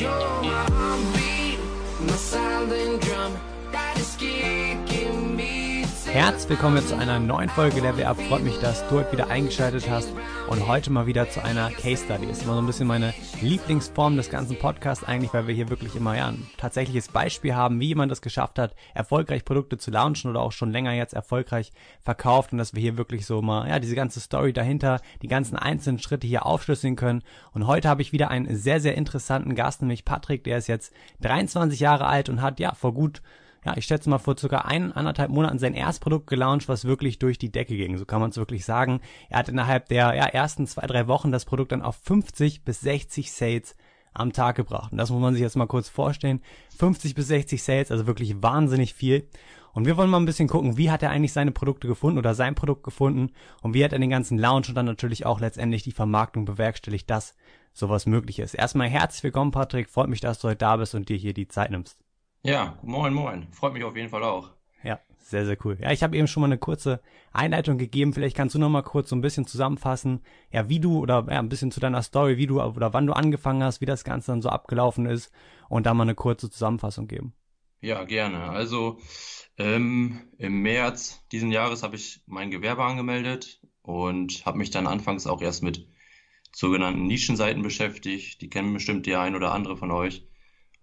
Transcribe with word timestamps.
You're 0.00 0.10
my 0.10 0.64
heartbeat, 0.70 1.58
my 2.06 2.12
silent 2.12 3.02
drum. 3.02 3.36
That 3.72 3.98
is 3.98 4.20
me. 4.20 4.87
Herzlich 6.12 6.48
willkommen 6.48 6.84
zu 6.86 6.96
einer 6.96 7.20
neuen 7.20 7.50
Folge 7.50 7.80
Level 7.80 8.02
Up. 8.04 8.18
Freut 8.18 8.42
mich, 8.42 8.58
dass 8.60 8.82
du 8.88 8.96
heute 8.96 9.12
wieder 9.12 9.28
eingeschaltet 9.28 9.90
hast 9.90 10.10
und 10.48 10.66
heute 10.66 10.90
mal 10.90 11.06
wieder 11.06 11.28
zu 11.28 11.44
einer 11.44 11.70
Case 11.70 12.02
Study. 12.02 12.24
Ist 12.24 12.42
immer 12.42 12.54
so 12.54 12.62
ein 12.62 12.66
bisschen 12.66 12.86
meine 12.86 13.12
Lieblingsform 13.42 14.16
des 14.16 14.30
ganzen 14.30 14.58
Podcasts 14.58 15.04
eigentlich, 15.04 15.34
weil 15.34 15.46
wir 15.46 15.54
hier 15.54 15.68
wirklich 15.68 15.94
immer 15.94 16.16
ja 16.16 16.28
ein 16.28 16.46
tatsächliches 16.56 17.08
Beispiel 17.08 17.54
haben, 17.54 17.78
wie 17.78 17.88
jemand 17.88 18.10
das 18.10 18.22
geschafft 18.22 18.58
hat, 18.58 18.74
erfolgreich 18.94 19.44
Produkte 19.44 19.76
zu 19.76 19.90
launchen 19.90 20.30
oder 20.30 20.40
auch 20.40 20.52
schon 20.52 20.72
länger 20.72 20.94
jetzt 20.94 21.12
erfolgreich 21.12 21.72
verkauft 22.00 22.52
und 22.52 22.58
dass 22.58 22.74
wir 22.74 22.80
hier 22.80 22.96
wirklich 22.96 23.26
so 23.26 23.42
mal 23.42 23.68
ja 23.68 23.78
diese 23.78 23.94
ganze 23.94 24.20
Story 24.20 24.54
dahinter, 24.54 25.02
die 25.20 25.28
ganzen 25.28 25.56
einzelnen 25.56 25.98
Schritte 25.98 26.26
hier 26.26 26.46
aufschlüsseln 26.46 26.96
können. 26.96 27.22
Und 27.52 27.66
heute 27.66 27.86
habe 27.86 28.00
ich 28.00 28.12
wieder 28.12 28.30
einen 28.30 28.56
sehr 28.56 28.80
sehr 28.80 28.96
interessanten 28.96 29.54
Gast, 29.54 29.82
nämlich 29.82 30.06
Patrick, 30.06 30.42
der 30.44 30.56
ist 30.56 30.68
jetzt 30.68 30.90
23 31.20 31.78
Jahre 31.78 32.06
alt 32.06 32.30
und 32.30 32.40
hat 32.40 32.60
ja 32.60 32.72
vor 32.74 32.94
gut 32.94 33.20
ja, 33.68 33.76
ich 33.76 33.84
schätze 33.84 34.08
mal 34.08 34.18
vor 34.18 34.36
circa 34.38 34.58
ein, 34.58 34.92
anderthalb 34.92 35.30
Monaten 35.30 35.58
sein 35.58 35.74
Erstprodukt 35.74 36.26
gelauncht, 36.26 36.68
was 36.68 36.84
wirklich 36.84 37.18
durch 37.18 37.38
die 37.38 37.52
Decke 37.52 37.76
ging. 37.76 37.98
So 37.98 38.06
kann 38.06 38.20
man 38.20 38.30
es 38.30 38.36
wirklich 38.36 38.64
sagen. 38.64 39.00
Er 39.28 39.40
hat 39.40 39.48
innerhalb 39.48 39.88
der 39.88 40.14
ja, 40.14 40.24
ersten 40.24 40.66
zwei, 40.66 40.86
drei 40.86 41.06
Wochen 41.06 41.32
das 41.32 41.44
Produkt 41.44 41.72
dann 41.72 41.82
auf 41.82 41.96
50 41.96 42.64
bis 42.64 42.80
60 42.80 43.30
Sales 43.30 43.76
am 44.14 44.32
Tag 44.32 44.56
gebracht. 44.56 44.92
Und 44.92 44.98
das 44.98 45.10
muss 45.10 45.20
man 45.20 45.34
sich 45.34 45.42
jetzt 45.42 45.56
mal 45.56 45.66
kurz 45.66 45.88
vorstellen. 45.88 46.40
50 46.78 47.14
bis 47.14 47.28
60 47.28 47.62
Sales, 47.62 47.90
also 47.90 48.06
wirklich 48.06 48.42
wahnsinnig 48.42 48.94
viel. 48.94 49.28
Und 49.74 49.84
wir 49.84 49.96
wollen 49.96 50.10
mal 50.10 50.18
ein 50.18 50.26
bisschen 50.26 50.48
gucken, 50.48 50.76
wie 50.78 50.90
hat 50.90 51.02
er 51.02 51.10
eigentlich 51.10 51.34
seine 51.34 51.52
Produkte 51.52 51.86
gefunden 51.86 52.18
oder 52.18 52.34
sein 52.34 52.54
Produkt 52.54 52.82
gefunden 52.82 53.30
und 53.62 53.74
wie 53.74 53.84
hat 53.84 53.92
er 53.92 53.98
den 53.98 54.10
ganzen 54.10 54.38
Launch 54.38 54.70
und 54.70 54.74
dann 54.74 54.86
natürlich 54.86 55.26
auch 55.26 55.40
letztendlich 55.40 55.82
die 55.82 55.92
Vermarktung 55.92 56.46
bewerkstelligt, 56.46 57.08
dass 57.10 57.36
sowas 57.74 58.06
möglich 58.06 58.38
ist. 58.38 58.54
Erstmal 58.54 58.88
herzlich 58.88 59.22
willkommen, 59.22 59.50
Patrick. 59.50 59.90
Freut 59.90 60.08
mich, 60.08 60.20
dass 60.20 60.40
du 60.40 60.48
heute 60.48 60.56
da 60.56 60.76
bist 60.76 60.94
und 60.94 61.08
dir 61.10 61.16
hier 61.16 61.34
die 61.34 61.48
Zeit 61.48 61.70
nimmst. 61.70 61.98
Ja, 62.48 62.78
moin, 62.82 63.12
moin. 63.12 63.46
Freut 63.52 63.74
mich 63.74 63.84
auf 63.84 63.94
jeden 63.94 64.08
Fall 64.08 64.22
auch. 64.22 64.52
Ja, 64.82 64.98
sehr, 65.18 65.44
sehr 65.44 65.58
cool. 65.66 65.76
Ja, 65.82 65.92
ich 65.92 66.02
habe 66.02 66.16
eben 66.16 66.26
schon 66.26 66.40
mal 66.40 66.46
eine 66.46 66.56
kurze 66.56 67.02
Einleitung 67.30 67.76
gegeben. 67.76 68.14
Vielleicht 68.14 68.34
kannst 68.34 68.54
du 68.54 68.58
noch 68.58 68.70
mal 68.70 68.80
kurz 68.80 69.10
so 69.10 69.16
ein 69.16 69.20
bisschen 69.20 69.46
zusammenfassen, 69.46 70.22
ja, 70.50 70.66
wie 70.70 70.80
du 70.80 70.98
oder 70.98 71.26
ja, 71.28 71.40
ein 71.40 71.50
bisschen 71.50 71.70
zu 71.70 71.78
deiner 71.78 72.02
Story, 72.02 72.38
wie 72.38 72.46
du 72.46 72.62
oder 72.62 72.94
wann 72.94 73.06
du 73.06 73.12
angefangen 73.12 73.62
hast, 73.62 73.82
wie 73.82 73.86
das 73.86 74.02
Ganze 74.02 74.32
dann 74.32 74.40
so 74.40 74.48
abgelaufen 74.48 75.04
ist 75.04 75.30
und 75.68 75.84
da 75.84 75.92
mal 75.92 76.04
eine 76.04 76.14
kurze 76.14 76.48
Zusammenfassung 76.48 77.06
geben. 77.06 77.34
Ja, 77.82 78.04
gerne. 78.04 78.44
Also 78.44 78.98
ähm, 79.58 80.20
im 80.38 80.62
März 80.62 81.22
diesen 81.30 81.52
Jahres 81.52 81.82
habe 81.82 81.96
ich 81.96 82.22
mein 82.24 82.50
Gewerbe 82.50 82.82
angemeldet 82.82 83.60
und 83.82 84.46
habe 84.46 84.56
mich 84.56 84.70
dann 84.70 84.86
anfangs 84.86 85.26
auch 85.26 85.42
erst 85.42 85.62
mit 85.62 85.86
sogenannten 86.52 87.06
Nischenseiten 87.06 87.62
beschäftigt. 87.62 88.40
Die 88.40 88.48
kennen 88.48 88.72
bestimmt 88.72 89.04
die 89.04 89.16
ein 89.16 89.36
oder 89.36 89.52
andere 89.52 89.76
von 89.76 89.90
euch 89.90 90.24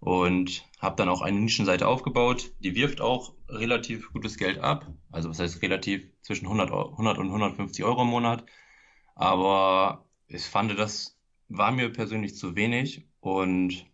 und 0.00 0.64
habe 0.78 0.96
dann 0.96 1.08
auch 1.08 1.22
eine 1.22 1.40
Nischenseite 1.40 1.88
aufgebaut. 1.88 2.52
Die 2.60 2.74
wirft 2.74 3.00
auch 3.00 3.34
relativ 3.48 4.12
gutes 4.12 4.36
Geld 4.36 4.58
ab. 4.58 4.86
Also 5.10 5.30
was 5.30 5.38
heißt 5.38 5.62
relativ 5.62 6.08
zwischen 6.22 6.46
100, 6.46 6.70
100 6.70 7.18
und 7.18 7.26
150 7.26 7.84
Euro 7.84 8.02
im 8.02 8.08
Monat. 8.08 8.44
Aber 9.14 10.06
ich 10.28 10.44
fand, 10.44 10.78
das 10.78 11.18
war 11.48 11.72
mir 11.72 11.90
persönlich 11.90 12.36
zu 12.36 12.56
wenig 12.56 13.06
und 13.20 13.86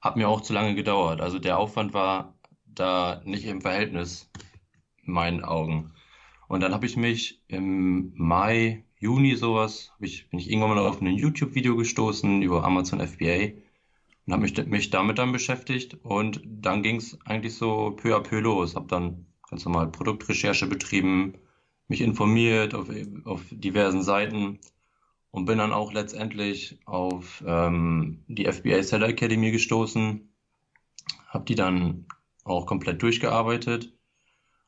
hat 0.00 0.16
mir 0.16 0.28
auch 0.28 0.40
zu 0.40 0.52
lange 0.52 0.74
gedauert. 0.74 1.20
Also 1.20 1.38
der 1.38 1.58
Aufwand 1.58 1.92
war 1.92 2.34
da 2.64 3.22
nicht 3.24 3.44
im 3.44 3.60
Verhältnis 3.60 4.30
in 5.04 5.12
meinen 5.12 5.44
Augen. 5.44 5.92
Und 6.48 6.60
dann 6.60 6.72
habe 6.72 6.86
ich 6.86 6.96
mich 6.96 7.42
im 7.48 8.12
Mai, 8.14 8.84
Juni 8.98 9.36
sowas, 9.36 9.92
ich, 10.00 10.28
bin 10.30 10.38
ich 10.38 10.50
irgendwann 10.50 10.70
mal 10.70 10.86
auf 10.86 11.00
ein 11.00 11.06
YouTube-Video 11.06 11.76
gestoßen 11.76 12.42
über 12.42 12.64
Amazon 12.64 13.00
FBA 13.00 13.52
und 14.26 14.32
habe 14.32 14.42
mich, 14.42 14.66
mich 14.66 14.90
damit 14.90 15.18
dann 15.18 15.32
beschäftigt 15.32 15.96
und 16.02 16.40
dann 16.44 16.82
ging 16.82 16.96
es 16.96 17.18
eigentlich 17.24 17.54
so 17.56 17.90
peu 17.96 18.16
à 18.16 18.20
peu 18.20 18.40
los. 18.40 18.76
Habe 18.76 18.86
dann 18.88 19.26
ganz 19.48 19.64
normal 19.64 19.90
Produktrecherche 19.90 20.66
betrieben, 20.66 21.34
mich 21.88 22.00
informiert 22.00 22.74
auf, 22.74 22.88
auf 23.24 23.42
diversen 23.50 24.02
Seiten 24.02 24.60
und 25.30 25.46
bin 25.46 25.58
dann 25.58 25.72
auch 25.72 25.92
letztendlich 25.92 26.78
auf 26.86 27.42
ähm, 27.46 28.24
die 28.28 28.50
FBA 28.50 28.82
Seller 28.82 29.08
Academy 29.08 29.50
gestoßen, 29.50 30.28
habe 31.28 31.44
die 31.44 31.54
dann 31.54 32.06
auch 32.44 32.66
komplett 32.66 33.02
durchgearbeitet 33.02 33.92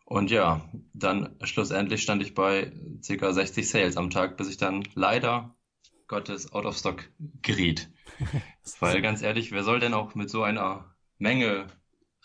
und 0.05 0.31
ja, 0.31 0.69
dann 0.93 1.35
schlussendlich 1.43 2.03
stand 2.03 2.23
ich 2.23 2.35
bei 2.35 2.73
ca. 3.07 3.33
60 3.33 3.69
Sales 3.69 3.97
am 3.97 4.11
Tag, 4.11 4.37
bis 4.37 4.49
ich 4.49 4.57
dann 4.57 4.87
leider 4.95 5.55
Gottes 6.09 6.53
out 6.53 6.67
of 6.67 6.77
stock 6.77 7.09
geriet. 7.43 7.91
Weil 8.81 9.03
ganz 9.03 9.23
ehrlich, 9.23 9.53
wer 9.53 9.65
soll 9.65 9.81
denn 9.81 9.95
auch 9.95 10.15
mit 10.15 10.31
so 10.31 10.43
einer 10.43 10.95
Menge 11.19 11.67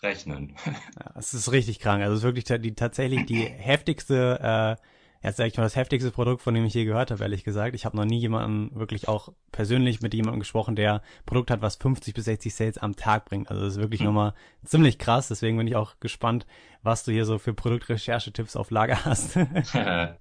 rechnen? 0.02 0.56
ja, 0.66 1.12
es 1.16 1.34
ist 1.34 1.52
richtig 1.52 1.80
krank. 1.80 2.02
Also 2.02 2.14
es 2.14 2.20
ist 2.20 2.24
wirklich 2.24 2.44
die, 2.44 2.74
tatsächlich 2.74 3.26
die 3.26 3.42
heftigste, 3.42 4.78
äh, 4.82 5.26
jetzt 5.26 5.36
sage 5.36 5.48
ich 5.48 5.56
mal 5.56 5.64
das 5.64 5.76
heftigste 5.76 6.10
Produkt, 6.10 6.42
von 6.42 6.54
dem 6.54 6.64
ich 6.64 6.74
je 6.74 6.84
gehört 6.84 7.10
habe, 7.10 7.22
ehrlich 7.22 7.44
gesagt. 7.44 7.74
Ich 7.74 7.84
habe 7.84 7.96
noch 7.96 8.04
nie 8.04 8.18
jemanden 8.18 8.78
wirklich 8.78 9.08
auch 9.08 9.32
persönlich 9.52 10.00
mit 10.00 10.14
jemandem 10.14 10.40
gesprochen, 10.40 10.76
der 10.76 11.02
Produkt 11.26 11.50
hat, 11.50 11.62
was 11.62 11.76
50 11.76 12.14
bis 12.14 12.24
60 12.26 12.54
Sales 12.54 12.78
am 12.78 12.96
Tag 12.96 13.24
bringt. 13.24 13.50
Also 13.50 13.62
das 13.62 13.74
ist 13.74 13.80
wirklich 13.80 14.00
hm. 14.00 14.08
nochmal 14.08 14.34
ziemlich 14.64 14.98
krass. 14.98 15.28
Deswegen 15.28 15.56
bin 15.56 15.66
ich 15.66 15.76
auch 15.76 15.98
gespannt, 16.00 16.46
was 16.82 17.04
du 17.04 17.12
hier 17.12 17.24
so 17.24 17.38
für 17.38 17.54
Produktrecherche-Tipps 17.54 18.56
auf 18.56 18.70
Lager 18.70 19.04
hast. 19.04 19.36
ja, 19.74 20.16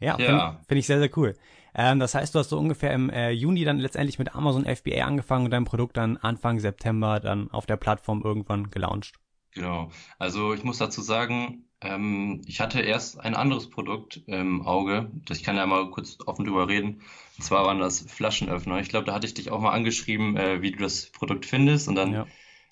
ja. 0.00 0.16
finde 0.16 0.56
find 0.66 0.78
ich 0.78 0.86
sehr, 0.86 0.98
sehr 0.98 1.10
cool. 1.16 1.34
Ähm, 1.78 2.00
das 2.00 2.16
heißt, 2.16 2.34
du 2.34 2.40
hast 2.40 2.50
so 2.50 2.58
ungefähr 2.58 2.92
im 2.92 3.08
äh, 3.08 3.30
Juni 3.30 3.64
dann 3.64 3.78
letztendlich 3.78 4.18
mit 4.18 4.34
Amazon 4.34 4.64
FBA 4.66 5.04
angefangen 5.04 5.44
und 5.44 5.52
dein 5.52 5.64
Produkt 5.64 5.96
dann 5.96 6.16
Anfang 6.16 6.58
September 6.58 7.20
dann 7.20 7.52
auf 7.52 7.66
der 7.66 7.76
Plattform 7.76 8.20
irgendwann 8.22 8.70
gelauncht. 8.70 9.14
Genau. 9.52 9.90
Also 10.18 10.52
ich 10.54 10.64
muss 10.64 10.78
dazu 10.78 11.02
sagen, 11.02 11.68
ähm, 11.80 12.42
ich 12.46 12.58
hatte 12.58 12.80
erst 12.80 13.20
ein 13.20 13.36
anderes 13.36 13.70
Produkt 13.70 14.24
im 14.26 14.66
Auge. 14.66 15.12
Das, 15.24 15.38
ich 15.38 15.44
kann 15.44 15.54
ja 15.54 15.66
mal 15.66 15.88
kurz 15.92 16.18
offen 16.26 16.44
drüber 16.44 16.66
reden. 16.66 17.02
Und 17.36 17.44
zwar 17.44 17.64
waren 17.64 17.78
das 17.78 18.00
Flaschenöffner. 18.00 18.80
Ich 18.80 18.88
glaube, 18.88 19.06
da 19.06 19.14
hatte 19.14 19.28
ich 19.28 19.34
dich 19.34 19.52
auch 19.52 19.60
mal 19.60 19.70
angeschrieben, 19.70 20.36
äh, 20.36 20.60
wie 20.60 20.72
du 20.72 20.78
das 20.78 21.12
Produkt 21.12 21.46
findest. 21.46 21.86
Und 21.86 21.94
dann 21.94 22.12
ja. 22.12 22.26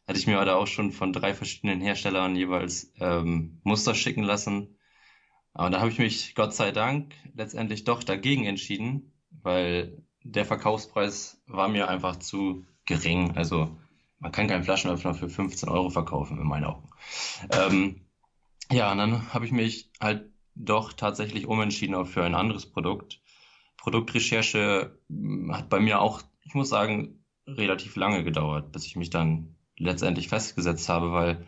hatte 0.09 0.19
ich 0.19 0.27
mir 0.27 0.45
da 0.45 0.57
auch 0.57 0.67
schon 0.67 0.91
von 0.91 1.13
drei 1.13 1.33
verschiedenen 1.33 1.81
Herstellern 1.81 2.35
jeweils 2.35 2.93
ähm, 2.99 3.61
Muster 3.63 3.95
schicken 3.95 4.25
lassen. 4.25 4.76
Aber 5.57 5.71
da 5.71 5.81
habe 5.81 5.91
ich 5.91 5.99
mich 5.99 6.35
Gott 6.35 6.55
sei 6.55 6.71
Dank 6.71 7.15
letztendlich 7.35 7.85
doch 7.85 8.05
dagegen 8.05 8.45
entschieden, 8.45 9.11
weil 9.31 10.05
der 10.23 10.45
Verkaufspreis 10.45 11.43
war 11.47 11.69
mir 11.69 11.89
einfach 11.89 12.17
zu 12.17 12.67
gering. 12.85 13.37
Also 13.37 13.75
man 14.19 14.33
kann 14.33 14.49
keinen 14.49 14.65
Flaschenöffner 14.65 15.15
für 15.15 15.31
15 15.31 15.71
Euro 15.71 15.89
verkaufen, 15.89 16.39
in 16.39 16.47
meinen 16.47 16.65
Augen. 16.65 16.91
Ähm, 17.51 18.03
ja, 18.71 18.93
und 18.93 18.99
dann 18.99 19.33
habe 19.33 19.47
ich 19.47 19.53
mich 19.53 19.91
halt 19.99 20.31
doch 20.55 20.93
tatsächlich 20.93 21.47
umentschieden 21.47 21.95
auch 21.95 22.07
für 22.07 22.23
ein 22.23 22.35
anderes 22.35 22.67
Produkt. 22.67 23.23
Produktrecherche 23.79 24.99
hm, 25.09 25.57
hat 25.57 25.71
bei 25.71 25.81
mir 25.81 26.03
auch, 26.03 26.21
ich 26.45 26.53
muss 26.53 26.69
sagen, 26.69 27.25
relativ 27.47 27.97
lange 27.97 28.25
gedauert, 28.25 28.73
bis 28.73 28.85
ich 28.85 28.97
mich 28.97 29.09
dann 29.09 29.57
letztendlich 29.79 30.29
festgesetzt 30.29 30.91
habe, 30.91 31.13
weil 31.13 31.47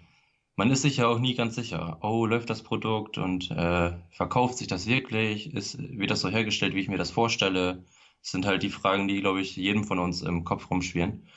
man 0.58 0.72
ist 0.72 0.82
sich 0.82 0.96
ja 0.96 1.06
auch 1.06 1.20
nie 1.20 1.36
ganz 1.36 1.54
sicher. 1.54 1.98
Oh, 2.02 2.26
läuft 2.26 2.50
das 2.50 2.64
Produkt 2.64 3.16
und 3.16 3.48
äh, 3.52 3.92
verkauft 4.10 4.58
sich 4.58 4.66
das 4.66 4.88
wirklich? 4.88 5.54
Ist, 5.54 5.78
wird 5.78 6.10
das 6.10 6.20
so 6.20 6.28
hergestellt, 6.30 6.74
wie 6.74 6.80
ich 6.80 6.88
mir 6.88 6.98
das 6.98 7.12
vorstelle? 7.12 7.84
Das 8.20 8.32
sind 8.32 8.44
halt 8.44 8.64
die 8.64 8.70
Fragen, 8.70 9.06
die, 9.06 9.20
glaube 9.20 9.40
ich, 9.40 9.54
jedem 9.54 9.84
von 9.84 10.00
uns 10.00 10.20
im 10.20 10.42
Kopf 10.42 10.68
rumschwirren, 10.68 11.28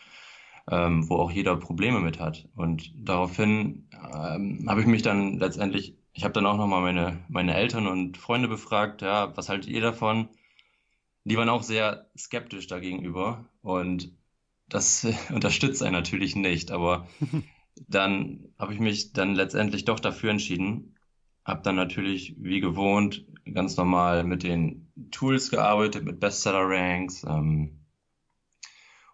ähm, 0.72 1.08
wo 1.08 1.18
auch 1.18 1.30
jeder 1.30 1.56
Probleme 1.56 2.00
mit 2.00 2.20
hat. 2.20 2.50
Und 2.56 2.92
daraufhin 2.96 3.88
ähm, 3.94 4.66
habe 4.68 4.82
ich 4.82 4.88
mich 4.88 5.04
dann 5.04 5.38
letztendlich, 5.38 5.96
ich 6.14 6.24
habe 6.24 6.34
dann 6.34 6.48
auch 6.48 6.58
nochmal 6.58 6.82
meine, 6.82 7.24
meine 7.30 7.54
Eltern 7.54 7.86
und 7.86 8.18
Freunde 8.18 8.48
befragt, 8.48 9.04
ja, 9.04 9.38
was 9.38 9.50
haltet 9.50 9.70
ihr 9.70 9.82
davon? 9.82 10.30
Die 11.26 11.38
waren 11.38 11.50
auch 11.50 11.62
sehr 11.62 12.10
skeptisch 12.18 12.66
dagegenüber 12.66 13.46
und 13.62 14.14
das 14.68 15.06
unterstützt 15.32 15.84
einen 15.84 15.94
natürlich 15.94 16.36
nicht, 16.36 16.72
aber 16.72 17.08
dann 17.88 18.54
habe 18.60 18.74
ich 18.74 18.80
mich 18.80 19.14
dann 19.14 19.36
letztendlich 19.36 19.86
doch 19.86 20.00
dafür 20.00 20.32
entschieden. 20.32 20.96
Habe 21.46 21.62
dann 21.64 21.76
natürlich 21.76 22.36
wie 22.38 22.60
gewohnt 22.60 23.26
ganz 23.54 23.78
normal 23.78 24.24
mit 24.24 24.44
den 24.44 24.92
Tools 25.12 25.50
gearbeitet, 25.50 26.04
mit 26.06 26.20
Bestseller-Ranks 26.20 27.24
ähm, 27.24 27.86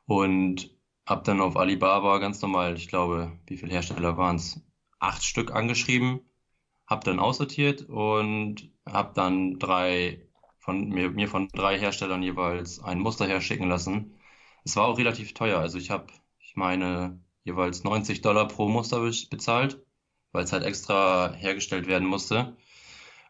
und 0.06 0.76
habe 1.06 1.24
dann 1.24 1.40
auf 1.42 1.56
Alibaba 1.56 2.18
ganz 2.20 2.42
normal, 2.42 2.76
ich 2.76 2.90
glaube, 2.90 3.40
wie 3.48 3.58
viele 3.58 3.72
Hersteller 3.72 4.18
waren 4.18 4.36
es? 4.36 4.62
Acht 5.00 5.24
Stück 5.24 5.52
angeschrieben, 5.54 6.22
habe 6.88 7.06
dann 7.06 7.20
aussortiert 7.20 7.84
und 7.88 8.72
habe 8.86 9.14
dann 9.14 9.60
drei 9.60 10.28
von 10.60 10.90
mir, 10.90 11.12
mir 11.12 11.28
von 11.30 11.48
drei 11.50 11.80
Herstellern 11.80 12.24
jeweils 12.24 12.80
ein 12.84 13.00
Muster 13.00 13.28
herschicken 13.28 13.70
lassen. 13.70 14.16
Es 14.66 14.76
war 14.76 14.88
auch 14.88 14.98
relativ 14.98 15.34
teuer, 15.34 15.60
also 15.60 15.78
ich 15.78 15.92
habe, 15.92 16.08
ich 16.40 16.56
meine, 16.56 17.22
jeweils 17.48 17.84
90 17.84 18.22
Dollar 18.22 18.48
pro 18.48 18.68
Muster 18.68 19.00
bezahlt, 19.00 19.82
weil 20.34 20.44
es 20.44 20.54
halt 20.54 20.64
extra 20.64 21.34
hergestellt 21.34 21.88
werden 21.88 22.08
musste. 22.08 22.56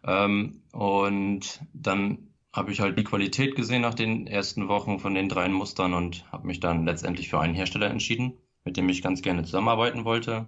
Ähm, 0.04 0.64
und 0.74 1.62
dann 1.74 2.34
habe 2.52 2.72
ich 2.72 2.80
halt 2.80 2.98
die 2.98 3.04
Qualität 3.04 3.56
gesehen 3.56 3.84
nach 3.84 3.94
den 3.94 4.25
ersten 4.25 4.68
Wochen 4.68 5.00
von 5.00 5.14
den 5.14 5.30
drei 5.30 5.48
Mustern 5.48 5.94
und 5.94 6.30
habe 6.31 6.48
mich 6.48 6.60
dann 6.60 6.86
letztendlich 6.86 7.30
für 7.30 7.40
einen 7.40 7.54
Hersteller 7.54 7.90
entschieden, 7.90 8.34
mit 8.66 8.75
dem 8.75 8.90
ich 8.90 9.04
ganz 9.04 9.22
gerne 9.22 9.44
zusammenarbeiten 9.44 10.06
wollte. 10.06 10.48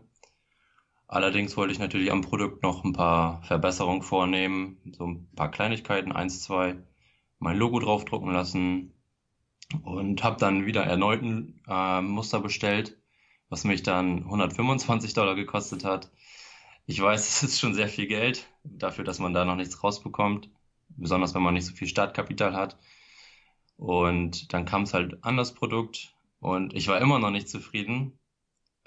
Allerdings 1.08 1.56
wollte 1.56 1.74
ich 1.74 1.80
natürlich 1.80 2.12
am 2.12 2.22
Produkt 2.22 2.64
noch 2.64 2.84
ein 2.84 2.94
paar 2.94 3.42
Verbesserungen 3.44 4.02
vornehmen, 4.02 4.78
so 4.92 5.06
ein 5.06 5.28
paar 5.36 5.52
Kleinigkeiten, 5.52 6.12
eins, 6.12 6.42
zwei, 6.44 6.76
mein 7.40 7.58
Logo 7.58 7.80
draufdrucken 7.80 8.32
lassen 8.32 8.94
und 9.84 10.24
habe 10.24 10.38
dann 10.40 10.66
wieder 10.66 10.84
erneut 10.84 11.22
ein 11.22 11.62
äh, 11.68 12.02
Muster 12.02 12.40
bestellt, 12.40 12.99
was 13.50 13.64
mich 13.64 13.84
dann 13.84 14.24
125 14.26 15.14
Dollar 15.14 15.36
gekostet 15.36 15.86
hat. 15.86 16.12
Ich 16.86 17.02
weiß, 17.02 17.28
es 17.44 17.44
ist 17.44 17.60
schon 17.60 17.74
sehr 17.74 17.90
viel 17.90 18.08
Geld 18.08 18.48
dafür, 18.64 19.04
dass 19.04 19.20
man 19.20 19.34
da 19.34 19.46
noch 19.46 19.56
nichts 19.56 19.84
rausbekommt, 19.84 20.50
besonders 20.90 21.34
wenn 21.36 21.44
man 21.44 21.54
nicht 21.54 21.66
so 21.66 21.74
viel 21.74 21.88
Startkapital 21.88 22.56
hat. 22.56 22.78
Und 23.78 24.54
dann 24.54 24.66
kam 24.66 24.84
es 24.84 24.94
halt 24.94 25.24
an 25.24 25.38
das 25.38 25.54
Produkt 25.54 26.14
und 26.40 26.74
ich 26.76 26.88
war 26.88 27.00
immer 27.00 27.20
noch 27.20 27.32
nicht 27.32 27.50
zufrieden 27.50 28.20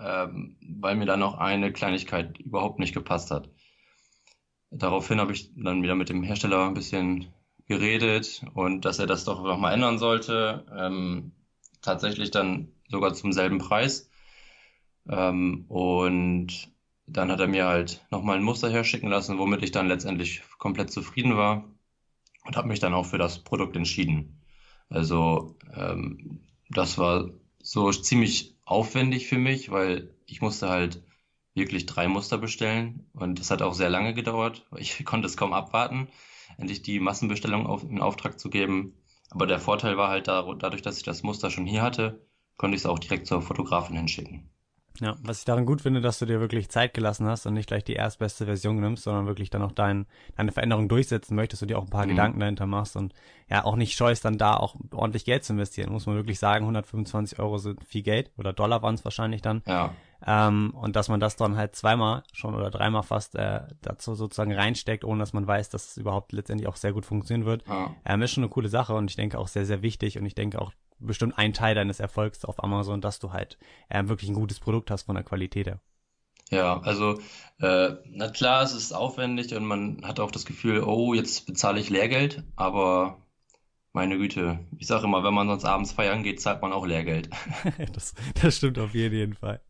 ähm, 0.02 0.56
weil 0.60 0.96
mir 0.96 1.06
dann 1.06 1.20
noch 1.20 1.38
eine 1.38 1.72
Kleinigkeit 1.72 2.38
überhaupt 2.38 2.78
nicht 2.78 2.94
gepasst 2.94 3.30
hat. 3.30 3.48
Daraufhin 4.70 5.20
habe 5.20 5.32
ich 5.32 5.52
dann 5.54 5.82
wieder 5.82 5.94
mit 5.94 6.08
dem 6.08 6.22
Hersteller 6.22 6.66
ein 6.66 6.74
bisschen 6.74 7.26
geredet 7.66 8.42
und 8.54 8.84
dass 8.84 8.98
er 8.98 9.06
das 9.06 9.24
doch 9.24 9.42
nochmal 9.42 9.74
ändern 9.74 9.98
sollte. 9.98 10.66
Ähm, 10.74 11.32
tatsächlich 11.82 12.30
dann 12.30 12.68
sogar 12.88 13.14
zum 13.14 13.32
selben 13.32 13.58
Preis. 13.58 14.10
Ähm, 15.08 15.64
und 15.68 16.70
dann 17.06 17.30
hat 17.30 17.40
er 17.40 17.48
mir 17.48 17.66
halt 17.66 18.04
nochmal 18.10 18.36
ein 18.36 18.42
Muster 18.42 18.70
herschicken 18.70 19.08
lassen, 19.10 19.38
womit 19.38 19.62
ich 19.62 19.72
dann 19.72 19.88
letztendlich 19.88 20.42
komplett 20.58 20.90
zufrieden 20.90 21.36
war 21.36 21.64
und 22.44 22.56
habe 22.56 22.68
mich 22.68 22.80
dann 22.80 22.94
auch 22.94 23.06
für 23.06 23.18
das 23.18 23.40
Produkt 23.40 23.76
entschieden. 23.76 24.40
Also 24.88 25.56
ähm, 25.74 26.40
das 26.70 26.98
war 26.98 27.30
so 27.62 27.90
ziemlich 27.90 28.56
aufwendig 28.64 29.26
für 29.26 29.38
mich, 29.38 29.70
weil 29.70 30.14
ich 30.26 30.40
musste 30.40 30.68
halt 30.68 31.02
wirklich 31.54 31.86
drei 31.86 32.08
Muster 32.08 32.38
bestellen 32.38 33.06
und 33.12 33.38
das 33.38 33.50
hat 33.50 33.62
auch 33.62 33.74
sehr 33.74 33.90
lange 33.90 34.14
gedauert. 34.14 34.66
Ich 34.76 35.04
konnte 35.04 35.26
es 35.26 35.36
kaum 35.36 35.52
abwarten, 35.52 36.08
endlich 36.58 36.82
die 36.82 37.00
Massenbestellung 37.00 37.66
auf, 37.66 37.82
in 37.82 38.00
Auftrag 38.00 38.38
zu 38.38 38.50
geben. 38.50 38.94
Aber 39.30 39.46
der 39.46 39.60
Vorteil 39.60 39.96
war 39.96 40.08
halt 40.10 40.28
da, 40.28 40.42
dadurch, 40.54 40.82
dass 40.82 40.98
ich 40.98 41.04
das 41.04 41.22
Muster 41.22 41.50
schon 41.50 41.66
hier 41.66 41.82
hatte, 41.82 42.26
konnte 42.56 42.76
ich 42.76 42.82
es 42.82 42.86
auch 42.86 42.98
direkt 42.98 43.26
zur 43.26 43.40
Fotografin 43.42 43.96
hinschicken. 43.96 44.51
Ja, 45.02 45.16
was 45.24 45.40
ich 45.40 45.44
daran 45.44 45.66
gut 45.66 45.80
finde, 45.80 46.00
dass 46.00 46.20
du 46.20 46.26
dir 46.26 46.38
wirklich 46.38 46.68
Zeit 46.68 46.94
gelassen 46.94 47.26
hast 47.26 47.44
und 47.46 47.54
nicht 47.54 47.66
gleich 47.66 47.82
die 47.82 47.94
erstbeste 47.94 48.44
Version 48.44 48.78
nimmst, 48.78 49.02
sondern 49.02 49.26
wirklich 49.26 49.50
dann 49.50 49.62
auch 49.62 49.72
dein, 49.72 50.06
deine 50.36 50.52
Veränderung 50.52 50.88
durchsetzen 50.88 51.34
möchtest 51.34 51.60
und 51.62 51.68
dir 51.68 51.78
auch 51.78 51.82
ein 51.82 51.90
paar 51.90 52.04
mhm. 52.04 52.10
Gedanken 52.10 52.38
dahinter 52.38 52.66
machst 52.66 52.94
und 52.94 53.12
ja, 53.50 53.64
auch 53.64 53.74
nicht 53.74 53.96
scheust, 53.96 54.24
dann 54.24 54.38
da 54.38 54.56
auch 54.56 54.76
ordentlich 54.92 55.24
Geld 55.24 55.42
zu 55.42 55.54
investieren. 55.54 55.90
Muss 55.90 56.06
man 56.06 56.14
wirklich 56.14 56.38
sagen, 56.38 56.64
125 56.66 57.40
Euro 57.40 57.58
sind 57.58 57.84
viel 57.84 58.02
Geld 58.02 58.30
oder 58.38 58.52
Dollar 58.52 58.80
waren 58.82 58.94
es 58.94 59.04
wahrscheinlich 59.04 59.42
dann. 59.42 59.62
Ja. 59.66 59.90
Ähm, 60.24 60.72
und 60.74 60.94
dass 60.94 61.08
man 61.08 61.18
das 61.18 61.34
dann 61.34 61.56
halt 61.56 61.74
zweimal 61.74 62.22
schon 62.32 62.54
oder 62.54 62.70
dreimal 62.70 63.02
fast 63.02 63.34
äh, 63.34 63.62
dazu 63.80 64.14
sozusagen 64.14 64.52
reinsteckt, 64.52 65.04
ohne 65.04 65.18
dass 65.18 65.32
man 65.32 65.48
weiß, 65.48 65.68
dass 65.70 65.88
es 65.90 65.96
überhaupt 65.96 66.30
letztendlich 66.32 66.68
auch 66.68 66.76
sehr 66.76 66.92
gut 66.92 67.04
funktionieren 67.04 67.44
wird, 67.44 67.64
ja. 67.66 67.90
ähm, 68.04 68.22
ist 68.22 68.30
schon 68.30 68.44
eine 68.44 68.50
coole 68.50 68.68
Sache 68.68 68.94
und 68.94 69.10
ich 69.10 69.16
denke 69.16 69.36
auch 69.36 69.48
sehr, 69.48 69.66
sehr 69.66 69.82
wichtig 69.82 70.16
und 70.16 70.26
ich 70.26 70.36
denke 70.36 70.60
auch 70.60 70.70
bestimmt 71.06 71.38
ein 71.38 71.52
Teil 71.52 71.74
deines 71.74 72.00
Erfolgs 72.00 72.44
auf 72.44 72.62
Amazon, 72.62 73.00
dass 73.00 73.18
du 73.18 73.32
halt 73.32 73.58
äh, 73.88 74.06
wirklich 74.06 74.30
ein 74.30 74.34
gutes 74.34 74.60
Produkt 74.60 74.90
hast 74.90 75.04
von 75.04 75.14
der 75.14 75.24
Qualität 75.24 75.66
her. 75.66 75.80
Ja, 76.50 76.80
also 76.80 77.18
äh, 77.60 77.94
na 78.10 78.28
klar, 78.28 78.62
es 78.62 78.74
ist 78.74 78.92
aufwendig 78.92 79.54
und 79.54 79.64
man 79.64 80.02
hat 80.04 80.20
auch 80.20 80.30
das 80.30 80.44
Gefühl, 80.44 80.82
oh, 80.82 81.14
jetzt 81.14 81.46
bezahle 81.46 81.80
ich 81.80 81.88
Lehrgeld, 81.88 82.44
aber 82.56 83.22
meine 83.94 84.16
Güte, 84.16 84.58
ich 84.78 84.86
sage 84.86 85.04
immer, 85.04 85.22
wenn 85.22 85.34
man 85.34 85.48
sonst 85.48 85.66
abends 85.66 85.92
feiern 85.92 86.22
geht, 86.22 86.40
zahlt 86.40 86.62
man 86.62 86.72
auch 86.72 86.86
Lehrgeld. 86.86 87.28
das, 87.92 88.14
das 88.40 88.56
stimmt 88.56 88.78
auf 88.78 88.94
jeden 88.94 89.34
Fall. 89.34 89.60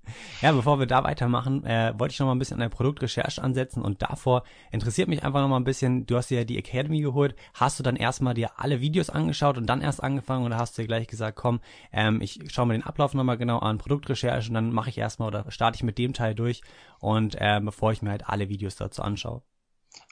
Ja, 0.41 0.53
bevor 0.53 0.79
wir 0.79 0.87
da 0.87 1.03
weitermachen, 1.03 1.65
äh, 1.65 1.93
wollte 1.99 2.13
ich 2.13 2.21
noch 2.21 2.27
mal 2.27 2.35
ein 2.35 2.39
bisschen 2.39 2.55
an 2.55 2.71
der 2.71 2.77
Produktrecherche 2.77 3.43
ansetzen 3.43 3.83
und 3.83 4.03
davor 4.03 4.45
interessiert 4.71 5.09
mich 5.09 5.25
einfach 5.25 5.41
noch 5.41 5.49
mal 5.49 5.57
ein 5.57 5.65
bisschen, 5.65 6.07
du 6.07 6.17
hast 6.17 6.31
dir 6.31 6.39
ja 6.39 6.45
die 6.45 6.59
Academy 6.59 7.01
geholt, 7.01 7.35
hast 7.55 7.79
du 7.79 7.83
dann 7.83 7.97
erstmal 7.97 8.35
dir 8.35 8.61
alle 8.61 8.81
Videos 8.81 9.11
angeschaut 9.11 9.59
und 9.59 9.67
dann 9.67 9.81
erst 9.81 10.03
angefangen 10.03 10.47
oder 10.47 10.57
hast 10.57 10.79
du 10.79 10.83
dir 10.83 10.89
gleich 10.89 11.09
gesagt, 11.09 11.37
komm, 11.37 11.61
ähm, 11.93 12.21
ich 12.21 12.39
schaue 12.49 12.67
mir 12.67 12.75
den 12.75 12.85
Ablauf 12.85 13.15
noch 13.15 13.25
mal 13.25 13.37
genau 13.37 13.59
an, 13.59 13.79
Produktrecherche 13.79 14.49
und 14.49 14.55
dann 14.55 14.73
mache 14.73 14.91
ich 14.91 14.99
erstmal 14.99 15.29
oder 15.29 15.51
starte 15.51 15.77
ich 15.77 15.83
mit 15.83 15.99
dem 15.99 16.13
Teil 16.13 16.35
durch 16.37 16.63
und 17.01 17.35
äh, 17.41 17.61
bevor 17.61 17.91
ich 17.91 18.03
mir 18.03 18.11
halt 18.11 18.29
alle 18.29 18.49
Videos 18.49 18.77
dazu 18.77 19.03
anschaue. 19.03 19.43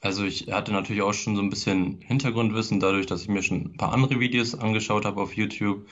Also 0.03 0.25
ich 0.25 0.51
hatte 0.51 0.73
natürlich 0.73 1.03
auch 1.03 1.13
schon 1.13 1.37
so 1.37 1.43
ein 1.43 1.51
bisschen 1.51 2.01
Hintergrundwissen 2.01 2.81
dadurch, 2.81 3.07
dass 3.07 3.23
ich 3.23 3.29
mir 3.29 3.43
schon 3.43 3.67
ein 3.67 3.77
paar 3.77 3.93
andere 3.93 4.19
Videos 4.19 4.55
angeschaut 4.55 5.05
habe 5.05 5.21
auf 5.21 5.35
YouTube. 5.35 5.87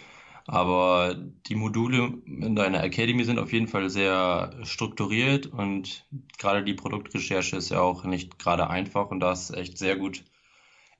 Aber 0.47 1.15
die 1.47 1.55
Module 1.55 2.15
in 2.25 2.57
deiner 2.57 2.83
Academy 2.83 3.23
sind 3.25 3.39
auf 3.39 3.53
jeden 3.53 3.69
Fall 3.69 3.91
sehr 3.91 4.59
strukturiert 4.63 5.47
und 5.47 6.07
gerade 6.39 6.65
die 6.65 6.73
Produktrecherche 6.73 7.57
ist 7.57 7.69
ja 7.71 7.83
auch 7.83 8.05
nicht 8.05 8.39
gerade 8.39 8.71
einfach 8.71 9.11
und 9.11 9.21
das 9.21 9.51
ist 9.51 9.57
echt 9.57 9.77
sehr 9.77 9.97
gut 9.97 10.25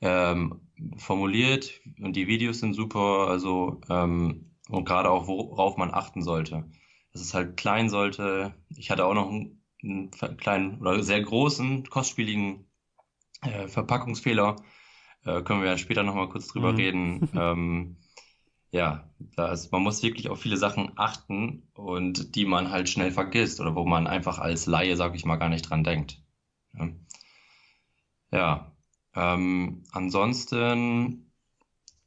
ähm, 0.03 0.61
formuliert 0.99 1.81
und 1.99 2.15
die 2.15 2.27
Videos 2.29 2.61
sind 2.61 2.75
super, 2.75 3.29
also 3.29 3.81
ähm, 3.89 4.53
und 4.69 4.85
gerade 4.85 5.11
auch 5.11 5.27
worauf 5.27 5.79
man 5.79 5.95
achten 5.95 6.23
sollte. 6.23 6.71
Dass 7.13 7.23
es 7.23 7.33
halt 7.33 7.57
klein 7.57 7.89
sollte. 7.89 8.55
Ich 8.77 8.91
hatte 8.91 9.07
auch 9.07 9.15
noch 9.15 9.31
einen, 9.31 9.63
einen 9.83 10.11
kleinen 10.11 10.79
oder 10.79 11.03
sehr 11.03 11.23
großen, 11.23 11.89
kostspieligen 11.89 12.68
äh, 13.43 13.69
Verpackungsfehler, 13.69 14.57
äh, 15.25 15.43
können 15.43 15.63
wir 15.63 15.69
ja 15.69 15.79
später 15.79 16.03
nochmal 16.03 16.29
kurz 16.29 16.49
drüber 16.49 16.73
mhm. 16.73 16.77
reden. 16.77 17.29
Ähm, 17.39 17.97
ja, 18.71 19.09
das, 19.19 19.71
man 19.71 19.83
muss 19.83 20.03
wirklich 20.03 20.29
auf 20.29 20.41
viele 20.41 20.59
Sachen 20.59 20.93
achten 20.97 21.63
und 21.75 22.35
die 22.35 22.45
man 22.45 22.71
halt 22.71 22.89
schnell 22.91 23.11
vergisst 23.11 23.61
oder 23.61 23.75
wo 23.75 23.87
man 23.87 24.07
einfach 24.07 24.39
als 24.39 24.67
Laie, 24.67 24.95
sag 24.97 25.15
ich 25.15 25.25
mal, 25.25 25.37
gar 25.37 25.49
nicht 25.49 25.63
dran 25.63 25.85
denkt. 25.85 26.21
Ja, 26.75 26.89
ja 28.31 28.73
ähm, 29.15 29.85
ansonsten 29.93 31.33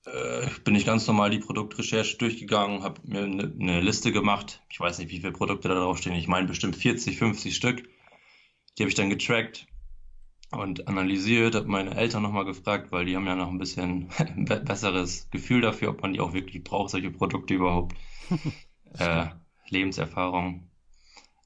äh, 0.06 0.48
bin 0.64 0.76
ich 0.76 0.86
ganz 0.86 1.08
normal 1.08 1.32
die 1.32 1.40
Produktrecherche 1.40 2.18
durchgegangen, 2.18 2.84
habe 2.84 3.02
mir 3.06 3.24
eine 3.24 3.48
ne 3.48 3.82
Liste 3.82 4.12
gemacht. 4.12 4.62
Ich 4.70 4.80
weiß 4.80 5.00
nicht, 5.00 5.10
wie 5.10 5.20
viele 5.20 5.32
Produkte 5.32 5.68
da 5.68 5.76
drauf 5.76 5.98
stehen. 5.98 6.14
Ich 6.14 6.28
meine 6.28 6.48
bestimmt 6.48 6.76
40, 6.76 7.18
50 7.18 7.56
Stück. 7.56 7.90
Die 8.78 8.84
habe 8.84 8.90
ich 8.90 8.96
dann 8.96 9.10
getrackt 9.10 9.68
und 10.52 10.88
analysiert, 10.88 11.56
habe 11.56 11.68
meine 11.68 11.96
Eltern 11.96 12.24
nochmal 12.24 12.46
gefragt, 12.46 12.92
weil 12.92 13.06
die 13.06 13.16
haben 13.16 13.26
ja 13.26 13.36
noch 13.36 13.50
ein 13.50 13.58
bisschen 13.58 14.10
besseres 14.66 15.30
Gefühl 15.30 15.62
dafür, 15.62 15.90
ob 15.90 16.02
man 16.02 16.14
die 16.14 16.20
auch 16.20 16.34
wirklich 16.34 16.64
braucht, 16.64 16.92
solche 16.92 17.12
Produkte 17.12 17.54
überhaupt. 17.54 17.96
äh, 18.98 19.28
Lebenserfahrung. 19.70 20.70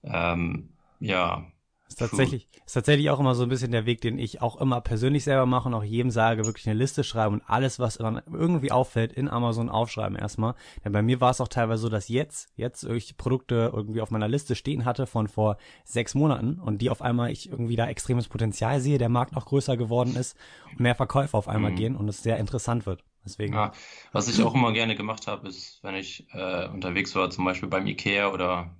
Ähm, 0.03 0.69
ja, 0.99 1.51
ist 1.87 1.99
tatsächlich, 1.99 2.47
ist 2.65 2.73
tatsächlich 2.73 3.09
auch 3.09 3.19
immer 3.19 3.35
so 3.35 3.43
ein 3.43 3.49
bisschen 3.49 3.71
der 3.71 3.85
Weg, 3.85 4.01
den 4.01 4.17
ich 4.17 4.41
auch 4.41 4.59
immer 4.59 4.81
persönlich 4.81 5.23
selber 5.23 5.45
mache 5.45 5.67
und 5.67 5.73
auch 5.75 5.83
jedem 5.83 6.09
sage, 6.09 6.45
wirklich 6.45 6.67
eine 6.67 6.77
Liste 6.77 7.03
schreiben 7.03 7.35
und 7.35 7.43
alles, 7.47 7.79
was 7.79 7.97
dann 7.97 8.21
irgendwie 8.31 8.71
auffällt, 8.71 9.13
in 9.13 9.29
Amazon 9.29 9.69
aufschreiben 9.69 10.17
erstmal. 10.17 10.55
Denn 10.83 10.91
bei 10.91 11.01
mir 11.01 11.21
war 11.21 11.31
es 11.31 11.41
auch 11.41 11.47
teilweise 11.47 11.83
so, 11.83 11.89
dass 11.89 12.09
jetzt, 12.09 12.49
jetzt 12.55 12.83
ich 12.83 13.17
Produkte 13.17 13.71
irgendwie 13.73 14.01
auf 14.01 14.09
meiner 14.09 14.27
Liste 14.27 14.55
stehen 14.55 14.85
hatte 14.85 15.05
von 15.05 15.27
vor 15.27 15.57
sechs 15.83 16.15
Monaten 16.15 16.59
und 16.59 16.81
die 16.81 16.89
auf 16.89 17.01
einmal 17.01 17.31
ich 17.31 17.49
irgendwie 17.49 17.75
da 17.75 17.87
extremes 17.87 18.27
Potenzial 18.27 18.79
sehe, 18.79 18.97
der 18.97 19.09
Markt 19.09 19.33
noch 19.33 19.45
größer 19.45 19.77
geworden 19.77 20.15
ist 20.15 20.35
und 20.71 20.79
mehr 20.79 20.95
Verkäufe 20.95 21.37
auf 21.37 21.47
einmal 21.47 21.71
mhm. 21.71 21.75
gehen 21.75 21.95
und 21.95 22.09
es 22.09 22.23
sehr 22.23 22.37
interessant 22.37 22.85
wird. 22.85 23.03
Deswegen. 23.23 23.53
Ja, 23.53 23.71
was 24.11 24.27
ich 24.27 24.43
auch 24.43 24.53
immer 24.53 24.71
gerne 24.71 24.95
gemacht 24.95 25.27
habe, 25.27 25.47
ist, 25.47 25.79
wenn 25.81 25.95
ich 25.95 26.27
äh, 26.31 26.67
unterwegs 26.67 27.15
war, 27.15 27.31
zum 27.31 27.45
Beispiel 27.45 27.69
beim 27.69 27.87
Ikea 27.87 28.31
oder 28.31 28.75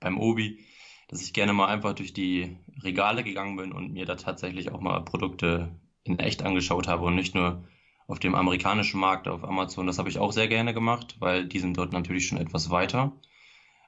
beim 0.00 0.18
Obi, 0.18 0.64
dass 1.12 1.20
ich 1.20 1.34
gerne 1.34 1.52
mal 1.52 1.66
einfach 1.66 1.92
durch 1.92 2.14
die 2.14 2.56
Regale 2.82 3.22
gegangen 3.22 3.56
bin 3.56 3.72
und 3.72 3.92
mir 3.92 4.06
da 4.06 4.14
tatsächlich 4.14 4.72
auch 4.72 4.80
mal 4.80 5.04
Produkte 5.04 5.68
in 6.04 6.18
echt 6.18 6.42
angeschaut 6.42 6.88
habe 6.88 7.04
und 7.04 7.14
nicht 7.14 7.34
nur 7.34 7.68
auf 8.06 8.18
dem 8.18 8.34
amerikanischen 8.34 8.98
Markt 8.98 9.28
auf 9.28 9.44
Amazon. 9.44 9.86
Das 9.86 9.98
habe 9.98 10.08
ich 10.08 10.18
auch 10.18 10.32
sehr 10.32 10.48
gerne 10.48 10.72
gemacht, 10.72 11.16
weil 11.18 11.46
die 11.46 11.58
sind 11.58 11.76
dort 11.76 11.92
natürlich 11.92 12.26
schon 12.26 12.38
etwas 12.38 12.70
weiter. 12.70 13.12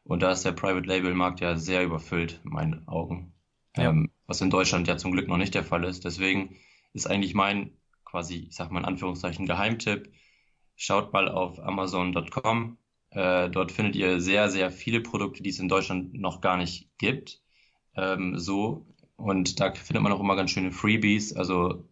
Und 0.04 0.22
da 0.22 0.32
ist 0.32 0.44
der 0.44 0.52
Private 0.52 0.86
Label 0.86 1.14
Markt 1.14 1.40
ja 1.40 1.56
sehr 1.56 1.82
überfüllt, 1.82 2.42
in 2.44 2.50
meinen 2.50 2.86
Augen. 2.86 3.32
Ja. 3.74 3.88
Ähm, 3.88 4.10
was 4.26 4.42
in 4.42 4.50
Deutschland 4.50 4.86
ja 4.86 4.98
zum 4.98 5.12
Glück 5.12 5.26
noch 5.26 5.38
nicht 5.38 5.54
der 5.54 5.64
Fall 5.64 5.84
ist. 5.84 6.04
Deswegen 6.04 6.56
ist 6.92 7.06
eigentlich 7.06 7.34
mein 7.34 7.72
quasi, 8.04 8.48
ich 8.50 8.54
sag 8.54 8.70
mal 8.70 8.80
in 8.80 8.84
Anführungszeichen, 8.84 9.46
Geheimtipp. 9.46 10.12
Schaut 10.76 11.14
mal 11.14 11.30
auf 11.30 11.58
Amazon.com, 11.58 12.76
äh, 13.14 13.48
dort 13.48 13.72
findet 13.72 13.96
ihr 13.96 14.20
sehr, 14.20 14.50
sehr 14.50 14.70
viele 14.70 15.00
Produkte, 15.00 15.42
die 15.42 15.50
es 15.50 15.60
in 15.60 15.68
Deutschland 15.68 16.14
noch 16.14 16.40
gar 16.40 16.56
nicht 16.56 16.88
gibt. 16.98 17.40
Ähm, 17.96 18.38
so. 18.38 18.86
Und 19.16 19.60
da 19.60 19.72
findet 19.72 20.02
man 20.02 20.12
auch 20.12 20.20
immer 20.20 20.36
ganz 20.36 20.50
schöne 20.50 20.72
Freebies, 20.72 21.34
also 21.34 21.88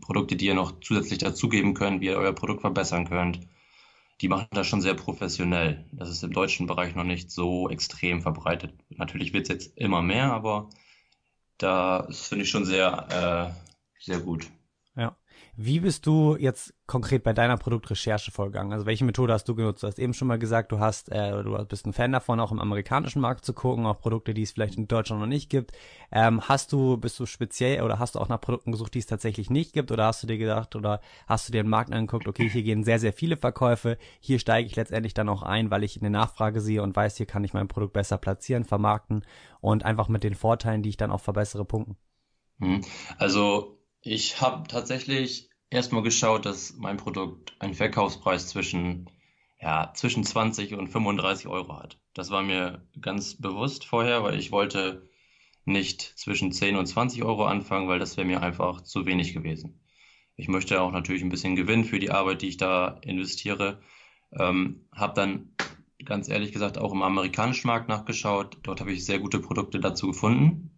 Produkte, 0.00 0.36
die 0.36 0.46
ihr 0.46 0.54
noch 0.54 0.80
zusätzlich 0.80 1.18
dazugeben 1.18 1.74
könnt, 1.74 2.00
wie 2.00 2.06
ihr 2.06 2.16
euer 2.16 2.32
Produkt 2.32 2.62
verbessern 2.62 3.06
könnt. 3.06 3.40
Die 4.20 4.28
machen 4.28 4.46
das 4.52 4.66
schon 4.66 4.80
sehr 4.80 4.94
professionell. 4.94 5.84
Das 5.92 6.08
ist 6.08 6.22
im 6.22 6.32
deutschen 6.32 6.66
Bereich 6.66 6.94
noch 6.94 7.04
nicht 7.04 7.30
so 7.30 7.68
extrem 7.68 8.22
verbreitet. 8.22 8.72
Natürlich 8.88 9.32
wird 9.34 9.44
es 9.44 9.48
jetzt 9.48 9.76
immer 9.76 10.00
mehr, 10.00 10.32
aber 10.32 10.70
da 11.58 12.08
finde 12.10 12.44
ich 12.44 12.50
schon 12.50 12.64
sehr, 12.64 13.52
äh, 13.58 14.02
sehr 14.02 14.20
gut. 14.20 14.48
Wie 15.56 15.78
bist 15.78 16.04
du 16.06 16.36
jetzt 16.36 16.74
konkret 16.86 17.22
bei 17.22 17.32
deiner 17.32 17.56
Produktrecherche 17.56 18.32
vorgegangen? 18.32 18.72
Also 18.72 18.86
welche 18.86 19.04
Methode 19.04 19.32
hast 19.32 19.48
du 19.48 19.54
genutzt? 19.54 19.84
Du 19.84 19.86
hast 19.86 20.00
eben 20.00 20.12
schon 20.12 20.26
mal 20.26 20.38
gesagt, 20.38 20.72
du 20.72 20.80
hast, 20.80 21.12
äh, 21.12 21.42
du 21.44 21.64
bist 21.66 21.86
ein 21.86 21.92
Fan 21.92 22.10
davon, 22.10 22.40
auch 22.40 22.50
im 22.50 22.58
amerikanischen 22.58 23.20
Markt 23.20 23.44
zu 23.44 23.52
gucken, 23.52 23.86
auf 23.86 24.00
Produkte, 24.00 24.34
die 24.34 24.42
es 24.42 24.50
vielleicht 24.50 24.76
in 24.76 24.88
Deutschland 24.88 25.20
noch 25.20 25.28
nicht 25.28 25.50
gibt. 25.50 25.70
Ähm, 26.10 26.40
hast 26.48 26.72
du, 26.72 26.96
bist 26.96 27.20
du 27.20 27.26
speziell 27.26 27.82
oder 27.82 28.00
hast 28.00 28.16
du 28.16 28.18
auch 28.18 28.28
nach 28.28 28.40
Produkten 28.40 28.72
gesucht, 28.72 28.94
die 28.94 28.98
es 28.98 29.06
tatsächlich 29.06 29.48
nicht 29.48 29.72
gibt? 29.72 29.92
Oder 29.92 30.06
hast 30.06 30.24
du 30.24 30.26
dir 30.26 30.38
gedacht 30.38 30.74
oder 30.74 31.00
hast 31.28 31.48
du 31.48 31.52
dir 31.52 31.62
den 31.62 31.70
Markt 31.70 31.92
angeguckt, 31.92 32.26
okay, 32.26 32.48
hier 32.48 32.64
gehen 32.64 32.82
sehr, 32.82 32.98
sehr 32.98 33.12
viele 33.12 33.36
Verkäufe, 33.36 33.96
hier 34.18 34.40
steige 34.40 34.66
ich 34.66 34.74
letztendlich 34.74 35.14
dann 35.14 35.28
auch 35.28 35.42
ein, 35.42 35.70
weil 35.70 35.84
ich 35.84 36.00
eine 36.00 36.10
Nachfrage 36.10 36.60
sehe 36.60 36.82
und 36.82 36.96
weiß, 36.96 37.16
hier 37.16 37.26
kann 37.26 37.44
ich 37.44 37.54
mein 37.54 37.68
Produkt 37.68 37.92
besser 37.92 38.18
platzieren, 38.18 38.64
vermarkten 38.64 39.24
und 39.60 39.84
einfach 39.84 40.08
mit 40.08 40.24
den 40.24 40.34
Vorteilen, 40.34 40.82
die 40.82 40.88
ich 40.88 40.96
dann 40.96 41.12
auch 41.12 41.20
verbessere, 41.20 41.64
punkten? 41.64 41.96
Hm. 42.58 42.80
Also 43.18 43.78
ich 44.04 44.40
habe 44.40 44.68
tatsächlich 44.68 45.48
erstmal 45.70 46.02
geschaut, 46.02 46.44
dass 46.44 46.74
mein 46.76 46.98
Produkt 46.98 47.56
einen 47.58 47.74
Verkaufspreis 47.74 48.48
zwischen, 48.48 49.10
ja, 49.60 49.92
zwischen 49.94 50.24
20 50.24 50.74
und 50.74 50.88
35 50.88 51.48
Euro 51.48 51.78
hat. 51.78 51.98
Das 52.12 52.30
war 52.30 52.42
mir 52.42 52.86
ganz 53.00 53.40
bewusst 53.40 53.86
vorher, 53.86 54.22
weil 54.22 54.38
ich 54.38 54.52
wollte 54.52 55.08
nicht 55.64 56.02
zwischen 56.02 56.52
10 56.52 56.76
und 56.76 56.86
20 56.86 57.24
Euro 57.24 57.46
anfangen, 57.46 57.88
weil 57.88 57.98
das 57.98 58.18
wäre 58.18 58.26
mir 58.26 58.42
einfach 58.42 58.82
zu 58.82 59.06
wenig 59.06 59.32
gewesen. 59.32 59.80
Ich 60.36 60.48
möchte 60.48 60.82
auch 60.82 60.92
natürlich 60.92 61.22
ein 61.22 61.30
bisschen 61.30 61.56
Gewinn 61.56 61.84
für 61.84 61.98
die 61.98 62.10
Arbeit, 62.10 62.42
die 62.42 62.48
ich 62.48 62.56
da 62.58 62.98
investiere. 63.02 63.80
Ähm, 64.38 64.86
habe 64.94 65.14
dann 65.14 65.54
ganz 66.04 66.28
ehrlich 66.28 66.52
gesagt 66.52 66.76
auch 66.76 66.92
im 66.92 67.02
amerikanischen 67.02 67.68
Markt 67.68 67.88
nachgeschaut. 67.88 68.58
Dort 68.64 68.80
habe 68.80 68.92
ich 68.92 69.06
sehr 69.06 69.18
gute 69.18 69.38
Produkte 69.38 69.80
dazu 69.80 70.08
gefunden 70.08 70.73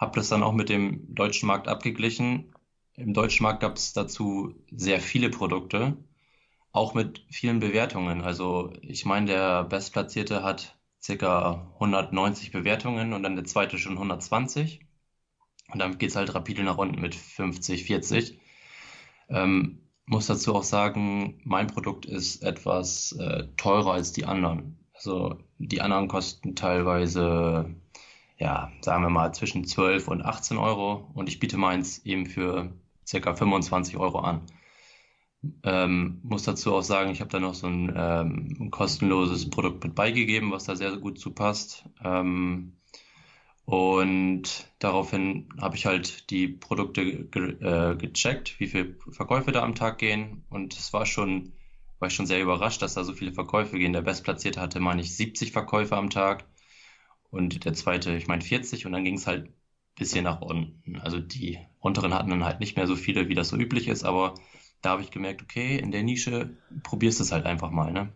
habe 0.00 0.18
das 0.18 0.30
dann 0.30 0.42
auch 0.42 0.54
mit 0.54 0.70
dem 0.70 1.14
deutschen 1.14 1.46
Markt 1.46 1.68
abgeglichen. 1.68 2.54
Im 2.94 3.12
deutschen 3.12 3.42
Markt 3.44 3.60
gab 3.60 3.76
es 3.76 3.92
dazu 3.92 4.54
sehr 4.70 5.00
viele 5.00 5.28
Produkte, 5.28 5.96
auch 6.72 6.94
mit 6.94 7.24
vielen 7.28 7.60
Bewertungen. 7.60 8.22
Also 8.22 8.72
ich 8.80 9.04
meine, 9.04 9.26
der 9.26 9.64
Bestplatzierte 9.64 10.42
hat 10.42 10.78
circa 11.02 11.70
190 11.74 12.50
Bewertungen 12.50 13.12
und 13.12 13.22
dann 13.22 13.36
der 13.36 13.44
zweite 13.44 13.78
schon 13.78 13.92
120. 13.92 14.80
Und 15.72 15.78
dann 15.78 15.98
geht 15.98 16.10
es 16.10 16.16
halt 16.16 16.34
rapide 16.34 16.62
nach 16.62 16.78
unten 16.78 17.00
mit 17.00 17.14
50, 17.14 17.84
40. 17.84 18.40
Ähm, 19.28 19.80
muss 20.06 20.26
dazu 20.26 20.54
auch 20.54 20.64
sagen, 20.64 21.40
mein 21.44 21.68
Produkt 21.68 22.06
ist 22.06 22.42
etwas 22.42 23.12
äh, 23.12 23.48
teurer 23.56 23.92
als 23.92 24.12
die 24.12 24.24
anderen. 24.24 24.78
Also 24.94 25.38
die 25.58 25.80
anderen 25.82 26.08
kosten 26.08 26.56
teilweise 26.56 27.74
ja, 28.40 28.72
sagen 28.80 29.04
wir 29.04 29.10
mal 29.10 29.32
zwischen 29.32 29.64
12 29.66 30.08
und 30.08 30.22
18 30.22 30.56
Euro 30.56 31.10
und 31.14 31.28
ich 31.28 31.38
biete 31.38 31.58
meins 31.58 32.04
eben 32.06 32.26
für 32.26 32.72
circa 33.06 33.34
25 33.34 33.98
Euro 33.98 34.20
an. 34.20 34.42
Ähm, 35.62 36.20
muss 36.22 36.44
dazu 36.44 36.74
auch 36.74 36.82
sagen, 36.82 37.10
ich 37.10 37.20
habe 37.20 37.30
da 37.30 37.38
noch 37.38 37.54
so 37.54 37.66
ein, 37.66 37.92
ähm, 37.94 38.56
ein, 38.60 38.70
kostenloses 38.70 39.48
Produkt 39.48 39.84
mit 39.84 39.94
beigegeben, 39.94 40.52
was 40.52 40.64
da 40.64 40.76
sehr 40.76 40.96
gut 40.96 41.18
zu 41.18 41.32
passt. 41.32 41.84
Ähm, 42.02 42.76
und 43.64 44.68
daraufhin 44.78 45.48
habe 45.60 45.76
ich 45.76 45.86
halt 45.86 46.30
die 46.30 46.48
Produkte 46.48 47.24
ge 47.26 47.52
äh, 47.60 47.96
gecheckt, 47.96 48.58
wie 48.58 48.66
viele 48.66 48.96
Verkäufe 49.10 49.52
da 49.52 49.62
am 49.62 49.74
Tag 49.74 49.98
gehen. 49.98 50.44
Und 50.50 50.76
es 50.76 50.92
war 50.92 51.06
schon, 51.06 51.52
war 51.98 52.08
ich 52.08 52.14
schon 52.14 52.26
sehr 52.26 52.42
überrascht, 52.42 52.82
dass 52.82 52.94
da 52.94 53.04
so 53.04 53.12
viele 53.12 53.32
Verkäufe 53.32 53.78
gehen. 53.78 53.92
Der 53.92 54.02
Bestplatzierte 54.02 54.60
hatte, 54.60 54.80
meine 54.80 55.02
ich, 55.02 55.16
70 55.16 55.52
Verkäufe 55.52 55.96
am 55.96 56.10
Tag 56.10 56.44
und 57.30 57.64
der 57.64 57.74
zweite, 57.74 58.16
ich 58.16 58.26
meine 58.28 58.42
40 58.42 58.86
und 58.86 58.92
dann 58.92 59.04
ging 59.04 59.16
es 59.16 59.26
halt 59.26 59.46
ein 59.48 59.54
bisschen 59.96 60.24
nach 60.24 60.40
unten. 60.40 61.00
Also 61.00 61.18
die 61.20 61.58
unteren 61.80 62.14
hatten 62.14 62.30
dann 62.30 62.44
halt 62.44 62.60
nicht 62.60 62.76
mehr 62.76 62.86
so 62.86 62.96
viele, 62.96 63.28
wie 63.28 63.34
das 63.34 63.48
so 63.50 63.56
üblich 63.56 63.88
ist, 63.88 64.04
aber 64.04 64.34
da 64.82 64.90
habe 64.90 65.02
ich 65.02 65.10
gemerkt, 65.10 65.42
okay, 65.42 65.78
in 65.78 65.92
der 65.92 66.02
Nische 66.02 66.56
probierst 66.82 67.20
du 67.20 67.24
es 67.24 67.32
halt 67.32 67.46
einfach 67.46 67.70
mal, 67.70 67.92
ne? 67.92 68.12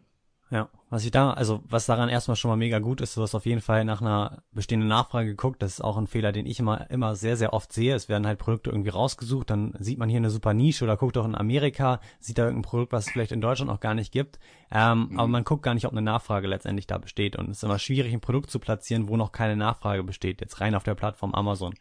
Ja, 0.50 0.70
was 0.94 1.04
ich 1.04 1.10
da, 1.10 1.32
also 1.32 1.60
was 1.68 1.86
daran 1.86 2.08
erstmal 2.08 2.36
schon 2.36 2.50
mal 2.50 2.56
mega 2.56 2.78
gut 2.78 3.00
ist, 3.00 3.16
du 3.16 3.22
hast 3.22 3.34
auf 3.34 3.46
jeden 3.46 3.60
Fall 3.60 3.84
nach 3.84 4.00
einer 4.00 4.44
bestehenden 4.52 4.88
Nachfrage 4.88 5.30
geguckt. 5.30 5.60
Das 5.60 5.72
ist 5.72 5.80
auch 5.80 5.96
ein 5.96 6.06
Fehler, 6.06 6.30
den 6.30 6.46
ich 6.46 6.60
immer, 6.60 6.88
immer 6.88 7.16
sehr, 7.16 7.36
sehr 7.36 7.52
oft 7.52 7.72
sehe. 7.72 7.96
Es 7.96 8.08
werden 8.08 8.28
halt 8.28 8.38
Produkte 8.38 8.70
irgendwie 8.70 8.90
rausgesucht, 8.90 9.50
dann 9.50 9.74
sieht 9.80 9.98
man 9.98 10.08
hier 10.08 10.18
eine 10.18 10.30
super 10.30 10.54
Nische 10.54 10.84
oder 10.84 10.96
guckt 10.96 11.18
auch 11.18 11.24
in 11.24 11.34
Amerika, 11.34 12.00
sieht 12.20 12.38
da 12.38 12.44
irgendein 12.44 12.70
Produkt, 12.70 12.92
was 12.92 13.06
es 13.06 13.12
vielleicht 13.12 13.32
in 13.32 13.40
Deutschland 13.40 13.72
auch 13.72 13.80
gar 13.80 13.94
nicht 13.94 14.12
gibt. 14.12 14.38
Ähm, 14.70 15.08
mhm. 15.10 15.18
Aber 15.18 15.26
man 15.26 15.42
guckt 15.42 15.64
gar 15.64 15.74
nicht, 15.74 15.86
ob 15.86 15.90
eine 15.90 16.02
Nachfrage 16.02 16.46
letztendlich 16.46 16.86
da 16.86 16.98
besteht. 16.98 17.34
Und 17.34 17.50
es 17.50 17.56
ist 17.56 17.64
immer 17.64 17.80
schwierig, 17.80 18.12
ein 18.12 18.20
Produkt 18.20 18.52
zu 18.52 18.60
platzieren, 18.60 19.08
wo 19.08 19.16
noch 19.16 19.32
keine 19.32 19.56
Nachfrage 19.56 20.04
besteht. 20.04 20.40
Jetzt 20.40 20.60
rein 20.60 20.76
auf 20.76 20.84
der 20.84 20.94
Plattform 20.94 21.34
Amazon. 21.34 21.74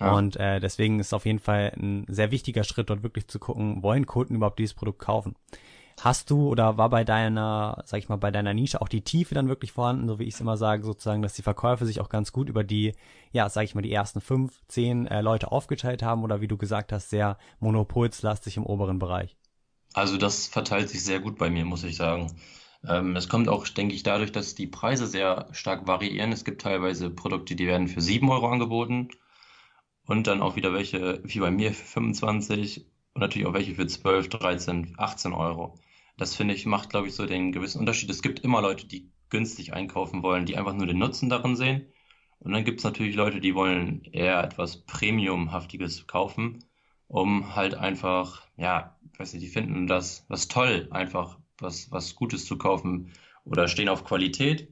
Ja. 0.00 0.10
Und 0.10 0.34
äh, 0.36 0.58
deswegen 0.58 0.98
ist 0.98 1.14
auf 1.14 1.24
jeden 1.24 1.38
Fall 1.38 1.72
ein 1.76 2.04
sehr 2.08 2.32
wichtiger 2.32 2.64
Schritt, 2.64 2.90
dort 2.90 3.04
wirklich 3.04 3.28
zu 3.28 3.38
gucken, 3.38 3.84
wollen 3.84 4.06
Kunden 4.06 4.34
überhaupt 4.34 4.58
dieses 4.58 4.74
Produkt 4.74 4.98
kaufen. 4.98 5.36
Hast 6.00 6.30
du 6.30 6.48
oder 6.48 6.76
war 6.76 6.90
bei 6.90 7.04
deiner, 7.04 7.82
sag 7.86 7.98
ich 7.98 8.08
mal, 8.08 8.16
bei 8.16 8.30
deiner 8.30 8.52
Nische 8.52 8.82
auch 8.82 8.88
die 8.88 9.00
Tiefe 9.00 9.34
dann 9.34 9.48
wirklich 9.48 9.72
vorhanden, 9.72 10.08
so 10.08 10.18
wie 10.18 10.24
ich 10.24 10.34
es 10.34 10.40
immer 10.40 10.58
sage, 10.58 10.84
sozusagen, 10.84 11.22
dass 11.22 11.32
die 11.32 11.42
Verkäufe 11.42 11.86
sich 11.86 12.00
auch 12.00 12.10
ganz 12.10 12.32
gut 12.32 12.50
über 12.50 12.64
die, 12.64 12.94
ja, 13.32 13.48
sag 13.48 13.64
ich 13.64 13.74
mal, 13.74 13.80
die 13.82 13.92
ersten 13.92 14.20
fünf, 14.20 14.60
zehn 14.68 15.06
äh, 15.06 15.22
Leute 15.22 15.50
aufgeteilt 15.52 16.02
haben 16.02 16.22
oder 16.22 16.42
wie 16.42 16.48
du 16.48 16.58
gesagt 16.58 16.92
hast, 16.92 17.08
sehr 17.08 17.38
monopolslastig 17.60 18.58
im 18.58 18.66
oberen 18.66 18.98
Bereich? 18.98 19.36
Also 19.94 20.18
das 20.18 20.46
verteilt 20.46 20.90
sich 20.90 21.02
sehr 21.02 21.20
gut 21.20 21.38
bei 21.38 21.48
mir, 21.48 21.64
muss 21.64 21.82
ich 21.82 21.96
sagen. 21.96 22.36
Ähm, 22.86 23.16
es 23.16 23.30
kommt 23.30 23.48
auch, 23.48 23.66
denke 23.66 23.94
ich, 23.94 24.02
dadurch, 24.02 24.32
dass 24.32 24.54
die 24.54 24.66
Preise 24.66 25.06
sehr 25.06 25.48
stark 25.52 25.86
variieren. 25.86 26.30
Es 26.32 26.44
gibt 26.44 26.60
teilweise 26.60 27.08
Produkte, 27.08 27.56
die 27.56 27.66
werden 27.66 27.88
für 27.88 28.02
sieben 28.02 28.30
Euro 28.30 28.48
angeboten 28.48 29.08
und 30.06 30.26
dann 30.26 30.42
auch 30.42 30.56
wieder 30.56 30.74
welche, 30.74 31.20
wie 31.24 31.40
bei 31.40 31.50
mir, 31.50 31.72
für 31.72 31.84
25 31.84 32.86
und 33.14 33.20
natürlich 33.20 33.48
auch 33.48 33.54
welche 33.54 33.74
für 33.74 33.86
12, 33.86 34.28
13, 34.28 34.94
18 34.98 35.32
Euro. 35.32 35.78
Das 36.16 36.34
finde 36.34 36.54
ich 36.54 36.66
macht, 36.66 36.90
glaube 36.90 37.08
ich, 37.08 37.14
so 37.14 37.26
den 37.26 37.52
gewissen 37.52 37.78
Unterschied. 37.78 38.10
Es 38.10 38.22
gibt 38.22 38.40
immer 38.40 38.62
Leute, 38.62 38.86
die 38.86 39.10
günstig 39.30 39.72
einkaufen 39.72 40.22
wollen, 40.22 40.46
die 40.46 40.56
einfach 40.56 40.72
nur 40.74 40.86
den 40.86 40.98
Nutzen 40.98 41.28
darin 41.28 41.56
sehen. 41.56 41.86
Und 42.38 42.52
dann 42.52 42.64
gibt 42.64 42.80
es 42.80 42.84
natürlich 42.84 43.16
Leute, 43.16 43.40
die 43.40 43.54
wollen 43.54 44.04
eher 44.04 44.42
etwas 44.42 44.78
Premiumhaftiges 44.84 46.06
kaufen, 46.06 46.64
um 47.08 47.54
halt 47.56 47.74
einfach, 47.74 48.46
ja, 48.56 48.98
weiß 49.18 49.32
nicht, 49.32 49.44
die 49.44 49.50
finden 49.50 49.86
das 49.86 50.24
was 50.28 50.48
toll, 50.48 50.88
einfach 50.90 51.38
was, 51.58 51.90
was 51.90 52.14
Gutes 52.14 52.46
zu 52.46 52.58
kaufen 52.58 53.12
oder 53.44 53.68
stehen 53.68 53.88
auf 53.88 54.04
Qualität. 54.04 54.68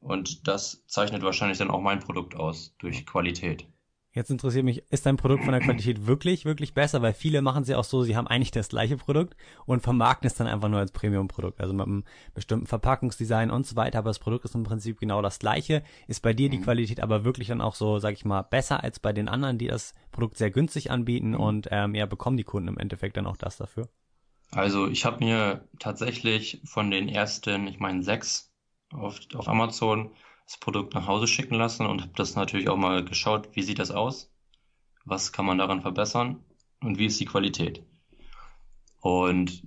Und 0.00 0.46
das 0.48 0.84
zeichnet 0.86 1.22
wahrscheinlich 1.22 1.58
dann 1.58 1.70
auch 1.70 1.80
mein 1.80 2.00
Produkt 2.00 2.34
aus, 2.34 2.74
durch 2.78 3.06
Qualität. 3.06 3.66
Jetzt 4.14 4.30
interessiert 4.30 4.64
mich, 4.64 4.84
ist 4.90 5.06
dein 5.06 5.16
Produkt 5.16 5.42
von 5.42 5.50
der 5.50 5.60
Qualität 5.60 6.06
wirklich, 6.06 6.44
wirklich 6.44 6.72
besser? 6.72 7.02
Weil 7.02 7.14
viele 7.14 7.42
machen 7.42 7.62
es 7.64 7.68
ja 7.68 7.78
auch 7.78 7.84
so, 7.84 8.04
sie 8.04 8.16
haben 8.16 8.28
eigentlich 8.28 8.52
das 8.52 8.68
gleiche 8.68 8.96
Produkt 8.96 9.36
und 9.66 9.82
vermarkten 9.82 10.28
es 10.28 10.36
dann 10.36 10.46
einfach 10.46 10.68
nur 10.68 10.78
als 10.78 10.92
Premium-Produkt. 10.92 11.60
Also 11.60 11.74
mit 11.74 11.84
einem 11.84 12.04
bestimmten 12.32 12.68
Verpackungsdesign 12.68 13.50
und 13.50 13.66
so 13.66 13.74
weiter. 13.74 13.98
Aber 13.98 14.10
das 14.10 14.20
Produkt 14.20 14.44
ist 14.44 14.54
im 14.54 14.62
Prinzip 14.62 15.00
genau 15.00 15.20
das 15.20 15.40
gleiche. 15.40 15.82
Ist 16.06 16.22
bei 16.22 16.32
dir 16.32 16.48
die 16.48 16.58
mhm. 16.58 16.62
Qualität 16.62 17.00
aber 17.00 17.24
wirklich 17.24 17.48
dann 17.48 17.60
auch 17.60 17.74
so, 17.74 17.98
sag 17.98 18.12
ich 18.12 18.24
mal, 18.24 18.42
besser 18.42 18.84
als 18.84 19.00
bei 19.00 19.12
den 19.12 19.28
anderen, 19.28 19.58
die 19.58 19.66
das 19.66 19.94
Produkt 20.12 20.38
sehr 20.38 20.52
günstig 20.52 20.92
anbieten 20.92 21.30
mhm. 21.30 21.40
und 21.40 21.68
ähm, 21.72 21.96
ja, 21.96 22.06
bekommen 22.06 22.36
die 22.36 22.44
Kunden 22.44 22.68
im 22.68 22.78
Endeffekt 22.78 23.16
dann 23.16 23.26
auch 23.26 23.36
das 23.36 23.56
dafür? 23.56 23.88
Also 24.52 24.86
ich 24.86 25.04
habe 25.04 25.24
mir 25.24 25.68
tatsächlich 25.80 26.60
von 26.64 26.92
den 26.92 27.08
ersten, 27.08 27.66
ich 27.66 27.80
meine 27.80 28.04
sechs 28.04 28.52
auf, 28.92 29.18
auf 29.34 29.48
Amazon 29.48 30.12
das 30.46 30.58
Produkt 30.58 30.94
nach 30.94 31.06
Hause 31.06 31.26
schicken 31.26 31.54
lassen 31.54 31.86
und 31.86 32.02
habe 32.02 32.12
das 32.16 32.34
natürlich 32.34 32.68
auch 32.68 32.76
mal 32.76 33.04
geschaut, 33.04 33.48
wie 33.54 33.62
sieht 33.62 33.78
das 33.78 33.90
aus, 33.90 34.32
was 35.04 35.32
kann 35.32 35.46
man 35.46 35.58
daran 35.58 35.80
verbessern 35.80 36.44
und 36.80 36.98
wie 36.98 37.06
ist 37.06 37.20
die 37.20 37.24
Qualität. 37.24 37.84
Und 39.00 39.66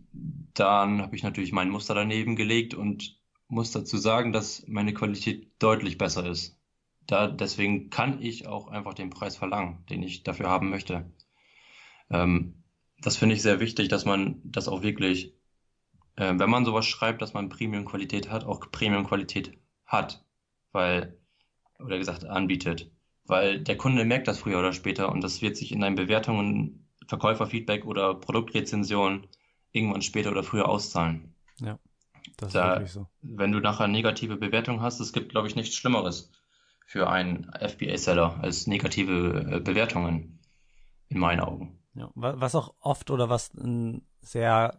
dann 0.53 1.01
habe 1.01 1.15
ich 1.15 1.23
natürlich 1.23 1.51
mein 1.51 1.69
Muster 1.69 1.93
daneben 1.93 2.35
gelegt 2.35 2.73
und 2.73 3.17
muss 3.47 3.71
dazu 3.71 3.97
sagen, 3.97 4.33
dass 4.33 4.67
meine 4.67 4.93
Qualität 4.93 5.51
deutlich 5.59 5.97
besser 5.97 6.25
ist. 6.27 6.59
Da, 7.05 7.27
deswegen 7.27 7.89
kann 7.89 8.21
ich 8.21 8.47
auch 8.47 8.67
einfach 8.67 8.93
den 8.93 9.09
Preis 9.09 9.37
verlangen, 9.37 9.85
den 9.89 10.03
ich 10.03 10.23
dafür 10.23 10.49
haben 10.49 10.69
möchte. 10.69 11.11
Ähm, 12.09 12.63
das 12.99 13.15
finde 13.15 13.35
ich 13.35 13.41
sehr 13.41 13.59
wichtig, 13.59 13.87
dass 13.89 14.05
man 14.05 14.41
das 14.43 14.67
auch 14.67 14.81
wirklich, 14.81 15.33
äh, 16.15 16.33
wenn 16.37 16.49
man 16.49 16.65
sowas 16.65 16.85
schreibt, 16.85 17.21
dass 17.21 17.33
man 17.33 17.49
Premium-Qualität 17.49 18.29
hat, 18.29 18.43
auch 18.43 18.59
Premium-Qualität 18.71 19.57
hat 19.85 20.26
weil, 20.77 21.17
oder 21.83 21.97
gesagt, 21.97 22.23
anbietet. 22.23 22.89
Weil 23.25 23.59
der 23.59 23.75
Kunde 23.75 24.05
merkt 24.05 24.29
das 24.29 24.39
früher 24.39 24.59
oder 24.59 24.71
später 24.71 25.11
und 25.11 25.21
das 25.21 25.41
wird 25.41 25.57
sich 25.57 25.73
in 25.73 25.81
deinen 25.81 25.95
Bewertungen, 25.95 26.87
Verkäuferfeedback 27.07 27.85
oder 27.85 28.13
Produktrezension 28.15 29.27
irgendwann 29.71 30.01
später 30.01 30.31
oder 30.31 30.43
früher 30.43 30.69
auszahlen. 30.69 31.33
Ja, 31.59 31.79
das 32.37 32.53
da, 32.53 32.73
ist 32.73 32.75
wirklich 32.75 32.91
so. 32.91 33.07
Wenn 33.21 33.51
du 33.51 33.59
nachher 33.59 33.87
negative 33.87 34.37
Bewertungen 34.37 34.81
hast, 34.81 35.01
es 35.01 35.11
gibt, 35.11 35.29
glaube 35.29 35.47
ich, 35.47 35.55
nichts 35.55 35.75
Schlimmeres 35.75 36.31
für 36.85 37.09
einen 37.09 37.51
FBA-Seller 37.53 38.39
als 38.41 38.67
negative 38.67 39.45
äh, 39.51 39.59
Bewertungen, 39.59 40.39
in 41.09 41.19
meinen 41.19 41.41
Augen. 41.41 41.76
Ja, 41.97 42.11
was 42.15 42.55
auch 42.55 42.73
oft 42.79 43.09
oder 43.09 43.29
was 43.29 43.53
ein 43.55 44.03
sehr 44.21 44.77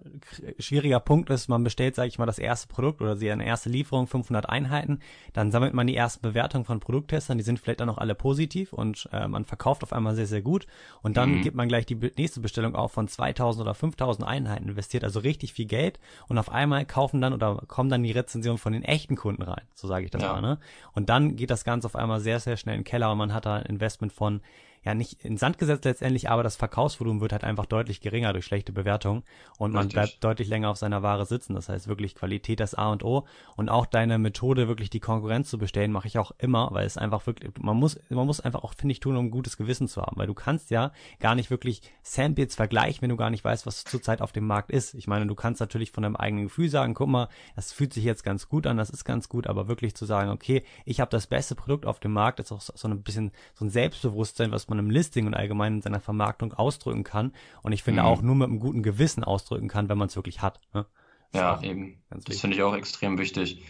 schwieriger 0.59 1.01
Punkt 1.01 1.31
ist, 1.31 1.49
man 1.49 1.65
bestellt, 1.65 1.95
sage 1.95 2.09
ich 2.09 2.19
mal, 2.19 2.27
das 2.27 2.39
erste 2.39 2.69
Produkt 2.69 3.01
oder 3.01 3.17
sie 3.17 3.31
eine 3.31 3.47
erste 3.47 3.71
Lieferung, 3.71 4.07
500 4.07 4.49
Einheiten, 4.49 5.01
dann 5.33 5.51
sammelt 5.51 5.75
man 5.75 5.87
die 5.87 5.97
ersten 5.97 6.23
Bewertungen 6.23 6.65
von 6.65 6.81
Produkttestern, 6.81 7.39
die 7.39 7.45
sind 7.45 7.59
vielleicht 7.59 7.81
dann 7.81 7.89
auch 7.89 7.99
alle 7.99 8.15
positiv 8.15 8.73
und 8.73 9.09
äh, 9.13 9.27
man 9.27 9.45
verkauft 9.45 9.83
auf 9.83 9.93
einmal 9.93 10.15
sehr, 10.15 10.27
sehr 10.27 10.43
gut 10.43 10.67
und 11.03 11.17
dann 11.17 11.37
mhm. 11.37 11.43
gibt 11.43 11.57
man 11.57 11.69
gleich 11.69 11.87
die 11.87 11.95
nächste 11.95 12.41
Bestellung 12.41 12.75
auf 12.75 12.93
von 12.93 13.09
2000 13.09 13.63
oder 13.63 13.75
5000 13.75 14.27
Einheiten, 14.27 14.69
investiert 14.69 15.05
also 15.05 15.21
richtig 15.21 15.55
viel 15.55 15.67
Geld 15.67 15.99
und 16.29 16.39
auf 16.39 16.51
einmal 16.51 16.85
kaufen 16.85 17.21
dann 17.21 17.33
oder 17.33 17.63
kommen 17.67 17.91
dann 17.91 18.03
die 18.03 18.13
Rezensionen 18.13 18.59
von 18.59 18.73
den 18.73 18.85
echten 18.85 19.17
Kunden 19.17 19.43
rein, 19.43 19.65
so 19.75 19.89
sage 19.89 20.05
ich 20.05 20.11
das 20.11 20.23
ja. 20.23 20.35
mal, 20.35 20.43
ne? 20.43 20.59
Und 20.93 21.09
dann 21.09 21.37
geht 21.37 21.51
das 21.51 21.65
Ganze 21.65 21.87
auf 21.87 21.97
einmal 21.97 22.21
sehr, 22.21 22.39
sehr 22.41 22.57
schnell 22.57 22.75
in 22.75 22.83
den 22.83 22.85
Keller 22.85 23.11
und 23.11 23.19
man 23.19 23.33
hat 23.33 23.47
da 23.47 23.57
ein 23.57 23.67
Investment 23.67 24.13
von 24.13 24.41
ja 24.85 24.95
nicht 24.95 25.25
in 25.25 25.37
Sand 25.37 25.59
gesetzt 25.59 25.85
letztendlich, 25.85 26.31
aber 26.31 26.43
das 26.43 26.57
Verkaufsvolumen 26.57 27.21
wird 27.21 27.33
halt 27.33 27.45
einfach 27.45 27.67
deutlich 27.67 28.01
geringer 28.01 28.33
durch 28.33 28.45
schlechte 28.45 28.73
Bewertungen 28.73 29.23
und 29.59 29.73
man 29.73 29.87
Richtig. 29.87 29.95
bleibt 29.95 30.25
deutlich 30.25 30.49
länger 30.49 30.71
auf 30.71 30.79
seiner 30.79 31.03
Ware 31.03 31.27
sitzen. 31.27 31.55
Das 31.55 31.69
heißt 31.69 31.89
wirklich 31.89 32.15
Qualität 32.15 32.61
das 32.61 32.75
A 32.75 32.91
und 32.91 33.05
O 33.05 33.27
und 33.57 33.69
auch 33.69 33.87
deine 33.87 34.19
Methode 34.19 34.69
wirklich 34.69 34.91
die 34.91 35.01
Konkurrenz 35.01 35.51
zu 35.51 35.59
bestellen 35.59 35.93
mache 35.93 36.09
ich 36.09 36.19
auch 36.19 36.33
immer, 36.39 36.69
weil 36.73 36.87
es 36.87 36.97
einfach 36.97 37.27
wirklich 37.27 37.53
man 37.59 37.77
muss 37.77 37.99
man 38.09 38.27
muss 38.27 38.41
einfach 38.41 38.63
auch 38.63 38.75
finde 38.75 38.93
ich 38.93 39.01
tun, 39.01 39.17
um 39.17 39.27
ein 39.27 39.31
gutes 39.31 39.57
Gewissen 39.57 39.89
zu 39.89 40.03
haben, 40.03 40.17
weil 40.17 40.27
du 40.27 40.35
kannst 40.35 40.71
ja 40.71 40.93
gar 41.21 41.35
nicht 41.35 41.51
wirklich 41.51 41.83
Samples 42.03 42.55
vergleichen, 42.55 43.03
wenn 43.03 43.11
du 43.11 43.17
gar 43.17 43.31
nicht 43.31 43.45
weißt, 43.45 43.67
was 43.67 43.85
zurzeit 43.85 44.23
auf 44.23 44.33
dem 44.33 44.47
Markt 44.47 44.71
ist. 44.71 44.95
Ich 44.95 45.07
meine, 45.07 45.27
du 45.27 45.35
kannst 45.35 45.61
natürlich 45.61 45.91
von 45.91 46.03
deinem 46.03 46.17
eigenen 46.17 46.45
Gefühl 46.45 46.69
sagen, 46.69 46.95
guck 46.95 47.09
mal, 47.09 47.29
das 47.57 47.73
fühlt 47.73 47.93
sich 47.93 48.05
jetzt 48.05 48.25
ganz 48.25 48.49
gut 48.49 48.67
an, 48.67 48.77
das 48.77 48.91
ist 48.91 49.05
ganz 49.05 49.29
gut, 49.29 49.47
aber 49.47 49.69
wirklich 49.69 49.95
zu 49.95 50.05
sagen, 50.05 50.31
okay, 50.31 50.65
ich 50.85 51.01
habe 51.01 51.11
das 51.11 51.27
beste 51.27 51.55
Produkt 51.55 51.87
auf 51.87 52.01
dem 52.01 52.13
Markt, 52.13 52.41
ist 52.41 52.53
auch 52.53 52.61
so 52.61 52.89
ein 52.89 53.03
bisschen 53.03 53.33
so 53.55 53.65
ein 53.65 53.71
Selbstbewusstsein, 53.71 54.53
was 54.53 54.69
man 54.69 54.78
im 54.79 54.91
Listing 54.91 55.27
und 55.27 55.35
allgemein 55.35 55.75
in 55.75 55.83
seiner 55.83 56.01
Vermarktung 56.01 56.53
ausdrücken 56.53 57.05
kann. 57.05 57.33
Und 57.63 57.73
ich 57.73 57.83
finde 57.83 58.03
mhm. 58.03 58.09
auch 58.09 58.23
nur 58.23 58.35
mit 58.35 58.49
einem 58.49 58.61
guten 58.61 58.83
Gewissen 58.83 59.25
ausdrücken 59.25 59.69
kann, 59.69 59.89
wenn 59.89 59.99
man 59.99 60.09
es 60.09 60.17
wirklich 60.17 60.43
hat. 60.43 60.61
Ne? 60.75 60.87
Ja, 61.35 61.61
eben. 61.63 62.03
Das 62.11 62.41
finde 62.41 62.57
ich 62.57 62.63
auch 62.63 62.75
extrem 62.75 63.19
wichtig. 63.19 63.63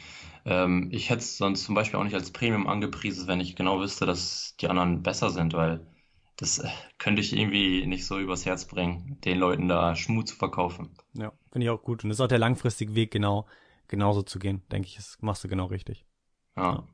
Ähm, 0.45 0.89
ich 0.93 1.11
hätte 1.11 1.21
es 1.21 1.37
sonst 1.37 1.65
zum 1.65 1.75
Beispiel 1.75 1.99
auch 1.99 2.05
nicht 2.05 2.15
als 2.15 2.31
Premium 2.31 2.67
angepriesen, 2.67 3.27
wenn 3.27 3.41
ich 3.41 3.57
genau 3.57 3.81
wüsste, 3.81 4.07
dass 4.07 4.57
die 4.61 4.69
anderen 4.69 5.03
besser 5.03 5.31
sind, 5.31 5.53
weil 5.55 5.87
das 6.37 6.61
äh, 6.61 6.69
könnte 6.99 7.21
ich 7.21 7.37
irgendwie 7.37 7.85
nicht 7.87 8.07
so 8.07 8.19
übers 8.19 8.47
Herz 8.47 8.65
bringen, 8.65 9.19
den 9.25 9.39
Leuten 9.39 9.69
da 9.69 9.97
Schmut 9.97 10.29
zu 10.29 10.37
verkaufen. 10.37 10.91
Ja, 11.15 11.33
finde 11.51 11.67
ich 11.67 11.71
auch 11.71 11.83
gut. 11.83 12.05
Und 12.05 12.11
das 12.11 12.19
ist 12.19 12.21
auch 12.21 12.29
der 12.29 12.39
langfristige 12.39 12.95
Weg, 12.95 13.11
genau, 13.11 13.47
genauso 13.89 14.23
zu 14.23 14.39
gehen, 14.39 14.63
denke 14.71 14.89
ich, 14.89 14.97
das 14.97 15.19
machst 15.21 15.43
du 15.43 15.49
genau 15.49 15.67
richtig. 15.67 16.07
Ja. 16.57 16.73
ja. 16.73 16.89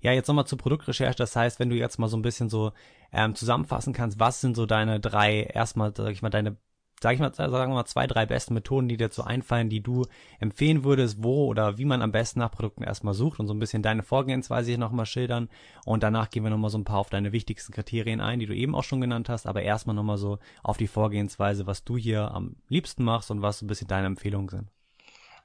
Ja, 0.00 0.12
jetzt 0.12 0.28
nochmal 0.28 0.46
zur 0.46 0.58
Produktrecherche. 0.58 1.16
Das 1.16 1.36
heißt, 1.36 1.58
wenn 1.58 1.70
du 1.70 1.76
jetzt 1.76 1.98
mal 1.98 2.08
so 2.08 2.16
ein 2.16 2.22
bisschen 2.22 2.48
so 2.48 2.72
ähm, 3.12 3.34
zusammenfassen 3.34 3.92
kannst, 3.92 4.20
was 4.20 4.40
sind 4.40 4.56
so 4.56 4.66
deine 4.66 5.00
drei, 5.00 5.42
erstmal, 5.42 5.92
sag 5.96 6.10
ich 6.10 6.22
mal, 6.22 6.30
deine, 6.30 6.56
sag 7.00 7.14
ich 7.14 7.20
mal, 7.20 7.32
sagen 7.34 7.52
wir 7.52 7.74
mal, 7.74 7.84
zwei, 7.84 8.06
drei 8.06 8.26
besten 8.26 8.54
Methoden, 8.54 8.88
die 8.88 8.96
dir 8.96 9.10
so 9.10 9.22
einfallen, 9.22 9.68
die 9.68 9.82
du 9.82 10.06
empfehlen 10.40 10.84
würdest, 10.84 11.22
wo 11.22 11.46
oder 11.46 11.78
wie 11.78 11.84
man 11.84 12.02
am 12.02 12.12
besten 12.12 12.38
nach 12.38 12.50
Produkten 12.50 12.82
erstmal 12.82 13.14
sucht 13.14 13.40
und 13.40 13.48
so 13.48 13.54
ein 13.54 13.58
bisschen 13.58 13.82
deine 13.82 14.02
Vorgehensweise 14.02 14.70
hier 14.70 14.78
nochmal 14.78 15.06
schildern. 15.06 15.48
Und 15.84 16.02
danach 16.02 16.30
gehen 16.30 16.44
wir 16.44 16.50
nochmal 16.50 16.70
so 16.70 16.78
ein 16.78 16.84
paar 16.84 16.98
auf 16.98 17.10
deine 17.10 17.32
wichtigsten 17.32 17.72
Kriterien 17.72 18.20
ein, 18.20 18.38
die 18.38 18.46
du 18.46 18.54
eben 18.54 18.74
auch 18.74 18.84
schon 18.84 19.00
genannt 19.00 19.28
hast, 19.28 19.46
aber 19.46 19.62
erstmal 19.62 19.96
nochmal 19.96 20.18
so 20.18 20.38
auf 20.62 20.76
die 20.76 20.88
Vorgehensweise, 20.88 21.66
was 21.66 21.84
du 21.84 21.96
hier 21.96 22.30
am 22.30 22.56
liebsten 22.68 23.04
machst 23.04 23.30
und 23.30 23.42
was 23.42 23.58
so 23.58 23.64
ein 23.64 23.68
bisschen 23.68 23.88
deine 23.88 24.06
Empfehlungen 24.06 24.48
sind. 24.48 24.70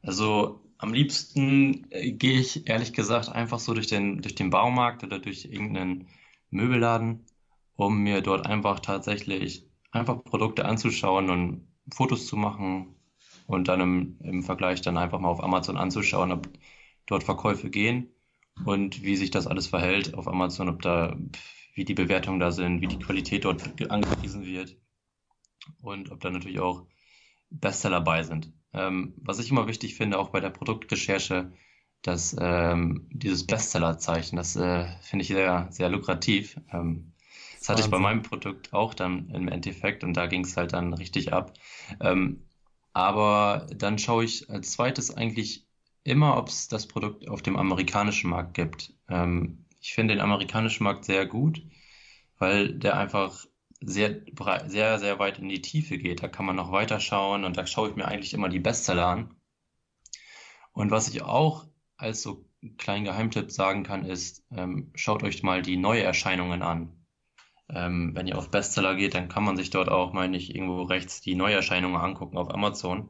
Also 0.04 0.62
am 0.82 0.94
liebsten 0.94 1.88
äh, 1.92 2.12
gehe 2.12 2.40
ich 2.40 2.68
ehrlich 2.68 2.92
gesagt 2.94 3.30
einfach 3.30 3.60
so 3.60 3.74
durch 3.74 3.88
den, 3.88 4.22
durch 4.22 4.36
den 4.36 4.50
Baumarkt 4.50 5.04
oder 5.04 5.20
durch 5.20 5.46
irgendeinen 5.46 6.08
Möbelladen, 6.50 7.26
um 7.76 8.00
mir 8.00 8.22
dort 8.22 8.48
einfach 8.48 8.80
tatsächlich 8.80 9.68
einfach 9.92 10.24
Produkte 10.24 10.66
anzuschauen 10.66 11.30
und 11.30 11.68
Fotos 11.94 12.26
zu 12.26 12.36
machen 12.36 12.96
und 13.46 13.68
dann 13.68 13.80
im, 13.80 14.18
im 14.24 14.44
Vergleich 14.44 14.82
dann 14.82 14.98
einfach 14.98 15.20
mal 15.20 15.30
auf 15.30 15.44
Amazon 15.44 15.78
anzuschauen, 15.78 16.32
ob 16.32 16.50
dort 17.06 17.24
Verkäufe 17.24 17.70
gehen 17.70 18.10
und 18.66 19.04
wie 19.04 19.16
sich 19.16 19.30
das 19.30 19.46
alles 19.48 19.68
verhält 19.68 20.16
auf 20.16 20.28
Amazon, 20.28 20.68
ob 20.68 20.82
da, 20.82 21.16
wie 21.76 21.86
die 21.86 21.94
Bewertungen 21.94 22.40
da 22.40 22.52
sind, 22.52 22.82
wie 22.82 22.88
die 22.88 23.00
Qualität 23.00 23.46
dort 23.46 23.62
angepriesen 23.92 24.46
wird 24.46 24.78
und 25.84 26.12
ob 26.12 26.22
da 26.22 26.32
natürlich 26.32 26.60
auch 26.60 26.88
Bestseller 27.52 27.98
dabei 27.98 28.24
sind. 28.24 28.52
Ähm, 28.74 29.14
was 29.18 29.40
ich 29.40 29.52
immer 29.52 29.68
wichtig 29.68 29.96
finde, 29.96 30.18
auch 30.20 30.30
bei 30.30 30.40
der 30.40 30.50
Produktrecherche, 30.50 31.52
dass 32.02 32.36
ähm, 32.40 33.08
dieses 33.12 33.46
Bestsellerzeichen, 33.46 34.36
das 34.38 34.56
äh, 34.56 34.88
finde 35.02 35.24
ich 35.24 35.30
sehr, 35.30 35.68
sehr 35.72 35.90
lukrativ. 35.90 36.58
Ähm, 36.72 37.14
das 37.60 37.70
hatte 37.70 37.82
ich 37.82 37.92
bei 37.92 38.00
meinem 38.00 38.24
Produkt 38.24 38.74
auch 38.74 38.94
dann 38.94 39.30
im 39.30 39.48
Endeffekt 39.48 40.04
und 40.04 40.16
da 40.16 40.26
ging 40.26 40.44
es 40.44 40.58
halt 40.58 40.74
dann 40.74 40.94
richtig 40.94 41.32
ab. 41.32 41.54
Ähm, 42.00 42.42
aber 42.94 43.68
dann 43.76 44.00
schaue 44.00 44.26
ich 44.26 44.50
als 44.50 44.72
zweites 44.72 45.16
eigentlich 45.16 45.68
immer, 46.04 46.38
ob 46.38 46.48
es 46.50 46.68
das 46.68 46.88
Produkt 46.88 47.28
auf 47.28 47.42
dem 47.42 47.56
amerikanischen 47.56 48.30
Markt 48.32 48.56
gibt. 48.56 48.94
Ähm, 49.10 49.66
ich 49.80 49.94
finde 49.94 50.16
den 50.16 50.22
amerikanischen 50.22 50.84
Markt 50.84 51.06
sehr 51.06 51.26
gut, 51.26 51.62
weil 52.40 52.74
der 52.74 52.98
einfach 52.98 53.46
sehr, 53.82 54.22
sehr, 54.68 55.00
sehr 55.00 55.20
weit 55.20 55.40
in 55.40 55.50
die 55.50 55.62
Tiefe 55.62 55.98
geht. 55.98 56.24
Da 56.24 56.28
kann 56.28 56.46
man 56.46 56.56
noch 56.56 56.72
weiter 56.72 57.00
schauen 57.00 57.44
und 57.44 57.58
da 57.58 57.66
schaue 57.66 57.90
ich 57.90 57.96
mir 57.96 58.06
eigentlich 58.06 58.34
immer 58.34 58.50
die 58.50 58.60
Bestseller 58.60 59.08
an. 59.08 59.36
Und 60.72 60.92
was 60.92 61.10
ich 61.10 61.24
auch 61.24 61.66
als 61.98 62.22
so 62.22 62.46
kleinen 62.78 63.06
Geheimtipp 63.06 63.52
sagen 63.52 63.84
kann, 63.84 64.06
ist, 64.06 64.46
ähm, 64.52 64.92
schaut 64.96 65.24
euch 65.24 65.44
mal 65.44 65.62
die 65.62 65.78
Neuerscheinungen 65.78 66.62
an. 66.62 66.94
Ähm, 67.70 68.12
wenn 68.16 68.28
ihr 68.28 68.38
auf 68.38 68.52
Bestseller 68.52 68.96
geht, 68.96 69.16
dann 69.16 69.30
kann 69.30 69.44
man 69.44 69.58
sich 69.58 69.70
dort 69.70 69.90
auch, 69.90 70.14
meine 70.14 70.38
ich, 70.38 70.54
irgendwo 70.54 70.84
rechts 70.84 71.22
die 71.22 71.36
Neuerscheinungen 71.36 72.00
angucken 72.00 72.38
auf 72.38 72.54
Amazon. 72.54 73.10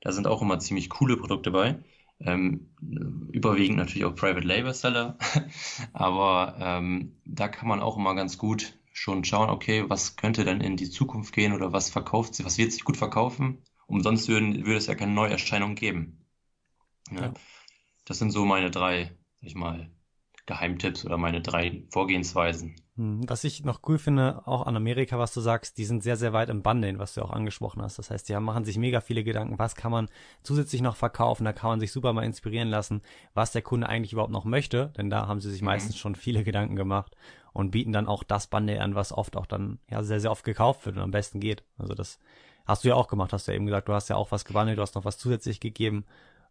Da 0.00 0.12
sind 0.12 0.26
auch 0.26 0.42
immer 0.42 0.58
ziemlich 0.58 0.88
coole 0.88 1.16
Produkte 1.16 1.50
bei. 1.50 1.78
Ähm, 2.20 2.70
überwiegend 3.32 3.76
natürlich 3.76 4.04
auch 4.04 4.14
Private 4.14 4.46
Label 4.46 4.74
Seller, 4.74 5.16
aber 5.92 6.56
ähm, 6.58 7.16
da 7.24 7.46
kann 7.46 7.68
man 7.68 7.80
auch 7.80 7.96
immer 7.96 8.16
ganz 8.16 8.38
gut 8.38 8.77
schon 8.98 9.24
schauen, 9.24 9.50
okay, 9.50 9.88
was 9.88 10.16
könnte 10.16 10.44
denn 10.44 10.60
in 10.60 10.76
die 10.76 10.90
Zukunft 10.90 11.32
gehen 11.34 11.52
oder 11.52 11.72
was 11.72 11.90
verkauft 11.90 12.34
sich, 12.34 12.44
was 12.44 12.58
wird 12.58 12.72
sich 12.72 12.84
gut 12.84 12.96
verkaufen? 12.96 13.62
Umsonst 13.86 14.28
würden, 14.28 14.66
würde 14.66 14.76
es 14.76 14.86
ja 14.86 14.94
keine 14.94 15.12
Neuerscheinung 15.12 15.74
geben. 15.74 16.26
Ja. 17.10 17.26
Ja. 17.26 17.34
Das 18.04 18.18
sind 18.18 18.30
so 18.30 18.44
meine 18.44 18.70
drei, 18.70 19.16
sag 19.40 19.48
ich 19.48 19.54
mal, 19.54 19.90
Geheimtipps 20.46 21.04
oder 21.04 21.18
meine 21.18 21.42
drei 21.42 21.84
Vorgehensweisen. 21.90 22.76
Hm, 22.96 23.28
was 23.28 23.44
ich 23.44 23.64
noch 23.64 23.80
cool 23.86 23.98
finde, 23.98 24.46
auch 24.46 24.66
an 24.66 24.76
Amerika, 24.76 25.18
was 25.18 25.32
du 25.32 25.40
sagst, 25.40 25.78
die 25.78 25.84
sind 25.84 26.02
sehr, 26.02 26.16
sehr 26.16 26.32
weit 26.32 26.48
im 26.48 26.62
Bundeln, 26.62 26.98
was 26.98 27.14
du 27.14 27.22
auch 27.22 27.30
angesprochen 27.30 27.82
hast. 27.82 27.98
Das 27.98 28.10
heißt, 28.10 28.28
die 28.28 28.40
machen 28.40 28.64
sich 28.64 28.78
mega 28.78 29.00
viele 29.00 29.22
Gedanken, 29.22 29.58
was 29.58 29.76
kann 29.76 29.92
man 29.92 30.08
zusätzlich 30.42 30.80
noch 30.80 30.96
verkaufen, 30.96 31.44
da 31.44 31.52
kann 31.52 31.70
man 31.70 31.80
sich 31.80 31.92
super 31.92 32.12
mal 32.12 32.24
inspirieren 32.24 32.68
lassen, 32.68 33.02
was 33.34 33.52
der 33.52 33.62
Kunde 33.62 33.88
eigentlich 33.88 34.14
überhaupt 34.14 34.32
noch 34.32 34.44
möchte, 34.44 34.92
denn 34.96 35.10
da 35.10 35.28
haben 35.28 35.40
sie 35.40 35.50
sich 35.50 35.60
mhm. 35.60 35.66
meistens 35.66 35.96
schon 35.96 36.14
viele 36.14 36.42
Gedanken 36.42 36.76
gemacht 36.76 37.14
und 37.52 37.70
bieten 37.70 37.92
dann 37.92 38.06
auch 38.06 38.22
das 38.22 38.46
Bundle 38.46 38.80
an, 38.80 38.94
was 38.94 39.12
oft 39.12 39.36
auch 39.36 39.46
dann 39.46 39.78
ja 39.90 40.02
sehr, 40.02 40.20
sehr 40.20 40.30
oft 40.30 40.44
gekauft 40.44 40.86
wird 40.86 40.96
und 40.96 41.02
am 41.02 41.10
besten 41.10 41.40
geht. 41.40 41.64
Also 41.78 41.94
das 41.94 42.18
hast 42.66 42.84
du 42.84 42.88
ja 42.88 42.94
auch 42.94 43.08
gemacht, 43.08 43.32
hast 43.32 43.48
du 43.48 43.52
ja 43.52 43.56
eben 43.56 43.66
gesagt, 43.66 43.88
du 43.88 43.94
hast 43.94 44.08
ja 44.08 44.16
auch 44.16 44.30
was 44.30 44.44
gewandelt, 44.44 44.78
du 44.78 44.82
hast 44.82 44.94
noch 44.94 45.04
was 45.04 45.18
zusätzlich 45.18 45.60
gegeben 45.60 46.04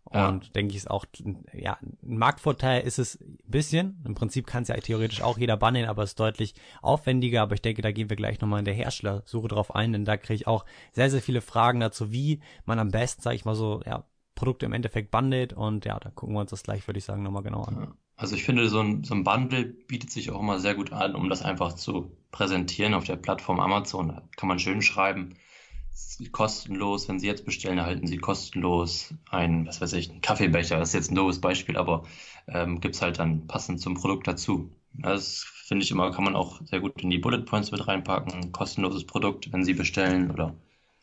und 0.09 0.45
ja. 0.45 0.51
denke 0.55 0.71
ich, 0.71 0.77
ist 0.77 0.89
auch, 0.89 1.05
ja, 1.53 1.77
ein 1.81 2.17
Marktvorteil 2.17 2.81
ist 2.83 2.97
es 2.97 3.19
ein 3.19 3.37
bisschen. 3.45 4.01
Im 4.05 4.15
Prinzip 4.15 4.47
kann 4.47 4.63
es 4.63 4.69
ja 4.69 4.75
theoretisch 4.77 5.21
auch 5.21 5.37
jeder 5.37 5.57
bannen, 5.57 5.85
aber 5.85 6.03
es 6.03 6.11
ist 6.11 6.19
deutlich 6.19 6.55
aufwendiger. 6.81 7.41
Aber 7.41 7.55
ich 7.55 7.61
denke, 7.61 7.81
da 7.81 7.91
gehen 7.91 8.09
wir 8.09 8.15
gleich 8.15 8.39
nochmal 8.39 8.59
in 8.59 8.65
der 8.65 8.73
Herstellersuche 8.73 9.49
drauf 9.49 9.75
ein, 9.75 9.91
denn 9.91 10.05
da 10.05 10.15
kriege 10.15 10.35
ich 10.35 10.47
auch 10.47 10.63
sehr, 10.93 11.09
sehr 11.09 11.21
viele 11.21 11.41
Fragen 11.41 11.81
dazu, 11.81 12.11
wie 12.11 12.39
man 12.65 12.79
am 12.79 12.89
besten, 12.89 13.21
sage 13.21 13.35
ich 13.35 13.43
mal 13.43 13.55
so, 13.55 13.81
ja, 13.85 14.05
Produkte 14.33 14.65
im 14.65 14.73
Endeffekt 14.73 15.11
bundelt. 15.11 15.51
Und 15.51 15.83
ja, 15.83 15.99
da 15.99 16.09
gucken 16.09 16.35
wir 16.35 16.39
uns 16.39 16.51
das 16.51 16.63
gleich, 16.63 16.87
würde 16.87 16.99
ich 16.99 17.05
sagen, 17.05 17.23
nochmal 17.23 17.43
genau 17.43 17.63
an. 17.63 17.93
Also 18.17 18.35
ich 18.35 18.43
finde, 18.43 18.67
so 18.67 18.81
ein, 18.81 19.03
so 19.03 19.13
ein 19.13 19.23
Bundle 19.23 19.63
bietet 19.63 20.11
sich 20.11 20.31
auch 20.31 20.39
immer 20.39 20.59
sehr 20.59 20.75
gut 20.75 20.91
an, 20.91 21.15
um 21.15 21.29
das 21.29 21.43
einfach 21.43 21.73
zu 21.73 22.11
präsentieren 22.31 22.93
auf 22.93 23.05
der 23.05 23.15
Plattform 23.15 23.59
Amazon. 23.59 24.09
Da 24.09 24.23
kann 24.35 24.49
man 24.49 24.59
schön 24.59 24.81
schreiben 24.81 25.35
kostenlos, 26.31 27.07
wenn 27.07 27.19
Sie 27.19 27.27
jetzt 27.27 27.45
bestellen, 27.45 27.77
erhalten 27.77 28.07
Sie 28.07 28.17
kostenlos 28.17 29.13
einen, 29.29 29.67
was 29.67 29.81
weiß 29.81 29.93
ich, 29.93 30.09
einen 30.09 30.21
Kaffeebecher. 30.21 30.77
Das 30.77 30.89
ist 30.89 30.93
jetzt 30.93 31.11
ein 31.11 31.15
doofes 31.15 31.41
Beispiel, 31.41 31.77
aber 31.77 32.03
ähm, 32.47 32.79
gibt 32.79 32.95
es 32.95 33.01
halt 33.01 33.19
dann 33.19 33.47
passend 33.47 33.79
zum 33.79 33.95
Produkt 33.95 34.27
dazu. 34.27 34.71
Das 34.93 35.45
finde 35.65 35.83
ich 35.83 35.91
immer, 35.91 36.11
kann 36.11 36.23
man 36.23 36.35
auch 36.35 36.61
sehr 36.65 36.79
gut 36.79 37.01
in 37.01 37.09
die 37.09 37.19
Bullet 37.19 37.43
Points 37.43 37.71
mit 37.71 37.87
reinpacken. 37.87 38.33
Ein 38.33 38.51
kostenloses 38.51 39.05
Produkt, 39.05 39.51
wenn 39.51 39.63
Sie 39.63 39.73
bestellen 39.73 40.31
oder 40.31 40.55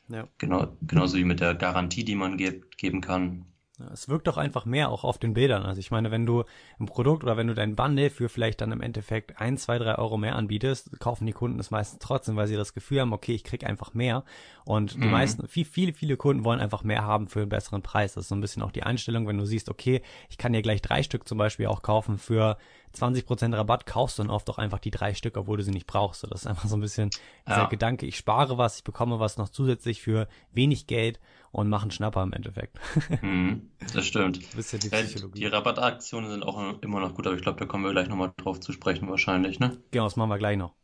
ja. 0.08 0.28
genau, 0.38 0.76
genauso 0.82 1.16
wie 1.16 1.24
mit 1.24 1.40
der 1.40 1.54
Garantie, 1.54 2.04
die 2.04 2.16
man 2.16 2.36
gibt, 2.36 2.78
geben 2.78 3.00
kann. 3.00 3.46
Es 3.92 4.08
wirkt 4.08 4.28
doch 4.28 4.36
einfach 4.36 4.66
mehr 4.66 4.90
auch 4.90 5.02
auf 5.02 5.18
den 5.18 5.34
Bildern. 5.34 5.64
Also 5.64 5.80
ich 5.80 5.90
meine, 5.90 6.12
wenn 6.12 6.26
du 6.26 6.44
ein 6.78 6.86
Produkt 6.86 7.24
oder 7.24 7.36
wenn 7.36 7.48
du 7.48 7.54
dein 7.54 7.74
Bundle 7.74 8.08
für 8.08 8.28
vielleicht 8.28 8.60
dann 8.60 8.70
im 8.70 8.80
Endeffekt 8.80 9.40
ein, 9.40 9.58
zwei, 9.58 9.78
drei 9.78 9.96
Euro 9.96 10.16
mehr 10.16 10.36
anbietest, 10.36 11.00
kaufen 11.00 11.26
die 11.26 11.32
Kunden 11.32 11.58
es 11.58 11.72
meistens 11.72 11.98
trotzdem, 11.98 12.36
weil 12.36 12.46
sie 12.46 12.54
das 12.54 12.72
Gefühl 12.72 13.00
haben, 13.00 13.12
okay, 13.12 13.32
ich 13.32 13.42
krieg 13.42 13.64
einfach 13.64 13.92
mehr. 13.92 14.24
Und 14.64 14.94
die 14.94 14.98
mhm. 14.98 15.10
meisten, 15.10 15.48
viel, 15.48 15.64
viele, 15.64 15.92
viele 15.92 16.16
Kunden 16.16 16.44
wollen 16.44 16.60
einfach 16.60 16.84
mehr 16.84 17.04
haben 17.04 17.26
für 17.26 17.40
einen 17.40 17.48
besseren 17.48 17.82
Preis. 17.82 18.14
Das 18.14 18.24
ist 18.24 18.28
so 18.28 18.36
ein 18.36 18.40
bisschen 18.40 18.62
auch 18.62 18.70
die 18.70 18.84
Einstellung, 18.84 19.26
wenn 19.26 19.38
du 19.38 19.44
siehst, 19.44 19.68
okay, 19.68 20.02
ich 20.30 20.38
kann 20.38 20.52
dir 20.52 20.62
gleich 20.62 20.80
drei 20.80 21.02
Stück 21.02 21.26
zum 21.26 21.38
Beispiel 21.38 21.66
auch 21.66 21.82
kaufen 21.82 22.18
für 22.18 22.56
20% 22.94 23.56
Rabatt 23.56 23.86
kaufst 23.86 24.18
du 24.18 24.22
dann 24.22 24.30
oft 24.30 24.48
auch 24.50 24.58
einfach 24.58 24.78
die 24.78 24.90
drei 24.90 25.14
Stück, 25.14 25.36
obwohl 25.36 25.56
du 25.56 25.64
sie 25.64 25.72
nicht 25.72 25.86
brauchst. 25.86 26.20
So, 26.20 26.28
das 26.28 26.42
ist 26.42 26.46
einfach 26.46 26.68
so 26.68 26.76
ein 26.76 26.80
bisschen 26.80 27.10
dieser 27.46 27.62
ja. 27.62 27.66
Gedanke, 27.66 28.06
ich 28.06 28.16
spare 28.16 28.56
was, 28.56 28.78
ich 28.78 28.84
bekomme 28.84 29.18
was 29.18 29.36
noch 29.36 29.48
zusätzlich 29.48 30.00
für 30.00 30.28
wenig 30.52 30.86
Geld 30.86 31.18
und 31.54 31.68
mache 31.68 31.82
einen 31.82 31.90
Schnapper 31.92 32.22
im 32.22 32.32
Endeffekt. 32.32 32.78
Mhm, 33.22 33.70
das 33.92 34.06
stimmt. 34.06 34.40
Ja 34.42 34.78
die, 34.78 34.88
Psychologie. 34.88 35.38
die 35.38 35.46
Rabattaktionen 35.46 36.30
sind 36.30 36.42
auch 36.42 36.82
immer 36.82 37.00
noch 37.00 37.14
gut, 37.14 37.26
aber 37.26 37.36
ich 37.36 37.42
glaube, 37.42 37.58
da 37.58 37.64
kommen 37.64 37.84
wir 37.84 37.92
gleich 37.92 38.08
nochmal 38.08 38.32
drauf 38.36 38.60
zu 38.60 38.72
sprechen 38.72 39.08
wahrscheinlich, 39.08 39.60
ne? 39.60 39.78
Genau, 39.92 40.04
das 40.04 40.16
machen 40.16 40.30
wir 40.30 40.38
gleich 40.38 40.58
noch. 40.58 40.74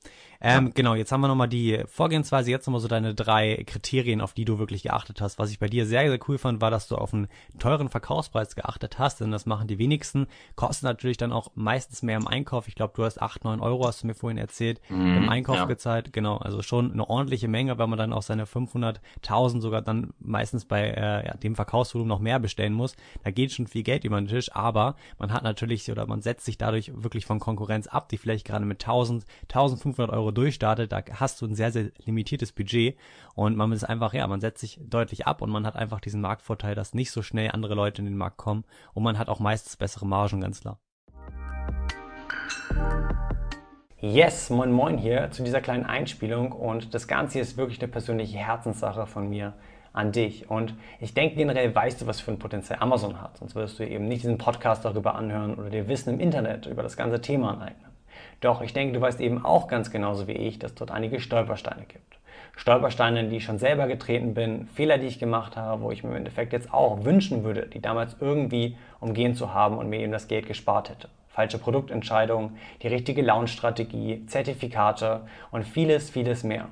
Ähm, 0.40 0.66
ja. 0.66 0.72
Genau, 0.74 0.94
jetzt 0.94 1.12
haben 1.12 1.20
wir 1.20 1.28
nochmal 1.28 1.48
die 1.48 1.82
Vorgehensweise, 1.86 2.50
jetzt 2.50 2.66
nochmal 2.66 2.80
so 2.80 2.88
deine 2.88 3.14
drei 3.14 3.62
Kriterien, 3.66 4.20
auf 4.20 4.32
die 4.32 4.44
du 4.44 4.58
wirklich 4.58 4.82
geachtet 4.82 5.20
hast. 5.20 5.38
Was 5.38 5.50
ich 5.50 5.58
bei 5.58 5.68
dir 5.68 5.84
sehr, 5.86 6.08
sehr 6.08 6.18
cool 6.28 6.38
fand, 6.38 6.60
war, 6.60 6.70
dass 6.70 6.88
du 6.88 6.96
auf 6.96 7.12
einen 7.12 7.28
teuren 7.58 7.90
Verkaufspreis 7.90 8.56
geachtet 8.56 8.98
hast, 8.98 9.20
denn 9.20 9.30
das 9.30 9.44
machen 9.44 9.68
die 9.68 9.78
wenigsten. 9.78 10.26
Kostet 10.56 10.84
natürlich 10.84 11.18
dann 11.18 11.32
auch 11.32 11.50
meistens 11.54 12.02
mehr 12.02 12.16
im 12.16 12.26
Einkauf. 12.26 12.68
Ich 12.68 12.74
glaube, 12.74 12.94
du 12.96 13.04
hast 13.04 13.20
acht, 13.20 13.44
neun 13.44 13.60
Euro, 13.60 13.86
hast 13.86 14.02
du 14.02 14.06
mir 14.06 14.14
vorhin 14.14 14.38
erzählt, 14.38 14.80
mhm, 14.88 15.18
im 15.18 15.28
Einkauf 15.28 15.56
ja. 15.56 15.64
gezahlt. 15.66 16.12
Genau, 16.12 16.38
also 16.38 16.62
schon 16.62 16.92
eine 16.92 17.08
ordentliche 17.08 17.48
Menge, 17.48 17.76
weil 17.78 17.86
man 17.86 17.98
dann 17.98 18.12
auch 18.14 18.22
seine 18.22 18.46
500.000 18.46 19.60
sogar 19.60 19.82
dann 19.82 20.14
meistens 20.20 20.64
bei 20.64 20.88
äh, 20.88 21.26
ja, 21.26 21.34
dem 21.34 21.54
Verkaufsvolumen 21.54 22.08
noch 22.08 22.20
mehr 22.20 22.38
bestellen 22.38 22.72
muss. 22.72 22.96
Da 23.24 23.30
geht 23.30 23.52
schon 23.52 23.66
viel 23.66 23.82
Geld 23.82 24.04
über 24.04 24.18
den 24.18 24.28
Tisch, 24.28 24.54
aber 24.54 24.96
man 25.18 25.32
hat 25.32 25.42
natürlich 25.42 25.90
oder 25.90 26.06
man 26.06 26.22
setzt 26.22 26.46
sich 26.46 26.56
dadurch 26.56 26.92
wirklich 26.94 27.26
von 27.26 27.40
Konkurrenz 27.40 27.86
ab, 27.86 28.08
die 28.08 28.16
vielleicht 28.16 28.46
gerade 28.46 28.64
mit 28.64 28.82
1000, 28.82 29.24
1500 29.48 30.10
Euro 30.10 30.29
Euro 30.30 30.32
durchstartet, 30.32 30.92
da 30.92 31.02
hast 31.14 31.42
du 31.42 31.46
ein 31.46 31.54
sehr, 31.54 31.72
sehr 31.72 31.90
limitiertes 32.04 32.52
Budget 32.52 32.96
und 33.34 33.56
man 33.56 33.72
ist 33.72 33.84
einfach, 33.84 34.14
ja, 34.14 34.26
man 34.26 34.40
setzt 34.40 34.60
sich 34.60 34.80
deutlich 34.80 35.26
ab 35.26 35.42
und 35.42 35.50
man 35.50 35.66
hat 35.66 35.76
einfach 35.76 36.00
diesen 36.00 36.20
Marktvorteil, 36.20 36.74
dass 36.74 36.94
nicht 36.94 37.10
so 37.10 37.22
schnell 37.22 37.50
andere 37.50 37.74
Leute 37.74 38.00
in 38.00 38.06
den 38.06 38.16
Markt 38.16 38.36
kommen 38.36 38.64
und 38.94 39.02
man 39.02 39.18
hat 39.18 39.28
auch 39.28 39.40
meistens 39.40 39.76
bessere 39.76 40.06
Margen, 40.06 40.40
ganz 40.40 40.60
klar. 40.60 40.78
Yes, 43.98 44.48
moin 44.48 44.72
moin 44.72 44.96
hier 44.96 45.30
zu 45.30 45.42
dieser 45.42 45.60
kleinen 45.60 45.84
Einspielung 45.84 46.52
und 46.52 46.94
das 46.94 47.06
Ganze 47.06 47.40
ist 47.40 47.56
wirklich 47.56 47.82
eine 47.82 47.90
persönliche 47.90 48.38
Herzenssache 48.38 49.06
von 49.06 49.28
mir 49.28 49.54
an 49.92 50.12
dich. 50.12 50.48
Und 50.48 50.74
ich 51.00 51.12
denke 51.12 51.34
generell 51.34 51.74
weißt 51.74 52.00
du, 52.00 52.06
was 52.06 52.20
für 52.20 52.30
ein 52.30 52.38
Potenzial 52.38 52.78
Amazon 52.80 53.20
hat. 53.20 53.36
Sonst 53.38 53.56
würdest 53.56 53.78
du 53.78 53.86
eben 53.86 54.06
nicht 54.06 54.22
diesen 54.22 54.38
Podcast 54.38 54.84
darüber 54.84 55.16
anhören 55.16 55.56
oder 55.56 55.68
dir 55.68 55.88
Wissen 55.88 56.14
im 56.14 56.20
Internet 56.20 56.66
über 56.66 56.82
das 56.82 56.96
ganze 56.96 57.20
Thema 57.20 57.50
aneignen. 57.54 57.89
Doch 58.40 58.62
ich 58.62 58.72
denke, 58.72 58.94
du 58.94 59.00
weißt 59.00 59.20
eben 59.20 59.44
auch 59.44 59.68
ganz 59.68 59.90
genauso 59.90 60.26
wie 60.26 60.32
ich, 60.32 60.58
dass 60.58 60.74
dort 60.74 60.90
einige 60.90 61.20
Stolpersteine 61.20 61.84
gibt. 61.86 62.18
Stolpersteine, 62.56 63.20
in 63.20 63.30
die 63.30 63.36
ich 63.36 63.44
schon 63.44 63.58
selber 63.58 63.86
getreten 63.86 64.34
bin, 64.34 64.66
Fehler, 64.66 64.98
die 64.98 65.06
ich 65.06 65.18
gemacht 65.18 65.56
habe, 65.56 65.82
wo 65.82 65.90
ich 65.90 66.02
mir 66.02 66.10
im 66.10 66.16
Endeffekt 66.16 66.52
jetzt 66.52 66.72
auch 66.72 67.04
wünschen 67.04 67.44
würde, 67.44 67.66
die 67.66 67.80
damals 67.80 68.16
irgendwie 68.20 68.76
umgehen 68.98 69.34
zu 69.34 69.54
haben 69.54 69.78
und 69.78 69.88
mir 69.88 70.00
eben 70.00 70.12
das 70.12 70.28
Geld 70.28 70.46
gespart 70.46 70.90
hätte. 70.90 71.08
Falsche 71.28 71.58
Produktentscheidungen, 71.58 72.56
die 72.82 72.88
richtige 72.88 73.22
Launch-Strategie, 73.22 74.26
Zertifikate 74.26 75.22
und 75.50 75.64
vieles, 75.64 76.10
vieles 76.10 76.42
mehr. 76.42 76.68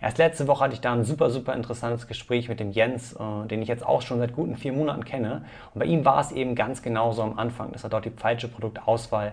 Erst 0.00 0.18
letzte 0.18 0.48
Woche 0.48 0.64
hatte 0.64 0.74
ich 0.74 0.80
da 0.80 0.92
ein 0.92 1.04
super, 1.04 1.30
super 1.30 1.54
interessantes 1.54 2.08
Gespräch 2.08 2.48
mit 2.48 2.58
dem 2.58 2.72
Jens, 2.72 3.14
äh, 3.14 3.46
den 3.46 3.62
ich 3.62 3.68
jetzt 3.68 3.86
auch 3.86 4.02
schon 4.02 4.18
seit 4.18 4.34
guten 4.34 4.56
vier 4.56 4.72
Monaten 4.72 5.04
kenne. 5.04 5.44
Und 5.74 5.78
bei 5.78 5.86
ihm 5.86 6.04
war 6.04 6.20
es 6.20 6.32
eben 6.32 6.56
ganz 6.56 6.82
genauso 6.82 7.22
am 7.22 7.38
Anfang, 7.38 7.72
dass 7.72 7.84
er 7.84 7.90
dort 7.90 8.04
die 8.04 8.10
falsche 8.10 8.48
Produktauswahl 8.48 9.32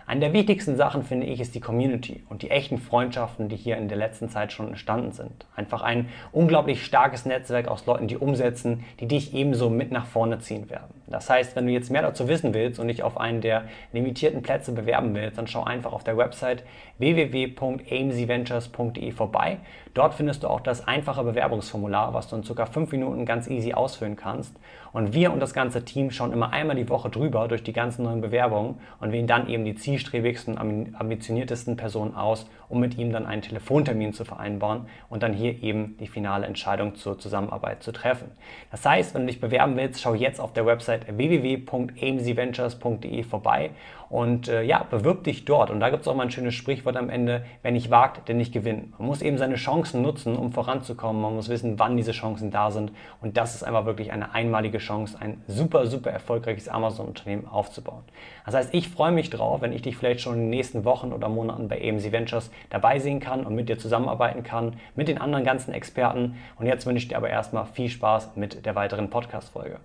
eine 0.11 0.19
der 0.19 0.33
wichtigsten 0.33 0.75
Sachen, 0.75 1.03
finde 1.03 1.27
ich, 1.27 1.39
ist 1.39 1.55
die 1.55 1.61
Community 1.61 2.21
und 2.27 2.41
die 2.41 2.51
echten 2.51 2.79
Freundschaften, 2.79 3.47
die 3.47 3.55
hier 3.55 3.77
in 3.77 3.87
der 3.87 3.97
letzten 3.97 4.27
Zeit 4.27 4.51
schon 4.51 4.67
entstanden 4.67 5.13
sind. 5.13 5.45
Einfach 5.55 5.83
ein 5.83 6.09
unglaublich 6.33 6.83
starkes 6.83 7.25
Netzwerk 7.25 7.69
aus 7.69 7.85
Leuten, 7.85 8.09
die 8.09 8.17
umsetzen, 8.17 8.83
die 8.99 9.07
dich 9.07 9.33
ebenso 9.33 9.69
mit 9.69 9.93
nach 9.93 10.05
vorne 10.05 10.39
ziehen 10.39 10.69
werden. 10.69 11.01
Das 11.07 11.29
heißt, 11.29 11.55
wenn 11.55 11.65
du 11.65 11.71
jetzt 11.71 11.91
mehr 11.91 12.01
dazu 12.01 12.27
wissen 12.27 12.53
willst 12.53 12.77
und 12.77 12.89
dich 12.89 13.03
auf 13.03 13.17
einen 13.17 13.39
der 13.39 13.69
limitierten 13.93 14.41
Plätze 14.41 14.73
bewerben 14.73 15.15
willst, 15.15 15.37
dann 15.37 15.47
schau 15.47 15.63
einfach 15.63 15.93
auf 15.93 16.03
der 16.03 16.17
Website 16.17 16.65
www.amcventures.de 16.97 19.11
vorbei. 19.11 19.59
Dort 19.93 20.13
findest 20.13 20.43
du 20.43 20.49
auch 20.49 20.59
das 20.59 20.85
einfache 20.85 21.23
Bewerbungsformular, 21.23 22.13
was 22.13 22.27
du 22.27 22.35
in 22.35 22.43
ca. 22.43 22.65
5 22.65 22.91
Minuten 22.91 23.25
ganz 23.25 23.47
easy 23.47 23.71
ausfüllen 23.71 24.17
kannst. 24.17 24.57
Und 24.93 25.13
wir 25.13 25.31
und 25.31 25.39
das 25.39 25.53
ganze 25.53 25.85
Team 25.85 26.11
schauen 26.11 26.33
immer 26.33 26.51
einmal 26.51 26.75
die 26.75 26.89
Woche 26.89 27.09
drüber 27.09 27.47
durch 27.47 27.63
die 27.63 27.71
ganzen 27.73 28.03
neuen 28.03 28.21
Bewerbungen 28.21 28.75
und 28.99 29.11
wählen 29.11 29.25
dann 29.27 29.47
eben 29.47 29.65
die 29.65 29.75
zielstrebigsten, 29.75 30.57
ambitioniertesten 30.57 31.77
Personen 31.77 32.15
aus, 32.15 32.47
um 32.69 32.79
mit 32.79 32.97
ihm 32.97 33.11
dann 33.11 33.25
einen 33.25 33.41
Telefontermin 33.41 34.13
zu 34.13 34.23
vereinbaren 34.25 34.85
und 35.09 35.23
dann 35.23 35.33
hier 35.33 35.63
eben 35.63 35.97
die 35.97 36.07
finale 36.07 36.45
Entscheidung 36.45 36.95
zur 36.95 37.17
Zusammenarbeit 37.19 37.83
zu 37.83 37.91
treffen. 37.91 38.31
Das 38.69 38.85
heißt, 38.85 39.13
wenn 39.13 39.21
du 39.21 39.27
dich 39.27 39.39
bewerben 39.39 39.77
willst, 39.77 40.01
schau 40.01 40.13
jetzt 40.13 40.41
auf 40.41 40.53
der 40.53 40.65
Website 40.65 41.17
www.amcventures.de 41.17 43.23
vorbei 43.23 43.71
und 44.11 44.49
äh, 44.49 44.61
ja, 44.61 44.83
bewirb 44.83 45.23
dich 45.23 45.45
dort. 45.45 45.71
Und 45.71 45.79
da 45.79 45.89
gibt 45.89 46.01
es 46.01 46.07
auch 46.09 46.15
mal 46.15 46.23
ein 46.23 46.31
schönes 46.31 46.53
Sprichwort 46.53 46.97
am 46.97 47.09
Ende, 47.09 47.45
wer 47.61 47.71
nicht 47.71 47.89
wagt, 47.89 48.27
der 48.27 48.35
nicht 48.35 48.51
gewinnt. 48.51 48.99
Man 48.99 49.07
muss 49.07 49.21
eben 49.21 49.37
seine 49.37 49.55
Chancen 49.55 50.01
nutzen, 50.01 50.35
um 50.35 50.51
voranzukommen. 50.51 51.21
Man 51.21 51.33
muss 51.33 51.47
wissen, 51.47 51.79
wann 51.79 51.95
diese 51.95 52.11
Chancen 52.11 52.51
da 52.51 52.71
sind. 52.71 52.91
Und 53.21 53.37
das 53.37 53.55
ist 53.55 53.63
einfach 53.63 53.85
wirklich 53.85 54.11
eine 54.11 54.33
einmalige 54.33 54.79
Chance, 54.79 55.17
ein 55.17 55.41
super, 55.47 55.87
super 55.87 56.11
erfolgreiches 56.11 56.67
Amazon-Unternehmen 56.67 57.47
aufzubauen. 57.47 58.03
Das 58.45 58.53
heißt, 58.53 58.73
ich 58.73 58.89
freue 58.89 59.13
mich 59.13 59.29
drauf, 59.29 59.61
wenn 59.61 59.71
ich 59.71 59.81
dich 59.81 59.95
vielleicht 59.95 60.19
schon 60.19 60.33
in 60.33 60.39
den 60.41 60.49
nächsten 60.49 60.83
Wochen 60.83 61.13
oder 61.13 61.29
Monaten 61.29 61.69
bei 61.69 61.77
AMC 61.81 62.11
Ventures 62.11 62.51
dabei 62.69 62.99
sehen 62.99 63.21
kann 63.21 63.45
und 63.45 63.55
mit 63.55 63.69
dir 63.69 63.79
zusammenarbeiten 63.79 64.43
kann, 64.43 64.75
mit 64.93 65.07
den 65.07 65.19
anderen 65.19 65.45
ganzen 65.45 65.73
Experten. 65.73 66.35
Und 66.59 66.65
jetzt 66.65 66.85
wünsche 66.85 67.03
ich 67.03 67.07
dir 67.07 67.15
aber 67.15 67.29
erstmal 67.29 67.65
viel 67.65 67.87
Spaß 67.87 68.35
mit 68.35 68.65
der 68.65 68.75
weiteren 68.75 69.09
Podcast-Folge. 69.09 69.79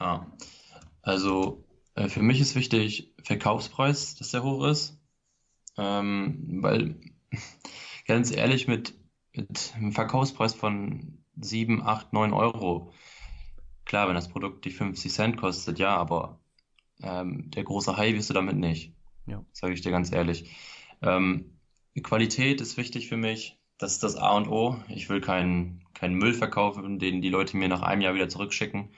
Ja, 0.00 0.26
also 1.02 1.64
äh, 1.94 2.08
für 2.08 2.22
mich 2.22 2.40
ist 2.40 2.54
wichtig 2.54 3.12
Verkaufspreis, 3.22 4.14
dass 4.14 4.30
der 4.30 4.42
hoch 4.42 4.64
ist, 4.66 4.98
ähm, 5.76 6.58
weil 6.62 7.00
ganz 8.06 8.30
ehrlich 8.30 8.68
mit, 8.68 8.94
mit 9.32 9.72
einem 9.76 9.92
Verkaufspreis 9.92 10.54
von 10.54 11.18
7, 11.36 11.82
8, 11.82 12.12
9 12.12 12.32
Euro, 12.32 12.92
klar, 13.84 14.08
wenn 14.08 14.14
das 14.14 14.28
Produkt 14.28 14.64
die 14.64 14.70
50 14.70 15.12
Cent 15.12 15.36
kostet, 15.36 15.78
ja, 15.78 15.96
aber 15.96 16.40
ähm, 17.02 17.50
der 17.50 17.64
große 17.64 17.96
High 17.96 18.14
wirst 18.14 18.30
du 18.30 18.34
damit 18.34 18.56
nicht, 18.56 18.92
ja. 19.26 19.44
sage 19.52 19.74
ich 19.74 19.80
dir 19.80 19.90
ganz 19.90 20.12
ehrlich. 20.12 20.50
Ähm, 21.02 21.58
Qualität 22.02 22.60
ist 22.60 22.76
wichtig 22.76 23.08
für 23.08 23.16
mich, 23.16 23.58
das 23.78 23.92
ist 23.92 24.02
das 24.02 24.16
A 24.16 24.36
und 24.36 24.48
O. 24.48 24.76
Ich 24.88 25.08
will 25.08 25.20
keinen 25.20 25.84
keinen 25.94 26.14
Müll 26.14 26.34
verkaufen, 26.34 26.98
den 26.98 27.22
die 27.22 27.28
Leute 27.28 27.56
mir 27.56 27.68
nach 27.68 27.82
einem 27.82 28.02
Jahr 28.02 28.14
wieder 28.14 28.28
zurückschicken 28.28 28.90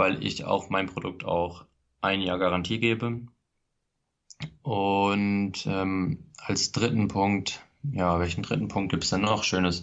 weil 0.00 0.24
ich 0.24 0.44
auf 0.46 0.70
mein 0.70 0.86
Produkt 0.86 1.26
auch 1.26 1.66
ein 2.00 2.22
Jahr 2.22 2.38
Garantie 2.38 2.80
gebe. 2.80 3.20
Und 4.62 5.66
ähm, 5.66 6.24
als 6.38 6.72
dritten 6.72 7.08
Punkt 7.08 7.60
Ja, 7.82 8.18
welchen 8.18 8.42
dritten 8.42 8.68
Punkt 8.68 8.90
gibt 8.90 9.04
es 9.04 9.10
denn 9.10 9.20
noch 9.20 9.44
Schönes? 9.44 9.82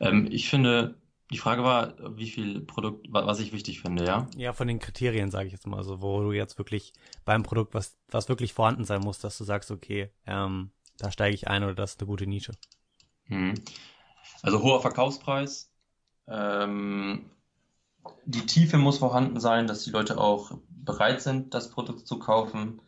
Ähm, 0.00 0.26
ich 0.28 0.50
finde, 0.50 0.96
die 1.30 1.38
Frage 1.38 1.62
war, 1.62 1.94
wie 2.16 2.28
viel 2.28 2.60
Produkt, 2.60 3.06
was 3.10 3.38
ich 3.38 3.52
wichtig 3.52 3.80
finde, 3.80 4.04
ja? 4.04 4.26
Ja, 4.36 4.52
von 4.52 4.66
den 4.66 4.80
Kriterien 4.80 5.30
sage 5.30 5.46
ich 5.46 5.52
jetzt 5.52 5.68
mal, 5.68 5.76
also 5.76 6.02
wo 6.02 6.20
du 6.22 6.32
jetzt 6.32 6.58
wirklich 6.58 6.92
beim 7.24 7.44
Produkt, 7.44 7.72
was, 7.72 7.96
was 8.10 8.28
wirklich 8.28 8.52
vorhanden 8.52 8.84
sein 8.84 9.00
muss, 9.00 9.20
dass 9.20 9.38
du 9.38 9.44
sagst, 9.44 9.70
okay, 9.70 10.10
ähm, 10.26 10.72
da 10.98 11.12
steige 11.12 11.36
ich 11.36 11.46
ein 11.46 11.62
oder 11.62 11.74
das 11.74 11.92
ist 11.92 12.00
eine 12.00 12.08
gute 12.08 12.26
Nische. 12.26 12.52
Hm. 13.26 13.54
Also 14.42 14.60
hoher 14.60 14.80
Verkaufspreis, 14.80 15.72
ähm, 16.26 17.30
die 18.24 18.46
Tiefe 18.46 18.78
muss 18.78 18.98
vorhanden 18.98 19.40
sein, 19.40 19.66
dass 19.66 19.84
die 19.84 19.90
Leute 19.90 20.18
auch 20.18 20.52
bereit 20.70 21.22
sind, 21.22 21.54
das 21.54 21.70
Produkt 21.70 22.06
zu 22.06 22.18
kaufen. 22.18 22.80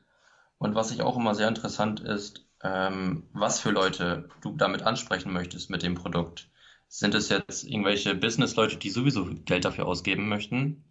Und 0.59 0.75
was 0.75 0.91
ich 0.91 1.03
auch 1.03 1.17
immer 1.17 1.35
sehr 1.35 1.49
interessant 1.49 2.01
ist, 2.01 2.47
ähm, 2.63 3.25
was 3.33 3.61
für 3.61 3.71
Leute 3.71 4.29
du 4.43 4.57
damit 4.57 4.83
ansprechen 4.83 5.33
möchtest 5.33 5.71
mit 5.71 5.83
dem 5.83 5.95
Produkt. 5.95 6.49
Sind 6.89 7.15
es 7.15 7.29
jetzt 7.29 7.65
irgendwelche 7.65 8.15
Business-Leute, 8.15 8.77
die 8.77 8.91
sowieso 8.91 9.27
Geld 9.45 9.65
dafür 9.65 9.87
ausgeben 9.87 10.29
möchten? 10.29 10.85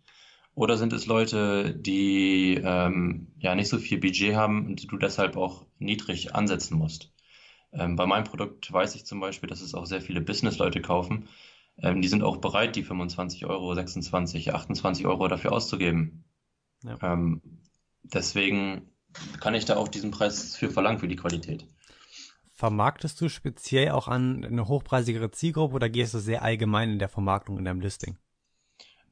Oder 0.55 0.77
sind 0.77 0.93
es 0.93 1.07
Leute, 1.07 1.73
die 1.73 2.61
ähm, 2.63 3.31
ja 3.39 3.55
nicht 3.55 3.69
so 3.69 3.79
viel 3.79 3.99
Budget 3.99 4.35
haben 4.35 4.67
und 4.67 4.91
du 4.91 4.97
deshalb 4.97 5.35
auch 5.35 5.65
niedrig 5.79 6.35
ansetzen 6.35 6.77
musst? 6.77 7.11
Ähm, 7.71 7.95
bei 7.95 8.05
meinem 8.05 8.25
Produkt 8.25 8.71
weiß 8.71 8.95
ich 8.95 9.05
zum 9.05 9.19
Beispiel, 9.19 9.49
dass 9.49 9.61
es 9.61 9.73
auch 9.73 9.85
sehr 9.85 10.01
viele 10.01 10.21
Business-Leute 10.21 10.81
kaufen. 10.81 11.27
Ähm, 11.77 12.01
die 12.01 12.07
sind 12.07 12.23
auch 12.23 12.37
bereit, 12.37 12.75
die 12.75 12.83
25 12.83 13.45
Euro, 13.45 13.73
26, 13.73 14.53
28 14.53 15.05
Euro 15.05 15.27
dafür 15.27 15.51
auszugeben. 15.51 16.23
Ja. 16.83 16.97
Ähm, 17.01 17.41
deswegen 18.03 18.89
kann 19.39 19.55
ich 19.55 19.65
da 19.65 19.77
auch 19.77 19.87
diesen 19.87 20.11
Preis 20.11 20.55
für 20.55 20.69
verlangen, 20.69 20.99
für 20.99 21.07
die 21.07 21.15
Qualität. 21.15 21.67
Vermarktest 22.55 23.19
du 23.19 23.29
speziell 23.29 23.91
auch 23.91 24.07
an 24.07 24.45
eine 24.45 24.67
hochpreisigere 24.67 25.31
Zielgruppe 25.31 25.75
oder 25.75 25.89
gehst 25.89 26.13
du 26.13 26.19
sehr 26.19 26.43
allgemein 26.43 26.91
in 26.91 26.99
der 26.99 27.09
Vermarktung 27.09 27.57
in 27.57 27.65
deinem 27.65 27.81
Listing? 27.81 28.17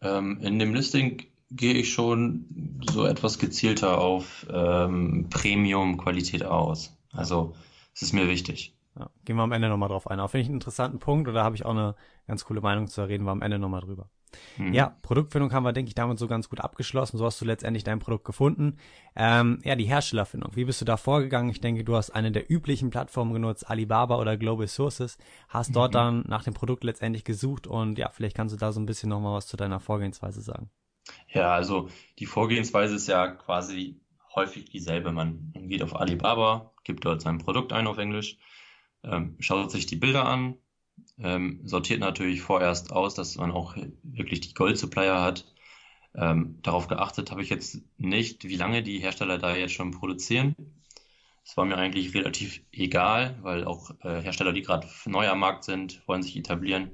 Ähm, 0.02 0.40
in 0.42 0.60
dem 0.60 0.74
Listing 0.74 1.24
gehe 1.50 1.74
ich 1.74 1.92
schon 1.92 2.82
so 2.90 3.06
etwas 3.06 3.40
gezielter 3.40 4.00
auf 4.00 4.46
ähm, 4.52 5.28
Premium-Qualität 5.30 6.46
aus. 6.46 6.98
Also 7.12 7.56
es 7.94 8.04
ist 8.04 8.14
mir 8.14 8.28
wichtig. 8.28 8.74
Ja, 9.00 9.10
gehen 9.24 9.38
wir 9.38 9.44
am 9.44 9.54
Ende 9.54 9.70
nochmal 9.70 9.90
drauf 9.90 10.08
ein. 10.08 10.20
Auch 10.20 10.30
finde 10.30 10.42
ich 10.42 10.48
einen 10.48 10.56
interessanten 10.56 11.00
Punkt 11.00 11.30
oder 11.30 11.44
habe 11.44 11.56
ich 11.56 11.66
auch 11.66 11.72
eine 11.72 11.96
ganz 12.28 12.44
coole 12.44 12.62
Meinung 12.62 12.88
zu 12.88 13.04
reden 13.08 13.24
wir 13.24 13.32
am 13.32 13.42
Ende 13.42 13.58
nochmal 13.58 13.82
drüber. 13.82 14.10
Mhm. 14.58 14.74
Ja, 14.74 14.98
Produktfindung 15.02 15.52
haben 15.54 15.64
wir, 15.64 15.74
denke 15.74 15.90
ich, 15.90 15.96
damit 15.96 16.20
so 16.20 16.28
ganz 16.28 16.50
gut 16.50 16.60
abgeschlossen. 16.60 17.18
So 17.18 17.26
hast 17.26 17.40
du 17.42 17.46
letztendlich 17.46 17.84
dein 17.84 18.00
Produkt 18.00 18.26
gefunden. 18.26 18.78
Ähm, 19.16 19.60
ja, 19.64 19.76
die 19.76 19.86
Herstellerfindung. 19.86 20.56
Wie 20.56 20.66
bist 20.66 20.82
du 20.82 20.86
da 20.86 20.98
vorgegangen? 20.98 21.50
Ich 21.50 21.62
denke, 21.62 21.84
du 21.84 21.96
hast 21.96 22.12
eine 22.12 22.32
der 22.32 22.50
üblichen 22.50 22.90
Plattformen 22.90 23.34
genutzt, 23.34 23.70
Alibaba 23.70 24.18
oder 24.18 24.38
Global 24.38 24.68
Sources, 24.68 25.18
hast 25.50 25.76
dort 25.76 25.92
mhm. 25.92 25.96
dann 25.96 26.24
nach 26.28 26.44
dem 26.44 26.54
Produkt 26.54 26.84
letztendlich 26.84 27.24
gesucht 27.24 27.68
und 27.68 27.98
ja, 27.98 28.10
vielleicht 28.10 28.36
kannst 28.36 28.54
du 28.54 28.60
da 28.60 28.72
so 28.72 28.80
ein 28.80 28.86
bisschen 28.86 29.10
nochmal 29.10 29.36
was 29.36 29.48
zu 29.48 29.58
deiner 29.58 29.80
Vorgehensweise 29.80 30.42
sagen. 30.42 30.70
Ja, 31.28 31.54
also 31.54 31.90
die 32.20 32.26
Vorgehensweise 32.26 32.96
ist 32.96 33.08
ja 33.08 33.28
quasi 33.28 34.00
häufig 34.36 34.66
dieselbe. 34.66 35.12
Man 35.12 35.52
geht 35.54 35.84
auf 35.84 35.96
Alibaba, 35.96 36.72
gibt 36.84 37.06
dort 37.06 37.22
sein 37.22 37.40
Produkt 37.40 37.74
ein 37.74 37.88
auf 37.88 37.98
Englisch, 37.98 38.38
ähm, 39.04 39.36
schaut 39.40 39.72
sich 39.72 39.86
die 39.86 39.96
Bilder 39.96 40.26
an, 40.26 40.58
ähm, 41.18 41.62
sortiert 41.64 42.00
natürlich 42.00 42.42
vorerst 42.42 42.92
aus, 42.92 43.16
dass 43.16 43.38
man 43.38 43.52
auch 43.52 43.76
wirklich 44.04 44.42
die 44.42 44.54
Gold-Supplier 44.54 45.22
hat. 45.22 45.46
Ähm, 46.14 46.60
darauf 46.62 46.88
geachtet 46.88 47.32
habe 47.32 47.42
ich 47.42 47.50
jetzt 47.50 47.82
nicht, 47.98 48.44
wie 48.44 48.58
lange 48.58 48.84
die 48.84 49.00
Hersteller 49.00 49.38
da 49.38 49.56
jetzt 49.56 49.74
schon 49.74 49.92
produzieren. 49.92 50.56
Das 51.44 51.58
war 51.58 51.66
mir 51.66 51.78
eigentlich 51.78 52.14
relativ 52.14 52.62
egal, 52.72 53.40
weil 53.42 53.66
auch 53.66 53.92
äh, 54.04 54.22
Hersteller, 54.22 54.54
die 54.54 54.62
gerade 54.62 54.88
neu 55.06 55.28
am 55.28 55.40
Markt 55.40 55.64
sind, 55.64 56.02
wollen 56.08 56.22
sich 56.22 56.36
etablieren. 56.38 56.92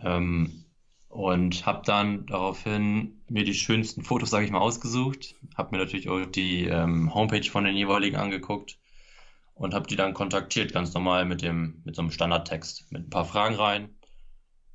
Ähm, 0.00 0.64
und 1.08 1.64
habe 1.64 1.82
dann 1.86 2.26
daraufhin 2.26 3.22
mir 3.28 3.44
die 3.44 3.54
schönsten 3.54 4.02
Fotos, 4.02 4.30
sage 4.30 4.44
ich 4.44 4.50
mal, 4.50 4.58
ausgesucht. 4.58 5.34
Habe 5.56 5.74
mir 5.74 5.82
natürlich 5.82 6.08
auch 6.10 6.26
die 6.26 6.64
ähm, 6.64 7.14
Homepage 7.14 7.48
von 7.48 7.64
den 7.64 7.74
jeweiligen 7.74 8.16
angeguckt 8.16 8.78
und 9.56 9.74
habe 9.74 9.86
die 9.86 9.96
dann 9.96 10.14
kontaktiert, 10.14 10.72
ganz 10.72 10.92
normal 10.94 11.24
mit 11.24 11.42
dem 11.42 11.80
mit 11.84 11.96
so 11.96 12.02
einem 12.02 12.10
Standardtext, 12.10 12.92
mit 12.92 13.06
ein 13.06 13.10
paar 13.10 13.24
Fragen 13.24 13.56
rein 13.56 13.88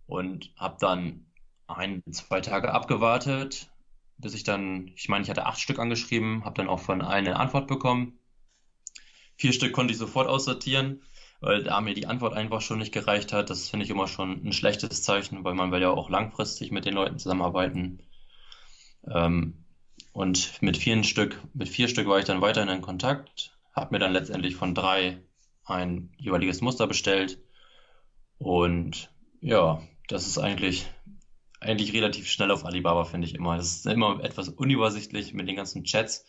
und 0.08 0.52
habe 0.58 0.78
dann 0.80 1.28
ein, 1.68 2.04
zwei 2.12 2.42
Tage 2.42 2.74
abgewartet, 2.74 3.70
bis 4.18 4.34
ich 4.34 4.44
dann, 4.44 4.90
ich 4.96 5.08
meine, 5.08 5.24
ich 5.24 5.30
hatte 5.30 5.46
acht 5.46 5.60
Stück 5.60 5.80
angeschrieben, 5.80 6.44
habe 6.46 6.56
dann 6.56 6.68
auch 6.68 6.80
von 6.80 7.02
eine 7.02 7.40
Antwort 7.40 7.68
bekommen. 7.68 8.20
Vier 9.38 9.54
Stück 9.54 9.72
konnte 9.72 9.94
ich 9.94 10.00
sofort 10.00 10.28
aussortieren, 10.28 11.04
weil 11.42 11.64
da 11.64 11.80
mir 11.80 11.94
die 11.94 12.08
Antwort 12.08 12.34
einfach 12.34 12.62
schon 12.62 12.80
nicht 12.80 12.92
gereicht 12.92 13.34
hat. 13.34 13.52
Das 13.52 13.70
finde 13.70 13.86
ich 13.86 13.92
immer 13.92 14.08
schon 14.08 14.44
ein 14.44 14.52
schlechtes 14.52 15.04
Zeichen, 15.04 15.44
weil 15.44 15.54
man 15.54 15.72
will 15.72 15.82
ja 15.82 15.92
auch 15.92 16.10
langfristig 16.10 16.72
mit 16.72 16.86
den 16.86 16.96
Leuten 16.96 17.20
zusammenarbeiten. 17.20 18.02
Ähm, 19.08 19.64
und 20.12 20.60
mit 20.62 20.78
vier 20.78 21.04
Stück, 21.04 21.40
mit 21.54 21.70
vier 21.70 21.88
Stück 21.88 22.08
war 22.08 22.20
ich 22.20 22.26
dann 22.26 22.42
weiterhin 22.42 22.70
in 22.70 22.82
Kontakt, 22.82 23.56
habe 23.74 23.94
mir 23.94 24.00
dann 24.00 24.14
letztendlich 24.14 24.56
von 24.56 24.76
drei 24.76 25.22
ein 25.66 26.12
jeweiliges 26.18 26.62
Muster 26.62 26.88
bestellt. 26.88 27.40
Und 28.38 29.12
ja, 29.40 29.82
das 30.08 30.28
ist 30.28 30.38
eigentlich, 30.38 30.88
eigentlich 31.60 31.94
relativ 31.94 32.28
schnell 32.28 32.52
auf 32.52 32.66
Alibaba, 32.66 33.06
finde 33.06 33.28
ich 33.28 33.36
immer. 33.36 33.56
Das 33.58 33.78
ist 33.78 33.86
immer 33.86 34.24
etwas 34.24 34.50
unübersichtlich 34.50 35.34
mit 35.34 35.48
den 35.48 35.56
ganzen 35.56 35.84
Chats, 35.84 36.26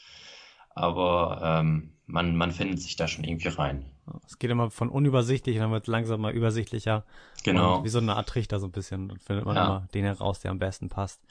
aber 0.70 1.40
ähm, 1.42 1.94
man, 2.06 2.36
man 2.36 2.52
findet 2.52 2.80
sich 2.80 2.96
da 2.96 3.08
schon 3.08 3.24
irgendwie 3.24 3.48
rein. 3.48 3.86
Es 4.26 4.38
geht 4.38 4.50
immer 4.50 4.70
von 4.70 4.88
unübersichtlich, 4.88 5.56
dann 5.58 5.70
wird 5.70 5.84
es 5.84 5.88
langsam 5.88 6.20
mal 6.20 6.32
übersichtlicher. 6.32 7.04
Genau. 7.44 7.78
Und 7.78 7.84
wie 7.84 7.88
so 7.88 7.98
eine 7.98 8.16
Art 8.16 8.28
Trichter 8.28 8.60
so 8.60 8.66
ein 8.66 8.72
bisschen. 8.72 9.08
Dann 9.08 9.18
findet 9.18 9.46
man 9.46 9.56
ja. 9.56 9.64
immer 9.64 9.88
den 9.94 10.04
heraus, 10.04 10.40
der 10.40 10.50
am 10.50 10.58
besten 10.58 10.88
passt. 10.88 11.22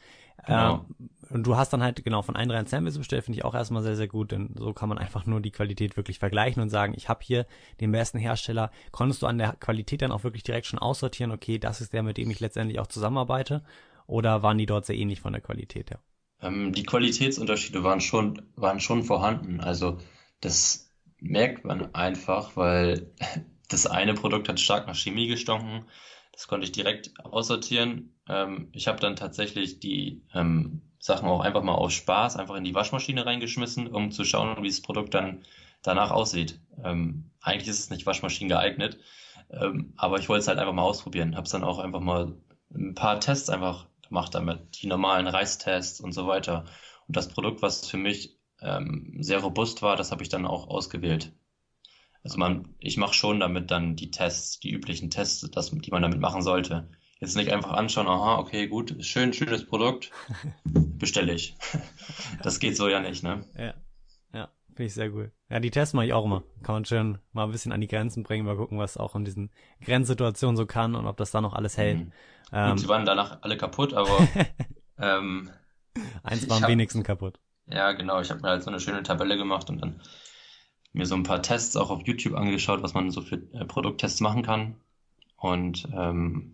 Genau. 0.45 0.85
Ähm, 0.99 1.09
und 1.29 1.47
du 1.47 1.55
hast 1.55 1.71
dann 1.71 1.81
halt 1.81 2.03
genau 2.03 2.21
von 2.21 2.35
ein, 2.35 2.49
drei 2.49 2.63
Samples 2.65 2.97
bestellt, 2.97 3.23
finde 3.23 3.37
ich 3.37 3.45
auch 3.45 3.55
erstmal 3.55 3.83
sehr, 3.83 3.95
sehr 3.95 4.07
gut, 4.07 4.31
denn 4.31 4.53
so 4.57 4.73
kann 4.73 4.89
man 4.89 4.97
einfach 4.97 5.25
nur 5.25 5.39
die 5.39 5.51
Qualität 5.51 5.95
wirklich 5.95 6.19
vergleichen 6.19 6.61
und 6.61 6.69
sagen, 6.69 6.93
ich 6.95 7.07
habe 7.07 7.21
hier 7.23 7.45
den 7.79 7.91
besten 7.91 8.17
Hersteller. 8.17 8.71
Konntest 8.91 9.21
du 9.21 9.27
an 9.27 9.37
der 9.37 9.53
Qualität 9.53 10.01
dann 10.01 10.11
auch 10.11 10.23
wirklich 10.23 10.43
direkt 10.43 10.65
schon 10.65 10.79
aussortieren, 10.79 11.31
okay, 11.31 11.57
das 11.57 11.79
ist 11.79 11.93
der, 11.93 12.03
mit 12.03 12.17
dem 12.17 12.29
ich 12.29 12.41
letztendlich 12.41 12.79
auch 12.79 12.87
zusammenarbeite? 12.87 13.63
Oder 14.07 14.43
waren 14.43 14.57
die 14.57 14.65
dort 14.65 14.85
sehr 14.85 14.97
ähnlich 14.97 15.21
von 15.21 15.31
der 15.31 15.41
Qualität 15.41 15.91
her? 15.91 15.99
Ähm, 16.41 16.73
die 16.73 16.83
Qualitätsunterschiede 16.83 17.83
waren 17.83 18.01
schon, 18.01 18.41
waren 18.55 18.81
schon 18.81 19.03
vorhanden. 19.03 19.61
Also 19.61 19.99
das 20.41 20.89
merkt 21.19 21.63
man 21.63 21.95
einfach, 21.95 22.57
weil 22.57 23.09
das 23.69 23.87
eine 23.87 24.15
Produkt 24.15 24.49
hat 24.49 24.59
stark 24.59 24.87
nach 24.87 24.95
Chemie 24.95 25.27
gestunken. 25.27 25.85
Das 26.31 26.47
konnte 26.47 26.65
ich 26.65 26.71
direkt 26.71 27.11
aussortieren. 27.23 28.15
Ähm, 28.27 28.69
ich 28.71 28.87
habe 28.87 28.99
dann 28.99 29.15
tatsächlich 29.15 29.79
die 29.79 30.23
ähm, 30.33 30.81
Sachen 30.99 31.27
auch 31.27 31.41
einfach 31.41 31.63
mal 31.63 31.75
aus 31.75 31.93
Spaß 31.93 32.37
einfach 32.37 32.55
in 32.55 32.63
die 32.63 32.75
Waschmaschine 32.75 33.25
reingeschmissen, 33.25 33.87
um 33.87 34.11
zu 34.11 34.23
schauen, 34.23 34.61
wie 34.63 34.69
das 34.69 34.81
Produkt 34.81 35.13
dann 35.13 35.43
danach 35.81 36.11
aussieht. 36.11 36.59
Ähm, 36.83 37.31
eigentlich 37.41 37.67
ist 37.67 37.79
es 37.79 37.89
nicht 37.89 38.05
Waschmaschinen 38.05 38.49
geeignet, 38.49 38.99
ähm, 39.49 39.93
aber 39.97 40.19
ich 40.19 40.29
wollte 40.29 40.41
es 40.41 40.47
halt 40.47 40.59
einfach 40.59 40.73
mal 40.73 40.83
ausprobieren. 40.83 41.35
Habe 41.35 41.45
es 41.45 41.51
dann 41.51 41.63
auch 41.63 41.79
einfach 41.79 42.01
mal 42.01 42.33
ein 42.73 42.93
paar 42.93 43.19
Tests 43.19 43.49
einfach 43.49 43.87
gemacht 44.07 44.35
damit, 44.35 44.81
die 44.81 44.87
normalen 44.87 45.27
Reistests 45.27 45.99
und 46.01 46.11
so 46.11 46.27
weiter. 46.27 46.65
Und 47.07 47.17
das 47.17 47.29
Produkt, 47.29 47.61
was 47.61 47.87
für 47.89 47.97
mich 47.97 48.37
ähm, 48.61 49.17
sehr 49.19 49.39
robust 49.39 49.81
war, 49.81 49.95
das 49.95 50.11
habe 50.11 50.23
ich 50.23 50.29
dann 50.29 50.45
auch 50.45 50.67
ausgewählt. 50.67 51.33
Also 52.23 52.37
man, 52.37 52.75
ich 52.79 52.97
mache 52.97 53.13
schon 53.13 53.39
damit 53.39 53.71
dann 53.71 53.95
die 53.95 54.11
Tests, 54.11 54.59
die 54.59 54.71
üblichen 54.71 55.09
Tests, 55.09 55.49
das, 55.51 55.71
die 55.71 55.91
man 55.91 56.01
damit 56.01 56.19
machen 56.19 56.41
sollte. 56.41 56.87
Jetzt 57.19 57.35
nicht 57.35 57.51
einfach 57.51 57.71
anschauen, 57.71 58.07
aha, 58.07 58.39
okay, 58.39 58.67
gut, 58.67 58.95
schön, 59.05 59.33
schönes 59.33 59.65
Produkt, 59.65 60.11
bestelle 60.65 61.33
ich. 61.33 61.55
Das 62.41 62.59
geht 62.59 62.75
so 62.75 62.87
ja 62.87 62.99
nicht, 62.99 63.23
ne? 63.23 63.45
Ja, 63.55 63.73
ja, 64.33 64.49
finde 64.69 64.85
ich 64.85 64.93
sehr 64.93 65.13
cool. 65.13 65.31
Ja, 65.49 65.59
die 65.59 65.69
Tests 65.69 65.93
mache 65.93 66.07
ich 66.07 66.13
auch 66.13 66.25
immer. 66.25 66.43
Kann 66.63 66.75
man 66.75 66.85
schön 66.85 67.19
mal 67.31 67.45
ein 67.45 67.51
bisschen 67.51 67.71
an 67.71 67.81
die 67.81 67.87
Grenzen 67.87 68.23
bringen, 68.23 68.45
mal 68.45 68.55
gucken, 68.55 68.79
was 68.79 68.97
auch 68.97 69.15
in 69.15 69.25
diesen 69.25 69.51
Grenzsituationen 69.81 70.57
so 70.57 70.65
kann 70.65 70.95
und 70.95 71.05
ob 71.05 71.17
das 71.17 71.31
da 71.31 71.41
noch 71.41 71.53
alles 71.53 71.77
hält. 71.77 71.99
Mhm. 71.99 72.11
Ähm, 72.53 72.71
gut, 72.71 72.83
die 72.83 72.87
waren 72.87 73.05
danach 73.05 73.41
alle 73.41 73.57
kaputt, 73.57 73.93
aber 73.93 74.27
ähm, 74.97 75.49
eins 76.23 76.49
war 76.49 76.57
am 76.57 76.69
wenigsten 76.69 77.03
kaputt. 77.03 77.39
Ja, 77.67 77.91
genau. 77.93 78.19
Ich 78.21 78.29
habe 78.29 78.41
mir 78.41 78.49
halt 78.49 78.63
so 78.63 78.69
eine 78.69 78.79
schöne 78.79 79.03
Tabelle 79.03 79.37
gemacht 79.37 79.69
und 79.69 79.79
dann 79.79 80.01
mir 80.93 81.05
so 81.05 81.15
ein 81.15 81.23
paar 81.23 81.41
Tests 81.41 81.75
auch 81.75 81.89
auf 81.89 82.05
YouTube 82.05 82.35
angeschaut, 82.35 82.83
was 82.83 82.93
man 82.93 83.11
so 83.11 83.21
für 83.21 83.35
äh, 83.53 83.65
Produkttests 83.65 84.19
machen 84.19 84.43
kann. 84.43 84.75
Und 85.37 85.87
ähm, 85.93 86.53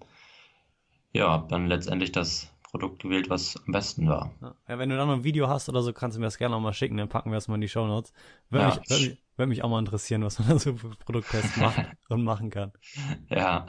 ja, 1.11 1.29
habe 1.29 1.47
dann 1.49 1.67
letztendlich 1.67 2.11
das 2.11 2.51
Produkt 2.69 3.01
gewählt, 3.01 3.29
was 3.29 3.57
am 3.65 3.71
besten 3.71 4.07
war. 4.07 4.31
Ja, 4.67 4.77
wenn 4.77 4.89
du 4.89 4.97
dann 4.97 5.07
noch 5.07 5.15
ein 5.15 5.23
Video 5.23 5.47
hast 5.47 5.69
oder 5.69 5.81
so, 5.81 5.93
kannst 5.93 6.15
du 6.15 6.19
mir 6.19 6.27
das 6.27 6.37
gerne 6.37 6.55
auch 6.55 6.59
mal 6.59 6.73
schicken, 6.73 6.97
dann 6.97 7.09
packen 7.09 7.31
wir 7.31 7.35
das 7.35 7.47
mal 7.47 7.55
in 7.55 7.61
die 7.61 7.69
Show 7.69 7.87
Notes. 7.87 8.13
Würde, 8.49 8.65
ja. 8.65 8.75
mich, 8.75 8.89
würde, 8.89 9.17
würde 9.37 9.49
mich 9.49 9.63
auch 9.63 9.69
mal 9.69 9.79
interessieren, 9.79 10.23
was 10.23 10.39
man 10.39 10.47
da 10.49 10.59
so 10.59 10.75
für 10.75 10.89
Produkttests 10.89 11.57
macht 11.57 11.85
und 12.09 12.23
machen 12.23 12.49
kann. 12.49 12.73
Ja. 13.29 13.65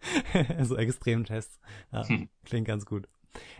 so 0.62 0.76
Extremtests. 0.76 1.60
Ja, 1.92 2.08
hm. 2.08 2.28
klingt 2.44 2.66
ganz 2.66 2.86
gut. 2.86 3.08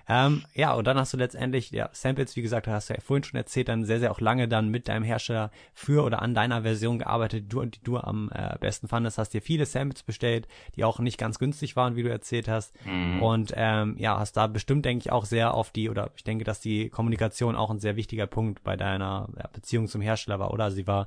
Ähm, 0.09 0.45
ja, 0.55 0.73
und 0.73 0.87
dann 0.87 0.99
hast 0.99 1.13
du 1.13 1.17
letztendlich, 1.17 1.71
ja, 1.71 1.89
Samples, 1.93 2.37
wie 2.37 2.43
gesagt, 2.43 2.69
hast 2.69 2.91
du 2.91 2.95
ja 2.95 3.01
vorhin 3.01 3.25
schon 3.25 3.37
erzählt, 3.37 3.69
dann 3.69 3.85
sehr, 3.85 3.99
sehr 3.99 4.13
auch 4.13 4.21
lange 4.21 4.47
dann 4.47 4.69
mit 4.69 4.89
deinem 4.89 5.03
Hersteller 5.03 5.51
für 5.75 6.05
oder 6.05 6.23
an 6.23 6.35
deiner 6.35 6.63
Version 6.63 6.99
gearbeitet, 6.99 7.45
die 7.45 7.49
du, 7.49 7.65
die 7.65 7.83
du 7.83 7.99
am 7.99 8.31
äh, 8.33 8.57
besten 8.59 8.89
fandest, 8.89 9.19
hast 9.19 9.31
dir 9.31 9.43
viele 9.43 9.67
Samples 9.67 10.03
bestellt, 10.03 10.47
die 10.77 10.85
auch 10.85 11.01
nicht 11.01 11.19
ganz 11.19 11.39
günstig 11.39 11.75
waren, 11.75 11.97
wie 11.97 12.03
du 12.03 12.11
erzählt 12.11 12.49
hast. 12.49 12.75
Mhm. 12.85 13.23
Und 13.23 13.53
ähm, 13.57 13.97
ja, 13.99 14.19
hast 14.19 14.37
da 14.37 14.47
bestimmt, 14.47 14.85
denke 14.85 15.03
ich, 15.07 15.13
auch 15.13 15.25
sehr 15.25 15.55
auf 15.55 15.71
die, 15.71 15.91
oder 15.91 16.11
ich 16.17 16.25
denke, 16.25 16.45
dass 16.45 16.61
die 16.61 16.89
Kommunikation 16.89 17.57
auch 17.57 17.71
ein 17.71 17.81
sehr 17.81 17.97
wichtiger 17.97 18.27
Punkt 18.27 18.63
bei 18.63 18.77
deiner 18.77 19.29
ja, 19.37 19.49
Beziehung 19.53 19.89
zum 19.89 20.01
Hersteller 20.01 20.39
war, 20.39 20.53
oder? 20.53 20.71
Sie 20.71 20.87
war 20.87 21.07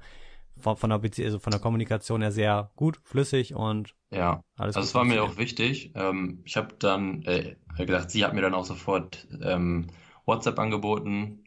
von, 0.60 0.78
von 0.78 0.90
der 0.90 1.00
Bezie 1.00 1.26
also 1.26 1.40
von 1.40 1.52
der 1.52 1.60
Kommunikation 1.60 2.22
her 2.22 2.32
sehr 2.32 2.72
gut, 2.76 3.00
flüssig 3.04 3.54
und 3.54 3.96
ja, 4.12 4.44
alles 4.58 4.76
also 4.76 4.88
es 4.88 4.96
war 4.96 5.06
mir 5.06 5.24
auch 5.24 5.38
wichtig. 5.38 5.92
Ähm, 5.96 6.42
ich 6.46 6.58
habe 6.58 6.76
dann 6.80 7.24
äh, 7.24 7.56
gedacht, 7.78 8.10
sie 8.12 8.26
hat 8.26 8.34
mir 8.34 8.42
dann 8.42 8.54
auch 8.54 8.66
sofort 8.66 9.28
ähm, 9.42 9.88
WhatsApp 10.26 10.60
angeboten. 10.60 11.44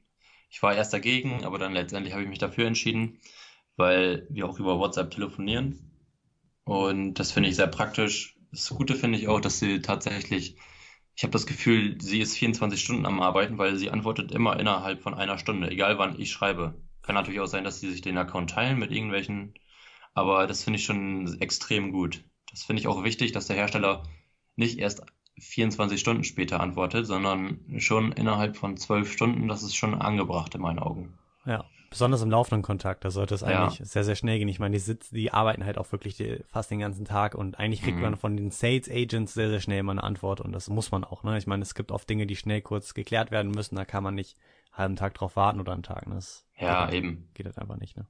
Ich 0.51 0.63
war 0.63 0.75
erst 0.75 0.93
dagegen, 0.93 1.45
aber 1.45 1.59
dann 1.59 1.73
letztendlich 1.73 2.13
habe 2.13 2.23
ich 2.23 2.29
mich 2.29 2.39
dafür 2.39 2.67
entschieden, 2.67 3.19
weil 3.77 4.27
wir 4.31 4.47
auch 4.47 4.59
über 4.59 4.79
WhatsApp 4.79 5.11
telefonieren. 5.11 5.91
Und 6.65 7.15
das 7.15 7.33
finde 7.33 7.49
ich 7.49 7.57
sehr 7.57 7.67
praktisch. 7.67 8.37
Das 8.53 8.69
Gute 8.69 8.95
finde 8.95 9.19
ich 9.19 9.29
auch, 9.29 9.41
dass 9.41 9.59
sie 9.59 9.81
tatsächlich, 9.81 10.57
ich 11.17 11.23
habe 11.25 11.33
das 11.33 11.47
Gefühl, 11.47 12.01
sie 12.01 12.21
ist 12.21 12.37
24 12.37 12.81
Stunden 12.81 13.07
am 13.07 13.21
Arbeiten, 13.21 13.59
weil 13.59 13.77
sie 13.77 13.91
antwortet 13.91 14.33
immer 14.33 14.59
innerhalb 14.61 15.03
von 15.03 15.15
einer 15.15 15.39
Stunde, 15.39 15.71
egal 15.71 15.99
wann 15.99 16.21
ich 16.21 16.31
schreibe. 16.31 16.75
Kann 17.03 17.15
natürlich 17.15 17.41
auch 17.41 17.47
sein, 17.47 17.65
dass 17.65 17.81
sie 17.81 17.91
sich 17.91 18.01
den 18.01 18.19
Account 18.19 18.51
teilen 18.51 18.79
mit 18.79 18.91
irgendwelchen, 18.91 19.55
aber 20.15 20.47
das 20.47 20.63
finde 20.63 20.79
ich 20.79 20.85
schon 20.85 21.41
extrem 21.41 21.93
gut. 21.93 22.25
Das 22.51 22.63
finde 22.65 22.81
ich 22.81 22.89
auch 22.89 23.03
wichtig, 23.03 23.33
dass 23.33 23.47
der 23.47 23.57
Hersteller 23.57 24.05
nicht 24.57 24.79
erst 24.79 25.03
24 25.39 25.99
Stunden 25.99 26.25
später 26.25 26.61
antwortet, 26.61 27.07
sondern 27.07 27.61
schon 27.79 28.13
innerhalb 28.13 28.57
von 28.57 28.77
12 28.77 29.11
Stunden. 29.11 29.49
Das 29.49 29.63
ist 29.63 29.75
schon 29.75 29.95
angebracht 29.95 30.55
in 30.55 30.61
meinen 30.61 30.79
Augen. 30.79 31.19
Ja, 31.47 31.65
besonders 31.91 32.23
im 32.23 32.31
laufenden 32.31 32.63
Kontakt, 32.63 33.05
da 33.05 33.11
sollte 33.11 33.35
es 33.35 33.43
eigentlich 33.43 33.81
ja. 33.81 33.85
sehr, 33.85 34.05
sehr 34.05 34.15
schnell 34.15 34.39
gehen. 34.39 34.49
Ich 34.49 34.61
meine, 34.61 34.75
die, 34.75 34.81
sitzen, 34.81 35.15
die 35.15 35.33
arbeiten 35.33 35.65
halt 35.65 35.79
auch 35.79 35.91
wirklich 35.91 36.17
die, 36.17 36.41
fast 36.49 36.71
den 36.71 36.79
ganzen 36.79 37.05
Tag 37.05 37.35
und 37.35 37.59
eigentlich 37.59 37.83
kriegt 37.83 37.97
mhm. 37.97 38.03
man 38.03 38.17
von 38.17 38.37
den 38.37 38.51
Sales 38.51 38.91
Agents 38.91 39.35
sehr, 39.35 39.49
sehr 39.49 39.61
schnell 39.61 39.83
mal 39.83 39.93
eine 39.93 40.05
Antwort 40.05 40.41
und 40.41 40.53
das 40.53 40.69
muss 40.69 40.91
man 40.91 41.05
auch. 41.05 41.25
Ne? 41.25 41.39
Ich 41.39 41.47
meine, 41.47 41.63
es 41.63 41.75
gibt 41.75 41.91
oft 41.91 42.09
Dinge, 42.09 42.27
die 42.27 42.37
schnell 42.37 42.61
kurz 42.61 42.95
geklärt 42.95 43.31
werden 43.31 43.51
müssen, 43.51 43.77
da 43.77 43.85
kann 43.85 44.05
man 44.05 44.15
nicht 44.15 44.37
halben 44.73 44.97
Tag 44.97 45.15
drauf 45.15 45.37
warten 45.37 45.61
oder 45.61 45.73
einen 45.73 45.83
Tag. 45.83 46.07
Ne? 46.07 46.15
Das 46.17 46.47
ja, 46.57 46.87
geht, 46.87 46.95
eben. 46.95 47.29
Geht 47.35 47.47
halt 47.47 47.59
einfach 47.59 47.79
nicht, 47.79 47.97
ne? 47.97 48.07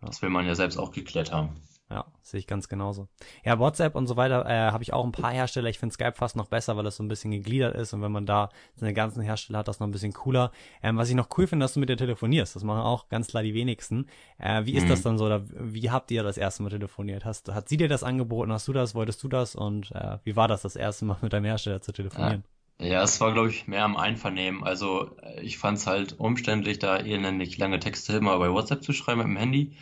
Ja. 0.00 0.06
Das 0.06 0.22
will 0.22 0.30
man 0.30 0.46
ja 0.46 0.54
selbst 0.54 0.78
auch 0.78 0.92
geklärt 0.92 1.32
haben. 1.32 1.60
Ja, 1.90 2.06
sehe 2.22 2.38
ich 2.38 2.46
ganz 2.46 2.68
genauso. 2.68 3.08
Ja, 3.44 3.58
WhatsApp 3.58 3.96
und 3.96 4.06
so 4.06 4.16
weiter 4.16 4.46
äh, 4.46 4.70
habe 4.70 4.84
ich 4.84 4.92
auch 4.92 5.04
ein 5.04 5.10
paar 5.10 5.32
Hersteller. 5.32 5.68
Ich 5.68 5.80
finde 5.80 5.92
Skype 5.92 6.14
fast 6.14 6.36
noch 6.36 6.46
besser, 6.46 6.76
weil 6.76 6.86
es 6.86 6.94
so 6.94 7.02
ein 7.02 7.08
bisschen 7.08 7.32
gegliedert 7.32 7.74
ist 7.74 7.92
und 7.92 8.00
wenn 8.00 8.12
man 8.12 8.26
da 8.26 8.50
seine 8.76 8.94
ganzen 8.94 9.22
Hersteller 9.22 9.58
hat, 9.58 9.66
das 9.66 9.80
noch 9.80 9.88
ein 9.88 9.90
bisschen 9.90 10.12
cooler. 10.12 10.52
Ähm, 10.84 10.96
was 10.98 11.08
ich 11.08 11.16
noch 11.16 11.28
cool 11.36 11.48
finde, 11.48 11.64
dass 11.64 11.74
du 11.74 11.80
mit 11.80 11.88
dir 11.88 11.96
telefonierst. 11.96 12.54
Das 12.54 12.62
machen 12.62 12.82
auch 12.82 13.08
ganz 13.08 13.26
klar 13.26 13.42
die 13.42 13.54
wenigsten. 13.54 14.06
Äh, 14.38 14.66
wie 14.66 14.74
ist 14.74 14.84
mhm. 14.84 14.88
das 14.88 15.02
dann 15.02 15.18
so? 15.18 15.26
Oder 15.26 15.42
wie 15.48 15.90
habt 15.90 16.12
ihr 16.12 16.22
das 16.22 16.38
erste 16.38 16.62
Mal 16.62 16.70
telefoniert? 16.70 17.24
Hast, 17.24 17.52
hat 17.52 17.68
sie 17.68 17.76
dir 17.76 17.88
das 17.88 18.04
angeboten? 18.04 18.52
Hast 18.52 18.68
du 18.68 18.72
das? 18.72 18.94
Wolltest 18.94 19.20
du 19.24 19.28
das? 19.28 19.56
Und 19.56 19.90
äh, 19.90 20.18
wie 20.22 20.36
war 20.36 20.46
das 20.46 20.62
das 20.62 20.76
erste 20.76 21.06
Mal 21.06 21.16
mit 21.22 21.32
deinem 21.32 21.46
Hersteller 21.46 21.80
zu 21.80 21.90
telefonieren? 21.90 22.44
Ja. 22.46 22.59
Ja, 22.80 23.02
es 23.02 23.20
war, 23.20 23.32
glaube 23.32 23.50
ich, 23.50 23.66
mehr 23.68 23.84
am 23.84 23.96
Einvernehmen. 23.96 24.64
Also 24.64 25.16
äh, 25.18 25.42
ich 25.42 25.58
fand 25.58 25.78
es 25.78 25.86
halt 25.86 26.18
umständlich, 26.18 26.78
da 26.78 26.96
elendig 26.98 27.58
lange 27.58 27.78
Texte 27.78 28.14
immer 28.16 28.38
bei 28.38 28.50
WhatsApp 28.50 28.82
zu 28.82 28.92
schreiben 28.92 29.18
mit 29.20 29.28
dem 29.28 29.36
Handy. 29.36 29.76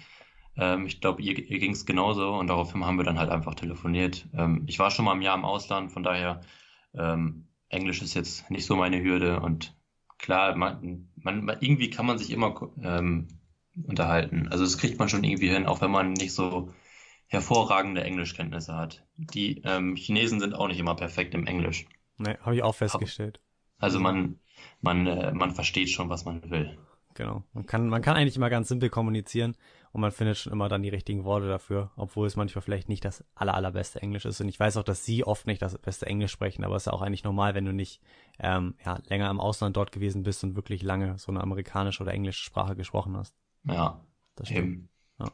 Ähm, 0.56 0.86
ich 0.86 1.00
glaube, 1.00 1.22
ihr, 1.22 1.38
ihr 1.38 1.58
ging 1.60 1.72
es 1.72 1.86
genauso 1.86 2.34
und 2.34 2.48
daraufhin 2.48 2.84
haben 2.84 2.98
wir 2.98 3.04
dann 3.04 3.18
halt 3.18 3.30
einfach 3.30 3.54
telefoniert. 3.54 4.26
Ähm, 4.34 4.64
ich 4.66 4.78
war 4.80 4.90
schon 4.90 5.04
mal 5.04 5.14
ein 5.14 5.22
Jahr 5.22 5.36
im 5.36 5.44
Ausland, 5.44 5.92
von 5.92 6.02
daher 6.02 6.40
ähm, 6.94 7.48
Englisch 7.68 8.02
ist 8.02 8.14
jetzt 8.14 8.50
nicht 8.50 8.66
so 8.66 8.76
meine 8.76 9.02
Hürde 9.02 9.40
und 9.40 9.76
klar, 10.18 10.56
man, 10.56 11.10
man, 11.16 11.48
irgendwie 11.60 11.90
kann 11.90 12.06
man 12.06 12.18
sich 12.18 12.30
immer 12.32 12.72
ähm, 12.82 13.28
unterhalten. 13.86 14.48
Also 14.48 14.64
das 14.64 14.78
kriegt 14.78 14.98
man 14.98 15.08
schon 15.08 15.24
irgendwie 15.24 15.50
hin, 15.50 15.66
auch 15.66 15.80
wenn 15.82 15.90
man 15.92 16.14
nicht 16.14 16.34
so 16.34 16.72
hervorragende 17.28 18.02
Englischkenntnisse 18.04 18.76
hat. 18.76 19.06
Die 19.16 19.62
ähm, 19.64 19.96
Chinesen 19.96 20.40
sind 20.40 20.54
auch 20.54 20.68
nicht 20.68 20.80
immer 20.80 20.96
perfekt 20.96 21.34
im 21.34 21.46
Englisch. 21.46 21.86
Nee, 22.18 22.36
habe 22.40 22.56
ich 22.56 22.62
auch 22.62 22.74
festgestellt. 22.74 23.40
Also 23.78 24.00
man, 24.00 24.40
man, 24.80 25.06
äh, 25.06 25.32
man 25.32 25.52
versteht 25.52 25.88
schon, 25.88 26.08
was 26.10 26.24
man 26.24 26.50
will. 26.50 26.76
Genau. 27.14 27.42
Man 27.52 27.66
kann, 27.66 27.88
man 27.88 28.00
kann 28.00 28.16
eigentlich 28.16 28.36
immer 28.36 28.50
ganz 28.50 28.68
simpel 28.68 28.90
kommunizieren 28.90 29.56
und 29.90 30.00
man 30.00 30.12
findet 30.12 30.38
schon 30.38 30.52
immer 30.52 30.68
dann 30.68 30.82
die 30.82 30.88
richtigen 30.88 31.24
Worte 31.24 31.48
dafür, 31.48 31.90
obwohl 31.96 32.28
es 32.28 32.36
manchmal 32.36 32.62
vielleicht 32.62 32.88
nicht 32.88 33.04
das 33.04 33.24
aller, 33.34 33.54
allerbeste 33.54 34.00
Englisch 34.00 34.24
ist. 34.24 34.40
Und 34.40 34.48
ich 34.48 34.60
weiß 34.60 34.76
auch, 34.76 34.84
dass 34.84 35.04
sie 35.04 35.24
oft 35.24 35.46
nicht 35.46 35.60
das 35.60 35.76
beste 35.78 36.06
Englisch 36.06 36.30
sprechen, 36.30 36.64
aber 36.64 36.76
es 36.76 36.82
ist 36.82 36.86
ja 36.86 36.92
auch 36.92 37.02
eigentlich 37.02 37.24
normal, 37.24 37.56
wenn 37.56 37.64
du 37.64 37.72
nicht 37.72 38.00
ähm, 38.38 38.76
ja, 38.84 39.00
länger 39.08 39.30
im 39.30 39.40
Ausland 39.40 39.76
dort 39.76 39.90
gewesen 39.90 40.22
bist 40.22 40.44
und 40.44 40.54
wirklich 40.54 40.82
lange 40.82 41.18
so 41.18 41.32
eine 41.32 41.40
amerikanische 41.40 42.04
oder 42.04 42.12
englische 42.12 42.44
Sprache 42.44 42.76
gesprochen 42.76 43.16
hast. 43.16 43.34
Ja, 43.64 44.00
das 44.36 44.48
stimmt. 44.48 44.68
Eben. 44.68 44.88
Ja. 45.18 45.26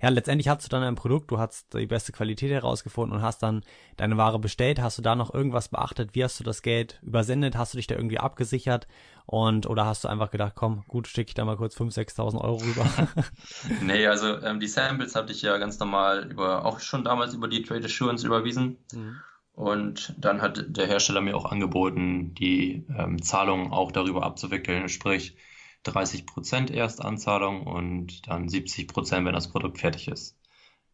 Ja, 0.00 0.08
letztendlich 0.08 0.48
hast 0.48 0.64
du 0.64 0.68
dann 0.68 0.82
ein 0.82 0.94
Produkt, 0.94 1.30
du 1.30 1.38
hast 1.38 1.74
die 1.74 1.86
beste 1.86 2.12
Qualität 2.12 2.50
herausgefunden 2.50 3.18
und 3.18 3.22
hast 3.22 3.42
dann 3.42 3.62
deine 3.96 4.16
Ware 4.16 4.38
bestellt. 4.38 4.80
Hast 4.80 4.98
du 4.98 5.02
da 5.02 5.14
noch 5.14 5.32
irgendwas 5.32 5.68
beachtet? 5.68 6.14
Wie 6.14 6.24
hast 6.24 6.38
du 6.40 6.44
das 6.44 6.62
Geld 6.62 7.00
übersendet? 7.02 7.56
Hast 7.56 7.74
du 7.74 7.78
dich 7.78 7.86
da 7.86 7.94
irgendwie 7.94 8.18
abgesichert? 8.18 8.86
Und 9.26 9.66
oder 9.66 9.86
hast 9.86 10.04
du 10.04 10.08
einfach 10.08 10.30
gedacht, 10.30 10.52
komm, 10.54 10.84
gut, 10.86 11.08
schicke 11.08 11.30
ich 11.30 11.34
da 11.34 11.44
mal 11.44 11.56
kurz 11.56 11.76
5.000, 11.76 12.14
6.000 12.14 12.40
Euro 12.40 12.56
rüber? 12.56 12.86
nee, 13.82 14.06
also 14.06 14.40
ähm, 14.42 14.60
die 14.60 14.66
Samples 14.66 15.14
hatte 15.14 15.32
ich 15.32 15.42
ja 15.42 15.56
ganz 15.58 15.78
normal 15.78 16.30
über, 16.30 16.64
auch 16.64 16.80
schon 16.80 17.04
damals 17.04 17.34
über 17.34 17.48
die 17.48 17.62
Trade 17.62 17.84
Assurance 17.84 18.26
überwiesen. 18.26 18.78
Mhm. 18.92 19.16
Und 19.54 20.14
dann 20.18 20.42
hat 20.42 20.64
der 20.66 20.86
Hersteller 20.86 21.20
mir 21.20 21.36
auch 21.36 21.46
angeboten, 21.46 22.34
die 22.34 22.86
ähm, 22.98 23.22
Zahlungen 23.22 23.72
auch 23.72 23.92
darüber 23.92 24.24
abzuwickeln. 24.24 24.88
Sprich, 24.88 25.36
30 25.84 26.26
Prozent 26.26 26.70
Erstanzahlung 26.70 27.66
und 27.66 28.26
dann 28.28 28.48
70 28.48 28.88
Prozent, 28.88 29.26
wenn 29.26 29.34
das 29.34 29.50
Produkt 29.50 29.78
fertig 29.78 30.08
ist. 30.08 30.36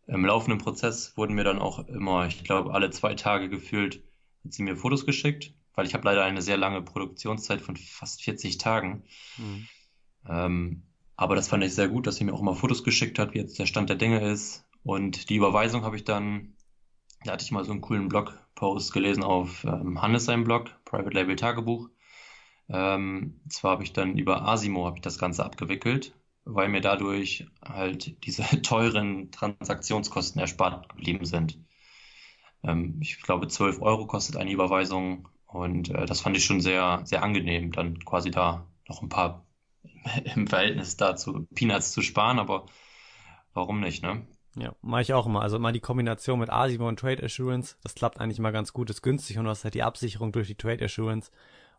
Im 0.07 0.25
laufenden 0.25 0.59
Prozess 0.59 1.17
wurden 1.17 1.35
mir 1.35 1.45
dann 1.45 1.61
auch 1.61 1.87
immer, 1.89 2.27
ich 2.27 2.43
glaube, 2.45 2.75
alle 2.75 2.91
zwei 2.91 3.15
Tage 3.15 3.49
gefühlt, 3.49 4.03
hat 4.45 4.53
sie 4.53 4.63
mir 4.63 4.77
Fotos 4.77 5.07
geschickt, 5.07 5.55
weil 5.75 5.87
ich 5.87 5.95
habe 5.95 6.05
leider 6.05 6.25
eine 6.25 6.43
sehr 6.43 6.57
lange 6.57 6.83
Produktionszeit 6.83 7.61
von 7.61 7.77
fast 7.77 8.23
40 8.23 8.59
Tagen. 8.59 9.05
Mhm. 9.39 9.69
Ähm, 10.29 10.83
aber 11.17 11.37
das 11.37 11.49
fand 11.49 11.63
ich 11.63 11.75
sehr 11.75 11.89
gut, 11.89 12.07
dass 12.07 12.17
sie 12.17 12.25
mir 12.25 12.33
auch 12.33 12.41
immer 12.41 12.55
Fotos 12.55 12.83
geschickt 12.83 13.19
hat, 13.19 13.35
wie 13.35 13.39
jetzt 13.39 13.59
der 13.59 13.67
Stand 13.67 13.89
der 13.89 13.97
Dinge 13.97 14.27
ist. 14.27 14.67
Und 14.83 15.29
die 15.29 15.37
Überweisung 15.37 15.85
habe 15.85 15.97
ich 15.97 16.05
dann, 16.05 16.55
da 17.25 17.33
hatte 17.33 17.45
ich 17.45 17.53
mal 17.53 17.65
so 17.65 17.73
einen 17.73 17.83
coolen 17.83 18.09
Blogpost 18.09 18.93
gelesen 18.93 19.23
auf 19.23 19.65
ähm, 19.65 20.01
Hannes 20.01 20.25
seinem 20.25 20.45
Blog, 20.45 20.71
Private 20.85 21.15
Label 21.15 21.37
Tagebuch. 21.37 21.91
Ähm, 22.73 23.41
zwar 23.49 23.73
habe 23.73 23.83
ich 23.83 23.93
dann 23.93 24.17
über 24.17 24.47
Asimo 24.47 24.87
habe 24.87 24.99
ich 24.99 25.03
das 25.03 25.19
Ganze 25.19 25.45
abgewickelt, 25.45 26.15
weil 26.45 26.69
mir 26.69 26.81
dadurch 26.81 27.47
halt 27.65 28.25
diese 28.25 28.43
teuren 28.63 29.31
Transaktionskosten 29.33 30.41
erspart 30.41 30.89
geblieben 30.89 31.25
sind. 31.25 31.59
Ähm, 32.63 32.99
ich 33.01 33.21
glaube, 33.23 33.49
12 33.49 33.81
Euro 33.83 34.07
kostet 34.07 34.37
eine 34.37 34.53
Überweisung 34.53 35.29
und 35.47 35.91
äh, 35.91 36.07
das 36.07 36.21
fand 36.21 36.37
ich 36.37 36.45
schon 36.45 36.61
sehr, 36.61 37.01
sehr 37.05 37.23
angenehm, 37.23 37.73
dann 37.73 37.99
quasi 38.05 38.31
da 38.31 38.67
noch 38.89 39.03
ein 39.03 39.09
paar 39.09 39.47
im 40.35 40.47
Verhältnis 40.47 40.97
dazu 40.97 41.47
Peanuts 41.55 41.93
zu 41.93 42.03
sparen, 42.03 42.39
aber 42.39 42.67
warum 43.53 43.81
nicht, 43.81 44.03
ne? 44.03 44.27
Ja, 44.57 44.75
mache 44.83 45.03
ich 45.03 45.13
auch 45.15 45.27
immer. 45.27 45.43
Also 45.43 45.57
immer 45.57 45.73
die 45.73 45.81
Kombination 45.81 46.41
mit 46.41 46.51
Asimo 46.51 46.89
und 46.89 46.99
Trade 46.99 47.23
Assurance, 47.23 47.77
das 47.83 47.95
klappt 47.95 48.21
eigentlich 48.21 48.41
mal 48.41 48.51
ganz 48.51 48.73
gut, 48.73 48.91
ist 48.91 49.03
günstig 49.03 49.39
und 49.39 49.45
du 49.45 49.51
hast 49.51 49.65
halt 49.65 49.75
die 49.75 49.83
Absicherung 49.83 50.33
durch 50.33 50.49
die 50.49 50.57
Trade 50.57 50.85
Assurance. 50.85 51.31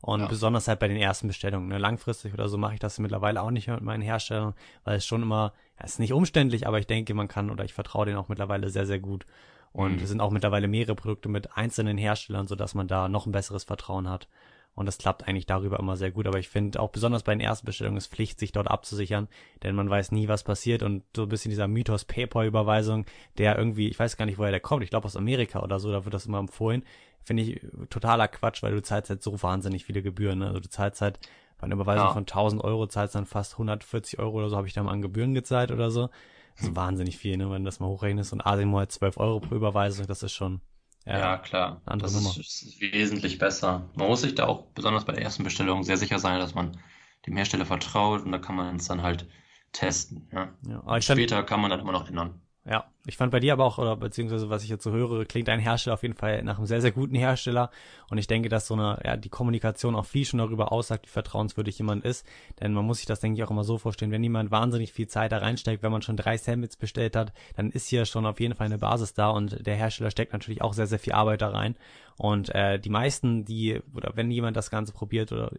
Und 0.01 0.21
ja. 0.21 0.27
besonders 0.27 0.67
halt 0.67 0.79
bei 0.79 0.87
den 0.87 0.97
ersten 0.97 1.27
Bestellungen. 1.27 1.69
Ne? 1.69 1.77
Langfristig 1.77 2.33
oder 2.33 2.49
so 2.49 2.57
mache 2.57 2.73
ich 2.73 2.79
das 2.79 2.97
mittlerweile 2.97 3.41
auch 3.41 3.51
nicht 3.51 3.67
mehr 3.67 3.75
mit 3.75 3.85
meinen 3.85 4.01
Herstellern, 4.01 4.55
weil 4.83 4.97
es 4.97 5.05
schon 5.05 5.21
immer, 5.21 5.53
ja, 5.79 5.85
ist 5.85 5.99
nicht 5.99 6.13
umständlich, 6.13 6.67
aber 6.67 6.79
ich 6.79 6.87
denke, 6.87 7.13
man 7.13 7.27
kann 7.27 7.51
oder 7.51 7.63
ich 7.63 7.73
vertraue 7.73 8.05
denen 8.05 8.17
auch 8.17 8.27
mittlerweile 8.27 8.69
sehr, 8.69 8.87
sehr 8.87 8.99
gut. 8.99 9.25
Und 9.73 9.97
mhm. 9.97 10.03
es 10.03 10.09
sind 10.09 10.19
auch 10.19 10.31
mittlerweile 10.31 10.67
mehrere 10.67 10.95
Produkte 10.95 11.29
mit 11.29 11.55
einzelnen 11.55 11.97
Herstellern, 11.97 12.47
so 12.47 12.55
dass 12.55 12.73
man 12.73 12.87
da 12.87 13.07
noch 13.09 13.25
ein 13.25 13.31
besseres 13.31 13.63
Vertrauen 13.63 14.09
hat. 14.09 14.27
Und 14.73 14.85
das 14.85 14.97
klappt 14.97 15.27
eigentlich 15.27 15.45
darüber 15.45 15.79
immer 15.79 15.97
sehr 15.97 16.11
gut. 16.11 16.27
Aber 16.27 16.39
ich 16.39 16.49
finde 16.49 16.79
auch 16.79 16.89
besonders 16.89 17.23
bei 17.23 17.33
den 17.33 17.41
ersten 17.41 17.65
Bestellungen 17.65 17.97
ist 17.97 18.07
Pflicht, 18.07 18.39
sich 18.39 18.51
dort 18.51 18.69
abzusichern, 18.69 19.27
denn 19.63 19.75
man 19.75 19.89
weiß 19.89 20.11
nie, 20.11 20.27
was 20.27 20.43
passiert. 20.43 20.81
Und 20.81 21.03
so 21.15 21.23
ein 21.23 21.29
bisschen 21.29 21.49
dieser 21.49 21.67
Mythos 21.67 22.05
PayPal-Überweisung, 22.05 23.05
der 23.37 23.57
irgendwie, 23.57 23.89
ich 23.89 23.99
weiß 23.99 24.15
gar 24.15 24.25
nicht, 24.25 24.37
woher 24.37 24.51
der 24.51 24.61
kommt, 24.61 24.83
ich 24.83 24.89
glaube 24.89 25.05
aus 25.05 25.17
Amerika 25.17 25.61
oder 25.61 25.79
so, 25.79 25.91
da 25.91 26.05
wird 26.05 26.13
das 26.13 26.25
immer 26.25 26.39
empfohlen. 26.39 26.83
Finde 27.23 27.43
ich 27.43 27.61
totaler 27.89 28.27
Quatsch, 28.27 28.63
weil 28.63 28.71
du 28.73 28.81
zahlst 28.81 29.09
halt 29.09 29.21
so 29.21 29.43
wahnsinnig 29.43 29.85
viele 29.85 30.01
Gebühren. 30.01 30.39
Ne? 30.39 30.47
Also 30.47 30.61
du 30.61 30.69
zahlst 30.69 31.01
halt 31.01 31.19
bei 31.59 31.65
einer 31.65 31.75
Überweisung 31.75 32.07
ja. 32.07 32.13
von 32.13 32.23
1000 32.23 32.63
Euro 32.63 32.87
zahlst 32.87 33.13
dann 33.13 33.27
fast 33.27 33.53
140 33.53 34.17
Euro 34.19 34.37
oder 34.37 34.49
so, 34.49 34.57
habe 34.57 34.67
ich 34.67 34.73
da 34.73 34.81
mal 34.81 34.91
an 34.91 35.01
Gebühren 35.01 35.35
gezahlt 35.35 35.71
oder 35.71 35.91
so. 35.91 36.09
Das 36.55 36.63
ist 36.63 36.69
hm. 36.69 36.75
wahnsinnig 36.75 37.17
viel, 37.17 37.37
ne? 37.37 37.51
wenn 37.51 37.63
du 37.63 37.67
das 37.67 37.79
mal 37.79 37.87
hochrechnest. 37.87 38.33
Und 38.33 38.45
Asimo 38.45 38.79
halt 38.79 38.91
12 38.91 39.17
Euro 39.17 39.39
pro 39.41 39.53
Überweisung, 39.53 40.07
das 40.07 40.23
ist 40.23 40.33
schon 40.33 40.61
ja, 41.05 41.19
ja 41.19 41.37
klar. 41.37 41.81
Das 41.85 42.13
ist, 42.13 42.37
ist, 42.37 42.81
wesentlich 42.81 43.37
besser. 43.37 43.89
Man 43.95 44.07
muss 44.07 44.21
sich 44.21 44.35
da 44.35 44.47
auch 44.47 44.67
besonders 44.73 45.05
bei 45.05 45.13
der 45.13 45.23
ersten 45.23 45.43
Bestellung 45.43 45.83
sehr 45.83 45.97
sicher 45.97 46.19
sein, 46.19 46.39
dass 46.39 46.53
man 46.53 46.77
dem 47.25 47.35
Hersteller 47.35 47.65
vertraut 47.65 48.25
und 48.25 48.31
da 48.31 48.39
kann 48.39 48.55
man 48.55 48.75
es 48.75 48.87
dann 48.87 49.01
halt 49.01 49.27
testen. 49.71 50.29
Ja. 50.31 50.53
ja 50.67 51.01
Später 51.01 51.43
kann 51.43 51.61
man 51.61 51.71
dann 51.71 51.79
immer 51.79 51.91
noch 51.91 52.07
ändern. 52.07 52.41
Ja, 52.63 52.85
ich 53.07 53.17
fand 53.17 53.31
bei 53.31 53.39
dir 53.39 53.53
aber 53.53 53.65
auch, 53.65 53.79
oder 53.79 53.95
beziehungsweise 53.95 54.51
was 54.51 54.63
ich 54.63 54.69
jetzt 54.69 54.83
so 54.83 54.91
höre, 54.91 55.25
klingt 55.25 55.49
ein 55.49 55.59
Hersteller 55.59 55.95
auf 55.95 56.03
jeden 56.03 56.13
Fall 56.13 56.43
nach 56.43 56.57
einem 56.59 56.67
sehr, 56.67 56.79
sehr 56.79 56.91
guten 56.91 57.15
Hersteller. 57.15 57.71
Und 58.11 58.19
ich 58.19 58.27
denke, 58.27 58.49
dass 58.49 58.67
so 58.67 58.75
eine, 58.75 59.01
ja, 59.03 59.17
die 59.17 59.29
Kommunikation 59.29 59.95
auch 59.95 60.05
viel 60.05 60.25
schon 60.25 60.37
darüber 60.37 60.71
aussagt, 60.71 61.07
wie 61.07 61.09
vertrauenswürdig 61.09 61.79
jemand 61.79 62.05
ist. 62.05 62.23
Denn 62.59 62.73
man 62.73 62.85
muss 62.85 62.97
sich 62.97 63.07
das, 63.07 63.19
denke 63.19 63.39
ich, 63.39 63.43
auch 63.43 63.49
immer 63.49 63.63
so 63.63 63.79
vorstellen, 63.79 64.11
wenn 64.11 64.21
jemand 64.21 64.51
wahnsinnig 64.51 64.93
viel 64.93 65.07
Zeit 65.07 65.31
da 65.31 65.39
reinsteckt, 65.39 65.81
wenn 65.81 65.91
man 65.91 66.03
schon 66.03 66.17
drei 66.17 66.37
Sandwiches 66.37 66.77
bestellt 66.77 67.15
hat, 67.15 67.33
dann 67.55 67.71
ist 67.71 67.87
hier 67.87 68.05
schon 68.05 68.27
auf 68.27 68.39
jeden 68.39 68.53
Fall 68.53 68.67
eine 68.67 68.77
Basis 68.77 69.15
da 69.15 69.31
und 69.31 69.65
der 69.65 69.75
Hersteller 69.75 70.11
steckt 70.11 70.33
natürlich 70.33 70.61
auch 70.61 70.73
sehr, 70.73 70.87
sehr 70.87 70.99
viel 70.99 71.13
Arbeit 71.13 71.41
da 71.41 71.49
rein. 71.49 71.75
Und 72.17 72.53
äh, 72.53 72.79
die 72.79 72.89
meisten, 72.89 73.43
die, 73.43 73.81
oder 73.95 74.11
wenn 74.15 74.29
jemand 74.29 74.55
das 74.55 74.69
Ganze 74.69 74.93
probiert, 74.93 75.31
oder 75.31 75.51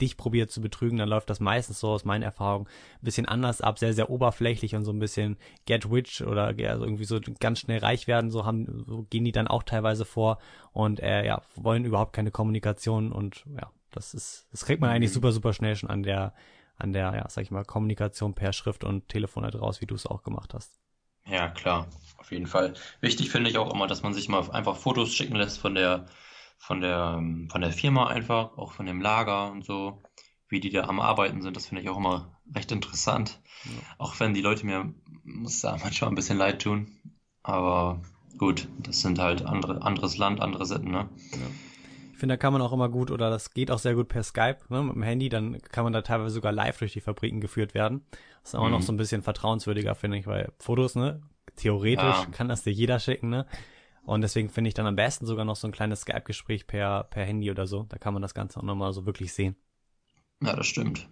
dich 0.00 0.16
probiert 0.16 0.50
zu 0.50 0.60
betrügen, 0.60 0.98
dann 0.98 1.08
läuft 1.08 1.30
das 1.30 1.40
meistens 1.40 1.80
so 1.80 1.88
aus 1.88 2.04
meiner 2.04 2.26
Erfahrung 2.26 2.66
ein 2.66 3.04
bisschen 3.04 3.26
anders 3.26 3.60
ab, 3.60 3.78
sehr, 3.78 3.94
sehr 3.94 4.10
oberflächlich 4.10 4.74
und 4.74 4.84
so 4.84 4.92
ein 4.92 4.98
bisschen 4.98 5.36
get 5.66 5.90
rich 5.90 6.22
oder 6.24 6.46
also 6.46 6.84
irgendwie 6.84 7.04
so 7.04 7.20
ganz 7.40 7.60
schnell 7.60 7.78
reich 7.78 8.06
werden, 8.06 8.30
so 8.30 8.44
haben, 8.44 8.84
so 8.86 9.06
gehen 9.10 9.24
die 9.24 9.32
dann 9.32 9.48
auch 9.48 9.62
teilweise 9.62 10.04
vor 10.04 10.38
und 10.72 11.00
äh, 11.00 11.24
ja, 11.24 11.42
wollen 11.54 11.84
überhaupt 11.84 12.12
keine 12.12 12.30
Kommunikation 12.30 13.12
und 13.12 13.44
ja, 13.60 13.70
das 13.90 14.14
ist, 14.14 14.46
das 14.52 14.64
kriegt 14.64 14.80
man 14.80 14.90
eigentlich 14.90 15.10
mhm. 15.10 15.14
super, 15.14 15.32
super 15.32 15.52
schnell 15.52 15.76
schon 15.76 15.90
an 15.90 16.02
der, 16.02 16.34
an 16.76 16.92
der, 16.92 17.14
ja, 17.14 17.28
sag 17.28 17.42
ich 17.42 17.50
mal, 17.50 17.64
Kommunikation 17.64 18.34
per 18.34 18.52
Schrift 18.52 18.84
und 18.84 19.08
Telefon 19.08 19.44
halt 19.44 19.58
raus, 19.60 19.80
wie 19.80 19.86
du 19.86 19.94
es 19.94 20.06
auch 20.06 20.22
gemacht 20.22 20.54
hast. 20.54 20.78
Ja, 21.28 21.48
klar, 21.48 21.88
auf 22.18 22.30
jeden 22.30 22.46
Fall. 22.46 22.74
Wichtig 23.00 23.30
finde 23.30 23.50
ich 23.50 23.58
auch 23.58 23.72
immer, 23.72 23.86
dass 23.86 24.02
man 24.02 24.14
sich 24.14 24.28
mal 24.28 24.48
einfach 24.50 24.76
Fotos 24.76 25.12
schicken 25.12 25.34
lässt 25.34 25.58
von 25.58 25.74
der 25.74 26.06
von 26.58 26.80
der, 26.80 27.22
von 27.50 27.60
der 27.60 27.72
Firma 27.72 28.08
einfach, 28.08 28.56
auch 28.56 28.72
von 28.72 28.86
dem 28.86 29.00
Lager 29.00 29.50
und 29.50 29.64
so, 29.64 30.02
wie 30.48 30.60
die 30.60 30.70
da 30.70 30.84
am 30.84 31.00
Arbeiten 31.00 31.42
sind. 31.42 31.56
Das 31.56 31.66
finde 31.66 31.82
ich 31.82 31.88
auch 31.88 31.96
immer 31.96 32.38
recht 32.54 32.72
interessant. 32.72 33.40
Ja. 33.64 33.70
Auch 33.98 34.18
wenn 34.20 34.34
die 34.34 34.40
Leute 34.40 34.66
mir, 34.66 34.92
muss 35.24 35.60
da 35.60 35.76
manchmal 35.82 36.10
ein 36.10 36.16
bisschen 36.16 36.38
leid 36.38 36.62
tun. 36.62 36.88
Aber 37.42 38.02
gut, 38.38 38.68
das 38.78 39.00
sind 39.00 39.18
halt 39.18 39.44
andere, 39.44 39.82
anderes 39.82 40.18
Land, 40.18 40.40
andere 40.40 40.66
Sitten, 40.66 40.90
ne? 40.90 41.08
Ja. 41.32 41.38
Ich 42.12 42.18
finde, 42.18 42.32
da 42.32 42.38
kann 42.38 42.54
man 42.54 42.62
auch 42.62 42.72
immer 42.72 42.88
gut, 42.88 43.10
oder 43.10 43.28
das 43.28 43.52
geht 43.52 43.70
auch 43.70 43.78
sehr 43.78 43.94
gut 43.94 44.08
per 44.08 44.22
Skype, 44.22 44.60
ne, 44.70 44.82
mit 44.82 44.94
dem 44.94 45.02
Handy, 45.02 45.28
dann 45.28 45.60
kann 45.60 45.84
man 45.84 45.92
da 45.92 46.00
teilweise 46.00 46.36
sogar 46.36 46.50
live 46.50 46.78
durch 46.78 46.94
die 46.94 47.02
Fabriken 47.02 47.42
geführt 47.42 47.74
werden. 47.74 48.06
Das 48.40 48.52
ist 48.52 48.54
auch 48.54 48.64
mhm. 48.64 48.70
noch 48.70 48.80
so 48.80 48.90
ein 48.90 48.96
bisschen 48.96 49.22
vertrauenswürdiger, 49.22 49.94
finde 49.94 50.16
ich, 50.16 50.26
weil 50.26 50.50
Fotos, 50.58 50.94
ne, 50.94 51.20
theoretisch 51.56 52.04
ja. 52.04 52.26
kann 52.32 52.48
das 52.48 52.62
dir 52.62 52.72
jeder 52.72 53.00
schicken, 53.00 53.28
ne? 53.28 53.46
Und 54.06 54.20
deswegen 54.20 54.48
finde 54.48 54.68
ich 54.68 54.74
dann 54.74 54.86
am 54.86 54.96
besten 54.96 55.26
sogar 55.26 55.44
noch 55.44 55.56
so 55.56 55.66
ein 55.66 55.72
kleines 55.72 56.02
Skype-Gespräch 56.02 56.66
per, 56.66 57.04
per 57.04 57.24
Handy 57.24 57.50
oder 57.50 57.66
so. 57.66 57.84
Da 57.88 57.98
kann 57.98 58.14
man 58.14 58.22
das 58.22 58.34
Ganze 58.34 58.60
auch 58.60 58.64
nochmal 58.64 58.92
so 58.92 59.04
wirklich 59.04 59.32
sehen. 59.32 59.56
Ja, 60.42 60.54
das 60.54 60.66
stimmt. 60.66 61.08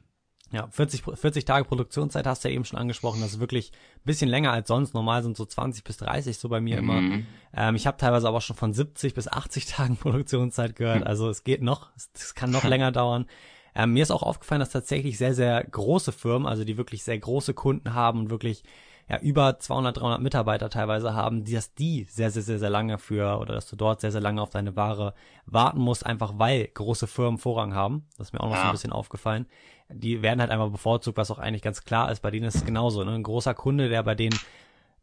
Ja, 0.53 0.69
40, 0.71 1.03
40 1.03 1.45
Tage 1.45 1.65
Produktionszeit 1.65 2.27
hast 2.27 2.45
du 2.45 2.49
ja 2.49 2.55
eben 2.55 2.65
schon 2.65 2.79
angesprochen. 2.79 3.21
Das 3.21 3.33
ist 3.33 3.41
wirklich 3.41 3.73
ein 3.97 4.05
bisschen 4.05 4.29
länger 4.29 4.53
als 4.53 4.69
sonst. 4.69 4.95
Normal 4.95 5.25
sind 5.25 5.37
so 5.37 5.45
20 5.45 5.83
bis 5.83 5.97
30 5.97 6.39
so 6.39 6.49
bei 6.49 6.61
mir 6.61 6.81
mhm. 6.81 6.89
immer. 6.89 7.23
Ähm, 7.53 7.75
ich 7.75 7.89
habe 7.89 7.97
teilweise 7.97 8.29
aber 8.29 8.41
schon 8.41 8.55
von 8.55 8.73
70 8.73 9.15
bis 9.15 9.27
80 9.27 9.67
Tagen 9.73 9.97
Produktionszeit 9.97 10.77
gehört. 10.77 11.01
Mhm. 11.01 11.07
Also 11.07 11.29
es 11.29 11.43
geht 11.43 11.63
noch, 11.63 11.91
es 12.15 12.37
kann 12.37 12.51
noch 12.51 12.63
länger 12.63 12.93
dauern. 12.93 13.27
Ähm, 13.75 13.95
mir 13.95 14.05
ist 14.05 14.13
auch 14.13 14.23
aufgefallen, 14.23 14.61
dass 14.61 14.71
tatsächlich 14.71 15.19
sehr, 15.19 15.35
sehr 15.35 15.65
große 15.65 16.13
Firmen, 16.13 16.47
also 16.47 16.63
die 16.63 16.77
wirklich 16.77 17.03
sehr 17.03 17.19
große 17.19 17.55
Kunden 17.55 17.95
haben 17.95 18.21
und 18.21 18.31
wirklich 18.31 18.63
ja 19.09 19.19
über 19.19 19.59
200, 19.59 19.99
300 19.99 20.21
Mitarbeiter 20.21 20.71
teilweise 20.71 21.15
haben, 21.15 21.45
dass 21.45 21.75
die 21.75 22.05
sehr, 22.05 22.31
sehr, 22.31 22.43
sehr, 22.43 22.59
sehr 22.59 22.71
lange 22.71 22.99
für 22.99 23.39
oder 23.39 23.55
dass 23.55 23.67
du 23.67 23.77
dort 23.77 24.01
sehr, 24.01 24.13
sehr 24.13 24.21
lange 24.21 24.41
auf 24.41 24.51
deine 24.51 24.77
Ware 24.77 25.15
warten 25.47 25.81
musst, 25.81 26.07
einfach 26.07 26.35
weil 26.37 26.69
große 26.69 27.07
Firmen 27.07 27.39
Vorrang 27.39 27.75
haben. 27.75 28.07
Das 28.17 28.29
ist 28.29 28.33
mir 28.33 28.41
auch 28.41 28.49
noch 28.49 28.57
ja. 28.57 28.63
so 28.63 28.69
ein 28.69 28.73
bisschen 28.73 28.93
aufgefallen. 28.93 29.47
Die 29.91 30.23
werden 30.23 30.41
halt 30.41 30.51
einfach 30.51 30.71
bevorzugt, 30.71 31.19
was 31.19 31.31
auch 31.31 31.39
eigentlich 31.39 31.63
ganz 31.63 31.85
klar 31.85 32.11
ist. 32.11 32.21
Bei 32.21 32.31
denen 32.31 32.47
ist 32.47 32.55
es 32.55 32.65
genauso. 32.65 33.05
Ne? 33.05 33.13
Ein 33.13 33.23
großer 33.23 33.55
Kunde, 33.55 33.89
der 33.89 34.03
bei 34.03 34.15
denen 34.15 34.39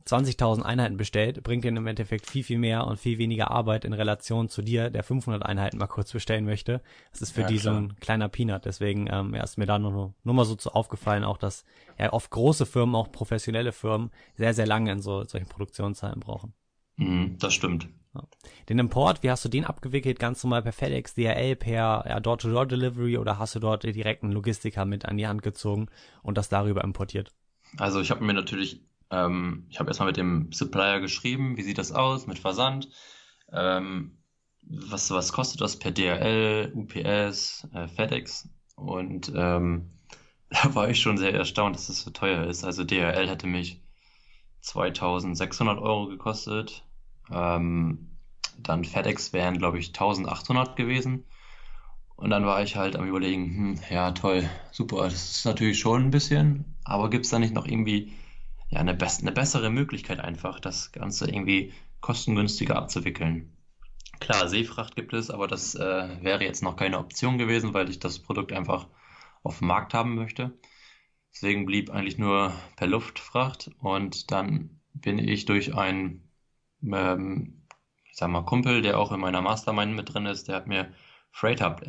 20.000 0.05 0.61
Einheiten 0.61 0.97
bestellt, 0.97 1.43
bringt 1.43 1.63
dir 1.63 1.69
im 1.69 1.87
Endeffekt 1.87 2.29
viel, 2.29 2.43
viel 2.43 2.57
mehr 2.57 2.87
und 2.87 2.99
viel 2.99 3.17
weniger 3.17 3.51
Arbeit 3.51 3.85
in 3.85 3.93
Relation 3.93 4.49
zu 4.49 4.61
dir, 4.61 4.89
der 4.89 5.03
500 5.03 5.43
Einheiten 5.43 5.77
mal 5.77 5.87
kurz 5.87 6.11
bestellen 6.11 6.45
möchte. 6.45 6.81
Das 7.11 7.21
ist 7.21 7.31
für 7.31 7.41
ja, 7.41 7.47
die 7.47 7.57
klar. 7.57 7.73
so 7.73 7.79
ein 7.79 7.95
kleiner 7.99 8.29
Peanut. 8.29 8.65
Deswegen 8.65 9.07
ähm, 9.11 9.33
ja, 9.35 9.43
ist 9.43 9.57
mir 9.57 9.65
da 9.65 9.79
nur, 9.79 10.13
nur 10.23 10.33
mal 10.33 10.45
so 10.45 10.55
zu 10.55 10.71
aufgefallen, 10.71 11.23
auch 11.23 11.37
dass 11.37 11.65
ja 11.97 12.13
oft 12.13 12.31
große 12.31 12.65
Firmen, 12.65 12.95
auch 12.95 13.11
professionelle 13.11 13.71
Firmen, 13.71 14.11
sehr, 14.35 14.53
sehr 14.53 14.67
lange 14.67 14.91
in 14.91 15.01
so 15.01 15.23
solchen 15.23 15.47
Produktionszeiten 15.47 16.19
brauchen. 16.19 16.53
Mhm, 16.97 17.37
das 17.39 17.53
stimmt. 17.53 17.89
Ja. 18.13 18.23
Den 18.67 18.79
Import, 18.79 19.23
wie 19.23 19.31
hast 19.31 19.45
du 19.45 19.49
den 19.49 19.65
abgewickelt? 19.65 20.19
Ganz 20.19 20.43
normal 20.43 20.63
per 20.63 20.73
FedEx, 20.73 21.15
DHL, 21.15 21.55
per 21.55 22.05
ja, 22.07 22.19
Door-to-Door-Delivery 22.19 23.17
oder 23.17 23.39
hast 23.39 23.55
du 23.55 23.59
dort 23.59 23.83
direkt 23.83 24.23
einen 24.23 24.33
Logistiker 24.33 24.85
mit 24.85 25.05
an 25.05 25.17
die 25.17 25.27
Hand 25.27 25.43
gezogen 25.43 25.87
und 26.21 26.37
das 26.37 26.49
darüber 26.49 26.83
importiert? 26.83 27.33
Also 27.77 28.01
ich 28.01 28.11
habe 28.11 28.23
mir 28.23 28.33
natürlich 28.33 28.81
ähm, 29.11 29.65
ich 29.69 29.79
habe 29.79 29.89
erstmal 29.89 30.07
mit 30.07 30.17
dem 30.17 30.51
Supplier 30.51 30.99
geschrieben, 30.99 31.57
wie 31.57 31.63
sieht 31.63 31.77
das 31.77 31.91
aus 31.91 32.27
mit 32.27 32.39
Versand? 32.39 32.89
Ähm, 33.51 34.17
was, 34.63 35.11
was 35.11 35.33
kostet 35.33 35.61
das 35.61 35.77
per 35.77 35.91
DRL, 35.91 36.71
UPS, 36.73 37.67
äh, 37.73 37.87
FedEx? 37.87 38.49
Und 38.75 39.31
ähm, 39.35 39.91
da 40.49 40.73
war 40.75 40.89
ich 40.89 40.99
schon 40.99 41.17
sehr 41.17 41.33
erstaunt, 41.33 41.75
dass 41.75 41.89
es 41.89 42.01
so 42.01 42.11
teuer 42.11 42.45
ist. 42.45 42.63
Also 42.63 42.83
DRL 42.83 43.29
hätte 43.29 43.47
mich 43.47 43.81
2600 44.61 45.79
Euro 45.79 46.07
gekostet. 46.07 46.85
Ähm, 47.31 48.17
dann 48.57 48.85
FedEx 48.85 49.33
wären, 49.33 49.57
glaube 49.57 49.79
ich, 49.79 49.87
1800 49.89 50.75
gewesen. 50.75 51.25
Und 52.15 52.29
dann 52.29 52.45
war 52.45 52.61
ich 52.61 52.75
halt 52.75 52.95
am 52.95 53.07
Überlegen, 53.07 53.55
hm, 53.55 53.79
ja, 53.89 54.11
toll, 54.11 54.47
super, 54.71 55.05
das 55.05 55.37
ist 55.37 55.45
natürlich 55.45 55.79
schon 55.79 56.03
ein 56.03 56.11
bisschen, 56.11 56.75
aber 56.83 57.09
gibt 57.09 57.25
es 57.25 57.31
da 57.31 57.39
nicht 57.39 57.55
noch 57.55 57.65
irgendwie 57.65 58.13
ja, 58.71 58.79
eine, 58.79 58.93
be 58.93 59.07
eine 59.19 59.31
bessere 59.31 59.69
Möglichkeit 59.69 60.19
einfach, 60.19 60.59
das 60.59 60.91
Ganze 60.91 61.29
irgendwie 61.29 61.73
kostengünstiger 61.99 62.77
abzuwickeln. 62.77 63.55
Klar, 64.19 64.47
Seefracht 64.47 64.95
gibt 64.95 65.13
es, 65.13 65.29
aber 65.29 65.47
das 65.47 65.75
äh, 65.75 66.17
wäre 66.21 66.43
jetzt 66.43 66.63
noch 66.63 66.75
keine 66.75 66.97
Option 66.97 67.37
gewesen, 67.37 67.73
weil 67.73 67.89
ich 67.89 67.99
das 67.99 68.19
Produkt 68.19 68.53
einfach 68.53 68.87
auf 69.43 69.59
dem 69.59 69.67
Markt 69.67 69.93
haben 69.93 70.15
möchte. 70.15 70.57
Deswegen 71.33 71.65
blieb 71.65 71.89
eigentlich 71.89 72.17
nur 72.17 72.53
per 72.75 72.87
Luftfracht 72.87 73.71
und 73.79 74.31
dann 74.31 74.81
bin 74.93 75.17
ich 75.17 75.45
durch 75.45 75.75
einen, 75.75 76.29
ähm, 76.83 77.65
ich 78.09 78.17
sag 78.17 78.29
mal, 78.29 78.43
Kumpel, 78.43 78.81
der 78.81 78.99
auch 78.99 79.11
in 79.11 79.19
meiner 79.19 79.41
Mastermind 79.41 79.95
mit 79.95 80.13
drin 80.13 80.25
ist, 80.25 80.47
der 80.47 80.55
hat 80.55 80.67
mir 80.67 80.93
Freight 81.31 81.61
Hub 81.61 81.81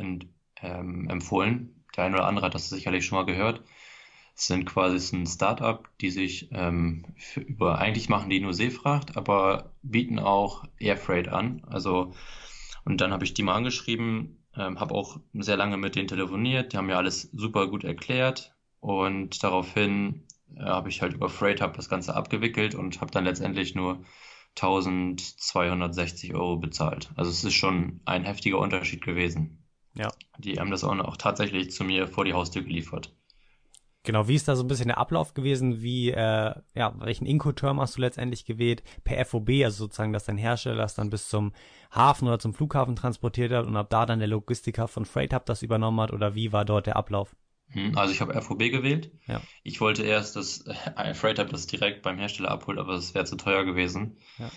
ähm, 0.62 1.08
empfohlen. 1.08 1.84
Der 1.96 2.04
eine 2.04 2.16
oder 2.16 2.26
andere 2.26 2.46
hat 2.46 2.54
das 2.54 2.70
sicherlich 2.70 3.04
schon 3.04 3.18
mal 3.18 3.26
gehört 3.26 3.62
sind 4.34 4.64
quasi 4.64 5.16
ein 5.16 5.26
Startup, 5.26 5.88
die 6.00 6.10
sich 6.10 6.48
ähm, 6.52 7.04
für, 7.16 7.40
über, 7.40 7.78
eigentlich 7.78 8.08
machen 8.08 8.30
die 8.30 8.40
nur 8.40 8.54
Seefracht, 8.54 9.16
aber 9.16 9.72
bieten 9.82 10.18
auch 10.18 10.64
Airfreight 10.78 11.28
an. 11.28 11.62
Also, 11.66 12.14
und 12.84 13.00
dann 13.00 13.12
habe 13.12 13.24
ich 13.24 13.34
die 13.34 13.42
mal 13.42 13.54
angeschrieben, 13.54 14.42
ähm, 14.56 14.80
habe 14.80 14.94
auch 14.94 15.20
sehr 15.34 15.56
lange 15.56 15.76
mit 15.76 15.96
denen 15.96 16.08
telefoniert, 16.08 16.72
die 16.72 16.76
haben 16.76 16.86
mir 16.86 16.96
alles 16.96 17.30
super 17.32 17.68
gut 17.68 17.84
erklärt 17.84 18.54
und 18.80 19.42
daraufhin 19.42 20.24
äh, 20.56 20.62
habe 20.62 20.88
ich 20.88 21.02
halt 21.02 21.14
über 21.14 21.28
Freight 21.28 21.62
Hub 21.62 21.74
das 21.74 21.88
Ganze 21.88 22.14
abgewickelt 22.14 22.74
und 22.74 23.00
habe 23.00 23.10
dann 23.10 23.24
letztendlich 23.24 23.74
nur 23.74 24.04
1260 24.56 26.34
Euro 26.34 26.56
bezahlt. 26.56 27.10
Also 27.16 27.30
es 27.30 27.44
ist 27.44 27.54
schon 27.54 28.00
ein 28.04 28.24
heftiger 28.24 28.58
Unterschied 28.58 29.02
gewesen. 29.02 29.64
Ja. 29.94 30.10
Die 30.38 30.58
haben 30.58 30.70
das 30.70 30.84
auch, 30.84 30.98
auch 30.98 31.16
tatsächlich 31.16 31.70
zu 31.70 31.84
mir 31.84 32.06
vor 32.06 32.24
die 32.24 32.34
Haustür 32.34 32.62
geliefert. 32.62 33.14
Genau, 34.04 34.26
wie 34.26 34.34
ist 34.34 34.48
da 34.48 34.56
so 34.56 34.64
ein 34.64 34.68
bisschen 34.68 34.88
der 34.88 34.98
Ablauf 34.98 35.32
gewesen? 35.32 35.80
Wie, 35.80 36.10
äh, 36.10 36.54
ja, 36.74 36.94
welchen 36.98 37.24
Incoterm 37.24 37.80
hast 37.80 37.96
du 37.96 38.00
letztendlich 38.00 38.44
gewählt? 38.44 38.82
Per 39.04 39.24
FOB, 39.24 39.50
also 39.64 39.84
sozusagen, 39.84 40.12
dass 40.12 40.24
dein 40.24 40.38
Hersteller 40.38 40.76
das 40.76 40.94
dann 40.96 41.08
bis 41.08 41.28
zum 41.28 41.52
Hafen 41.92 42.26
oder 42.26 42.40
zum 42.40 42.52
Flughafen 42.52 42.96
transportiert 42.96 43.52
hat 43.52 43.66
und 43.66 43.76
ab 43.76 43.90
da 43.90 44.04
dann 44.04 44.18
der 44.18 44.26
Logistiker 44.26 44.88
von 44.88 45.04
Freight 45.04 45.32
Hub 45.32 45.46
das 45.46 45.62
übernommen 45.62 46.00
hat 46.00 46.12
oder 46.12 46.34
wie 46.34 46.52
war 46.52 46.64
dort 46.64 46.86
der 46.86 46.96
Ablauf? 46.96 47.36
Hm, 47.68 47.96
also 47.96 48.12
ich 48.12 48.20
habe 48.20 48.40
FOB 48.40 48.58
gewählt. 48.58 49.12
Ja. 49.28 49.40
Ich 49.62 49.80
wollte 49.80 50.02
erst, 50.02 50.34
dass 50.34 50.66
äh, 50.66 51.14
Freight 51.14 51.38
Hub 51.38 51.50
das 51.50 51.68
direkt 51.68 52.02
beim 52.02 52.18
Hersteller 52.18 52.50
abholt, 52.50 52.78
aber 52.78 52.94
das 52.94 53.14
wäre 53.14 53.24
zu 53.24 53.36
teuer 53.36 53.64
gewesen. 53.64 54.16
Ja. 54.36 54.50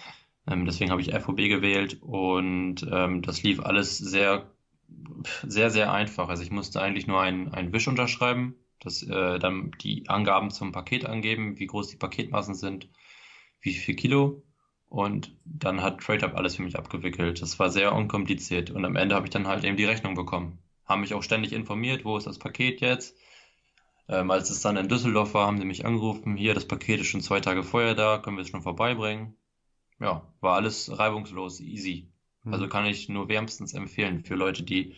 Ähm, 0.48 0.66
deswegen 0.66 0.90
habe 0.90 1.02
ich 1.02 1.14
FOB 1.14 1.38
gewählt 1.38 2.02
und 2.02 2.86
ähm, 2.92 3.22
das 3.22 3.44
lief 3.44 3.60
alles 3.60 4.00
sehr, 4.00 4.50
sehr, 5.46 5.70
sehr 5.70 5.94
einfach. 5.94 6.30
Also 6.30 6.42
ich 6.42 6.50
musste 6.50 6.82
eigentlich 6.82 7.06
nur 7.06 7.22
einen, 7.22 7.54
einen 7.54 7.74
Wisch 7.74 7.88
unterschreiben 7.88 8.56
das 8.86 9.04
äh, 9.04 9.40
dann 9.40 9.72
die 9.82 10.08
Angaben 10.08 10.52
zum 10.52 10.72
Paket 10.72 11.06
angeben, 11.06 11.60
wie 11.60 11.68
groß 11.68 11.90
die 11.90 11.98
Paketmassen 11.98 12.56
sind, 12.56 12.90
wie 13.62 13.74
viel 13.74 13.96
Kilo. 13.96 14.44
Und 14.88 15.36
dann 15.44 15.82
hat 15.82 16.00
TradeUp 16.00 16.36
alles 16.36 16.56
für 16.56 16.64
mich 16.64 16.78
abgewickelt. 16.78 17.42
Das 17.42 17.60
war 17.60 17.70
sehr 17.70 17.94
unkompliziert. 17.94 18.72
Und 18.72 18.86
am 18.86 18.96
Ende 18.96 19.16
habe 19.16 19.26
ich 19.26 19.32
dann 19.32 19.48
halt 19.48 19.64
eben 19.64 19.78
die 19.78 19.86
Rechnung 19.86 20.16
bekommen. 20.16 20.60
Haben 20.86 21.02
mich 21.02 21.14
auch 21.14 21.24
ständig 21.24 21.52
informiert, 21.52 22.06
wo 22.06 22.18
ist 22.18 22.28
das 22.28 22.40
Paket 22.40 22.80
jetzt. 22.82 23.18
Ähm, 24.08 24.30
als 24.30 24.52
es 24.52 24.62
dann 24.62 24.78
in 24.78 24.88
Düsseldorf 24.88 25.34
war, 25.34 25.48
haben 25.48 25.58
sie 25.58 25.66
mich 25.66 25.86
angerufen, 25.86 26.38
hier, 26.38 26.54
das 26.54 26.68
Paket 26.68 27.02
ist 27.02 27.08
schon 27.08 27.22
zwei 27.22 27.40
Tage 27.40 27.64
vorher 27.64 27.96
da, 27.96 28.20
können 28.20 28.38
wir 28.38 28.44
es 28.44 28.50
schon 28.50 28.62
vorbeibringen. 28.62 29.36
Ja, 30.00 30.32
war 30.42 30.56
alles 30.56 30.96
reibungslos, 30.98 31.60
easy. 31.60 32.12
Also 32.52 32.68
kann 32.68 32.86
ich 32.86 33.10
nur 33.10 33.28
wärmstens 33.28 33.74
empfehlen 33.74 34.24
für 34.24 34.36
Leute, 34.36 34.62
die 34.62 34.96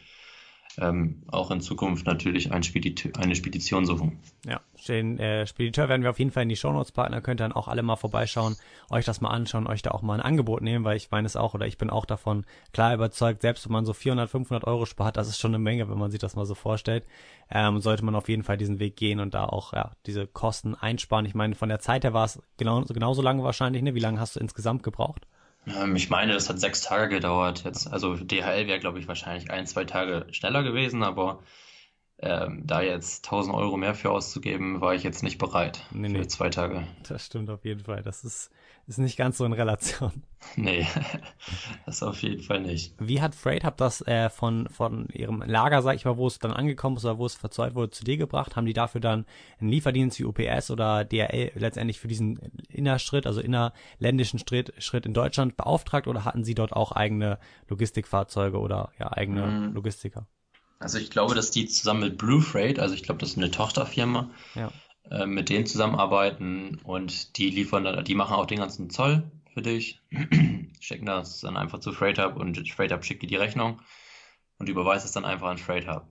ähm, 0.80 1.24
auch 1.28 1.50
in 1.52 1.62
Zukunft 1.62 2.06
natürlich 2.06 2.52
ein 2.52 2.64
Spedit 2.64 3.18
eine 3.18 3.36
Spedition 3.36 3.86
suchen. 3.86 4.20
Ja, 4.46 4.62
den 4.88 5.18
äh, 5.20 5.48
Spediteur 5.48 5.90
werden 5.90 6.04
wir 6.04 6.12
auf 6.12 6.20
jeden 6.20 6.32
Fall 6.32 6.44
in 6.44 6.50
die 6.50 6.56
Shownotes 6.56 6.92
packen. 6.92 7.14
Da 7.14 7.22
könnt 7.22 7.42
ihr 7.42 7.46
dann 7.46 7.52
auch 7.52 7.68
alle 7.68 7.82
mal 7.82 7.96
vorbeischauen, 7.96 8.56
euch 8.90 9.06
das 9.06 9.20
mal 9.20 9.30
anschauen, 9.30 9.68
euch 9.68 9.82
da 9.82 9.92
auch 9.92 10.02
mal 10.02 10.14
ein 10.14 10.22
Angebot 10.22 10.62
nehmen, 10.62 10.86
weil 10.86 10.98
ich 10.98 11.10
meine 11.10 11.26
es 11.26 11.36
auch 11.36 11.54
oder 11.54 11.66
ich 11.66 11.78
bin 11.78 11.90
auch 11.90 12.06
davon 12.06 12.46
klar 12.74 12.94
überzeugt, 12.94 13.42
selbst 13.42 13.66
wenn 13.66 13.74
man 13.74 13.86
so 13.86 13.94
400, 13.94 14.30
500 14.30 14.66
Euro 14.66 14.86
spart, 14.86 15.18
das 15.18 15.28
ist 15.28 15.40
schon 15.40 15.52
eine 15.52 15.60
Menge, 15.60 15.90
wenn 15.90 15.98
man 15.98 16.12
sich 16.12 16.20
das 16.20 16.36
mal 16.36 16.46
so 16.46 16.56
vorstellt, 16.56 17.06
ähm, 17.50 17.80
sollte 17.80 18.06
man 18.06 18.16
auf 18.16 18.30
jeden 18.30 18.44
Fall 18.44 18.58
diesen 18.58 18.80
Weg 18.80 18.96
gehen 18.96 19.20
und 19.20 19.34
da 19.34 19.46
auch 19.46 19.74
ja, 19.74 19.92
diese 20.06 20.28
Kosten 20.28 20.76
einsparen. 20.76 21.26
Ich 21.26 21.36
meine, 21.36 21.56
von 21.56 21.70
der 21.70 21.80
Zeit 21.80 22.04
her 22.04 22.14
war 22.14 22.26
es 22.26 22.42
genau, 22.58 22.82
genauso 22.82 23.22
lange 23.22 23.44
wahrscheinlich, 23.44 23.82
ne? 23.82 23.96
Wie 23.96 24.00
lange 24.00 24.20
hast 24.20 24.36
du 24.36 24.40
insgesamt 24.40 24.84
gebraucht? 24.84 25.26
Ähm, 25.68 25.96
ich 25.96 26.10
meine, 26.10 26.34
das 26.34 26.50
hat 26.50 26.60
sechs 26.60 26.82
Tage 26.82 27.10
gedauert 27.16 27.64
jetzt. 27.66 27.92
Also 27.92 28.16
DHL 28.16 28.68
wäre, 28.68 28.80
glaube 28.80 29.00
ich, 29.00 29.08
wahrscheinlich 29.08 29.52
ein, 29.52 29.68
zwei 29.68 29.86
Tage 29.86 30.28
schneller 30.32 30.64
gewesen, 30.64 31.04
aber 31.04 31.44
ähm, 32.20 32.64
da 32.66 32.82
jetzt 32.82 33.26
1000 33.26 33.56
Euro 33.56 33.78
mehr 33.78 33.94
für 33.94 34.12
auszugeben, 34.12 34.82
war 34.82 34.96
ich 34.96 35.04
jetzt 35.04 35.24
nicht 35.24 35.38
bereit 35.38 35.86
nee, 35.92 36.10
für 36.10 36.20
nee. 36.20 36.28
zwei 36.28 36.50
Tage. 36.50 36.88
Das 37.08 37.26
stimmt 37.26 37.50
auf 37.50 37.64
jeden 37.66 37.84
Fall. 37.84 38.02
Das 38.02 38.24
ist, 38.24 38.50
ist 38.88 39.00
nicht 39.00 39.18
ganz 39.18 39.38
so 39.38 39.46
in 39.46 39.54
Relation. 39.54 40.24
Nee, 40.56 40.88
das 41.86 42.04
auf 42.04 42.22
jeden 42.22 42.42
Fall 42.42 42.62
nicht. 42.62 42.94
Wie 43.00 43.22
hat 43.22 43.36
Freight 43.36 43.66
Hub 43.66 43.76
das 43.76 44.02
äh, 44.08 44.30
von, 44.30 44.70
von 44.70 45.08
ihrem 45.10 45.42
Lager, 45.42 45.82
sag 45.82 45.96
ich 45.96 46.06
mal, 46.06 46.16
wo 46.16 46.28
es 46.28 46.40
dann 46.40 46.54
angekommen 46.54 46.96
ist 46.96 47.04
oder 47.04 47.18
wo 47.18 47.26
es 47.26 47.36
verzeugt 47.36 47.76
wurde, 47.76 47.90
zu 47.90 48.06
dir 48.06 48.18
gebracht? 48.18 48.56
Haben 48.56 48.66
die 48.66 48.74
dafür 48.74 49.02
dann 49.02 49.26
einen 49.60 49.70
Lieferdienst 49.70 50.20
wie 50.20 50.24
UPS 50.24 50.72
oder 50.72 51.04
DRL 51.04 51.52
letztendlich 51.56 52.00
für 52.00 52.08
diesen 52.08 52.38
Innerschritt, 52.70 53.28
also 53.28 53.42
innerländischen 53.42 54.40
Schritt, 54.40 54.74
Schritt 54.78 55.06
in 55.06 55.14
Deutschland 55.14 55.58
beauftragt 55.58 56.08
oder 56.08 56.24
hatten 56.24 56.46
sie 56.46 56.56
dort 56.56 56.72
auch 56.72 56.94
eigene 56.94 57.40
Logistikfahrzeuge 57.68 58.60
oder 58.60 58.92
ja 59.00 59.12
eigene 59.12 59.48
mhm. 59.48 59.74
Logistiker? 59.74 60.28
Also 60.80 61.00
ich 61.00 61.10
glaube, 61.10 61.36
dass 61.36 61.52
die 61.52 61.66
zusammen 61.66 62.02
mit 62.02 62.18
Blue 62.18 62.42
Freight, 62.42 62.80
also 62.80 62.94
ich 62.94 63.04
glaube, 63.04 63.20
das 63.20 63.32
ist 63.32 63.38
eine 63.38 63.52
Tochterfirma, 63.52 64.30
ja. 64.56 64.72
Äh, 65.12 65.26
mit 65.26 65.50
denen 65.50 65.66
zusammenarbeiten 65.66 66.80
und 66.84 67.38
die 67.38 67.50
liefern 67.50 67.84
dann, 67.84 68.04
die 68.04 68.16
machen 68.16 68.36
auch 68.36 68.46
den 68.46 68.60
ganzen 68.60 68.90
Zoll 68.90 69.32
für 69.54 69.62
dich, 69.62 70.02
schicken 70.80 71.06
das 71.06 71.42
dann 71.42 71.58
einfach 71.58 71.80
zu 71.80 71.92
Freight 71.92 72.20
Hub 72.20 72.38
und 72.38 72.70
Freight 72.70 72.92
Hub 72.92 73.04
schickt 73.04 73.24
dir 73.24 73.28
die 73.28 73.36
Rechnung 73.36 73.82
und 74.60 74.70
überweist 74.70 75.06
es 75.06 75.12
dann 75.12 75.26
einfach 75.26 75.48
an 75.48 75.58
Freight 75.58 75.88
Hub. 75.88 76.08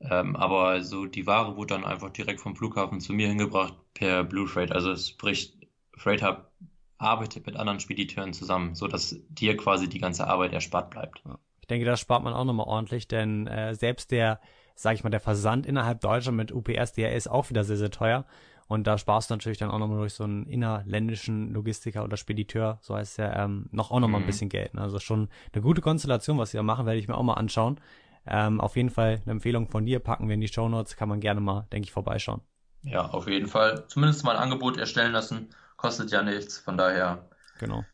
Ähm, 0.00 0.34
aber 0.36 0.82
so 0.82 1.06
die 1.06 1.26
Ware 1.26 1.56
wurde 1.56 1.74
dann 1.74 1.84
einfach 1.84 2.10
direkt 2.10 2.40
vom 2.40 2.56
Flughafen 2.56 3.00
zu 3.00 3.12
mir 3.12 3.28
hingebracht 3.28 3.74
per 3.94 4.24
Blue 4.24 4.46
Freight. 4.46 4.72
Also 4.72 4.90
es 4.92 5.12
bricht 5.12 5.54
Freight 5.96 6.22
Hub 6.22 6.50
arbeitet 6.98 7.46
mit 7.46 7.56
anderen 7.56 7.80
Spediteuren 7.80 8.32
zusammen, 8.32 8.74
so 8.74 8.86
dass 8.86 9.18
dir 9.28 9.56
quasi 9.56 9.88
die 9.88 9.98
ganze 9.98 10.26
Arbeit 10.26 10.52
erspart 10.52 10.90
bleibt. 10.90 11.22
Ja 11.24 11.38
denke, 11.70 11.86
das 11.86 12.00
spart 12.00 12.22
man 12.22 12.34
auch 12.34 12.44
nochmal 12.44 12.66
ordentlich, 12.66 13.08
denn 13.08 13.46
äh, 13.46 13.74
selbst 13.74 14.10
der, 14.10 14.40
sag 14.74 14.94
ich 14.94 15.04
mal, 15.04 15.10
der 15.10 15.20
Versand 15.20 15.66
innerhalb 15.66 16.00
Deutschland 16.00 16.36
mit 16.36 16.52
UPS, 16.52 16.92
der 16.92 17.14
ist 17.14 17.28
auch 17.28 17.50
wieder 17.50 17.64
sehr, 17.64 17.76
sehr 17.76 17.90
teuer. 17.90 18.24
Und 18.68 18.86
da 18.86 18.98
sparst 18.98 19.30
du 19.30 19.34
natürlich 19.34 19.58
dann 19.58 19.70
auch 19.70 19.80
nochmal 19.80 19.98
durch 19.98 20.14
so 20.14 20.22
einen 20.22 20.46
innerländischen 20.46 21.52
Logistiker 21.52 22.04
oder 22.04 22.16
Spediteur, 22.16 22.78
so 22.82 22.94
heißt 22.94 23.12
es 23.12 23.16
ja, 23.16 23.44
ähm, 23.44 23.66
noch 23.72 23.90
auch 23.90 23.98
nochmal 23.98 24.20
mhm. 24.20 24.26
ein 24.26 24.28
bisschen 24.28 24.48
Geld. 24.48 24.74
Ne? 24.74 24.80
Also 24.80 25.00
schon 25.00 25.28
eine 25.52 25.62
gute 25.62 25.80
Konstellation, 25.80 26.38
was 26.38 26.52
sie 26.52 26.56
da 26.56 26.62
machen, 26.62 26.86
werde 26.86 27.00
ich 27.00 27.08
mir 27.08 27.16
auch 27.16 27.22
mal 27.24 27.34
anschauen. 27.34 27.80
Ähm, 28.26 28.60
auf 28.60 28.76
jeden 28.76 28.90
Fall 28.90 29.20
eine 29.24 29.32
Empfehlung 29.32 29.66
von 29.66 29.86
dir, 29.86 29.98
packen 29.98 30.28
wir 30.28 30.34
in 30.34 30.40
die 30.40 30.46
Show 30.46 30.68
Notes, 30.68 30.94
kann 30.94 31.08
man 31.08 31.18
gerne 31.18 31.40
mal, 31.40 31.66
denke 31.72 31.86
ich, 31.86 31.92
vorbeischauen. 31.92 32.42
Ja, 32.82 33.06
auf 33.08 33.26
jeden 33.26 33.48
Fall. 33.48 33.86
Zumindest 33.88 34.24
mal 34.24 34.36
ein 34.36 34.42
Angebot 34.42 34.76
erstellen 34.76 35.12
lassen, 35.12 35.48
kostet 35.76 36.12
ja 36.12 36.22
nichts, 36.22 36.58
von 36.58 36.76
daher. 36.76 37.28
Genau. 37.58 37.84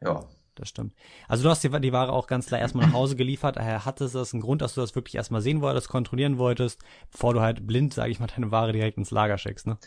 Ja, 0.00 0.24
das 0.60 0.68
stimmt. 0.68 0.94
Also 1.26 1.42
du 1.42 1.50
hast 1.50 1.64
die, 1.64 1.80
die 1.80 1.92
Ware 1.92 2.12
auch 2.12 2.26
ganz 2.26 2.46
klar 2.46 2.60
erstmal 2.60 2.86
nach 2.86 2.92
Hause 2.92 3.16
geliefert. 3.16 3.56
Daher 3.56 3.84
hatte 3.84 4.04
es 4.04 4.12
das 4.12 4.32
einen 4.32 4.42
Grund, 4.42 4.62
dass 4.62 4.74
du 4.74 4.80
das 4.80 4.94
wirklich 4.94 5.14
erstmal 5.14 5.40
sehen 5.40 5.62
wolltest, 5.62 5.88
kontrollieren 5.88 6.38
wolltest, 6.38 6.82
bevor 7.10 7.34
du 7.34 7.40
halt 7.40 7.66
blind, 7.66 7.94
sage 7.94 8.10
ich 8.10 8.20
mal, 8.20 8.26
deine 8.26 8.50
Ware 8.50 8.72
direkt 8.72 8.98
ins 8.98 9.10
Lager 9.10 9.38
schickst, 9.38 9.66
ne? 9.66 9.78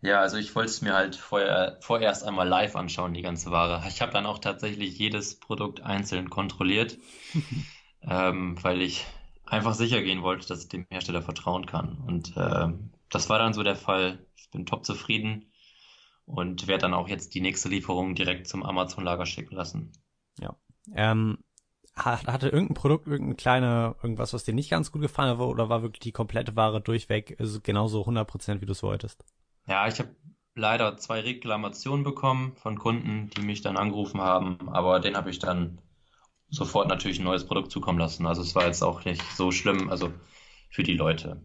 Ja, 0.00 0.20
also 0.20 0.36
ich 0.36 0.54
wollte 0.56 0.70
es 0.70 0.82
mir 0.82 0.94
halt 0.94 1.14
vorher, 1.14 1.78
vorerst 1.80 2.24
einmal 2.24 2.48
live 2.48 2.74
anschauen, 2.74 3.14
die 3.14 3.22
ganze 3.22 3.52
Ware. 3.52 3.84
Ich 3.86 4.02
habe 4.02 4.10
dann 4.10 4.26
auch 4.26 4.38
tatsächlich 4.38 4.98
jedes 4.98 5.38
Produkt 5.38 5.82
einzeln 5.82 6.28
kontrolliert, 6.28 6.98
ähm, 8.02 8.56
weil 8.62 8.82
ich 8.82 9.06
einfach 9.46 9.74
sicher 9.74 10.02
gehen 10.02 10.22
wollte, 10.22 10.48
dass 10.48 10.62
ich 10.62 10.68
dem 10.68 10.86
Hersteller 10.90 11.22
vertrauen 11.22 11.66
kann. 11.66 11.98
Und 12.06 12.36
äh, 12.36 12.68
das 13.10 13.28
war 13.28 13.38
dann 13.38 13.52
so 13.52 13.62
der 13.62 13.76
Fall. 13.76 14.26
Ich 14.34 14.50
bin 14.50 14.66
top 14.66 14.84
zufrieden 14.84 15.52
und 16.24 16.66
werde 16.66 16.82
dann 16.82 16.94
auch 16.94 17.08
jetzt 17.08 17.34
die 17.34 17.40
nächste 17.40 17.68
Lieferung 17.68 18.14
direkt 18.14 18.48
zum 18.48 18.62
Amazon-Lager 18.62 19.26
schicken 19.26 19.54
lassen. 19.54 19.92
Ja. 20.40 20.56
Ähm, 20.94 21.38
hatte 21.94 22.48
irgendein 22.48 22.74
Produkt, 22.74 23.06
irgendein 23.06 23.36
kleine, 23.36 23.96
irgendwas, 24.02 24.32
was 24.32 24.44
dir 24.44 24.54
nicht 24.54 24.70
ganz 24.70 24.92
gut 24.92 25.02
gefallen 25.02 25.38
hat, 25.38 25.40
oder 25.40 25.68
war 25.68 25.82
wirklich 25.82 26.00
die 26.00 26.12
komplette 26.12 26.56
Ware 26.56 26.80
durchweg 26.80 27.36
also 27.38 27.60
genauso 27.60 28.06
100%, 28.06 28.60
wie 28.60 28.66
du 28.66 28.72
es 28.72 28.82
wolltest? 28.82 29.24
Ja, 29.66 29.86
ich 29.86 29.98
habe 29.98 30.16
leider 30.54 30.96
zwei 30.96 31.20
Reklamationen 31.20 32.04
bekommen 32.04 32.56
von 32.56 32.78
Kunden, 32.78 33.30
die 33.30 33.42
mich 33.42 33.60
dann 33.60 33.76
angerufen 33.76 34.20
haben, 34.20 34.68
aber 34.68 35.00
den 35.00 35.16
habe 35.16 35.30
ich 35.30 35.38
dann 35.38 35.78
sofort 36.48 36.88
natürlich 36.88 37.18
ein 37.18 37.24
neues 37.24 37.46
Produkt 37.46 37.70
zukommen 37.70 37.98
lassen. 37.98 38.26
Also 38.26 38.42
es 38.42 38.54
war 38.54 38.66
jetzt 38.66 38.82
auch 38.82 39.04
nicht 39.04 39.22
so 39.32 39.50
schlimm, 39.50 39.88
also 39.90 40.12
für 40.70 40.82
die 40.82 40.96
Leute. 40.96 41.42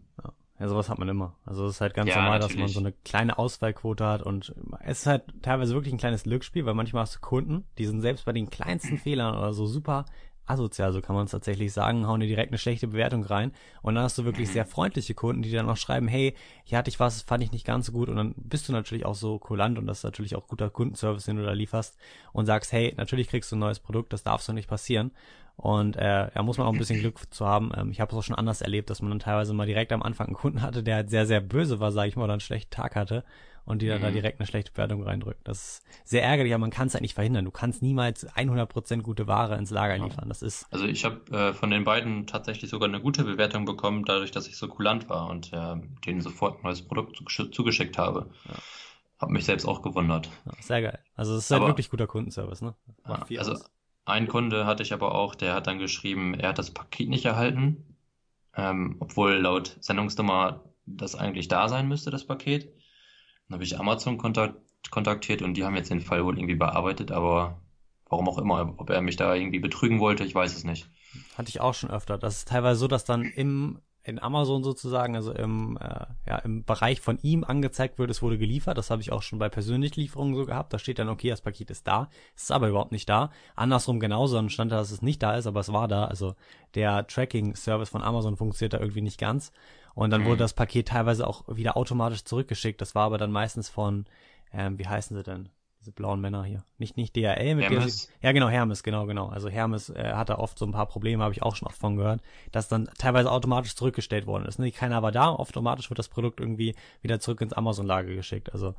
Ja. 0.60 0.68
Sowas 0.68 0.90
hat 0.90 0.98
man 0.98 1.08
immer. 1.08 1.36
Also 1.46 1.66
es 1.66 1.76
ist 1.76 1.82
halt 1.82 1.94
ganz 1.94 2.10
ja, 2.10 2.16
normal, 2.16 2.40
natürlich. 2.40 2.56
dass 2.56 2.62
man 2.62 2.70
so 2.70 2.80
eine 2.80 2.92
kleine 3.04 3.38
Auswahlquote 3.38 4.06
hat 4.06 4.24
und 4.24 4.56
es 4.84 5.00
ist 5.00 5.06
halt 5.06 5.24
teilweise 5.42 5.74
wirklich 5.74 5.94
ein 5.94 6.00
kleines 6.00 6.24
Glücksspiel, 6.24 6.66
weil 6.66 6.74
manchmal 6.74 7.04
hast 7.04 7.16
du 7.16 7.20
Kunden, 7.20 7.66
die 7.78 7.86
sind 7.86 8.02
selbst 8.02 8.26
bei 8.26 8.34
den 8.34 8.50
kleinsten 8.50 8.98
Fehlern 8.98 9.38
oder 9.38 9.54
so 9.54 9.68
super 9.68 10.06
asozial, 10.48 10.94
so 10.94 11.02
kann 11.02 11.16
man 11.16 11.26
es 11.26 11.32
tatsächlich 11.32 11.74
sagen, 11.74 12.08
hauen 12.08 12.22
dir 12.22 12.28
direkt 12.28 12.52
eine 12.52 12.58
schlechte 12.58 12.88
Bewertung 12.88 13.24
rein 13.24 13.52
und 13.82 13.96
dann 13.96 14.04
hast 14.06 14.18
du 14.18 14.24
wirklich 14.24 14.50
sehr 14.50 14.66
freundliche 14.66 15.14
Kunden, 15.14 15.42
die 15.42 15.52
dann 15.52 15.70
auch 15.70 15.78
schreiben, 15.78 16.08
hey, 16.08 16.36
hier 16.64 16.78
hatte 16.78 16.90
ich 16.90 17.00
was, 17.00 17.22
fand 17.22 17.44
ich 17.44 17.52
nicht 17.52 17.66
ganz 17.66 17.88
so 17.88 17.92
gut 17.92 18.08
und 18.08 18.16
dann 18.16 18.34
bist 18.38 18.68
du 18.68 18.74
natürlich 18.74 19.06
auch 19.06 19.16
so 19.16 19.40
kulant 19.40 19.78
und 19.78 19.88
das 19.88 20.00
ist 20.00 20.04
natürlich 20.04 20.36
auch 20.36 20.48
guter 20.48 20.70
Kundenservice, 20.70 21.26
den 21.26 21.36
du 21.36 21.44
da 21.44 21.52
lieferst 21.52 21.98
und 22.32 22.46
sagst, 22.46 22.72
hey, 22.72 22.94
natürlich 22.96 23.28
kriegst 23.28 23.52
du 23.52 23.58
ein 23.58 23.60
neues 23.60 23.80
Produkt, 23.80 24.14
das 24.14 24.24
darf 24.24 24.42
so 24.42 24.54
nicht 24.54 24.70
passieren 24.70 25.12
und 25.58 25.96
äh, 25.98 26.30
ja, 26.34 26.44
muss 26.44 26.60
man 26.60 26.68
auch 26.68 26.72
ein 26.72 26.78
bisschen 26.78 27.00
Glück 27.00 27.20
zu 27.34 27.46
haben. 27.46 27.72
Ähm, 27.76 27.92
ich 27.92 28.00
habe 28.00 28.12
es 28.12 28.18
auch 28.18 28.24
schon 28.24 28.36
anders 28.36 28.62
erlebt, 28.62 28.90
dass 28.90 29.02
man 29.02 29.10
dann 29.10 29.20
teilweise 29.20 29.54
mal 29.54 29.66
direkt 29.66 29.92
am 29.92 30.04
Anfang 30.04 30.28
einen 30.28 30.36
Kunden 30.36 30.62
hatte, 30.62 30.84
der 30.84 30.98
halt 30.98 31.10
sehr, 31.10 31.26
sehr 31.26 31.42
böse 31.42 31.80
war, 31.80 31.92
sage 31.92 32.10
ich 32.10 32.16
mal, 32.16 32.26
oder 32.26 32.34
einen 32.34 32.40
schlechten 32.40 32.70
Tag 32.70 32.96
hatte 32.96 33.24
und 33.66 33.82
die 33.82 33.88
dann 33.88 34.00
mhm. 34.00 34.06
da 34.06 34.12
direkt 34.12 34.40
eine 34.40 34.46
schlechte 34.46 34.72
Bewertung 34.72 35.04
reindrückt. 35.04 35.46
Das 35.46 35.58
ist 35.58 35.84
sehr 36.06 36.24
ärgerlich, 36.24 36.54
aber 36.54 36.62
man 36.62 36.70
kann 36.70 36.88
es 36.88 36.94
halt 36.94 37.02
nicht 37.02 37.16
verhindern. 37.16 37.44
Du 37.44 37.52
kannst 37.52 37.82
niemals 37.82 38.30
100% 38.30 39.02
gute 39.02 39.26
Ware 39.26 39.58
ins 39.58 39.72
Lager 39.72 39.98
liefern. 39.98 40.30
Das 40.30 40.44
ist 40.44 40.68
also 40.72 40.86
ich 40.86 41.04
habe 41.04 41.20
äh, 41.36 41.54
von 41.54 41.72
den 41.72 41.84
beiden 41.84 42.28
tatsächlich 42.28 42.70
sogar 42.70 42.88
eine 42.88 43.02
gute 43.02 43.24
Bewertung 43.24 43.66
bekommen, 43.66 44.06
dadurch, 44.06 44.32
dass 44.32 44.48
ich 44.48 44.58
so 44.58 44.68
kulant 44.68 45.10
war 45.10 45.28
und 45.30 45.52
äh, 45.54 45.76
denen 46.06 46.22
sofort 46.22 46.60
ein 46.60 46.64
neues 46.64 46.82
Produkt 46.82 47.22
zugeschickt 47.52 47.98
habe. 47.98 48.30
Ja. 48.48 48.56
Hab 49.20 49.30
mich 49.32 49.46
selbst 49.46 49.66
auch 49.66 49.82
gewundert. 49.82 50.30
Ja, 50.46 50.52
sehr 50.62 50.82
geil. 50.84 51.00
Also 51.16 51.36
es 51.36 51.46
ist 51.46 51.52
halt 51.52 51.62
aber, 51.62 51.72
wirklich 51.72 51.90
guter 51.90 52.06
Kundenservice, 52.06 52.62
ne? 52.62 52.76
Ja, 53.08 53.26
also 53.40 53.54
aus. 53.54 53.72
Ein 54.08 54.30
Kunde 54.30 54.66
hatte 54.66 54.84
ich 54.84 54.94
aber 54.94 55.16
auch, 55.16 55.36
der 55.36 55.54
hat 55.54 55.68
dann 55.68 55.80
geschrieben, 55.80 56.34
er 56.34 56.50
hat 56.50 56.58
das 56.58 56.72
Paket 56.72 57.10
nicht 57.10 57.26
erhalten, 57.26 57.98
ähm, 58.56 58.96
obwohl 59.00 59.34
laut 59.34 59.76
Sendungsnummer 59.82 60.64
das 60.86 61.16
eigentlich 61.16 61.50
da 61.50 61.68
sein 61.68 61.90
müsste, 61.90 62.10
das 62.10 62.26
Paket. 62.26 62.74
Dann 63.48 63.56
habe 63.56 63.66
ich 63.66 63.78
Amazon 63.78 64.18
kontakt 64.18 64.56
kontaktiert 64.92 65.42
und 65.42 65.56
die 65.56 65.66
haben 65.66 65.76
jetzt 65.76 65.90
den 65.90 66.00
Fall 66.00 66.24
wohl 66.24 66.38
irgendwie 66.38 66.56
bearbeitet, 66.56 67.12
aber 67.12 67.62
warum 68.06 68.30
auch 68.30 68.38
immer, 68.38 68.76
ob 68.78 68.90
er 68.90 69.02
mich 69.02 69.18
da 69.18 69.36
irgendwie 69.36 69.60
betrügen 69.60 70.00
wollte, 70.00 70.24
ich 70.24 70.34
weiß 70.34 70.56
es 70.56 70.64
nicht. 70.64 70.90
Hatte 71.38 71.50
ich 71.50 71.60
auch 71.60 71.74
schon 71.74 71.90
öfter. 71.90 72.18
Das 72.18 72.38
ist 72.38 72.48
teilweise 72.48 72.80
so, 72.80 72.88
dass 72.88 73.04
dann 73.04 73.24
im 73.24 73.82
in 74.08 74.20
Amazon 74.20 74.64
sozusagen, 74.64 75.18
also 75.18 75.34
im, 75.34 75.78
äh, 75.82 76.06
ja, 76.26 76.38
im 76.38 76.64
Bereich 76.64 77.02
von 77.02 77.20
ihm 77.22 77.44
angezeigt 77.44 78.00
wird, 78.00 78.10
es 78.10 78.22
wurde 78.22 78.38
geliefert. 78.38 78.78
Das 78.78 78.90
habe 78.90 79.02
ich 79.02 79.12
auch 79.12 79.22
schon 79.22 79.38
bei 79.38 79.50
persönlichen 79.50 80.00
Lieferungen 80.00 80.34
so 80.34 80.46
gehabt. 80.46 80.72
Da 80.72 80.80
steht 80.80 80.98
dann, 80.98 81.10
okay, 81.10 81.30
das 81.30 81.42
Paket 81.42 81.70
ist 81.70 81.88
da. 81.88 82.10
Es 82.34 82.44
ist 82.44 82.52
aber 82.52 82.70
überhaupt 82.70 82.94
nicht 82.94 83.10
da. 83.10 83.32
Andersrum 83.58 84.00
genauso, 84.00 84.38
dann 84.38 84.50
stand 84.50 84.72
da, 84.72 84.78
dass 84.78 84.92
es 84.92 85.02
nicht 85.02 85.22
da 85.22 85.36
ist, 85.36 85.46
aber 85.46 85.60
es 85.60 85.74
war 85.74 85.90
da. 85.90 86.06
Also 86.06 86.36
der 86.74 87.06
Tracking-Service 87.06 87.90
von 87.90 88.02
Amazon 88.02 88.38
funktioniert 88.38 88.74
da 88.74 88.80
irgendwie 88.80 89.02
nicht 89.02 89.20
ganz. 89.20 89.52
Und 89.94 90.12
dann 90.12 90.22
mhm. 90.22 90.28
wurde 90.28 90.38
das 90.38 90.54
Paket 90.54 90.88
teilweise 90.88 91.28
auch 91.28 91.44
wieder 91.50 91.76
automatisch 91.76 92.24
zurückgeschickt. 92.24 92.80
Das 92.80 92.96
war 92.96 93.04
aber 93.04 93.18
dann 93.18 93.32
meistens 93.32 93.68
von, 93.68 94.06
ähm, 94.54 94.80
wie 94.80 94.88
heißen 94.88 95.18
sie 95.18 95.24
denn? 95.24 95.50
Diese 95.88 95.94
blauen 95.94 96.20
Männer 96.20 96.44
hier. 96.44 96.64
Nicht, 96.78 96.98
nicht 96.98 97.16
DHL, 97.16 97.56
mit 97.56 97.70
Hermes? 97.70 98.08
Der, 98.08 98.30
ja, 98.30 98.32
genau, 98.34 98.50
Hermes, 98.50 98.84
genau, 98.84 99.06
genau. 99.06 99.28
Also 99.28 99.48
Hermes 99.48 99.90
äh, 99.90 100.14
hat 100.14 100.30
da 100.30 100.38
oft 100.38 100.60
so 100.60 100.66
ein 100.66 100.74
paar 100.74 100.86
Probleme, 100.86 101.24
habe 101.24 101.34
ich 101.34 101.44
auch 101.44 101.56
schon 101.56 101.68
oft 101.68 101.78
von 101.78 101.96
gehört, 101.96 102.22
dass 102.52 102.68
dann 102.68 102.90
teilweise 102.98 103.32
automatisch 103.32 103.76
zurückgestellt 103.76 104.28
worden 104.28 104.46
ist. 104.46 104.60
Ne? 104.60 104.72
Keiner 104.72 105.02
war 105.02 105.14
da, 105.14 105.30
automatisch 105.30 105.90
wird 105.90 105.98
das 105.98 106.10
Produkt 106.10 106.42
irgendwie 106.42 106.76
wieder 107.02 107.22
zurück 107.22 107.40
ins 107.40 107.54
Amazon-Lager 107.54 108.14
geschickt. 108.14 108.52
Also 108.52 108.76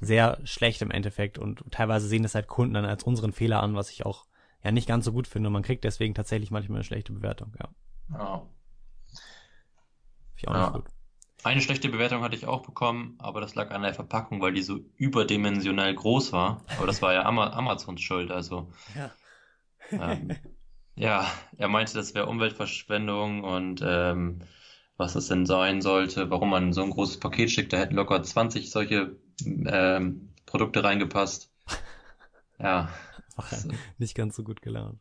sehr 0.00 0.38
schlecht 0.44 0.82
im 0.82 0.90
Endeffekt 0.90 1.38
und 1.38 1.62
teilweise 1.70 2.08
sehen 2.08 2.24
es 2.24 2.34
halt 2.34 2.48
Kunden 2.48 2.74
dann 2.74 2.84
als 2.84 3.04
unseren 3.04 3.32
Fehler 3.32 3.62
an, 3.62 3.76
was 3.76 3.90
ich 3.90 4.04
auch 4.04 4.26
ja 4.64 4.72
nicht 4.72 4.88
ganz 4.88 5.04
so 5.04 5.12
gut 5.12 5.28
finde. 5.28 5.48
Und 5.48 5.52
man 5.52 5.62
kriegt 5.62 5.84
deswegen 5.84 6.14
tatsächlich 6.14 6.50
manchmal 6.50 6.78
eine 6.78 6.84
schlechte 6.84 7.12
Bewertung, 7.12 7.52
ja. 7.58 7.68
Ja. 8.18 8.42
Ich 10.36 10.48
auch 10.48 10.54
ja. 10.54 10.60
nicht 10.62 10.72
gut. 10.72 10.84
Eine 11.44 11.60
schlechte 11.60 11.88
Bewertung 11.88 12.22
hatte 12.22 12.36
ich 12.36 12.46
auch 12.46 12.62
bekommen, 12.62 13.14
aber 13.18 13.40
das 13.40 13.54
lag 13.54 13.70
an 13.70 13.82
der 13.82 13.94
Verpackung, 13.94 14.40
weil 14.40 14.52
die 14.52 14.62
so 14.62 14.80
überdimensional 14.96 15.94
groß 15.94 16.32
war. 16.32 16.64
Aber 16.76 16.86
das 16.86 17.00
war 17.00 17.12
ja 17.12 17.24
Ama 17.24 17.52
Amazons 17.52 18.00
Schuld, 18.00 18.30
also. 18.30 18.72
Ja. 18.94 19.12
ähm, 19.92 20.36
Ja, 20.98 21.30
er 21.56 21.68
meinte, 21.68 21.94
das 21.94 22.14
wäre 22.14 22.26
Umweltverschwendung 22.26 23.44
und 23.44 23.80
ähm, 23.84 24.40
was 24.96 25.12
das 25.12 25.28
denn 25.28 25.46
sein 25.46 25.80
sollte, 25.80 26.28
warum 26.28 26.50
man 26.50 26.72
so 26.72 26.82
ein 26.82 26.90
großes 26.90 27.20
Paket 27.20 27.52
schickt. 27.52 27.72
Da 27.72 27.76
hätten 27.76 27.94
locker 27.94 28.20
20 28.20 28.68
solche 28.68 29.16
ähm, 29.46 30.34
Produkte 30.44 30.82
reingepasst. 30.82 31.52
Ja. 32.58 32.88
Ach, 33.36 33.52
nicht 33.98 34.16
ganz 34.16 34.34
so 34.34 34.42
gut 34.42 34.60
gelaunt. 34.60 34.98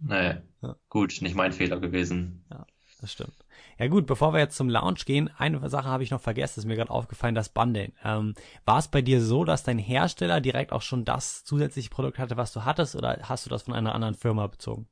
Nee, 0.00 0.38
ja. 0.62 0.76
gut, 0.88 1.18
nicht 1.20 1.36
mein 1.36 1.52
Fehler 1.52 1.78
gewesen. 1.78 2.44
Ja, 2.50 2.66
das 3.00 3.12
stimmt. 3.12 3.36
Ja 3.78 3.86
gut, 3.86 4.06
bevor 4.06 4.32
wir 4.32 4.40
jetzt 4.40 4.56
zum 4.56 4.68
Lounge 4.68 5.00
gehen, 5.06 5.30
eine 5.38 5.68
Sache 5.68 5.88
habe 5.88 6.02
ich 6.02 6.10
noch 6.10 6.20
vergessen, 6.20 6.58
ist 6.58 6.66
mir 6.66 6.74
gerade 6.74 6.90
aufgefallen, 6.90 7.36
das 7.36 7.48
Bundling. 7.48 7.92
Ähm, 8.04 8.34
war 8.64 8.78
es 8.78 8.88
bei 8.88 9.02
dir 9.02 9.20
so, 9.22 9.44
dass 9.44 9.62
dein 9.62 9.78
Hersteller 9.78 10.40
direkt 10.40 10.72
auch 10.72 10.82
schon 10.82 11.04
das 11.04 11.44
zusätzliche 11.44 11.88
Produkt 11.88 12.18
hatte, 12.18 12.36
was 12.36 12.52
du 12.52 12.64
hattest, 12.64 12.96
oder 12.96 13.18
hast 13.22 13.46
du 13.46 13.50
das 13.50 13.62
von 13.62 13.74
einer 13.74 13.94
anderen 13.94 14.14
Firma 14.14 14.48
bezogen? 14.48 14.88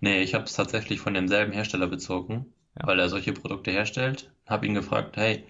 Nee, 0.00 0.22
ich 0.22 0.34
habe 0.34 0.44
es 0.44 0.54
tatsächlich 0.54 0.98
von 1.00 1.12
demselben 1.12 1.52
Hersteller 1.52 1.88
bezogen, 1.88 2.46
ja. 2.80 2.86
weil 2.86 2.98
er 2.98 3.10
solche 3.10 3.34
Produkte 3.34 3.70
herstellt. 3.70 4.32
Habe 4.46 4.66
ihn 4.66 4.74
gefragt, 4.74 5.18
hey, 5.18 5.44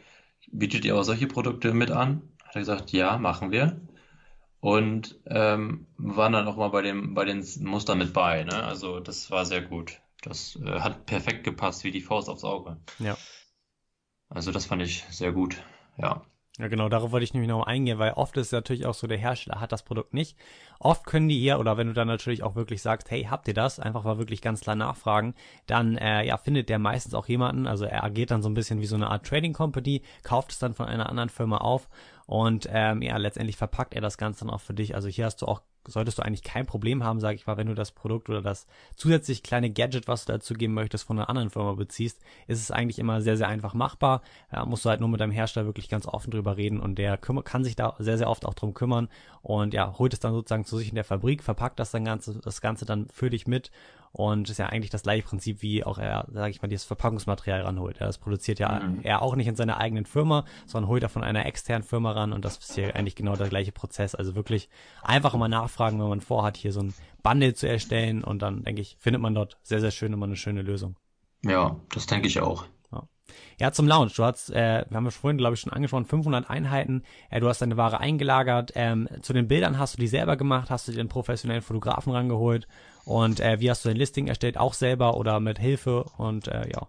bietet 0.51 0.85
ihr 0.85 0.97
auch 0.97 1.05
solche 1.05 1.29
Produkte 1.29 1.73
mit 1.73 1.93
an? 1.93 2.23
Hat 2.43 2.57
er 2.57 2.63
gesagt, 2.63 2.91
ja, 2.91 3.17
machen 3.19 3.53
wir. 3.53 3.81
Und 4.59 5.21
ähm, 5.27 5.87
waren 5.99 6.33
dann 6.33 6.49
auch 6.49 6.57
mal 6.57 6.71
bei 6.71 6.83
dem 6.83 7.15
bei 7.15 7.25
den 7.25 7.47
Mustern 7.61 7.99
mit 7.99 8.13
bei. 8.13 8.43
Ne? 8.43 8.65
Also 8.65 8.99
das 8.99 9.31
war 9.31 9.45
sehr 9.45 9.61
gut. 9.61 10.01
Das 10.27 10.57
äh, 10.57 10.81
hat 10.81 11.07
perfekt 11.07 11.45
gepasst, 11.45 11.85
wie 11.85 11.93
die 11.93 12.01
Faust 12.01 12.29
aufs 12.29 12.43
Auge. 12.43 12.77
Ja. 12.99 13.17
Also 14.29 14.51
das 14.51 14.67
fand 14.67 14.83
ich 14.83 15.05
sehr 15.09 15.33
gut. 15.33 15.63
Ja. 15.99 16.23
Ja, 16.59 16.69
genau, 16.69 16.89
darauf 16.89 17.13
wollte 17.13 17.25
ich 17.25 17.35
nämlich 17.35 17.51
noch 17.51 17.67
eingehen, 17.67 17.99
weil 17.99 18.15
oft 18.15 18.35
ist 18.39 18.47
es 18.47 18.53
natürlich 18.53 18.87
auch 18.87 18.95
so, 18.95 19.07
der 19.07 19.19
Hersteller 19.19 19.61
hat 19.61 19.73
das 19.73 19.83
Produkt 19.83 20.15
nicht. 20.15 20.39
Oft 20.81 21.05
können 21.05 21.29
die 21.29 21.39
hier, 21.39 21.61
oder 21.61 21.77
wenn 21.77 21.89
du 21.89 21.93
dann 21.93 22.09
natürlich 22.09 22.43
auch 22.43 22.55
wirklich 22.57 22.81
sagst, 22.81 23.11
hey, 23.11 23.25
habt 23.25 23.47
ihr 23.47 23.53
das? 23.53 23.79
Einfach 23.79 24.05
mal 24.05 24.17
wirklich 24.17 24.41
ganz 24.41 24.63
klar 24.63 24.75
nachfragen, 24.75 25.35
dann 25.67 25.99
äh, 25.99 26.25
ja, 26.25 26.39
findet 26.39 26.71
der 26.71 26.79
meistens 26.79 27.13
auch 27.13 27.29
jemanden, 27.29 27.67
also 27.67 27.85
er 27.85 28.03
agiert 28.03 28.31
dann 28.31 28.43
so 28.43 28.49
ein 28.49 28.55
bisschen 28.55 28.81
wie 28.81 28.87
so 28.87 28.97
eine 28.97 29.11
Art 29.11 29.27
Trading 29.27 29.53
Company, 29.53 30.03
kauft 30.23 30.51
es 30.51 30.59
dann 30.59 30.75
von 30.75 30.87
einer 30.87 31.11
anderen 31.11 31.29
Firma 31.29 31.59
auf 31.59 31.91
und 32.25 32.67
ähm, 32.73 33.03
ja, 33.03 33.19
letztendlich 33.19 33.59
verpackt 33.59 33.95
er 33.95 34.01
das 34.01 34.17
Ganze 34.17 34.47
dann 34.47 34.55
auch 34.55 34.63
für 34.63 34.75
dich. 34.75 34.95
Also 34.95 35.09
hier 35.09 35.27
hast 35.27 35.43
du 35.43 35.47
auch 35.47 35.61
solltest 35.89 36.19
du 36.19 36.23
eigentlich 36.23 36.43
kein 36.43 36.67
Problem 36.67 37.03
haben, 37.03 37.21
sage 37.21 37.37
ich 37.37 37.47
mal, 37.47 37.57
wenn 37.57 37.67
du 37.67 37.75
das 37.75 37.93
Produkt 37.93 38.29
oder 38.29 38.43
das 38.43 38.67
zusätzlich 38.95 39.43
kleine 39.43 39.71
Gadget, 39.71 40.09
was 40.09 40.25
du 40.25 40.33
dazu 40.33 40.55
geben 40.55 40.75
möchtest, 40.75 41.05
von 41.05 41.19
einer 41.19 41.29
anderen 41.29 41.51
Firma 41.51 41.75
beziehst, 41.75 42.21
ist 42.47 42.61
es 42.61 42.71
eigentlich 42.71 42.99
immer 42.99 43.21
sehr, 43.21 43.37
sehr 43.37 43.49
einfach 43.49 43.75
machbar. 43.75 44.23
Da 44.51 44.65
musst 44.65 44.85
du 44.85 44.91
halt 44.91 45.01
nur 45.01 45.09
mit 45.09 45.21
deinem 45.21 45.33
Hersteller 45.33 45.67
wirklich 45.67 45.89
ganz 45.89 46.07
offen 46.07 46.31
drüber 46.31 46.57
reden 46.57 46.81
und 46.81 46.97
der 46.97 47.17
kann 47.17 47.65
sich 47.65 47.77
da 47.77 47.95
sehr, 47.99 48.19
sehr 48.19 48.29
oft 48.29 48.47
auch 48.47 48.55
drum 48.55 48.75
kümmern 48.75 49.09
und 49.43 49.75
ja, 49.75 49.99
holt 49.99 50.13
es 50.13 50.21
dann 50.21 50.33
sozusagen 50.33 50.65
zu 50.65 50.77
sich 50.77 50.89
in 50.89 50.95
der 50.95 51.05
Fabrik, 51.05 51.43
verpackt 51.43 51.79
das 51.79 51.91
dann 51.91 52.05
Ganze, 52.05 52.41
das 52.41 52.61
Ganze 52.61 52.85
dann 52.85 53.09
für 53.09 53.31
dich 53.31 53.47
mit 53.47 53.71
und 54.17 54.49
ist 54.49 54.57
ja 54.57 54.67
eigentlich 54.67 54.89
das 54.89 55.03
gleiche 55.03 55.25
Prinzip, 55.25 55.61
wie 55.61 55.85
auch 55.85 55.99
er, 55.99 56.27
sage 56.33 56.51
ich 56.51 56.63
mal, 56.63 56.69
dieses 56.69 56.87
Verpackungsmaterial 56.87 57.61
ranholt. 57.61 57.99
Er 57.99 58.07
das 58.07 58.17
produziert 58.17 58.59
ja 58.59 58.81
mhm. 58.81 59.01
er 59.03 59.21
auch 59.21 59.37
nicht 59.37 59.47
in 59.47 59.57
seiner 59.57 59.77
eigenen 59.77 60.07
Firma, 60.07 60.47
sondern 60.65 60.89
holt 60.89 61.03
er 61.03 61.11
von 61.11 61.23
einer 61.23 61.45
externen 61.45 61.87
Firma 61.87 62.13
ran 62.13 62.33
und 62.33 62.43
das 62.43 62.57
ist 62.57 62.75
hier 62.75 62.97
eigentlich 62.97 63.15
genau 63.15 63.37
der 63.37 63.51
gleiche 63.51 63.73
Prozess. 63.73 64.15
Also 64.15 64.35
wirklich 64.35 64.71
einfach 65.03 65.35
immer 65.35 65.49
nachfragen, 65.49 66.01
wenn 66.01 66.09
man 66.09 66.23
vorhat, 66.23 66.57
hier 66.57 66.73
so 66.73 66.81
ein 66.81 66.95
Bundle 67.23 67.53
zu 67.53 67.69
erstellen 67.69 68.25
und 68.25 68.41
dann, 68.41 68.63
denke 68.63 68.81
ich, 68.81 68.97
findet 68.99 69.21
man 69.21 69.35
dort 69.35 69.59
sehr, 69.63 69.81
sehr 69.81 69.91
schön 69.91 70.15
immer 70.15 70.25
eine 70.25 70.37
schöne 70.37 70.63
Lösung. 70.63 70.97
Ja, 71.45 71.77
das 71.93 72.07
denke 72.07 72.27
ich 72.27 72.41
auch. 72.41 72.65
Ja, 73.59 73.73
zum 73.73 73.89
Lounge. 73.89 74.13
Du 74.15 74.23
hast, 74.23 74.51
äh, 74.51 74.85
wir 74.89 74.97
haben 74.97 75.07
es 75.07 75.17
vorhin, 75.17 75.39
glaube 75.39 75.55
ich, 75.55 75.61
schon 75.61 75.73
angesprochen, 75.73 76.05
500 76.05 76.49
Einheiten. 76.49 77.03
Äh, 77.29 77.41
du 77.41 77.49
hast 77.49 77.61
deine 77.61 77.77
Ware 77.77 77.99
eingelagert. 78.01 78.73
Ähm, 78.75 79.09
zu 79.23 79.33
den 79.33 79.49
Bildern 79.49 79.79
hast 79.79 79.95
du 79.95 79.99
die 79.99 80.07
selber 80.07 80.37
gemacht, 80.37 80.71
hast 80.71 80.87
du 80.87 80.93
dir 80.93 81.01
einen 81.01 81.09
professionellen 81.09 81.63
Fotografen 81.63 82.13
rangeholt 82.13 82.69
und 83.07 83.39
äh, 83.39 83.61
wie 83.61 83.71
hast 83.71 83.85
du 83.85 83.89
dein 83.89 83.97
Listing 83.97 84.27
erstellt? 84.27 84.59
Auch 84.59 84.75
selber 84.75 85.17
oder 85.17 85.39
mit 85.39 85.61
Hilfe? 85.61 86.03
Und 86.19 86.49
äh, 86.49 86.69
ja. 86.69 86.89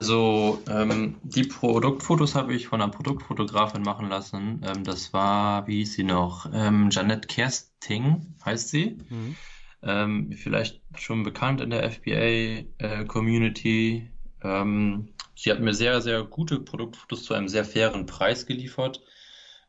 Also 0.00 0.62
ähm, 0.70 1.16
die 1.22 1.42
Produktfotos 1.42 2.34
habe 2.34 2.54
ich 2.54 2.68
von 2.68 2.80
einer 2.80 2.90
Produktfotografin 2.90 3.82
machen 3.82 4.08
lassen. 4.08 4.62
Ähm, 4.64 4.84
das 4.84 5.12
war, 5.12 5.66
wie 5.66 5.80
hieß 5.80 5.92
sie 5.92 6.04
noch? 6.04 6.50
Ähm, 6.54 6.88
Janette 6.90 7.28
Kersting 7.28 8.36
heißt 8.42 8.70
sie. 8.70 8.96
Mhm. 9.10 9.36
Ähm, 9.82 10.32
vielleicht 10.32 10.80
schon 10.96 11.24
bekannt 11.24 11.60
in 11.60 11.68
der 11.70 11.90
FBA-Community. 11.90 14.10
Äh, 14.40 14.48
ähm, 14.48 15.10
sie 15.34 15.50
hat 15.50 15.60
mir 15.60 15.74
sehr, 15.74 16.00
sehr 16.00 16.22
gute 16.22 16.58
Produktfotos 16.58 17.24
zu 17.24 17.34
einem 17.34 17.48
sehr 17.48 17.66
fairen 17.66 18.06
Preis 18.06 18.46
geliefert. 18.46 19.02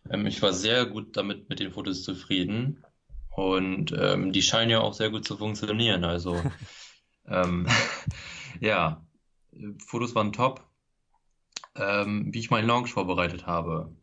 Ähm, 0.10 0.26
ich 0.26 0.41
war 0.41 0.53
sehr 0.53 0.86
gut 0.86 1.18
damit 1.18 1.49
mit 1.49 1.60
den 1.60 1.74
Fotos 1.74 2.03
zufrieden. 2.03 2.82
Und 3.40 3.94
ähm, 3.98 4.34
die 4.34 4.42
scheinen 4.42 4.70
ja 4.70 4.82
auch 4.82 4.94
sehr 4.94 5.10
gut 5.10 5.26
zu 5.26 5.38
funktionieren. 5.38 6.04
Also 6.04 6.42
ähm, 7.28 7.68
ja, 8.60 9.02
Fotos 9.88 10.14
waren 10.14 10.34
top. 10.34 10.66
Ähm, 11.76 12.34
wie 12.34 12.40
ich 12.40 12.50
meinen 12.50 12.68
Launch 12.68 12.92
vorbereitet 12.92 13.48
habe. 13.48 13.96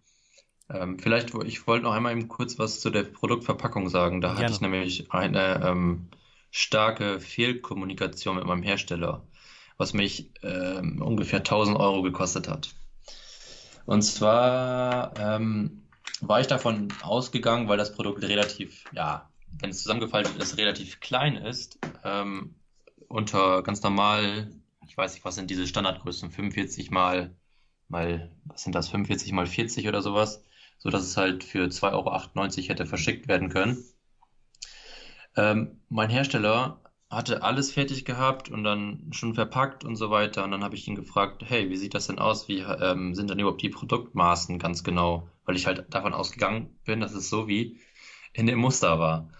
Ähm, 0.70 0.99
vielleicht, 0.99 1.34
ich 1.45 1.66
wollte 1.66 1.84
noch 1.84 1.93
einmal 1.93 2.12
eben 2.12 2.28
kurz 2.28 2.59
was 2.59 2.80
zu 2.80 2.89
der 2.89 3.03
Produktverpackung 3.03 3.91
sagen. 3.91 4.22
Da 4.22 4.28
Gerne. 4.28 4.45
hatte 4.45 4.53
ich 4.55 4.61
nämlich 4.62 5.12
eine 5.12 5.62
ähm, 5.62 6.09
starke 6.51 7.20
Fehlkommunikation 7.20 8.37
mit 8.37 8.47
meinem 8.47 8.62
Hersteller, 8.62 9.26
was 9.76 9.93
mich 9.93 10.32
ähm, 10.43 11.03
ungefähr 11.03 11.41
1000 11.41 11.76
Euro 11.78 12.01
gekostet 12.03 12.49
hat. 12.49 12.70
Und 13.84 14.01
zwar 14.03 15.12
ähm, 15.18 15.86
war 16.20 16.40
ich 16.40 16.46
davon 16.46 16.88
ausgegangen, 17.02 17.68
weil 17.68 17.78
das 17.78 17.94
Produkt 17.94 18.22
relativ, 18.22 18.84
ja, 18.92 19.30
wenn 19.60 19.70
es 19.70 19.82
zusammengefaltet 19.82 20.36
ist, 20.36 20.58
relativ 20.58 21.00
klein 21.00 21.36
ist, 21.36 21.78
ähm, 22.04 22.54
unter 23.08 23.62
ganz 23.62 23.82
normal, 23.82 24.50
ich 24.86 24.96
weiß 24.96 25.14
nicht, 25.14 25.24
was 25.24 25.34
sind 25.34 25.50
diese 25.50 25.66
Standardgrößen, 25.66 26.30
45 26.30 26.90
mal, 26.90 27.36
mal, 27.88 28.30
was 28.44 28.62
sind 28.62 28.74
das, 28.74 28.88
45 28.88 29.32
mal 29.32 29.46
40 29.46 29.88
oder 29.88 30.02
sowas, 30.02 30.42
so 30.78 30.90
dass 30.90 31.02
es 31.02 31.16
halt 31.16 31.44
für 31.44 31.66
2,98 31.66 31.92
Euro 31.92 32.68
hätte 32.68 32.86
verschickt 32.86 33.28
werden 33.28 33.48
können. 33.48 33.84
Ähm, 35.36 35.80
mein 35.88 36.10
Hersteller 36.10 36.80
hatte 37.10 37.42
alles 37.42 37.70
fertig 37.70 38.04
gehabt 38.04 38.48
und 38.48 38.64
dann 38.64 39.08
schon 39.12 39.34
verpackt 39.34 39.84
und 39.84 39.96
so 39.96 40.10
weiter. 40.10 40.44
Und 40.44 40.50
dann 40.50 40.64
habe 40.64 40.74
ich 40.74 40.88
ihn 40.88 40.96
gefragt, 40.96 41.42
hey, 41.44 41.70
wie 41.70 41.76
sieht 41.76 41.94
das 41.94 42.08
denn 42.08 42.18
aus? 42.18 42.48
Wie 42.48 42.58
ähm, 42.58 43.14
sind 43.14 43.30
denn 43.30 43.38
überhaupt 43.38 43.62
die 43.62 43.68
Produktmaßen 43.68 44.58
ganz 44.58 44.82
genau? 44.82 45.28
Weil 45.47 45.57
ich 45.57 45.66
halt 45.66 45.86
davon 45.94 46.12
ausgegangen 46.12 46.78
bin, 46.84 47.01
dass 47.01 47.14
es 47.14 47.30
so 47.30 47.49
wie 47.49 47.80
in 48.34 48.47
dem 48.47 48.59
Muster 48.59 48.99
war. 48.99 49.30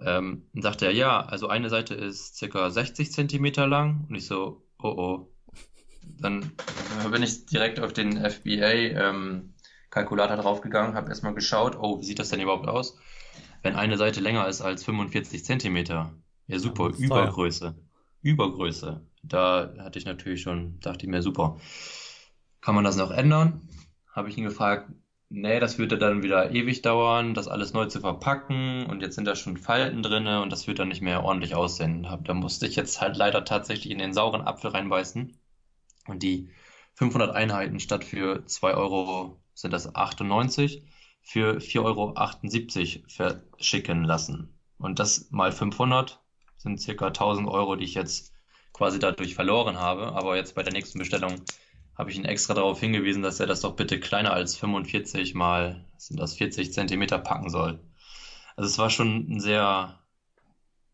Ähm, 0.00 0.46
dann 0.52 0.62
sagte 0.62 0.86
er, 0.86 0.92
ja, 0.92 1.20
also 1.20 1.48
eine 1.48 1.70
Seite 1.70 1.94
ist 1.94 2.36
circa 2.36 2.70
60 2.70 3.10
Zentimeter 3.10 3.66
lang. 3.66 4.06
Und 4.08 4.14
ich 4.14 4.26
so, 4.26 4.62
oh 4.80 4.94
oh. 4.96 5.28
Dann 6.20 6.52
bin 7.10 7.22
ich 7.22 7.46
direkt 7.46 7.80
auf 7.80 7.92
den 7.92 8.18
FBA-Kalkulator 8.18 10.36
ähm, 10.36 10.42
draufgegangen, 10.42 10.94
habe 10.94 11.08
erstmal 11.08 11.34
geschaut, 11.34 11.76
oh, 11.78 12.00
wie 12.00 12.04
sieht 12.04 12.18
das 12.18 12.30
denn 12.30 12.40
überhaupt 12.40 12.66
aus? 12.68 12.98
Wenn 13.62 13.76
eine 13.76 13.98
Seite 13.98 14.20
länger 14.20 14.48
ist 14.48 14.60
als 14.60 14.84
45 14.84 15.44
Zentimeter. 15.44 16.12
Ja, 16.46 16.58
super, 16.58 16.90
Übergröße. 16.96 17.74
Übergröße. 18.22 19.06
Da 19.22 19.74
hatte 19.78 19.98
ich 19.98 20.06
natürlich 20.06 20.42
schon, 20.42 20.80
dachte 20.80 21.04
ich 21.04 21.10
mir, 21.10 21.22
super. 21.22 21.58
Kann 22.60 22.74
man 22.74 22.84
das 22.84 22.96
noch 22.96 23.10
ändern? 23.10 23.68
Habe 24.12 24.30
ich 24.30 24.38
ihn 24.38 24.44
gefragt, 24.44 24.90
nee, 25.30 25.60
das 25.60 25.78
würde 25.78 25.98
dann 25.98 26.22
wieder 26.22 26.50
ewig 26.50 26.82
dauern, 26.82 27.34
das 27.34 27.48
alles 27.48 27.72
neu 27.72 27.86
zu 27.86 28.00
verpacken 28.00 28.86
und 28.86 29.02
jetzt 29.02 29.14
sind 29.14 29.24
da 29.26 29.36
schon 29.36 29.56
Falten 29.56 30.02
drinne 30.02 30.42
und 30.42 30.50
das 30.50 30.66
wird 30.66 30.78
dann 30.78 30.88
nicht 30.88 31.02
mehr 31.02 31.24
ordentlich 31.24 31.54
aussehen. 31.54 32.06
Da 32.24 32.34
musste 32.34 32.66
ich 32.66 32.76
jetzt 32.76 33.00
halt 33.00 33.16
leider 33.16 33.44
tatsächlich 33.44 33.92
in 33.92 33.98
den 33.98 34.12
sauren 34.14 34.42
Apfel 34.42 34.70
reinbeißen 34.70 35.38
und 36.06 36.22
die 36.22 36.50
500 36.94 37.34
Einheiten 37.34 37.78
statt 37.80 38.04
für 38.04 38.44
2 38.46 38.74
Euro 38.74 39.40
sind 39.54 39.72
das 39.72 39.94
98 39.94 40.82
für 41.22 41.58
4,78 41.58 41.80
Euro 41.84 43.38
verschicken 43.56 44.04
lassen. 44.04 44.58
Und 44.78 44.98
das 44.98 45.30
mal 45.30 45.52
500 45.52 46.20
sind 46.56 46.80
circa 46.80 47.08
1000 47.08 47.48
Euro, 47.48 47.76
die 47.76 47.84
ich 47.84 47.94
jetzt 47.94 48.32
quasi 48.72 48.98
dadurch 48.98 49.34
verloren 49.34 49.78
habe. 49.78 50.12
Aber 50.12 50.36
jetzt 50.36 50.54
bei 50.54 50.62
der 50.62 50.72
nächsten 50.72 50.98
Bestellung 50.98 51.42
habe 51.98 52.10
ich 52.10 52.16
ihn 52.16 52.24
extra 52.24 52.54
darauf 52.54 52.80
hingewiesen, 52.80 53.22
dass 53.22 53.40
er 53.40 53.46
das 53.46 53.60
doch 53.62 53.76
bitte 53.76 54.00
kleiner 54.00 54.32
als 54.32 54.56
45 54.56 55.34
mal, 55.34 55.84
sind 55.98 56.18
das 56.20 56.36
40 56.36 56.72
Zentimeter 56.72 57.18
packen 57.18 57.50
soll. 57.50 57.80
Also 58.56 58.68
es 58.70 58.78
war 58.78 58.90
schon 58.90 59.26
ein 59.30 59.40
sehr 59.40 59.98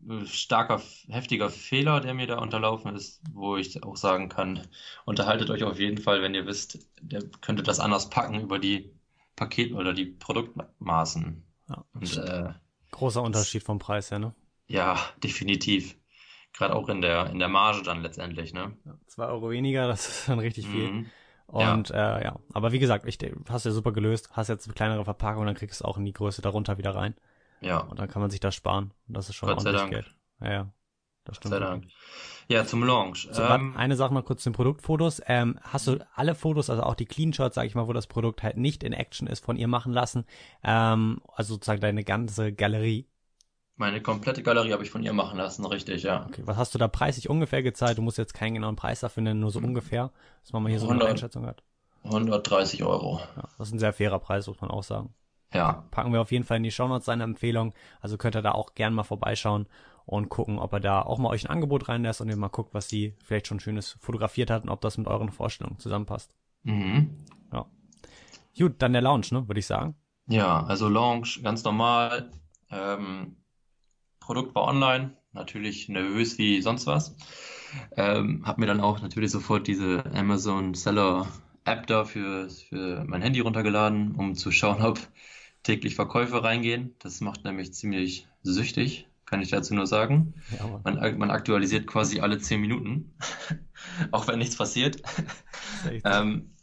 äh, 0.09 0.27
starker, 0.27 0.81
heftiger 1.09 1.51
Fehler, 1.51 2.01
der 2.01 2.15
mir 2.15 2.27
da 2.27 2.39
unterlaufen 2.39 2.95
ist, 2.95 3.21
wo 3.33 3.57
ich 3.57 3.83
auch 3.83 3.97
sagen 3.97 4.29
kann, 4.29 4.67
unterhaltet 5.05 5.51
euch 5.51 5.65
auf 5.65 5.79
jeden 5.79 5.99
Fall, 5.99 6.23
wenn 6.23 6.35
ihr 6.35 6.47
wisst, 6.47 6.79
der 7.01 7.23
könnte 7.41 7.63
das 7.63 7.81
anders 7.81 8.11
packen 8.11 8.41
über 8.41 8.59
die 8.59 8.91
Paket- 9.37 9.73
oder 9.73 9.93
die 9.93 10.07
Produktmaßen. 10.07 11.43
Ja, 11.69 11.85
Und, 11.95 12.17
äh, 12.17 12.53
großer 12.93 13.23
Unterschied 13.23 13.63
vom 13.63 13.79
Preis 13.79 14.11
her, 14.11 14.19
ne? 14.19 14.35
Ja, 14.67 14.99
definitiv. 15.23 15.97
Gerade 16.57 16.75
auch 16.75 16.89
in 16.89 17.01
der, 17.01 17.31
in 17.31 17.39
der 17.39 17.49
Marge 17.49 17.83
dann 17.83 18.03
letztendlich, 18.03 18.55
ne? 18.55 18.77
Zwei 19.07 19.27
Euro 19.27 19.51
weniger, 19.51 19.87
das 19.89 20.09
ist 20.09 20.29
dann 20.29 20.39
richtig 20.39 20.67
viel. 20.67 20.91
Mhm. 20.91 21.11
Und 21.47 21.91
ja. 21.91 22.19
Äh, 22.19 22.25
ja, 22.25 22.37
aber 22.53 22.73
wie 22.73 22.79
gesagt, 22.79 23.07
ich, 23.07 23.19
hast 23.49 23.67
ja 23.67 23.71
super 23.71 23.93
gelöst, 23.93 24.31
hast 24.33 24.49
jetzt 24.49 24.67
eine 24.67 24.75
kleinere 24.75 25.05
Verpackung, 25.05 25.45
dann 25.47 25.55
kriegst 25.55 25.81
du 25.81 25.85
auch 25.85 25.99
in 25.99 26.05
die 26.05 26.13
Größe 26.13 26.43
darunter 26.43 26.79
wieder 26.79 26.95
rein. 26.95 27.15
Ja. 27.61 27.79
Und 27.79 27.99
dann 27.99 28.09
kann 28.09 28.23
man 28.23 28.31
sich 28.31 28.41
das 28.41 28.55
sparen. 28.55 28.93
Und 29.09 29.17
das 29.17 29.29
ist 29.29 29.37
schon 29.37 29.49
Gott 29.49 29.65
Dank. 29.65 29.91
Geld. 29.91 30.15
Ja, 30.41 30.53
ja. 30.53 30.73
Das 31.25 31.37
stimmt. 31.37 31.55
Sei 31.55 31.61
Dank. 31.61 31.87
Ja, 32.49 32.67
zum 32.67 32.85
Launch. 32.85 33.29
So, 33.33 33.43
ähm, 33.43 33.75
eine 33.77 33.97
Sache 33.97 34.13
noch 34.13 34.25
kurz 34.25 34.43
zu 34.43 34.51
den 34.51 34.55
Produktfotos. 34.55 35.23
Ähm, 35.27 35.59
hast 35.63 35.87
du 35.87 36.07
alle 36.15 36.35
Fotos, 36.35 36.69
also 36.69 36.83
auch 36.83 36.95
die 36.95 37.07
Clean 37.07 37.33
Shots, 37.33 37.55
sag 37.55 37.65
ich 37.65 37.75
mal, 37.75 37.89
wo 37.89 37.95
das 37.95 38.07
Produkt 38.07 38.43
halt 38.43 38.59
nicht 38.59 38.83
in 38.83 38.93
Action 38.93 39.27
ist, 39.27 39.43
von 39.43 39.57
ihr 39.57 39.69
machen 39.69 39.93
lassen? 39.93 40.27
Ähm, 40.63 41.23
also 41.35 41.55
sozusagen 41.55 41.81
deine 41.81 42.05
ganze 42.05 42.53
Galerie. 42.53 43.07
Meine 43.77 44.01
komplette 44.01 44.43
Galerie 44.43 44.73
habe 44.73 44.85
ich 44.85 44.91
von 44.91 45.03
ihr 45.03 45.13
machen 45.13 45.37
lassen, 45.37 45.67
richtig, 45.67 46.05
ja. 46.05 46.27
Okay, 46.29 46.43
was 46.45 46.57
hast 46.57 46.75
du 46.75 46.79
da 46.79 46.87
preislich 46.87 47.29
ungefähr 47.29 47.63
gezahlt? 47.63 47.99
Du 47.99 48.03
musst 48.03 48.19
jetzt 48.19 48.35
keinen 48.35 48.55
genauen 48.55 48.77
Preis 48.77 49.01
dafür 49.01 49.23
nennen, 49.23 49.41
nur 49.41 49.51
so 49.51 49.59
hm. 49.61 49.69
ungefähr, 49.69 50.13
dass 50.43 50.53
man 50.53 50.63
mal 50.63 50.69
hier 50.69 50.79
so 50.79 50.87
100, 50.87 51.03
eine 51.03 51.11
Einschätzung 51.13 51.47
hat. 51.47 51.65
130 52.05 52.85
Euro. 52.85 53.21
Ja, 53.37 53.43
das 53.59 53.69
ist 53.69 53.75
ein 53.75 53.79
sehr 53.79 53.93
fairer 53.93 54.21
Preis, 54.21 54.47
muss 54.47 54.61
man 54.61 54.71
auch 54.71 54.85
sagen. 54.85 55.13
Ja. 55.53 55.85
Packen 55.91 56.13
wir 56.13 56.21
auf 56.21 56.33
jeden 56.33 56.45
Fall 56.45 56.59
in 56.59 56.63
die 56.63 56.71
Shownotes 56.71 57.07
seine 57.07 57.25
Empfehlung. 57.25 57.73
Also 58.01 58.17
könnt 58.17 58.37
ihr 58.37 58.43
da 58.43 58.53
auch 58.53 58.75
gern 58.75 58.93
mal 58.93 59.05
vorbeischauen 59.05 59.67
und 60.05 60.29
gucken, 60.29 60.59
ob 60.59 60.73
er 60.73 60.81
da 60.81 61.03
auch 61.03 61.19
mal 61.19 61.31
euch 61.31 61.45
ein 61.45 61.51
Angebot 61.51 61.89
reinlässt 61.89 62.21
und 62.21 62.29
ihr 62.29 62.37
mal 62.37 62.49
guckt, 62.49 62.75
was 62.75 62.89
sie 62.89 63.15
vielleicht 63.25 63.47
schon 63.47 63.61
Schönes 63.61 63.97
fotografiert 64.01 64.51
hat 64.51 64.65
und 64.65 64.69
ob 64.69 64.81
das 64.81 64.99
mit 64.99 65.07
euren 65.07 65.31
Vorstellungen 65.31 65.79
zusammenpasst. 65.79 66.35
Mhm. 66.65 67.25
Ja. 67.53 67.67
Gut, 68.59 68.75
dann 68.79 68.93
der 68.93 69.03
Launch, 69.03 69.33
ne, 69.33 69.49
würde 69.49 69.61
ich 69.61 69.67
sagen. 69.67 69.95
Ja, 70.27 70.65
also 70.65 70.89
Launch, 70.89 71.43
ganz 71.43 71.65
normal. 71.65 72.31
Ähm, 72.71 73.37
Produkt 74.25 74.55
war 74.55 74.65
online, 74.65 75.17
natürlich 75.33 75.89
nervös 75.89 76.39
wie 76.39 76.63
sonst 76.63 76.87
was. 76.87 77.17
Ähm, 77.97 78.43
hab 78.47 78.59
mir 78.59 78.67
dann 78.67 78.81
auch 78.81 79.03
natürlich 79.03 79.31
sofort 79.31 79.67
diese 79.67 80.05
Amazon 80.15 80.75
Seller 80.75 81.29
App 81.65 81.87
da 81.87 82.05
für, 82.05 82.49
für 82.49 83.05
mein 83.05 83.23
Handy 83.23 83.41
runtergeladen, 83.41 84.15
um 84.15 84.35
zu 84.35 84.51
schauen, 84.51 84.83
ob 84.83 84.99
täglich 85.63 85.95
Verkäufe 85.95 86.43
reingehen. 86.43 86.95
Das 86.99 87.21
macht 87.21 87.45
nämlich 87.45 87.75
ziemlich 87.75 88.27
süchtig 88.43 89.09
kann 89.27 89.41
ich 89.41 89.51
dazu 89.51 89.75
nur 89.75 89.87
sagen. 89.87 90.35
Ja, 90.57 90.81
man, 90.85 91.19
man, 91.19 91.31
aktualisiert 91.31 91.87
quasi 91.87 92.21
alle 92.21 92.39
zehn 92.39 92.61
Minuten, 92.61 93.17
auch 94.13 94.29
wenn 94.29 94.39
nichts 94.39 94.57
passiert. 94.57 95.03
ähm, 96.05 96.55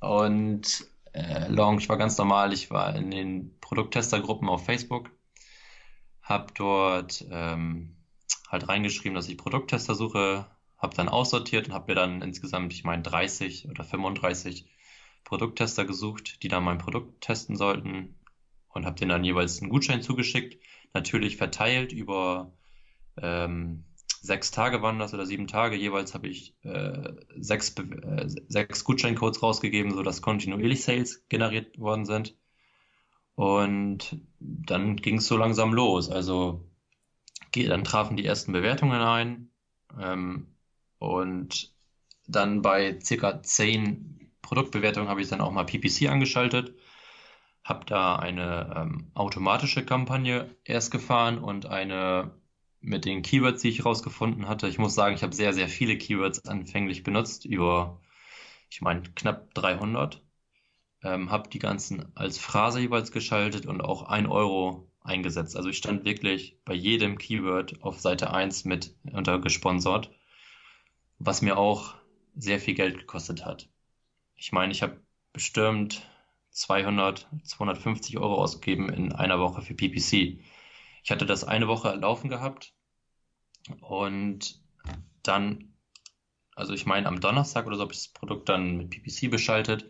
und 0.00 0.86
äh, 1.12 1.48
Launch 1.48 1.88
war 1.88 1.96
ganz 1.96 2.18
normal. 2.18 2.52
Ich 2.52 2.70
war 2.70 2.94
in 2.94 3.10
den 3.10 3.58
Produkttestergruppen 3.60 4.48
auf 4.48 4.64
Facebook, 4.64 5.10
habe 6.26 6.52
dort 6.54 7.24
ähm, 7.30 7.96
halt 8.48 8.68
reingeschrieben, 8.68 9.14
dass 9.14 9.28
ich 9.28 9.38
Produkttester 9.38 9.94
suche, 9.94 10.46
habe 10.76 10.96
dann 10.96 11.08
aussortiert 11.08 11.68
und 11.68 11.74
habe 11.74 11.92
mir 11.92 11.94
dann 11.94 12.20
insgesamt, 12.20 12.72
ich 12.72 12.84
meine, 12.84 13.02
30 13.02 13.68
oder 13.70 13.84
35 13.84 14.66
Produkttester 15.24 15.84
gesucht, 15.84 16.42
die 16.42 16.48
dann 16.48 16.64
mein 16.64 16.78
Produkt 16.78 17.22
testen 17.22 17.56
sollten 17.56 18.16
und 18.68 18.84
habe 18.84 18.98
denen 18.98 19.10
dann 19.10 19.24
jeweils 19.24 19.60
einen 19.60 19.70
Gutschein 19.70 20.02
zugeschickt 20.02 20.58
natürlich 20.92 21.36
verteilt 21.36 21.92
über 21.92 22.52
ähm, 23.16 23.84
sechs 24.22 24.50
Tage 24.50 24.82
waren 24.82 24.98
das 24.98 25.14
oder 25.14 25.26
sieben 25.26 25.46
Tage. 25.46 25.76
Jeweils 25.76 26.14
habe 26.14 26.28
ich 26.28 26.54
äh, 26.64 27.12
sechs, 27.36 27.74
äh, 27.76 28.28
sechs 28.48 28.84
Gutscheincodes 28.84 29.42
rausgegeben, 29.42 29.92
sodass 29.94 30.22
kontinuierlich 30.22 30.82
Sales 30.82 31.24
generiert 31.28 31.78
worden 31.78 32.04
sind. 32.04 32.34
Und 33.36 34.20
dann 34.40 34.96
ging 34.96 35.18
es 35.18 35.28
so 35.28 35.36
langsam 35.36 35.72
los. 35.72 36.10
Also 36.10 36.68
dann 37.54 37.84
trafen 37.84 38.16
die 38.16 38.26
ersten 38.26 38.52
Bewertungen 38.52 39.00
ein. 39.00 39.50
Ähm, 40.00 40.48
und 40.98 41.74
dann 42.26 42.62
bei 42.62 42.98
circa 43.00 43.42
zehn 43.42 44.30
Produktbewertungen 44.42 45.08
habe 45.08 45.22
ich 45.22 45.28
dann 45.28 45.40
auch 45.40 45.52
mal 45.52 45.64
PPC 45.64 46.08
angeschaltet 46.10 46.74
habe 47.66 47.84
da 47.84 48.16
eine 48.16 48.72
ähm, 48.76 49.10
automatische 49.14 49.84
Kampagne 49.84 50.54
erst 50.64 50.92
gefahren 50.92 51.38
und 51.38 51.66
eine 51.66 52.30
mit 52.80 53.04
den 53.04 53.22
Keywords, 53.22 53.62
die 53.62 53.68
ich 53.70 53.84
rausgefunden 53.84 54.48
hatte. 54.48 54.68
Ich 54.68 54.78
muss 54.78 54.94
sagen, 54.94 55.16
ich 55.16 55.22
habe 55.24 55.34
sehr, 55.34 55.52
sehr 55.52 55.68
viele 55.68 55.98
Keywords 55.98 56.46
anfänglich 56.46 57.02
benutzt, 57.02 57.44
über, 57.44 58.00
ich 58.70 58.82
meine, 58.82 59.02
knapp 59.02 59.52
300. 59.54 60.22
Ähm, 61.06 61.30
habe 61.30 61.48
die 61.48 61.60
ganzen 61.60 62.10
als 62.16 62.36
Phrase 62.36 62.80
jeweils 62.80 63.12
geschaltet 63.12 63.64
und 63.64 63.80
auch 63.80 64.02
ein 64.02 64.26
Euro 64.26 64.90
eingesetzt. 65.04 65.56
Also 65.56 65.68
ich 65.68 65.78
stand 65.78 66.04
wirklich 66.04 66.58
bei 66.64 66.74
jedem 66.74 67.16
Keyword 67.16 67.80
auf 67.84 68.00
Seite 68.00 68.32
1 68.32 68.64
mit 68.64 68.92
unter 69.12 69.38
gesponsert, 69.38 70.10
was 71.20 71.42
mir 71.42 71.58
auch 71.58 71.94
sehr 72.34 72.58
viel 72.58 72.74
Geld 72.74 72.98
gekostet 72.98 73.44
hat. 73.46 73.68
Ich 74.34 74.50
meine, 74.50 74.72
ich 74.72 74.82
habe 74.82 75.00
bestimmt 75.32 76.02
200, 76.50 77.28
250 77.44 78.18
Euro 78.18 78.42
ausgegeben 78.42 78.88
in 78.88 79.12
einer 79.12 79.38
Woche 79.38 79.62
für 79.62 79.74
PPC. 79.74 80.40
Ich 81.04 81.10
hatte 81.12 81.24
das 81.24 81.44
eine 81.44 81.68
Woche 81.68 81.94
laufen 81.94 82.28
gehabt 82.28 82.74
und 83.80 84.60
dann, 85.22 85.72
also 86.56 86.74
ich 86.74 86.84
meine 86.84 87.06
am 87.06 87.20
Donnerstag 87.20 87.64
oder 87.68 87.76
so 87.76 87.82
habe 87.82 87.92
ich 87.92 88.00
das 88.00 88.12
Produkt 88.12 88.48
dann 88.48 88.76
mit 88.76 88.90
PPC 88.90 89.30
beschaltet 89.30 89.88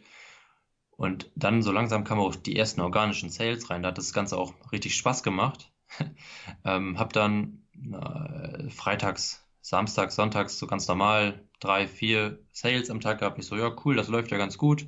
und 0.97 1.31
dann 1.35 1.63
so 1.63 1.73
langsam 1.73 2.05
kamen 2.05 2.21
auch 2.21 2.35
die 2.35 2.57
ersten 2.57 2.81
organischen 2.81 3.31
Sales 3.31 3.69
rein. 3.71 3.83
Da 3.83 3.89
hat 3.89 3.99
das 3.99 4.13
Ganze 4.13 4.39
auch 4.39 4.55
richtig 4.73 4.97
Spaß 4.97 5.23
gemacht. 5.23 5.71
ähm, 6.65 6.99
hab 6.99 7.13
dann 7.13 7.63
äh, 7.93 8.71
freitags, 8.71 9.47
samstags, 9.61 10.15
sonntags 10.15 10.59
so 10.59 10.67
ganz 10.67 10.89
normal 10.89 11.47
drei, 11.61 11.87
vier 11.87 12.39
Sales 12.53 12.91
am 12.91 13.01
Tag 13.01 13.19
gehabt. 13.19 13.39
Ich 13.39 13.47
so, 13.47 13.57
ja 13.57 13.75
cool, 13.85 13.97
das 13.97 14.09
läuft 14.09 14.31
ja 14.31 14.39
ganz 14.39 14.57
gut. 14.59 14.87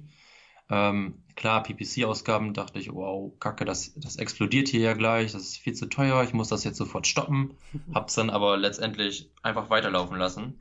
Ähm, 0.70 1.22
klar, 1.34 1.62
PPC-Ausgaben 1.62 2.52
dachte 2.52 2.78
ich, 2.78 2.92
wow, 2.92 3.32
kacke, 3.38 3.64
das, 3.64 3.94
das 3.96 4.16
explodiert 4.16 4.68
hier 4.68 4.80
ja 4.80 4.92
gleich, 4.92 5.32
das 5.32 5.42
ist 5.42 5.56
viel 5.56 5.72
zu 5.72 5.86
teuer, 5.86 6.22
ich 6.22 6.34
muss 6.34 6.48
das 6.48 6.64
jetzt 6.64 6.76
sofort 6.76 7.06
stoppen. 7.06 7.56
Hab's 7.94 8.14
dann 8.14 8.28
aber 8.28 8.56
letztendlich 8.58 9.30
einfach 9.42 9.70
weiterlaufen 9.70 10.18
lassen, 10.18 10.60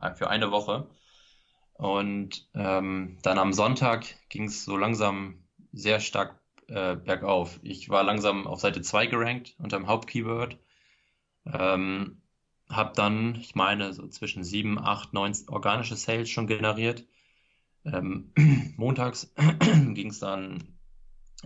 äh, 0.00 0.12
für 0.12 0.28
eine 0.28 0.50
Woche. 0.50 0.88
Und 1.78 2.48
ähm, 2.54 3.18
dann 3.22 3.38
am 3.38 3.52
Sonntag 3.52 4.06
ging 4.28 4.44
es 4.44 4.64
so 4.64 4.76
langsam 4.76 5.44
sehr 5.72 6.00
stark 6.00 6.40
äh, 6.68 6.96
bergauf. 6.96 7.60
Ich 7.62 7.90
war 7.90 8.02
langsam 8.02 8.46
auf 8.46 8.60
Seite 8.60 8.80
2 8.82 9.06
gerankt 9.06 9.54
unter 9.58 9.76
dem 9.76 9.86
Hauptkeyword. 9.86 10.58
Ähm, 11.46 12.22
hab 12.68 12.94
dann, 12.94 13.36
ich 13.36 13.54
meine, 13.54 13.92
so 13.92 14.08
zwischen 14.08 14.42
7, 14.42 14.78
8, 14.78 15.12
9 15.12 15.34
organische 15.48 15.96
Sales 15.96 16.30
schon 16.30 16.46
generiert. 16.46 17.04
Ähm, 17.84 18.32
montags 18.76 19.32
ging 19.94 20.08
es 20.08 20.18
dann 20.18 20.78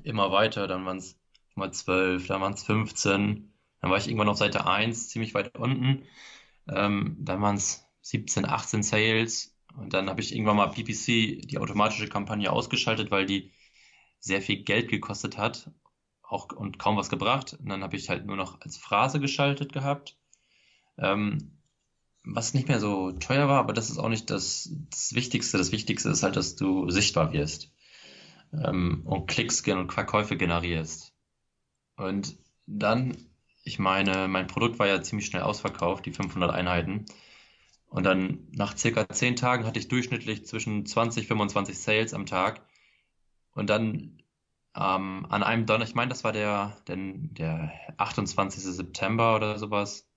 immer 0.03 0.33
weiter, 0.33 0.67
dann 0.67 0.85
waren 0.87 0.99
es 0.99 1.19
mal 1.55 1.73
12, 1.73 2.27
dann 2.29 2.41
waren 2.41 2.55
es 2.55 2.63
15, 2.63 3.53
dann 3.81 3.91
war 3.91 3.99
ich 3.99 4.07
irgendwann 4.07 4.29
auf 4.29 4.39
Seite 4.39 4.67
1, 4.67 5.09
ziemlich 5.09 5.35
weit 5.35 5.57
unten, 5.59 6.05
ähm, 6.69 7.17
dann 7.21 7.43
waren 7.43 7.57
es 7.57 7.85
17, 8.03 8.47
18 8.47 8.83
Sales 8.83 9.55
und 9.77 9.93
dann 9.93 10.09
habe 10.09 10.21
ich 10.21 10.33
irgendwann 10.35 10.57
mal 10.57 10.69
PPC, 10.69 11.47
die 11.47 11.59
automatische 11.59 12.09
Kampagne, 12.09 12.51
ausgeschaltet, 12.53 13.11
weil 13.11 13.27
die 13.27 13.53
sehr 14.19 14.43
viel 14.43 14.63
Geld 14.63 14.89
gekostet 14.89 15.39
hat 15.39 15.71
auch, 16.23 16.53
und 16.53 16.79
kaum 16.79 16.97
was 16.97 17.11
gebracht. 17.11 17.57
Und 17.61 17.69
dann 17.69 17.83
habe 17.83 17.97
ich 17.97 18.09
halt 18.09 18.27
nur 18.27 18.37
noch 18.37 18.61
als 18.61 18.77
Phrase 18.77 19.21
geschaltet 19.21 19.73
gehabt. 19.73 20.17
Ähm, 20.99 21.59
was 22.23 22.55
nicht 22.55 22.69
mehr 22.69 22.81
so 22.81 23.13
teuer 23.13 23.49
war, 23.49 23.59
aber 23.59 23.73
das 23.73 23.91
ist 23.91 23.99
auch 23.99 24.09
nicht 24.09 24.31
das, 24.31 24.71
das 24.91 25.15
Wichtigste. 25.15 25.59
Das 25.59 25.73
Wichtigste 25.73 26.11
ist 26.11 26.23
halt, 26.23 26.37
dass 26.37 26.55
du 26.55 26.91
sichtbar 26.91 27.33
wirst 27.33 27.73
ähm, 28.53 29.03
und 29.07 29.27
Klicks 29.27 29.67
und 29.67 29.93
Verkäufe 29.93 30.37
generierst. 30.37 31.15
Und 31.97 32.37
dann, 32.67 33.17
ich 33.65 33.79
meine, 33.79 34.29
mein 34.29 34.47
Produkt 34.47 34.79
war 34.79 34.87
ja 34.87 35.03
ziemlich 35.03 35.27
schnell 35.27 35.43
ausverkauft, 35.43 36.07
die 36.07 36.13
500 36.13 36.51
Einheiten. 36.51 37.07
Und 37.91 38.05
dann 38.05 38.47
nach 38.53 38.77
circa 38.79 39.09
10 39.09 39.37
Tagen 39.37 39.67
hatte 39.67 39.81
ich 39.81 39.89
durchschnittlich 39.89 40.47
zwischen 40.47 40.87
20, 40.87 41.27
25 41.27 41.79
Sales 41.79 42.15
am 42.15 42.25
Tag. 42.25 42.65
Und 43.53 43.69
dann 43.69 44.23
ähm, 44.77 45.27
an 45.29 45.43
einem 45.43 45.67
Donner, 45.67 45.85
ich 45.85 45.97
meine, 45.97 46.09
das 46.09 46.23
war 46.23 46.33
der, 46.33 46.77
der, 46.87 46.97
der 46.97 47.73
28. 47.99 48.63
September 48.63 49.35
oder 49.35 49.59
sowas, 49.59 50.09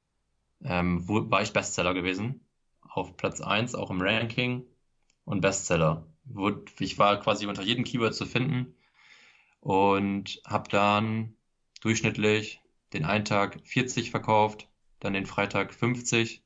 ähm, 0.63 1.07
wo, 1.07 1.29
war 1.31 1.41
ich 1.41 1.51
Bestseller 1.51 1.95
gewesen. 1.95 2.47
Auf 2.81 3.17
Platz 3.17 3.41
1, 3.41 3.73
auch 3.73 3.89
im 3.89 4.01
Ranking 4.01 4.67
und 5.25 5.41
Bestseller. 5.41 6.05
Wo, 6.25 6.51
ich 6.79 6.99
war 6.99 7.19
quasi 7.19 7.47
unter 7.47 7.63
jedem 7.63 7.85
Keyword 7.85 8.13
zu 8.13 8.27
finden 8.27 8.75
und 9.61 10.41
habe 10.45 10.69
dann 10.69 11.35
durchschnittlich 11.81 12.61
den 12.93 13.03
einen 13.03 13.25
Tag 13.25 13.59
40 13.63 14.11
verkauft, 14.11 14.69
dann 14.99 15.13
den 15.13 15.25
Freitag 15.25 15.73
50. 15.73 16.42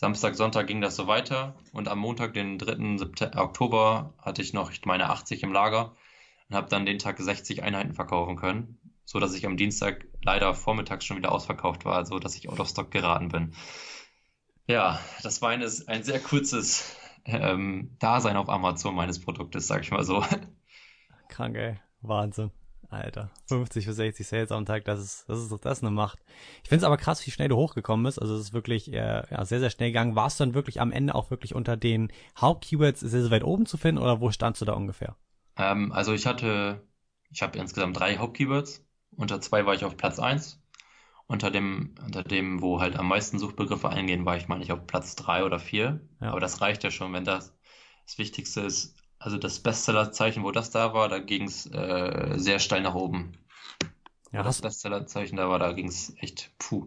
Samstag, 0.00 0.34
Sonntag 0.34 0.66
ging 0.66 0.80
das 0.80 0.96
so 0.96 1.06
weiter 1.06 1.54
und 1.72 1.88
am 1.88 1.98
Montag, 1.98 2.32
den 2.32 2.58
3. 2.58 2.96
September, 2.96 3.42
Oktober, 3.42 4.14
hatte 4.18 4.40
ich 4.40 4.54
noch 4.54 4.72
meine 4.86 5.10
80 5.10 5.42
im 5.42 5.52
Lager 5.52 5.94
und 6.48 6.56
habe 6.56 6.68
dann 6.70 6.86
den 6.86 6.98
Tag 6.98 7.18
60 7.18 7.62
Einheiten 7.62 7.92
verkaufen 7.92 8.36
können 8.36 8.80
so 9.10 9.18
dass 9.18 9.34
ich 9.34 9.44
am 9.44 9.56
Dienstag 9.56 10.06
leider 10.22 10.54
vormittags 10.54 11.04
schon 11.04 11.16
wieder 11.16 11.32
ausverkauft 11.32 11.84
war, 11.84 12.06
so 12.06 12.20
dass 12.20 12.36
ich 12.36 12.48
out 12.48 12.60
of 12.60 12.68
stock 12.68 12.92
geraten 12.92 13.28
bin. 13.28 13.54
Ja, 14.68 15.00
das 15.24 15.42
war 15.42 15.50
ein, 15.50 15.64
ein 15.88 16.02
sehr 16.04 16.20
kurzes 16.20 16.96
ähm, 17.24 17.96
Dasein 17.98 18.36
auf 18.36 18.48
Amazon 18.48 18.94
meines 18.94 19.20
Produktes, 19.20 19.66
sag 19.66 19.82
ich 19.82 19.90
mal 19.90 20.04
so. 20.04 20.24
Krank, 21.28 21.56
ey. 21.56 21.80
Wahnsinn. 22.02 22.52
Alter, 22.92 23.30
50 23.46 23.86
bis 23.86 23.96
60 23.96 24.26
Sales 24.26 24.52
am 24.52 24.66
Tag, 24.66 24.84
das 24.84 25.00
ist, 25.00 25.28
das 25.28 25.38
ist, 25.38 25.64
das 25.64 25.78
ist 25.78 25.84
eine 25.84 25.90
Macht. 25.90 26.18
Ich 26.62 26.68
finde 26.68 26.82
es 26.82 26.84
aber 26.84 26.96
krass, 26.96 27.24
wie 27.26 27.30
schnell 27.30 27.48
du 27.48 27.56
hochgekommen 27.56 28.04
bist. 28.04 28.20
Also 28.20 28.34
es 28.34 28.40
ist 28.40 28.52
wirklich 28.52 28.92
äh, 28.92 29.22
ja, 29.30 29.44
sehr, 29.44 29.60
sehr 29.60 29.70
schnell 29.70 29.90
gegangen. 29.90 30.16
Warst 30.16 30.40
du 30.40 30.44
dann 30.44 30.54
wirklich 30.54 30.80
am 30.80 30.92
Ende 30.92 31.14
auch 31.14 31.30
wirklich 31.30 31.54
unter 31.54 31.76
den 31.76 32.12
Hauptkeywords 32.38 33.00
sehr, 33.00 33.22
sehr 33.22 33.30
weit 33.30 33.44
oben 33.44 33.66
zu 33.66 33.76
finden 33.76 34.00
oder 34.00 34.20
wo 34.20 34.30
standst 34.30 34.60
du 34.60 34.64
da 34.64 34.72
ungefähr? 34.72 35.16
Ähm, 35.56 35.92
also 35.92 36.12
ich 36.12 36.26
hatte, 36.26 36.86
ich 37.30 37.42
habe 37.42 37.58
insgesamt 37.58 37.98
drei 37.98 38.16
Hauptkeywords. 38.16 38.84
Unter 39.16 39.40
zwei 39.40 39.66
war 39.66 39.74
ich 39.74 39.84
auf 39.84 39.96
Platz 39.96 40.18
eins. 40.18 40.62
Unter 41.26 41.50
dem, 41.50 41.94
unter 42.04 42.24
dem, 42.24 42.60
wo 42.60 42.80
halt 42.80 42.96
am 42.96 43.06
meisten 43.06 43.38
Suchbegriffe 43.38 43.88
eingehen, 43.88 44.26
war 44.26 44.36
ich 44.36 44.48
mal 44.48 44.58
nicht 44.58 44.72
auf 44.72 44.86
Platz 44.86 45.14
drei 45.14 45.44
oder 45.44 45.60
vier. 45.60 46.00
Ja. 46.20 46.30
Aber 46.30 46.40
das 46.40 46.60
reicht 46.60 46.82
ja 46.82 46.90
schon, 46.90 47.12
wenn 47.12 47.24
das 47.24 47.56
das 48.04 48.18
Wichtigste 48.18 48.62
ist, 48.62 48.96
also 49.20 49.36
das 49.36 49.60
Bestsellerzeichen, 49.60 50.42
wo 50.42 50.50
das 50.50 50.70
da 50.70 50.94
war, 50.94 51.08
da 51.08 51.18
ging 51.18 51.44
es 51.44 51.66
äh, 51.66 52.34
sehr 52.36 52.58
steil 52.58 52.80
nach 52.80 52.94
oben. 52.94 53.32
Ja, 54.32 54.42
das 54.42 54.62
Bestsellerzeichen 54.62 55.36
da 55.36 55.48
war, 55.48 55.58
da 55.58 55.72
ging 55.72 55.88
es 55.88 56.14
echt 56.18 56.50
puh. 56.58 56.86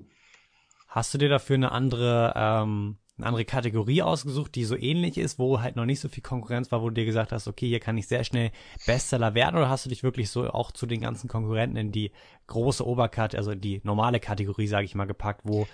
Hast 0.87 1.13
du 1.13 1.17
dir 1.19 1.29
dafür 1.29 1.55
eine 1.55 1.71
andere, 1.71 2.33
ähm, 2.35 2.97
eine 3.17 3.27
andere 3.27 3.45
Kategorie 3.45 4.01
ausgesucht, 4.01 4.55
die 4.55 4.65
so 4.65 4.75
ähnlich 4.75 5.17
ist, 5.17 5.37
wo 5.37 5.61
halt 5.61 5.75
noch 5.75 5.85
nicht 5.85 5.99
so 5.99 6.09
viel 6.09 6.23
Konkurrenz 6.23 6.71
war, 6.71 6.81
wo 6.81 6.89
du 6.89 6.95
dir 6.95 7.05
gesagt 7.05 7.31
hast, 7.31 7.47
okay, 7.47 7.67
hier 7.67 7.79
kann 7.79 7.97
ich 7.97 8.07
sehr 8.07 8.23
schnell 8.23 8.51
Bestseller 8.87 9.35
werden, 9.35 9.55
oder 9.55 9.69
hast 9.69 9.85
du 9.85 9.89
dich 9.89 10.01
wirklich 10.01 10.31
so 10.31 10.49
auch 10.49 10.71
zu 10.71 10.87
den 10.87 11.01
ganzen 11.01 11.29
Konkurrenten 11.29 11.77
in 11.77 11.91
die 11.91 12.11
große 12.47 12.85
Oberkarte, 12.85 13.37
also 13.37 13.53
die 13.53 13.81
normale 13.83 14.19
Kategorie, 14.19 14.67
sage 14.67 14.85
ich 14.85 14.95
mal, 14.95 15.05
gepackt, 15.05 15.41
wo 15.43 15.67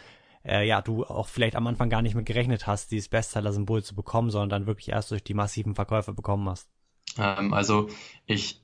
äh, 0.45 0.65
ja, 0.67 0.81
du 0.81 1.03
auch 1.03 1.27
vielleicht 1.27 1.55
am 1.55 1.67
Anfang 1.67 1.89
gar 1.89 2.01
nicht 2.01 2.15
mit 2.15 2.25
gerechnet 2.25 2.67
hast, 2.67 2.91
dieses 2.91 3.09
Bestseller-Symbol 3.09 3.83
zu 3.83 3.95
bekommen, 3.95 4.29
sondern 4.29 4.49
dann 4.49 4.67
wirklich 4.67 4.89
erst 4.89 5.11
durch 5.11 5.23
die 5.23 5.33
massiven 5.33 5.75
Verkäufe 5.75 6.13
bekommen 6.13 6.47
hast? 6.49 6.69
Ähm, 7.17 7.53
also 7.53 7.89
ich, 8.25 8.63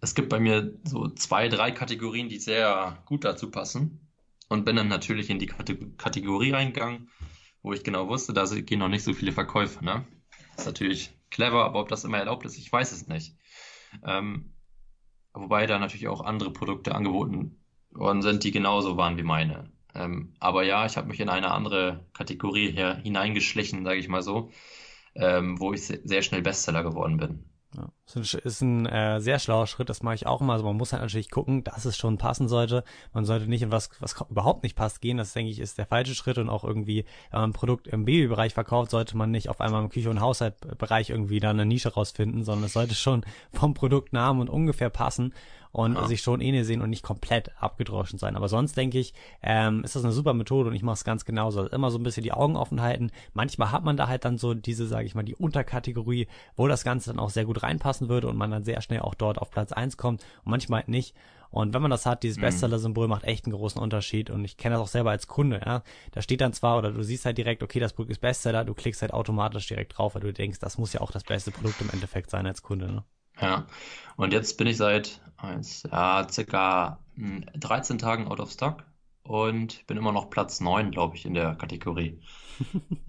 es 0.00 0.14
gibt 0.14 0.28
bei 0.28 0.40
mir 0.40 0.78
so 0.84 1.08
zwei, 1.08 1.48
drei 1.48 1.72
Kategorien, 1.72 2.28
die 2.28 2.38
sehr 2.38 3.02
gut 3.06 3.24
dazu 3.24 3.50
passen 3.50 4.08
und 4.48 4.64
bin 4.64 4.76
dann 4.76 4.88
natürlich 4.88 5.30
in 5.30 5.38
die 5.38 5.46
Kategorie 5.46 6.52
reingegangen, 6.52 7.10
wo 7.62 7.72
ich 7.72 7.82
genau 7.82 8.08
wusste, 8.08 8.32
da 8.32 8.44
gehen 8.44 8.78
noch 8.78 8.88
nicht 8.88 9.04
so 9.04 9.12
viele 9.12 9.32
Verkäufe. 9.32 9.84
Ne? 9.84 10.06
Ist 10.56 10.66
natürlich 10.66 11.12
clever, 11.30 11.64
aber 11.64 11.80
ob 11.80 11.88
das 11.88 12.04
immer 12.04 12.18
erlaubt 12.18 12.46
ist, 12.46 12.56
ich 12.56 12.70
weiß 12.70 12.92
es 12.92 13.08
nicht. 13.08 13.34
Ähm, 14.04 14.52
wobei 15.32 15.66
da 15.66 15.78
natürlich 15.78 16.08
auch 16.08 16.20
andere 16.20 16.52
Produkte 16.52 16.94
angeboten 16.94 17.58
worden 17.90 18.22
sind, 18.22 18.44
die 18.44 18.52
genauso 18.52 18.96
waren 18.96 19.16
wie 19.16 19.22
meine. 19.22 19.70
Ähm, 19.96 20.34
aber 20.40 20.62
ja, 20.64 20.84
ich 20.84 20.96
habe 20.96 21.08
mich 21.08 21.20
in 21.20 21.28
eine 21.28 21.50
andere 21.50 22.04
Kategorie 22.12 22.70
her 22.72 22.96
hineingeschlichen, 22.96 23.84
sage 23.84 23.98
ich 23.98 24.08
mal 24.08 24.22
so, 24.22 24.50
ähm, 25.14 25.58
wo 25.58 25.72
ich 25.72 25.82
sehr 25.86 26.22
schnell 26.22 26.42
Bestseller 26.42 26.82
geworden 26.82 27.16
bin. 27.16 27.44
Ja, 27.76 27.90
ist 28.14 28.62
ein 28.62 28.86
äh, 28.86 29.20
sehr 29.20 29.38
schlauer 29.38 29.66
Schritt, 29.66 29.90
das 29.90 30.02
mache 30.02 30.14
ich 30.14 30.26
auch 30.26 30.40
immer. 30.40 30.54
Also 30.54 30.64
man 30.64 30.76
muss 30.76 30.92
halt 30.92 31.02
natürlich 31.02 31.30
gucken, 31.30 31.62
dass 31.64 31.84
es 31.84 31.98
schon 31.98 32.16
passen 32.16 32.48
sollte. 32.48 32.84
Man 33.12 33.24
sollte 33.24 33.48
nicht 33.48 33.62
in 33.62 33.72
was, 33.72 33.90
was 34.00 34.14
überhaupt 34.30 34.62
nicht 34.62 34.76
passt, 34.76 35.00
gehen. 35.00 35.18
Das 35.18 35.32
denke 35.32 35.50
ich 35.50 35.58
ist 35.58 35.76
der 35.76 35.86
falsche 35.86 36.14
Schritt 36.14 36.38
und 36.38 36.48
auch 36.48 36.64
irgendwie, 36.64 37.04
wenn 37.30 37.40
man 37.40 37.50
ein 37.50 37.54
Produkt 37.54 37.86
im 37.88 38.04
Babybereich 38.04 38.54
verkauft, 38.54 38.92
sollte 38.92 39.16
man 39.16 39.30
nicht 39.30 39.48
auf 39.50 39.60
einmal 39.60 39.82
im 39.82 39.90
Küche- 39.90 40.10
und 40.10 40.20
Haushaltbereich 40.20 41.10
irgendwie 41.10 41.40
da 41.40 41.50
eine 41.50 41.66
Nische 41.66 41.92
rausfinden, 41.92 42.44
sondern 42.44 42.64
es 42.64 42.72
sollte 42.72 42.94
schon 42.94 43.24
vom 43.52 43.74
Produktnamen 43.74 44.40
und 44.40 44.48
ungefähr 44.48 44.88
passen 44.88 45.34
und 45.76 45.94
ja. 45.94 46.06
sich 46.06 46.22
schon 46.22 46.40
ähnlich 46.40 46.66
sehen 46.66 46.80
und 46.80 46.88
nicht 46.88 47.02
komplett 47.02 47.50
abgedroschen 47.60 48.18
sein. 48.18 48.34
Aber 48.34 48.48
sonst 48.48 48.78
denke 48.78 48.98
ich, 48.98 49.12
ähm, 49.42 49.84
ist 49.84 49.94
das 49.94 50.04
eine 50.04 50.12
super 50.14 50.32
Methode 50.32 50.70
und 50.70 50.74
ich 50.74 50.82
mache 50.82 50.94
es 50.94 51.04
ganz 51.04 51.26
genauso. 51.26 51.60
Also 51.60 51.70
immer 51.70 51.90
so 51.90 51.98
ein 51.98 52.02
bisschen 52.02 52.22
die 52.22 52.32
Augen 52.32 52.56
offen 52.56 52.80
halten. 52.80 53.10
Manchmal 53.34 53.72
hat 53.72 53.84
man 53.84 53.98
da 53.98 54.08
halt 54.08 54.24
dann 54.24 54.38
so 54.38 54.54
diese, 54.54 54.86
sage 54.86 55.04
ich 55.04 55.14
mal, 55.14 55.22
die 55.22 55.34
Unterkategorie, 55.34 56.28
wo 56.56 56.66
das 56.66 56.82
Ganze 56.82 57.10
dann 57.10 57.18
auch 57.18 57.28
sehr 57.28 57.44
gut 57.44 57.62
reinpassen 57.62 58.08
würde 58.08 58.26
und 58.26 58.38
man 58.38 58.50
dann 58.50 58.64
sehr 58.64 58.80
schnell 58.80 59.00
auch 59.00 59.14
dort 59.14 59.36
auf 59.36 59.50
Platz 59.50 59.72
eins 59.72 59.98
kommt 59.98 60.22
und 60.44 60.50
manchmal 60.50 60.80
halt 60.80 60.88
nicht. 60.88 61.14
Und 61.50 61.74
wenn 61.74 61.82
man 61.82 61.90
das 61.90 62.06
hat, 62.06 62.22
dieses 62.22 62.38
mhm. 62.38 62.42
Bestseller-Symbol 62.42 63.06
macht 63.06 63.24
echt 63.24 63.44
einen 63.44 63.54
großen 63.54 63.80
Unterschied. 63.80 64.30
Und 64.30 64.46
ich 64.46 64.56
kenne 64.56 64.76
das 64.76 64.82
auch 64.82 64.88
selber 64.88 65.10
als 65.10 65.26
Kunde, 65.26 65.60
ja. 65.62 65.82
Da 66.12 66.22
steht 66.22 66.40
dann 66.40 66.54
zwar, 66.54 66.78
oder 66.78 66.90
du 66.90 67.02
siehst 67.02 67.26
halt 67.26 67.36
direkt, 67.36 67.62
okay, 67.62 67.80
das 67.80 67.92
Produkt 67.92 68.12
ist 68.12 68.22
Bestseller, 68.22 68.64
du 68.64 68.72
klickst 68.72 69.02
halt 69.02 69.12
automatisch 69.12 69.66
direkt 69.66 69.98
drauf, 69.98 70.14
weil 70.14 70.22
du 70.22 70.32
denkst, 70.32 70.58
das 70.58 70.78
muss 70.78 70.94
ja 70.94 71.02
auch 71.02 71.10
das 71.10 71.24
beste 71.24 71.50
Produkt 71.50 71.82
im 71.82 71.90
Endeffekt 71.90 72.30
sein 72.30 72.46
als 72.46 72.62
Kunde, 72.62 72.90
ne? 72.90 73.04
Ja, 73.40 73.66
und 74.16 74.32
jetzt 74.32 74.56
bin 74.58 74.66
ich 74.66 74.76
seit 74.76 75.20
eins, 75.36 75.82
ja, 75.90 76.26
circa 76.30 76.98
13 77.16 77.94
hm, 77.94 77.98
Tagen 77.98 78.28
out 78.28 78.40
of 78.40 78.50
stock 78.50 78.84
und 79.22 79.86
bin 79.86 79.96
immer 79.96 80.12
noch 80.12 80.30
Platz 80.30 80.60
9, 80.60 80.90
glaube 80.90 81.16
ich, 81.16 81.26
in 81.26 81.34
der 81.34 81.54
Kategorie. 81.54 82.20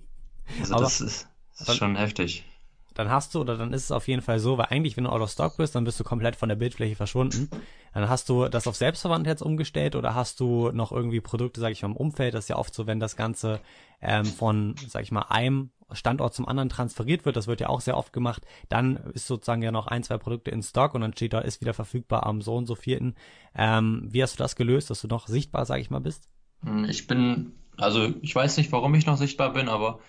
Also 0.62 0.76
Aber 0.76 0.84
das 0.86 1.02
ist, 1.02 1.28
das 1.60 1.68
ist 1.68 1.76
schon 1.76 1.98
heftig. 1.98 2.46
Dann 2.94 3.12
hast 3.12 3.36
du, 3.36 3.42
oder 3.42 3.58
dann 3.58 3.74
ist 3.74 3.84
es 3.84 3.92
auf 3.92 4.08
jeden 4.08 4.24
Fall 4.24 4.40
so, 4.40 4.58
weil 4.58 4.68
eigentlich, 4.70 4.98
wenn 4.98 5.04
du 5.04 5.12
out 5.12 5.22
of 5.22 5.30
stock 5.30 5.58
bist, 5.58 5.76
dann 5.76 5.84
bist 5.84 6.00
du 6.00 6.04
komplett 6.04 6.36
von 6.36 6.50
der 6.50 6.56
Bildfläche 6.56 6.96
verschwunden. 6.96 7.50
Dann 7.94 8.10
hast 8.10 8.28
du 8.28 8.48
das 8.48 8.66
auf 8.66 8.76
Selbstverwandt 8.76 9.28
jetzt 9.28 9.44
umgestellt 9.44 9.96
oder 9.96 10.16
hast 10.16 10.40
du 10.40 10.72
noch 10.72 10.92
irgendwie 10.92 11.22
Produkte, 11.22 11.60
sag 11.60 11.72
ich 11.72 11.84
mal, 11.84 11.90
im 11.90 11.96
Umfeld? 11.96 12.34
Das 12.34 12.46
ist 12.46 12.48
ja 12.48 12.56
oft 12.56 12.74
so, 12.74 12.88
wenn 12.88 13.00
das 13.00 13.16
Ganze 13.16 13.60
ähm, 14.02 14.26
von, 14.26 14.74
sag 14.88 15.04
ich 15.04 15.12
mal, 15.12 15.26
einem 15.30 15.70
Standort 15.92 16.34
zum 16.34 16.48
anderen 16.48 16.70
transferiert 16.70 17.26
wird, 17.26 17.36
das 17.36 17.48
wird 17.48 17.62
ja 17.62 17.70
auch 17.70 17.82
sehr 17.82 17.98
oft 17.98 18.12
gemacht, 18.12 18.44
dann 18.70 18.98
ist 19.14 19.28
sozusagen 19.28 19.62
ja 19.62 19.72
noch 19.72 19.88
ein, 19.88 20.04
zwei 20.04 20.18
Produkte 20.18 20.52
in 20.52 20.62
Stock 20.62 20.94
und 20.94 21.02
dann 21.02 21.14
steht 21.14 21.34
da, 21.34 21.40
ist 21.40 21.62
wieder 21.62 21.74
verfügbar 21.74 22.26
am 22.26 22.42
so 22.42 22.56
und 22.56 22.66
so 22.66 22.76
vierten. 22.76 23.16
Ähm, 23.56 24.08
wie 24.10 24.22
hast 24.22 24.34
du 24.34 24.44
das 24.44 24.56
gelöst, 24.56 24.90
dass 24.90 25.02
du 25.02 25.08
noch 25.08 25.28
sichtbar, 25.28 25.66
sage 25.66 25.82
ich 25.82 25.90
mal, 25.90 26.00
bist? 26.00 26.30
Hm, 26.64 26.86
ich 26.86 27.08
bin, 27.08 27.54
also 27.78 28.14
ich 28.22 28.36
weiß 28.36 28.58
nicht, 28.58 28.72
warum 28.72 28.96
ich 28.96 29.06
noch 29.06 29.18
sichtbar 29.18 29.54
bin, 29.54 29.70
aber 29.70 30.00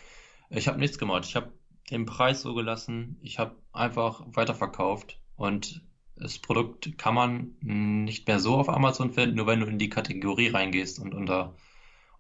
ich 0.50 0.66
habe 0.68 0.78
nichts 0.78 0.98
gemacht. 0.98 1.24
Ich 1.26 1.36
habe 1.36 1.52
den 1.90 2.06
Preis 2.06 2.42
so 2.42 2.54
gelassen, 2.54 3.18
ich 3.22 3.38
habe 3.38 3.56
einfach 3.72 4.22
weiterverkauft 4.26 5.20
und 5.36 5.82
das 6.16 6.38
Produkt 6.38 6.98
kann 6.98 7.14
man 7.14 7.54
nicht 7.60 8.26
mehr 8.26 8.40
so 8.40 8.56
auf 8.56 8.68
Amazon 8.68 9.12
finden, 9.12 9.36
nur 9.36 9.46
wenn 9.46 9.60
du 9.60 9.66
in 9.66 9.78
die 9.78 9.88
Kategorie 9.88 10.48
reingehst 10.48 10.98
und 10.98 11.14
unter 11.14 11.54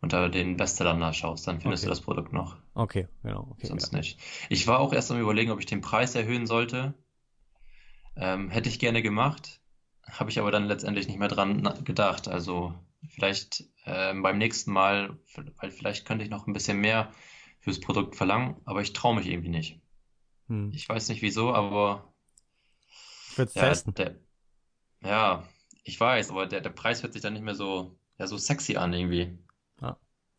unter 0.00 0.28
den 0.28 0.56
Bestsellern 0.56 0.98
nachschaust, 0.98 1.46
dann 1.46 1.60
findest 1.60 1.82
okay. 1.82 1.88
du 1.88 1.90
das 1.90 2.00
Produkt 2.00 2.32
noch. 2.32 2.56
Okay, 2.78 3.08
genau. 3.24 3.48
Okay, 3.50 3.66
Sonst 3.66 3.92
ja. 3.92 3.98
nicht. 3.98 4.20
Ich 4.48 4.68
war 4.68 4.78
auch 4.78 4.92
erst 4.92 5.10
am 5.10 5.18
überlegen, 5.18 5.50
ob 5.50 5.58
ich 5.58 5.66
den 5.66 5.80
Preis 5.80 6.14
erhöhen 6.14 6.46
sollte. 6.46 6.94
Ähm, 8.14 8.50
hätte 8.50 8.68
ich 8.68 8.78
gerne 8.78 9.02
gemacht, 9.02 9.60
habe 10.08 10.30
ich 10.30 10.38
aber 10.38 10.52
dann 10.52 10.66
letztendlich 10.66 11.08
nicht 11.08 11.18
mehr 11.18 11.26
dran 11.26 11.64
gedacht. 11.82 12.28
Also 12.28 12.72
vielleicht 13.08 13.64
ähm, 13.84 14.22
beim 14.22 14.38
nächsten 14.38 14.72
Mal, 14.72 15.18
weil 15.56 15.72
vielleicht 15.72 16.06
könnte 16.06 16.24
ich 16.24 16.30
noch 16.30 16.46
ein 16.46 16.52
bisschen 16.52 16.78
mehr 16.78 17.12
fürs 17.58 17.80
Produkt 17.80 18.14
verlangen, 18.14 18.60
aber 18.64 18.80
ich 18.80 18.92
traue 18.92 19.16
mich 19.16 19.26
irgendwie 19.26 19.48
nicht. 19.48 19.80
Hm. 20.46 20.70
Ich 20.72 20.88
weiß 20.88 21.08
nicht 21.08 21.20
wieso, 21.20 21.52
aber 21.52 22.14
ich 23.32 23.38
würde 23.38 23.48
es 23.48 23.54
ja, 23.54 23.62
testen. 23.62 23.94
Der, 23.94 24.14
ja, 25.02 25.48
ich 25.82 25.98
weiß, 25.98 26.30
aber 26.30 26.46
der, 26.46 26.60
der 26.60 26.70
Preis 26.70 27.02
hört 27.02 27.12
sich 27.12 27.22
dann 27.22 27.32
nicht 27.32 27.44
mehr 27.44 27.56
so, 27.56 27.98
ja, 28.18 28.28
so 28.28 28.36
sexy 28.36 28.76
an 28.76 28.92
irgendwie. 28.92 29.36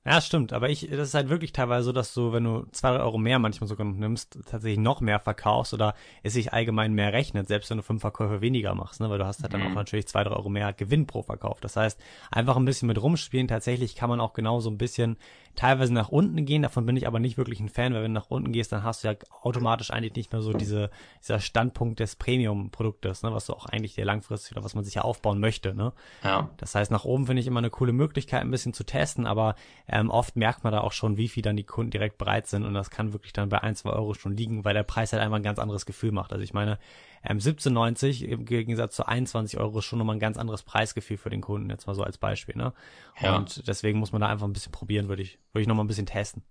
Ja, 0.10 0.22
stimmt, 0.22 0.54
aber 0.54 0.72
ich, 0.72 0.90
das 0.90 1.10
ist 1.10 1.14
halt 1.14 1.30
wirklich 1.30 1.54
teilweise 1.54 1.84
so, 1.84 1.92
dass 1.92 2.16
du, 2.16 2.34
wenn 2.34 2.44
du 2.44 2.66
zwei 2.72 3.00
Euro 3.00 3.20
mehr 3.20 3.38
manchmal 3.38 3.68
sogar 3.68 3.86
noch 3.86 3.96
nimmst, 3.96 4.40
tatsächlich 4.50 4.80
noch 4.80 5.02
mehr 5.02 5.20
verkaufst 5.20 5.72
oder 5.72 5.94
es 6.24 6.34
sich 6.34 6.52
allgemein 6.52 6.94
mehr 6.94 7.14
rechnet, 7.14 7.48
selbst 7.48 7.70
wenn 7.70 7.78
du 7.78 7.84
fünf 7.84 8.02
Verkäufe 8.02 8.42
weniger 8.42 8.74
machst, 8.74 9.02
ne, 9.02 9.10
weil 9.12 9.20
du 9.20 9.28
hast 9.28 9.44
halt 9.44 9.54
dann 9.54 9.62
auch 9.62 9.70
mhm. 9.70 9.76
natürlich 9.76 10.08
zwei, 10.08 10.24
drei 10.24 10.36
Euro 10.36 10.50
mehr 10.50 10.74
Gewinn 10.74 11.06
pro 11.06 11.22
Verkauf. 11.22 11.60
Das 11.60 11.76
heißt, 11.76 12.02
einfach 12.32 12.58
ein 12.58 12.66
bisschen 12.66 12.88
mit 12.88 13.00
rumspielen, 13.00 13.48
tatsächlich 13.48 13.96
kann 13.96 14.10
man 14.10 14.20
auch 14.20 14.34
genau 14.34 14.60
so 14.62 14.72
ein 14.72 14.80
bisschen 14.80 15.16
teilweise 15.56 15.94
nach 15.94 16.10
unten 16.10 16.44
gehen, 16.46 16.64
davon 16.64 16.88
bin 16.88 16.98
ich 16.98 17.06
aber 17.06 17.20
nicht 17.20 17.38
wirklich 17.38 17.60
ein 17.60 17.70
Fan, 17.70 17.94
weil 17.94 18.02
wenn 18.02 18.14
du 18.14 18.20
nach 18.20 18.32
unten 18.32 18.52
gehst, 18.52 18.72
dann 18.72 18.84
hast 18.84 19.04
du 19.04 19.10
ja 19.10 19.16
automatisch 19.44 19.92
eigentlich 19.92 20.16
nicht 20.16 20.32
mehr 20.32 20.42
so 20.42 20.54
diese, 20.54 20.90
dieser 21.22 21.40
Standpunkt 21.40 22.00
des 22.00 22.16
Premium-Produktes, 22.16 23.22
ne, 23.22 23.32
was 23.32 23.46
du 23.46 23.54
auch 23.54 23.68
eigentlich 23.68 23.94
dir 23.94 24.06
langfristig 24.06 24.54
oder 24.54 24.64
was 24.64 24.74
man 24.74 24.84
sich 24.84 24.96
ja 24.96 25.04
aufbauen 25.04 25.40
möchte, 25.40 25.76
ne. 25.76 25.94
Ja. 26.24 26.50
Das 26.58 26.74
heißt, 26.74 26.90
nach 26.90 27.06
oben 27.06 27.28
finde 27.28 27.42
ich 27.42 27.48
immer 27.48 27.60
eine 27.60 27.70
coole 27.70 27.94
Möglichkeit, 27.94 28.42
ein 28.42 28.50
bisschen 28.50 28.74
zu 28.74 28.84
testen, 28.84 29.28
aber 29.28 29.54
ähm, 30.00 30.10
oft 30.10 30.36
merkt 30.36 30.64
man 30.64 30.72
da 30.72 30.82
auch 30.82 30.92
schon, 30.92 31.18
wie 31.18 31.28
viel 31.28 31.44
dann 31.44 31.58
die 31.58 31.64
Kunden 31.64 31.92
direkt 31.92 32.18
bereit 32.18 32.48
sind 32.48 32.64
und 32.64 32.74
das 32.74 32.90
kann 32.90 33.12
wirklich 33.14 33.34
dann 33.34 33.50
bei 33.50 33.62
ein, 33.62 33.76
zwei 33.76 33.90
Euro 33.92 34.14
schon 34.14 34.36
liegen, 34.36 34.64
weil 34.64 34.74
der 34.74 34.84
Preis 34.84 35.12
halt 35.12 35.22
einfach 35.22 35.38
ein 35.38 35.44
ganz 35.44 35.60
anderes 35.60 35.86
Gefühl 35.86 36.12
macht. 36.12 36.32
Also 36.32 36.44
ich 36.44 36.54
meine, 36.54 36.80
ähm, 37.24 37.40
17,90 37.40 38.24
im 38.24 38.46
Gegensatz 38.46 38.96
zu 38.96 39.08
21 39.08 39.60
Euro 39.60 39.80
ist 39.80 39.86
schon 39.86 40.00
nochmal 40.00 40.16
ein 40.16 40.22
ganz 40.22 40.38
anderes 40.38 40.64
Preisgefühl 40.64 41.18
für 41.18 41.30
den 41.30 41.42
Kunden, 41.42 41.70
jetzt 41.70 41.88
mal 41.88 41.96
so 41.96 42.04
als 42.04 42.18
Beispiel, 42.18 42.56
ne? 42.56 42.74
Ja. 43.20 43.36
Und 43.36 43.68
deswegen 43.68 44.00
muss 44.00 44.12
man 44.12 44.22
da 44.22 44.28
einfach 44.28 44.48
ein 44.48 44.54
bisschen 44.54 44.72
probieren, 44.72 45.10
würde 45.10 45.22
ich, 45.22 45.38
würde 45.52 45.64
ich 45.64 45.68
nochmal 45.68 45.84
ein 45.84 45.90
bisschen 45.90 46.06
testen. 46.06 46.44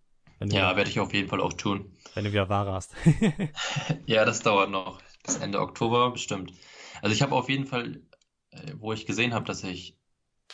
ja, 0.45 0.77
werde 0.77 0.91
ich 0.91 1.01
auf 1.01 1.15
jeden 1.15 1.29
Fall 1.29 1.41
auch 1.41 1.55
tun. 1.55 1.93
Wenn 2.15 2.25
du 2.25 2.33
wieder 2.33 2.49
Ware 2.49 2.73
hast. 2.73 2.95
ja, 4.07 4.25
das 4.25 4.41
dauert 4.41 4.71
noch. 4.71 5.01
Bis 5.25 5.37
Ende 5.37 5.61
Oktober 5.61 6.11
bestimmt. 6.11 6.53
Also 7.01 7.15
ich 7.15 7.23
habe 7.23 7.35
auf 7.35 7.49
jeden 7.49 7.67
Fall, 7.67 8.03
äh, 8.51 8.73
wo 8.77 8.93
ich 8.93 9.07
gesehen 9.07 9.33
habe, 9.33 9.47
dass 9.47 9.65
ich 9.65 9.97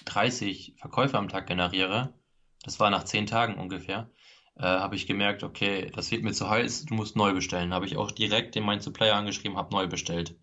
30 0.05 0.75
Verkäufe 0.79 1.19
am 1.19 1.29
Tag 1.29 1.47
generiere, 1.47 2.13
das 2.65 2.81
war 2.81 2.91
nach 2.91 3.05
zehn 3.05 3.27
Tagen 3.27 3.55
ungefähr, 3.55 4.11
äh, 4.57 4.63
habe 4.63 4.97
ich 4.97 5.07
gemerkt, 5.07 5.43
okay, 5.43 5.91
das 5.95 6.11
wird 6.11 6.23
mir 6.23 6.33
zu 6.33 6.49
heiß, 6.49 6.87
du 6.87 6.95
musst 6.95 7.17
neu 7.17 7.33
bestellen. 7.33 7.75
Habe 7.75 7.87
ich 7.87 7.97
auch 7.97 8.11
direkt 8.11 8.55
den 8.55 8.65
meinen 8.65 8.81
Supplier 8.81 9.15
angeschrieben, 9.15 9.57
habe 9.57 9.75
neu 9.75 9.87
bestellt. 9.87 10.37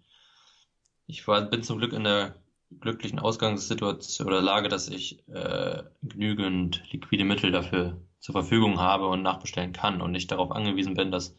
Ich 1.07 1.28
war, 1.28 1.41
bin 1.41 1.63
zum 1.63 1.78
Glück 1.78 1.93
in 1.93 2.03
der 2.03 2.36
glücklichen 2.80 3.19
Ausgangssituation 3.19 4.28
oder 4.28 4.41
Lage, 4.41 4.69
dass 4.69 4.88
ich 4.88 5.28
äh, 5.28 5.84
genügend 6.01 6.84
liquide 6.91 7.26
Mittel 7.26 7.51
dafür 7.51 8.01
zur 8.19 8.34
Verfügung 8.34 8.80
habe 8.80 9.07
und 9.07 9.24
nachbestellen 9.24 9.74
kann 9.74 10.01
und 10.01 10.11
nicht 10.11 10.32
darauf 10.32 10.51
angewiesen 10.51 10.93
bin, 10.93 11.11
dass 11.11 11.36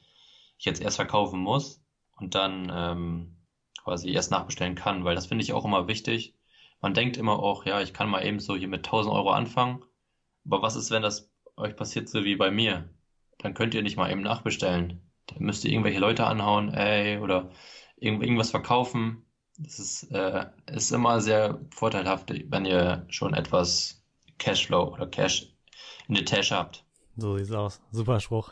ich 0.59 0.65
jetzt 0.65 0.83
erst 0.83 0.97
verkaufen 0.97 1.41
muss 1.41 1.83
und 2.19 2.35
dann 2.35 2.71
ähm, 2.75 3.37
quasi 3.83 4.11
erst 4.11 4.31
nachbestellen 4.31 4.75
kann, 4.75 5.05
weil 5.05 5.15
das 5.15 5.27
finde 5.27 5.45
ich 5.45 5.53
auch 5.53 5.65
immer 5.65 5.89
wichtig, 5.89 6.35
man 6.83 6.95
denkt 6.95 7.17
immer 7.17 7.39
auch, 7.39 7.65
ja, 7.65 7.81
ich 7.81 7.95
kann 7.95 8.11
mal 8.11 8.27
eben 8.27 8.41
so 8.41 8.57
hier 8.57 8.69
mit 8.69 8.85
1000 8.85 9.15
Euro 9.15 9.31
anfangen. 9.31 9.85
Aber 10.45 10.63
was 10.63 10.77
ist, 10.77 10.91
wenn 10.91 11.03
das 11.03 11.31
euch 11.57 11.77
passiert 11.77 12.09
so 12.09 12.25
wie 12.25 12.37
bei 12.37 12.51
mir? 12.51 12.89
Dann 13.39 13.55
könnt 13.55 13.75
ihr 13.75 13.83
nicht 13.83 13.97
mal 13.97 14.11
eben 14.11 14.23
nachbestellen. 14.23 15.01
Dann 15.27 15.43
müsst 15.43 15.65
ihr 15.65 15.71
irgendwelche 15.73 16.01
Leute 16.01 16.27
anhauen, 16.27 16.73
ey, 16.75 17.19
oder 17.19 17.51
irgend, 17.97 18.23
irgendwas 18.23 18.51
verkaufen. 18.51 19.25
Das 19.59 19.79
ist, 19.79 20.05
äh, 20.13 20.47
ist 20.67 20.91
immer 20.93 21.21
sehr 21.21 21.61
vorteilhaft, 21.75 22.33
wenn 22.51 22.65
ihr 22.65 23.07
schon 23.09 23.35
etwas 23.35 24.05
Cashflow 24.39 24.93
oder 24.95 25.07
Cash 25.07 25.53
in 26.09 26.15
der 26.15 26.25
Tasche 26.25 26.57
habt. 26.57 26.85
So 27.17 27.37
sieht's 27.37 27.53
aus. 27.53 27.83
Super 27.91 28.21
Spruch. 28.21 28.51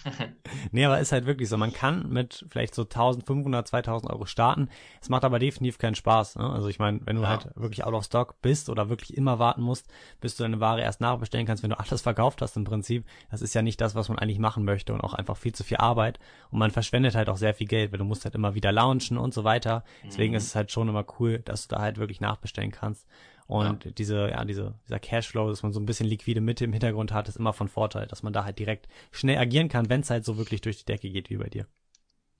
nee, 0.70 0.84
aber 0.84 1.00
ist 1.00 1.10
halt 1.10 1.26
wirklich 1.26 1.48
so. 1.48 1.56
Man 1.56 1.72
kann 1.72 2.08
mit 2.08 2.46
vielleicht 2.48 2.74
so 2.74 2.82
1500, 2.82 3.66
2000 3.66 4.12
Euro 4.12 4.24
starten. 4.24 4.68
Es 5.00 5.08
macht 5.08 5.24
aber 5.24 5.40
definitiv 5.40 5.78
keinen 5.78 5.96
Spaß. 5.96 6.36
Ne? 6.36 6.48
Also 6.48 6.68
ich 6.68 6.78
meine, 6.78 7.00
wenn 7.06 7.16
du 7.16 7.22
ja. 7.22 7.28
halt 7.28 7.48
wirklich 7.56 7.84
out 7.84 7.94
of 7.94 8.04
stock 8.04 8.40
bist 8.40 8.68
oder 8.68 8.88
wirklich 8.88 9.16
immer 9.16 9.40
warten 9.40 9.62
musst, 9.62 9.88
bis 10.20 10.36
du 10.36 10.44
deine 10.44 10.60
Ware 10.60 10.80
erst 10.80 11.00
nachbestellen 11.00 11.44
kannst, 11.44 11.64
wenn 11.64 11.70
du 11.70 11.78
alles 11.78 12.02
verkauft 12.02 12.40
hast 12.40 12.56
im 12.56 12.64
Prinzip, 12.64 13.04
das 13.32 13.42
ist 13.42 13.54
ja 13.54 13.62
nicht 13.62 13.80
das, 13.80 13.96
was 13.96 14.08
man 14.08 14.18
eigentlich 14.18 14.38
machen 14.38 14.64
möchte 14.64 14.92
und 14.92 15.00
auch 15.00 15.14
einfach 15.14 15.36
viel 15.36 15.52
zu 15.52 15.64
viel 15.64 15.78
Arbeit. 15.78 16.20
Und 16.50 16.60
man 16.60 16.70
verschwendet 16.70 17.16
halt 17.16 17.28
auch 17.28 17.36
sehr 17.36 17.54
viel 17.54 17.66
Geld, 17.66 17.90
weil 17.90 17.98
du 17.98 18.04
musst 18.04 18.24
halt 18.24 18.36
immer 18.36 18.54
wieder 18.54 18.70
launchen 18.70 19.18
und 19.18 19.34
so 19.34 19.42
weiter. 19.42 19.82
Deswegen 20.04 20.32
mhm. 20.32 20.36
ist 20.36 20.46
es 20.46 20.54
halt 20.54 20.70
schon 20.70 20.88
immer 20.88 21.04
cool, 21.18 21.40
dass 21.40 21.66
du 21.66 21.74
da 21.74 21.82
halt 21.82 21.98
wirklich 21.98 22.20
nachbestellen 22.20 22.70
kannst. 22.70 23.08
Und 23.48 23.86
ja. 23.86 23.90
diese, 23.92 24.28
ja, 24.28 24.44
diese, 24.44 24.74
dieser 24.84 25.00
Cashflow, 25.00 25.48
dass 25.48 25.62
man 25.62 25.72
so 25.72 25.80
ein 25.80 25.86
bisschen 25.86 26.06
liquide 26.06 26.42
Mitte 26.42 26.64
im 26.64 26.72
Hintergrund 26.72 27.12
hat, 27.12 27.28
ist 27.28 27.38
immer 27.38 27.54
von 27.54 27.68
Vorteil, 27.68 28.06
dass 28.06 28.22
man 28.22 28.34
da 28.34 28.44
halt 28.44 28.58
direkt 28.58 28.88
schnell 29.10 29.38
agieren 29.38 29.70
kann, 29.70 29.88
wenn 29.88 30.02
es 30.02 30.10
halt 30.10 30.26
so 30.26 30.36
wirklich 30.36 30.60
durch 30.60 30.76
die 30.76 30.84
Decke 30.84 31.08
geht 31.08 31.30
wie 31.30 31.38
bei 31.38 31.48
dir. 31.48 31.66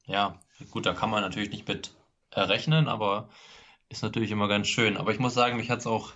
Ja, 0.05 0.39
gut, 0.71 0.85
da 0.85 0.93
kann 0.93 1.09
man 1.09 1.23
natürlich 1.23 1.51
nicht 1.51 1.67
mit 1.67 1.95
errechnen, 2.31 2.89
aber 2.89 3.31
ist 3.89 4.03
natürlich 4.03 4.31
immer 4.31 4.49
ganz 4.49 4.69
schön. 4.69 4.99
Aber 4.99 5.11
ich 5.11 5.19
muss 5.19 5.33
sagen, 5.33 5.57
mich 5.57 5.71
hat 5.71 5.81
es 5.81 5.87
auch, 5.87 6.13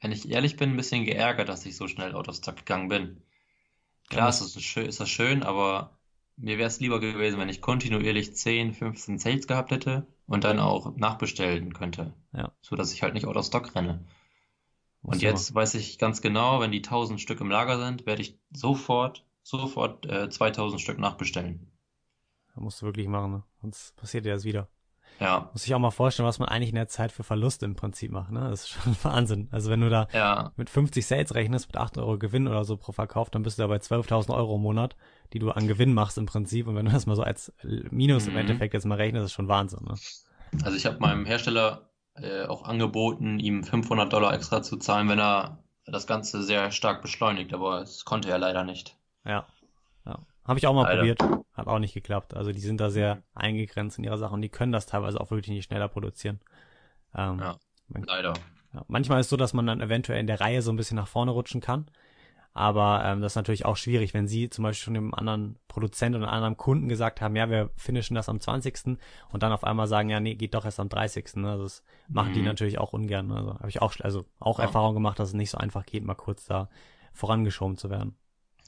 wenn 0.00 0.10
ich 0.10 0.28
ehrlich 0.28 0.56
bin, 0.56 0.70
ein 0.70 0.76
bisschen 0.76 1.04
geärgert, 1.04 1.48
dass 1.48 1.64
ich 1.64 1.76
so 1.76 1.86
schnell 1.86 2.16
out 2.16 2.28
of 2.28 2.34
stock 2.34 2.56
gegangen 2.56 2.88
bin. 2.88 3.22
Klar, 4.08 4.24
ja. 4.24 4.28
ist, 4.30 4.40
das 4.40 4.60
schön, 4.60 4.86
ist 4.86 4.98
das 4.98 5.08
schön, 5.08 5.44
aber 5.44 5.96
mir 6.36 6.58
wäre 6.58 6.66
es 6.66 6.80
lieber 6.80 6.98
gewesen, 6.98 7.38
wenn 7.38 7.48
ich 7.48 7.60
kontinuierlich 7.60 8.34
10, 8.34 8.74
15 8.74 9.18
Sales 9.20 9.46
gehabt 9.46 9.70
hätte 9.70 10.08
und 10.26 10.42
dann 10.42 10.58
auch 10.58 10.96
nachbestellen 10.96 11.72
könnte. 11.72 12.12
Ja. 12.32 12.50
So 12.62 12.74
dass 12.74 12.92
ich 12.92 13.02
halt 13.02 13.14
nicht 13.14 13.26
out 13.26 13.36
of 13.36 13.46
stock 13.46 13.74
renne. 13.76 14.04
Und 15.04 15.16
so. 15.16 15.20
jetzt 15.20 15.54
weiß 15.54 15.74
ich 15.74 15.98
ganz 15.98 16.22
genau, 16.22 16.60
wenn 16.60 16.72
die 16.72 16.78
1000 16.78 17.20
Stück 17.20 17.40
im 17.40 17.50
Lager 17.50 17.78
sind, 17.78 18.06
werde 18.06 18.22
ich 18.22 18.38
sofort, 18.50 19.26
sofort 19.42 20.06
äh, 20.06 20.30
2000 20.30 20.80
Stück 20.80 20.98
nachbestellen. 20.98 21.70
Da 22.54 22.62
musst 22.62 22.80
du 22.80 22.86
wirklich 22.86 23.06
machen, 23.06 23.32
ne? 23.32 23.42
sonst 23.60 23.94
passiert 23.96 24.24
dir 24.24 24.32
das 24.32 24.44
wieder. 24.44 24.68
Ja. 25.20 25.50
Muss 25.52 25.66
ich 25.66 25.74
auch 25.74 25.78
mal 25.78 25.90
vorstellen, 25.90 26.26
was 26.26 26.38
man 26.38 26.48
eigentlich 26.48 26.70
in 26.70 26.74
der 26.74 26.88
Zeit 26.88 27.12
für 27.12 27.22
Verluste 27.22 27.66
im 27.66 27.76
Prinzip 27.76 28.10
macht, 28.10 28.32
ne? 28.32 28.48
Das 28.50 28.62
ist 28.62 28.68
schon 28.70 28.96
Wahnsinn. 29.02 29.48
Also 29.52 29.70
wenn 29.70 29.80
du 29.80 29.90
da 29.90 30.08
ja. 30.12 30.52
mit 30.56 30.70
50 30.70 31.06
Sales 31.06 31.34
rechnest, 31.34 31.68
mit 31.68 31.76
8 31.76 31.98
Euro 31.98 32.18
Gewinn 32.18 32.48
oder 32.48 32.64
so 32.64 32.76
pro 32.76 32.92
Verkauf, 32.92 33.30
dann 33.30 33.42
bist 33.42 33.58
du 33.58 33.62
da 33.62 33.68
bei 33.68 33.76
12.000 33.76 34.34
Euro 34.34 34.56
im 34.56 34.62
Monat, 34.62 34.96
die 35.32 35.38
du 35.38 35.50
an 35.50 35.68
Gewinn 35.68 35.94
machst 35.94 36.18
im 36.18 36.26
Prinzip. 36.26 36.66
Und 36.66 36.76
wenn 36.76 36.86
du 36.86 36.92
das 36.92 37.06
mal 37.06 37.14
so 37.14 37.22
als 37.22 37.52
Minus 37.62 38.24
mhm. 38.24 38.32
im 38.32 38.38
Endeffekt 38.38 38.74
jetzt 38.74 38.86
mal 38.86 38.96
rechnest, 38.96 39.26
ist 39.26 39.32
schon 39.32 39.48
Wahnsinn, 39.48 39.84
ne? 39.84 39.94
Also 40.62 40.76
ich 40.76 40.86
habe 40.86 40.98
meinem 41.00 41.26
Hersteller 41.26 41.90
äh, 42.16 42.44
auch 42.46 42.64
angeboten, 42.64 43.38
ihm 43.38 43.64
500 43.64 44.12
Dollar 44.12 44.34
extra 44.34 44.62
zu 44.62 44.76
zahlen, 44.76 45.08
wenn 45.08 45.18
er 45.18 45.58
das 45.86 46.06
Ganze 46.06 46.42
sehr 46.42 46.70
stark 46.70 47.02
beschleunigt, 47.02 47.52
aber 47.52 47.82
es 47.82 48.04
konnte 48.04 48.30
er 48.30 48.38
leider 48.38 48.64
nicht. 48.64 48.96
Ja. 49.24 49.46
ja. 50.06 50.18
Habe 50.44 50.58
ich 50.58 50.66
auch 50.66 50.74
mal 50.74 50.82
leider. 50.82 51.14
probiert, 51.14 51.42
hat 51.54 51.66
auch 51.66 51.78
nicht 51.78 51.94
geklappt. 51.94 52.34
Also 52.34 52.52
die 52.52 52.60
sind 52.60 52.80
da 52.80 52.90
sehr 52.90 53.22
eingegrenzt 53.34 53.98
in 53.98 54.04
ihrer 54.04 54.18
Sache 54.18 54.34
und 54.34 54.42
die 54.42 54.48
können 54.48 54.72
das 54.72 54.86
teilweise 54.86 55.20
auch 55.20 55.30
wirklich 55.30 55.54
nicht 55.54 55.64
schneller 55.64 55.88
produzieren. 55.88 56.40
Ähm, 57.14 57.38
ja, 57.38 57.56
leider. 58.06 58.34
Ja. 58.72 58.84
Manchmal 58.88 59.20
ist 59.20 59.26
es 59.26 59.30
so, 59.30 59.36
dass 59.36 59.54
man 59.54 59.66
dann 59.66 59.80
eventuell 59.80 60.20
in 60.20 60.26
der 60.26 60.40
Reihe 60.40 60.62
so 60.62 60.72
ein 60.72 60.76
bisschen 60.76 60.96
nach 60.96 61.08
vorne 61.08 61.30
rutschen 61.30 61.60
kann. 61.60 61.86
Aber 62.56 63.02
ähm, 63.04 63.20
das 63.20 63.32
ist 63.32 63.36
natürlich 63.36 63.66
auch 63.66 63.76
schwierig, 63.76 64.14
wenn 64.14 64.28
Sie 64.28 64.48
zum 64.48 64.62
Beispiel 64.62 64.84
schon 64.84 64.94
dem 64.94 65.12
anderen 65.12 65.58
Produzenten 65.66 66.18
oder 66.18 66.28
einem 66.28 66.36
anderen 66.36 66.56
Kunden 66.56 66.88
gesagt 66.88 67.20
haben, 67.20 67.34
ja, 67.34 67.50
wir 67.50 67.70
finishen 67.76 68.14
das 68.14 68.28
am 68.28 68.38
20. 68.38 68.96
und 69.32 69.42
dann 69.42 69.52
auf 69.52 69.64
einmal 69.64 69.88
sagen, 69.88 70.08
ja, 70.08 70.20
nee, 70.20 70.36
geht 70.36 70.54
doch 70.54 70.64
erst 70.64 70.78
am 70.78 70.88
30. 70.88 71.34
Ne? 71.34 71.50
Also 71.50 71.64
das 71.64 71.82
machen 72.08 72.30
mhm. 72.30 72.34
die 72.34 72.42
natürlich 72.42 72.78
auch 72.78 72.92
ungern. 72.92 73.26
Ne? 73.26 73.36
Also 73.36 73.54
habe 73.54 73.68
ich 73.68 73.82
auch, 73.82 73.94
also 73.98 74.24
auch 74.38 74.60
ja. 74.60 74.66
Erfahrung 74.66 74.94
gemacht, 74.94 75.18
dass 75.18 75.28
es 75.28 75.34
nicht 75.34 75.50
so 75.50 75.58
einfach 75.58 75.84
geht, 75.84 76.04
mal 76.04 76.14
kurz 76.14 76.46
da 76.46 76.68
vorangeschoben 77.12 77.76
zu 77.76 77.90
werden. 77.90 78.14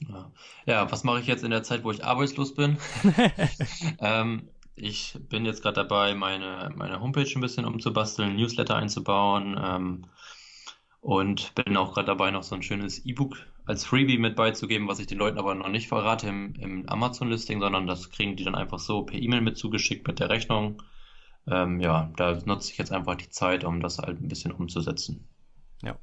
Ja, 0.09 0.33
ja 0.67 0.91
was 0.91 1.05
mache 1.05 1.21
ich 1.21 1.29
jetzt 1.29 1.45
in 1.45 1.51
der 1.51 1.63
Zeit, 1.63 1.85
wo 1.85 1.93
ich 1.93 2.05
arbeitslos 2.05 2.55
bin? 2.55 2.79
ähm, 4.01 4.49
ich 4.75 5.17
bin 5.29 5.47
jetzt 5.47 5.63
gerade 5.63 5.77
dabei, 5.77 6.15
meine, 6.17 6.73
meine 6.75 7.01
Homepage 7.01 7.31
ein 7.35 7.41
bisschen 7.41 7.65
umzubasteln, 7.65 8.35
Newsletter 8.35 8.75
einzubauen 8.75 9.59
ähm, 9.63 10.07
und 11.07 11.55
bin 11.55 11.77
auch 11.77 11.95
gerade 11.95 12.09
dabei, 12.09 12.33
noch 12.33 12.43
so 12.43 12.57
ein 12.57 12.65
schönes 12.65 13.07
E-Book 13.07 13.37
als 13.65 13.85
Freebie 13.85 14.19
mit 14.19 14.35
beizugeben, 14.35 14.89
was 14.89 14.99
ich 14.99 15.07
den 15.07 15.19
Leuten 15.19 15.39
aber 15.39 15.55
noch 15.55 15.69
nicht 15.69 15.87
verrate 15.87 16.27
im, 16.27 16.57
im 16.57 16.89
Amazon-Listing, 16.89 17.61
sondern 17.61 17.87
das 17.87 18.11
kriegen 18.11 18.35
die 18.35 18.43
dann 18.43 18.57
einfach 18.57 18.81
so 18.81 19.05
per 19.05 19.17
E-Mail 19.17 19.41
mit 19.41 19.57
zugeschickt 19.57 20.09
mit 20.09 20.19
der 20.19 20.31
Rechnung. 20.31 20.83
Ähm, 21.47 21.79
ja, 21.79 22.11
da 22.17 22.37
nutze 22.45 22.73
ich 22.73 22.79
jetzt 22.79 22.91
einfach 22.91 23.15
die 23.15 23.29
Zeit, 23.29 23.63
um 23.63 23.81
das 23.81 23.99
halt 23.99 24.21
ein 24.21 24.27
bisschen 24.27 24.51
umzusetzen. 24.51 25.29
Ja, 25.81 25.97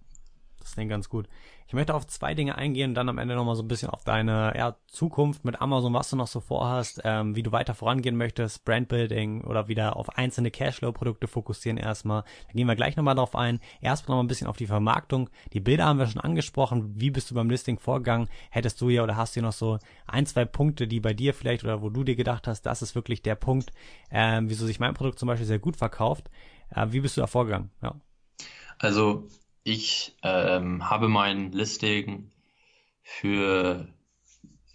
das 0.60 0.72
klingt 0.72 0.90
ganz 0.90 1.10
gut. 1.10 1.28
Ich 1.74 1.76
möchte 1.76 1.96
auf 1.96 2.06
zwei 2.06 2.36
Dinge 2.36 2.56
eingehen 2.56 2.92
und 2.92 2.94
dann 2.94 3.10
am 3.10 3.18
Ende 3.18 3.34
nochmal 3.34 3.56
so 3.56 3.64
ein 3.64 3.68
bisschen 3.68 3.90
auf 3.90 4.04
deine 4.04 4.54
ja, 4.56 4.76
Zukunft 4.86 5.44
mit 5.44 5.60
Amazon, 5.60 5.92
was 5.92 6.08
du 6.08 6.16
noch 6.16 6.28
so 6.28 6.40
vorhast, 6.40 7.02
ähm, 7.04 7.36
wie 7.36 7.42
du 7.42 7.52
weiter 7.52 7.74
vorangehen 7.74 8.16
möchtest, 8.16 8.64
Brandbuilding 8.64 9.44
oder 9.44 9.68
wieder 9.68 9.96
auf 9.96 10.16
einzelne 10.16 10.52
Cashflow-Produkte 10.52 11.28
fokussieren 11.28 11.80
erstmal. 11.80 12.26
Da 12.46 12.54
gehen 12.54 12.68
wir 12.68 12.76
gleich 12.76 12.96
nochmal 12.96 13.16
drauf 13.16 13.36
ein. 13.36 13.60
Erstmal 13.82 14.14
nochmal 14.14 14.26
ein 14.26 14.28
bisschen 14.28 14.46
auf 14.46 14.58
die 14.58 14.68
Vermarktung. 14.68 15.32
Die 15.54 15.62
Bilder 15.62 15.86
haben 15.86 15.98
wir 15.98 16.06
schon 16.06 16.22
angesprochen. 16.22 16.94
Wie 16.96 17.10
bist 17.10 17.32
du 17.32 17.34
beim 17.34 17.50
Listing 17.50 17.80
vorgegangen? 17.80 18.30
Hättest 18.52 18.80
du 18.80 18.90
ja 18.90 19.02
oder 19.02 19.18
hast 19.18 19.36
du 19.36 19.42
noch 19.42 19.52
so 19.52 19.80
ein, 20.06 20.28
zwei 20.28 20.46
Punkte, 20.46 20.88
die 20.88 21.00
bei 21.00 21.16
dir 21.16 21.34
vielleicht 21.34 21.64
oder 21.64 21.82
wo 21.82 21.90
du 21.90 22.04
dir 22.04 22.16
gedacht 22.16 22.46
hast, 22.46 22.68
das 22.68 22.84
ist 22.84 22.94
wirklich 22.94 23.24
der 23.24 23.34
Punkt, 23.34 23.72
ähm, 24.12 24.48
wieso 24.48 24.68
sich 24.68 24.80
mein 24.80 24.94
Produkt 24.94 25.18
zum 25.18 25.26
Beispiel 25.26 25.48
sehr 25.48 25.58
gut 25.58 25.76
verkauft. 25.76 26.30
Äh, 26.70 26.90
wie 26.92 27.00
bist 27.00 27.18
du 27.18 27.22
da 27.22 27.26
vorgegangen? 27.26 27.72
Ja. 27.82 27.96
Also 28.78 29.28
ich 29.64 30.16
ähm, 30.24 30.90
habe 30.90 31.08
mein 31.08 31.52
Listing 31.52 32.32
für 33.02 33.88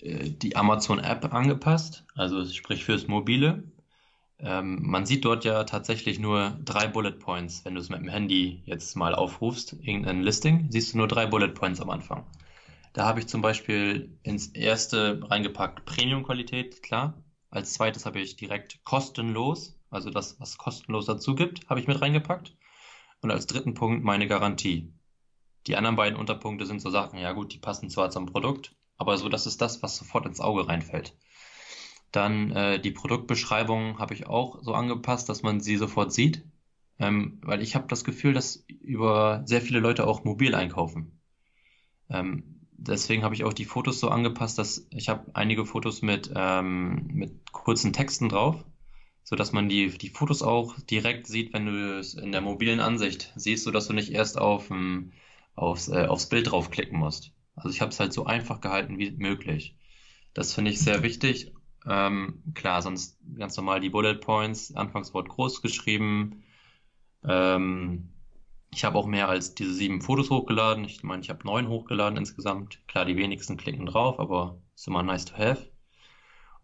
äh, 0.01 0.31
die 0.31 0.57
Amazon-App 0.57 1.33
angepasst, 1.33 2.05
also 2.15 2.45
sprich 2.47 2.85
fürs 2.85 3.09
Mobile. 3.09 3.65
Ähm, 4.41 4.79
man 4.83 5.05
sieht 5.07 5.25
dort 5.25 5.45
ja 5.45 5.65
tatsächlich 5.65 6.19
nur 6.19 6.59
drei 6.65 6.87
Bullet 6.87 7.19
Points. 7.19 7.65
Wenn 7.65 7.75
du 7.75 7.81
es 7.81 7.89
mit 7.89 8.01
dem 8.01 8.09
Handy 8.09 8.63
jetzt 8.67 8.95
mal 8.97 9.15
aufrufst, 9.15 9.75
irgendein 9.83 10.23
Listing, 10.23 10.67
siehst 10.71 10.95
du 10.95 10.99
nur 10.99 11.09
drei 11.09 11.27
Bullet 11.27 11.49
Points 11.49 11.81
am 11.81 11.91
Anfang. 11.91 12.25
Da 12.93 13.05
habe 13.05 13.21
ich 13.21 13.27
zum 13.27 13.43
Beispiel 13.43 14.17
ins 14.23 14.49
erste 14.49 15.21
reingepackt 15.31 15.85
Premium-Qualität, 15.85 16.83
klar. 16.83 17.23
Als 17.51 17.75
zweites 17.75 18.07
habe 18.07 18.21
ich 18.21 18.37
direkt 18.37 18.85
kostenlos, 18.85 19.77
also 19.91 20.11
das, 20.11 20.39
was 20.41 20.59
kostenlos 20.59 21.07
dazu 21.07 21.35
gibt, 21.35 21.69
habe 21.69 21.81
ich 21.81 21.87
mit 21.87 22.01
reingepackt. 22.01 22.55
Und 23.21 23.31
als 23.31 23.47
dritten 23.47 23.75
Punkt 23.75 24.05
meine 24.05 24.29
Garantie. 24.29 24.93
Die 25.67 25.77
anderen 25.77 25.97
beiden 25.97 26.19
Unterpunkte 26.19 26.67
sind 26.67 26.81
so 26.81 26.91
Sachen, 26.91 27.19
ja 27.19 27.33
gut, 27.33 27.53
die 27.53 27.59
passen 27.59 27.91
zwar 27.91 28.11
zum 28.11 28.27
Produkt, 28.27 28.75
aber 28.97 29.17
so, 29.17 29.29
das 29.29 29.47
ist 29.47 29.61
das, 29.61 29.83
was 29.83 29.97
sofort 29.97 30.27
ins 30.27 30.41
Auge 30.41 30.69
reinfällt. 30.69 31.17
Dann 32.13 32.53
äh, 32.53 32.81
die 32.81 32.91
Produktbeschreibung 32.91 33.99
habe 33.99 34.15
ich 34.15 34.27
auch 34.27 34.63
so 34.63 34.73
angepasst, 34.73 35.29
dass 35.29 35.43
man 35.43 35.61
sie 35.61 35.77
sofort 35.77 36.13
sieht, 36.13 36.45
ähm, 36.99 37.39
weil 37.43 37.63
ich 37.63 37.75
habe 37.75 37.87
das 37.89 38.05
Gefühl, 38.05 38.33
dass 38.33 38.65
über 38.81 39.43
sehr 39.45 39.61
viele 39.61 39.81
Leute 39.81 40.07
auch 40.07 40.25
mobil 40.25 40.55
einkaufen. 40.55 41.21
Ähm, 42.09 42.59
deswegen 42.73 43.23
habe 43.23 43.35
ich 43.35 43.45
auch 43.45 43.53
die 43.53 43.67
Fotos 43.67 44.01
so 44.01 44.09
angepasst, 44.09 44.59
dass 44.59 44.87
ich 44.91 45.09
habe 45.09 45.31
einige 45.35 45.67
Fotos 45.67 46.01
mit, 46.01 46.33
ähm, 46.35 47.09
mit 47.13 47.53
kurzen 47.53 47.93
Texten 47.93 48.29
drauf, 48.29 48.65
so 49.29 49.37
dass 49.37 49.53
man 49.53 49.69
die, 49.69 49.91
die 49.91 50.09
Fotos 50.09 50.41
auch 50.41 50.81
direkt 50.81 51.27
sieht, 51.27 51.53
wenn 51.53 51.67
du 51.67 51.99
es 51.99 52.15
in 52.15 52.33
der 52.33 52.41
mobilen 52.41 52.81
Ansicht 52.81 53.31
siehst, 53.37 53.65
so 53.65 53.71
dass 53.71 53.87
du 53.87 53.93
nicht 53.93 54.11
erst 54.11 54.39
auf, 54.39 54.71
ähm, 54.71 55.13
aufs, 55.55 55.89
äh, 55.89 56.07
aufs 56.07 56.31
Bild 56.31 56.51
draufklicken 56.51 56.99
musst. 56.99 57.35
Also 57.55 57.69
ich 57.69 57.83
habe 57.83 57.91
es 57.91 58.01
halt 58.01 58.15
so 58.15 58.25
einfach 58.25 58.63
gehalten 58.63 58.99
wie 58.99 59.11
möglich. 59.11 59.77
Das 60.33 60.55
finde 60.55 60.71
ich 60.71 60.81
sehr 60.81 61.03
wichtig. 61.03 61.53
Ähm, 61.87 62.43
klar, 62.55 62.81
sonst 62.81 63.19
ganz 63.37 63.55
normal 63.59 63.81
die 63.81 63.91
Bullet 63.91 64.15
Points, 64.15 64.75
Anfangswort 64.75 65.29
groß 65.29 65.61
geschrieben. 65.61 66.43
Ähm, 67.23 68.09
ich 68.73 68.87
habe 68.87 68.97
auch 68.97 69.07
mehr 69.07 69.29
als 69.29 69.55
diese 69.55 69.75
sieben 69.75 70.01
Fotos 70.01 70.31
hochgeladen. 70.31 70.85
Ich 70.85 71.03
meine, 71.03 71.21
ich 71.21 71.29
habe 71.29 71.47
neun 71.47 71.69
hochgeladen 71.69 72.17
insgesamt. 72.17 72.81
Klar, 72.89 73.05
die 73.05 73.17
wenigsten 73.19 73.59
klicken 73.59 73.85
drauf, 73.85 74.21
aber 74.21 74.63
ist 74.75 74.89
immer 74.89 75.03
nice 75.03 75.27
to 75.27 75.37
have. 75.37 75.71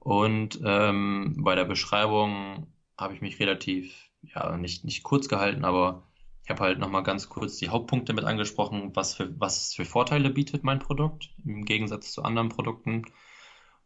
Und 0.05 0.61
ähm, 0.63 1.35
bei 1.39 1.55
der 1.55 1.65
Beschreibung 1.65 2.67
habe 2.99 3.15
ich 3.15 3.23
mich 3.23 3.41
relativ, 3.41 4.11
ja, 4.21 4.57
nicht, 4.57 4.85
nicht 4.85 5.03
kurz 5.03 5.29
gehalten, 5.29 5.65
aber 5.65 6.07
ich 6.45 6.51
habe 6.51 6.63
halt 6.63 6.79
nochmal 6.79 7.03
ganz 7.03 7.31
kurz 7.31 7.57
die 7.57 7.71
Hauptpunkte 7.71 8.13
mit 8.13 8.25
angesprochen, 8.25 8.95
was 8.95 9.15
für, 9.15 9.35
was 9.41 9.63
es 9.63 9.75
für 9.75 9.87
Vorteile 9.87 10.29
bietet 10.29 10.63
mein 10.63 10.79
Produkt 10.79 11.31
im 11.47 11.65
Gegensatz 11.65 12.13
zu 12.13 12.23
anderen 12.23 12.51
Produkten. 12.51 13.07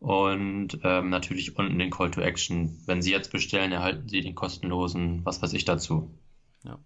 Und 0.01 0.81
ähm, 0.83 1.09
natürlich 1.09 1.57
unten 1.57 1.79
den 1.79 1.91
Call 1.91 2.11
to 2.11 2.21
Action. 2.21 2.83
Wenn 2.87 3.01
Sie 3.01 3.13
jetzt 3.13 3.31
bestellen, 3.31 3.71
erhalten 3.71 4.09
Sie 4.09 4.21
den 4.21 4.35
kostenlosen, 4.35 5.25
was 5.25 5.41
weiß 5.41 5.53
ich 5.53 5.65
dazu. 5.65 6.19
Ja 6.65 6.81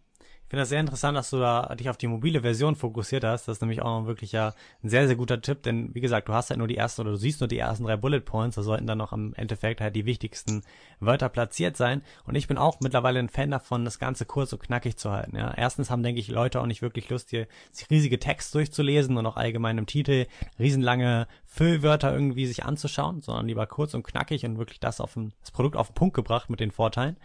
finde 0.53 0.65
das 0.65 0.69
sehr 0.69 0.81
interessant, 0.81 1.17
dass 1.17 1.31
du 1.31 1.39
da 1.39 1.75
dich 1.77 1.89
auf 1.89 1.97
die 1.97 2.09
mobile 2.09 2.43
Version 2.43 2.77
fokussiert 2.77 3.25
hast. 3.25 3.49
Das 3.49 3.57
ist 3.57 3.61
nämlich 3.63 3.81
auch 3.81 4.05
wirklich 4.05 4.33
ja 4.33 4.53
ein 4.85 4.91
sehr, 4.91 5.07
sehr 5.07 5.17
guter 5.17 5.41
Tipp, 5.41 5.63
denn 5.63 5.95
wie 5.95 6.03
gesagt, 6.03 6.29
du 6.29 6.35
hast 6.35 6.51
halt 6.51 6.59
nur 6.59 6.69
die 6.69 6.77
ersten 6.77 7.01
oder 7.01 7.13
du 7.13 7.17
siehst 7.17 7.41
nur 7.41 7.49
die 7.49 7.57
ersten 7.57 7.85
drei 7.85 7.97
Bullet 7.97 8.21
Points, 8.21 8.57
da 8.57 8.63
sollten 8.63 8.87
dann 8.87 8.99
noch 8.99 9.15
im 9.15 9.33
Endeffekt 9.33 9.81
halt 9.81 9.97
die 9.97 10.05
wichtigsten 10.05 10.63
Wörter 11.01 11.31
platziert 11.31 11.79
sein. 11.79 12.03
Und 12.27 12.35
ich 12.35 12.49
bin 12.49 12.59
auch 12.59 12.81
mittlerweile 12.81 13.19
ein 13.19 13.31
Fan 13.31 13.51
davon, 13.51 13.87
das 13.87 13.99
Ganze 13.99 14.27
kurz 14.27 14.53
und 14.53 14.63
knackig 14.63 14.99
zu 14.99 15.11
halten. 15.11 15.39
Ja. 15.39 15.55
Erstens 15.57 15.91
haben, 15.91 16.03
denke 16.03 16.21
ich, 16.21 16.29
Leute 16.29 16.61
auch 16.61 16.67
nicht 16.67 16.83
wirklich 16.83 17.09
Lust, 17.09 17.31
hier 17.31 17.47
sich 17.71 17.89
riesige 17.89 18.19
Text 18.19 18.55
durchzulesen 18.55 19.17
und 19.17 19.25
auch 19.25 19.39
allgemein 19.39 19.79
im 19.79 19.87
Titel 19.87 20.27
riesenlange 20.59 21.29
Füllwörter 21.47 22.13
irgendwie 22.13 22.45
sich 22.45 22.63
anzuschauen, 22.63 23.23
sondern 23.23 23.47
lieber 23.47 23.67
kurz 23.67 23.95
und 23.95 24.03
knackig 24.03 24.45
und 24.45 24.59
wirklich 24.59 24.81
das 24.81 25.01
auf 25.01 25.15
den, 25.15 25.33
das 25.41 25.51
Produkt 25.51 25.77
auf 25.77 25.89
den 25.89 25.95
Punkt 25.95 26.15
gebracht 26.15 26.51
mit 26.51 26.61
den 26.61 26.73
Vorteilen. 26.73 27.17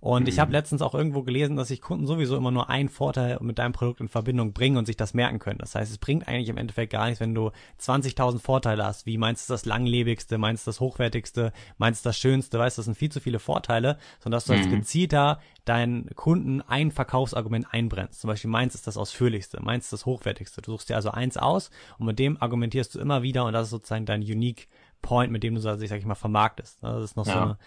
Und 0.00 0.22
mhm. 0.22 0.28
ich 0.28 0.38
habe 0.38 0.52
letztens 0.52 0.80
auch 0.80 0.94
irgendwo 0.94 1.22
gelesen, 1.22 1.56
dass 1.56 1.68
sich 1.68 1.82
Kunden 1.82 2.06
sowieso 2.06 2.36
immer 2.36 2.50
nur 2.50 2.70
einen 2.70 2.88
Vorteil 2.88 3.38
mit 3.40 3.58
deinem 3.58 3.72
Produkt 3.72 4.00
in 4.00 4.08
Verbindung 4.08 4.52
bringen 4.52 4.78
und 4.78 4.86
sich 4.86 4.96
das 4.96 5.12
merken 5.12 5.38
können. 5.38 5.58
Das 5.58 5.74
heißt, 5.74 5.90
es 5.90 5.98
bringt 5.98 6.26
eigentlich 6.26 6.48
im 6.48 6.56
Endeffekt 6.56 6.92
gar 6.92 7.06
nichts, 7.06 7.20
wenn 7.20 7.34
du 7.34 7.50
20.000 7.80 8.40
Vorteile 8.40 8.84
hast. 8.84 9.04
Wie 9.04 9.18
meinst 9.18 9.48
du 9.48 9.52
das 9.52 9.66
langlebigste, 9.66 10.38
meinst 10.38 10.66
du 10.66 10.70
das 10.70 10.80
hochwertigste, 10.80 11.52
meinst 11.76 12.04
du 12.04 12.08
das 12.08 12.18
schönste, 12.18 12.58
weißt 12.58 12.78
du, 12.78 12.80
das 12.80 12.86
sind 12.86 12.96
viel 12.96 13.12
zu 13.12 13.20
viele 13.20 13.38
Vorteile, 13.38 13.98
sondern 14.20 14.38
dass 14.38 14.46
du 14.46 14.54
als 14.54 14.66
mhm. 14.66 14.76
gezielter 14.76 15.40
deinen 15.66 16.08
Kunden 16.16 16.62
ein 16.62 16.90
Verkaufsargument 16.90 17.66
einbrennst. 17.70 18.20
Zum 18.20 18.28
Beispiel 18.28 18.50
meins 18.50 18.74
ist 18.74 18.86
das 18.86 18.96
ausführlichste, 18.96 19.62
meins 19.62 19.84
ist 19.84 19.92
das 19.92 20.06
hochwertigste. 20.06 20.62
Du 20.62 20.72
suchst 20.72 20.88
dir 20.88 20.96
also 20.96 21.10
eins 21.10 21.36
aus 21.36 21.70
und 21.98 22.06
mit 22.06 22.18
dem 22.18 22.40
argumentierst 22.40 22.94
du 22.94 23.00
immer 23.00 23.22
wieder 23.22 23.44
und 23.44 23.52
das 23.52 23.64
ist 23.64 23.70
sozusagen 23.70 24.06
dein 24.06 24.22
Unique 24.22 24.68
Point, 25.02 25.32
mit 25.32 25.42
dem 25.42 25.54
du, 25.54 25.60
sag 25.60 25.80
ich 25.80 26.04
mal, 26.04 26.14
vermarktest. 26.14 26.82
Das 26.82 27.02
ist 27.02 27.16
noch 27.16 27.26
ja. 27.26 27.32
so 27.32 27.38
eine 27.38 27.58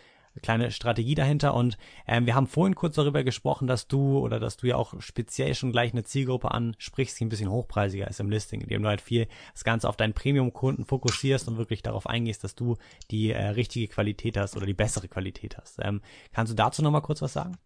kleine 0.41 0.71
Strategie 0.71 1.15
dahinter. 1.15 1.53
Und 1.53 1.77
ähm, 2.07 2.25
wir 2.25 2.35
haben 2.35 2.47
vorhin 2.47 2.75
kurz 2.75 2.95
darüber 2.95 3.23
gesprochen, 3.23 3.67
dass 3.67 3.87
du 3.87 4.19
oder 4.19 4.39
dass 4.39 4.57
du 4.57 4.67
ja 4.67 4.75
auch 4.75 4.99
speziell 4.99 5.53
schon 5.55 5.71
gleich 5.71 5.91
eine 5.91 6.03
Zielgruppe 6.03 6.51
ansprichst, 6.51 7.19
die 7.19 7.25
ein 7.25 7.29
bisschen 7.29 7.49
hochpreisiger 7.49 8.07
ist 8.07 8.19
im 8.19 8.29
Listing, 8.29 8.61
indem 8.61 8.83
du 8.83 8.89
halt 8.89 9.01
viel 9.01 9.27
das 9.53 9.63
Ganze 9.63 9.87
auf 9.87 9.97
deinen 9.97 10.13
Premium-Kunden 10.13 10.85
fokussierst 10.85 11.47
und 11.47 11.57
wirklich 11.57 11.83
darauf 11.83 12.07
eingehst, 12.07 12.43
dass 12.43 12.55
du 12.55 12.77
die 13.11 13.31
äh, 13.31 13.47
richtige 13.49 13.87
Qualität 13.87 14.37
hast 14.37 14.57
oder 14.57 14.65
die 14.65 14.73
bessere 14.73 15.07
Qualität 15.07 15.57
hast. 15.57 15.79
Ähm, 15.81 16.01
kannst 16.31 16.51
du 16.51 16.55
dazu 16.55 16.81
nochmal 16.81 17.01
kurz 17.01 17.21
was 17.21 17.33
sagen? 17.33 17.57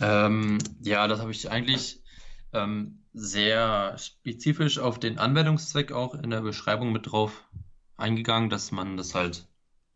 Ähm, 0.00 0.58
ja, 0.80 1.08
das 1.08 1.20
habe 1.20 1.30
ich 1.32 1.50
eigentlich 1.50 2.02
ähm, 2.52 3.02
sehr 3.12 3.96
spezifisch 3.98 4.78
auf 4.78 4.98
den 4.98 5.18
Anwendungszweck 5.18 5.92
auch 5.92 6.14
in 6.14 6.30
der 6.30 6.40
Beschreibung 6.40 6.92
mit 6.92 7.10
drauf 7.10 7.44
eingegangen, 7.96 8.50
dass 8.50 8.72
man 8.72 8.96
das 8.96 9.14
halt 9.14 9.49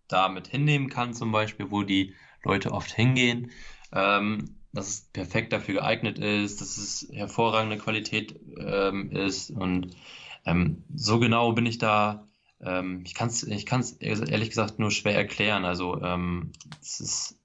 damit 0.09 0.49
hinnehmen 0.49 0.89
kann, 0.89 1.15
zum 1.15 1.33
Beispiel, 1.33 1.71
wo 1.71 1.83
die 1.83 2.15
Leute 2.43 2.73
oft 2.73 2.93
hingehen, 2.93 3.51
ähm, 3.93 4.57
dass 4.73 4.89
es 4.89 5.01
perfekt 5.13 5.53
dafür 5.53 5.75
geeignet 5.75 6.19
ist, 6.19 6.61
dass 6.61 6.77
es 6.77 7.09
hervorragende 7.13 7.79
Qualität 7.79 8.39
ähm, 8.59 9.11
ist 9.11 9.51
und 9.51 9.97
ähm, 10.45 10.85
so 10.95 11.19
genau 11.19 11.53
bin 11.53 11.67
ich 11.67 11.79
da. 11.79 12.29
Ähm, 12.61 13.03
ich 13.05 13.15
kann 13.15 13.29
es 13.29 13.43
ich 13.45 13.67
kann's 13.67 13.93
ehrlich 13.93 14.51
gesagt 14.51 14.79
nur 14.79 14.91
schwer 14.91 15.17
erklären. 15.17 15.65
Also 15.65 16.01
ähm, 16.03 16.53
es 16.81 17.01
ist, 17.01 17.41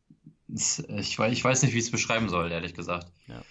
es, 0.54 0.80
ich, 0.90 1.20
ich 1.20 1.44
weiß 1.44 1.64
nicht, 1.64 1.74
wie 1.74 1.78
ich 1.78 1.86
es 1.86 1.92
beschreiben 1.92 2.30
soll, 2.30 2.52
ehrlich 2.52 2.74
gesagt. 2.74 3.12
Ja. 3.28 3.42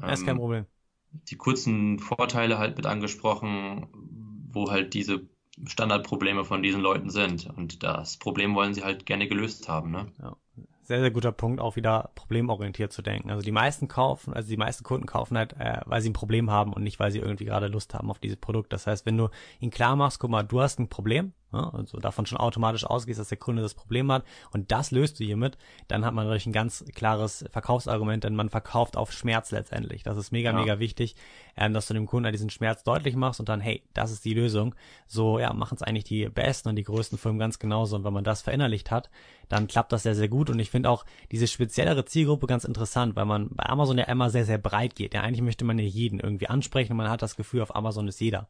ja 0.00 0.12
ist 0.12 0.24
kein 0.24 0.30
ähm, 0.30 0.38
Problem. 0.38 0.66
Die 1.12 1.36
kurzen 1.36 1.98
Vorteile 1.98 2.58
halt 2.58 2.76
mit 2.76 2.86
angesprochen, 2.86 3.88
wo 4.52 4.70
halt 4.70 4.94
diese 4.94 5.28
Standardprobleme 5.66 6.44
von 6.44 6.62
diesen 6.62 6.80
Leuten 6.80 7.10
sind. 7.10 7.46
Und 7.56 7.82
das 7.82 8.16
Problem 8.16 8.54
wollen 8.54 8.74
sie 8.74 8.82
halt 8.82 9.06
gerne 9.06 9.28
gelöst 9.28 9.68
haben. 9.68 9.90
Ne? 9.90 10.12
Ja. 10.20 10.36
Sehr, 10.82 11.00
sehr 11.00 11.12
guter 11.12 11.30
Punkt, 11.30 11.60
auch 11.60 11.76
wieder 11.76 12.10
problemorientiert 12.16 12.92
zu 12.92 13.00
denken. 13.00 13.30
Also 13.30 13.44
die 13.44 13.52
meisten 13.52 13.86
kaufen, 13.86 14.34
also 14.34 14.48
die 14.48 14.56
meisten 14.56 14.82
Kunden 14.82 15.06
kaufen 15.06 15.38
halt, 15.38 15.52
äh, 15.52 15.80
weil 15.84 16.00
sie 16.00 16.10
ein 16.10 16.14
Problem 16.14 16.50
haben 16.50 16.72
und 16.72 16.82
nicht, 16.82 16.98
weil 16.98 17.12
sie 17.12 17.20
irgendwie 17.20 17.44
gerade 17.44 17.68
Lust 17.68 17.94
haben 17.94 18.10
auf 18.10 18.18
dieses 18.18 18.38
Produkt. 18.38 18.72
Das 18.72 18.88
heißt, 18.88 19.06
wenn 19.06 19.16
du 19.16 19.28
ihnen 19.60 19.70
klar 19.70 19.94
machst, 19.94 20.18
guck 20.18 20.30
mal, 20.30 20.42
du 20.42 20.60
hast 20.60 20.80
ein 20.80 20.88
Problem, 20.88 21.32
also 21.52 21.98
davon 21.98 22.26
schon 22.26 22.38
automatisch 22.38 22.84
ausgehst, 22.84 23.18
dass 23.18 23.28
der 23.28 23.38
Kunde 23.38 23.62
das 23.62 23.74
Problem 23.74 24.10
hat 24.12 24.24
und 24.52 24.70
das 24.72 24.90
löst 24.90 25.18
du 25.20 25.24
hiermit, 25.24 25.58
dann 25.88 26.04
hat 26.04 26.14
man 26.14 26.24
natürlich 26.24 26.46
ein 26.46 26.52
ganz 26.52 26.84
klares 26.94 27.44
Verkaufsargument, 27.50 28.24
denn 28.24 28.36
man 28.36 28.48
verkauft 28.48 28.96
auf 28.96 29.12
Schmerz 29.12 29.50
letztendlich. 29.50 30.02
Das 30.02 30.16
ist 30.16 30.32
mega, 30.32 30.50
ja. 30.50 30.58
mega 30.58 30.78
wichtig, 30.78 31.16
ähm, 31.56 31.74
dass 31.74 31.86
du 31.86 31.94
dem 31.94 32.06
Kunden 32.06 32.30
diesen 32.32 32.50
Schmerz 32.50 32.84
deutlich 32.84 33.16
machst 33.16 33.40
und 33.40 33.48
dann, 33.48 33.60
hey, 33.60 33.82
das 33.94 34.10
ist 34.10 34.24
die 34.24 34.34
Lösung. 34.34 34.74
So, 35.06 35.38
ja, 35.38 35.52
machen 35.52 35.76
es 35.76 35.82
eigentlich 35.82 36.04
die 36.04 36.28
besten 36.28 36.68
und 36.68 36.76
die 36.76 36.84
größten 36.84 37.18
Firmen 37.18 37.38
ganz 37.38 37.58
genauso. 37.58 37.96
Und 37.96 38.04
wenn 38.04 38.12
man 38.12 38.24
das 38.24 38.42
verinnerlicht 38.42 38.90
hat, 38.90 39.10
dann 39.48 39.66
klappt 39.66 39.92
das 39.92 40.04
sehr, 40.04 40.14
sehr 40.14 40.28
gut. 40.28 40.48
Und 40.48 40.58
ich 40.58 40.70
finde 40.70 40.88
auch 40.88 41.04
diese 41.32 41.46
speziellere 41.46 42.04
Zielgruppe 42.04 42.46
ganz 42.46 42.64
interessant, 42.64 43.16
weil 43.16 43.26
man 43.26 43.48
bei 43.50 43.66
Amazon 43.66 43.98
ja 43.98 44.04
immer 44.04 44.30
sehr, 44.30 44.44
sehr 44.44 44.58
breit 44.58 44.94
geht. 44.94 45.12
Ja, 45.12 45.22
eigentlich 45.22 45.42
möchte 45.42 45.64
man 45.64 45.78
ja 45.78 45.84
jeden 45.84 46.20
irgendwie 46.20 46.48
ansprechen 46.48 46.92
und 46.92 46.98
man 46.98 47.10
hat 47.10 47.22
das 47.22 47.36
Gefühl, 47.36 47.60
auf 47.60 47.74
Amazon 47.74 48.08
ist 48.08 48.20
jeder. 48.20 48.48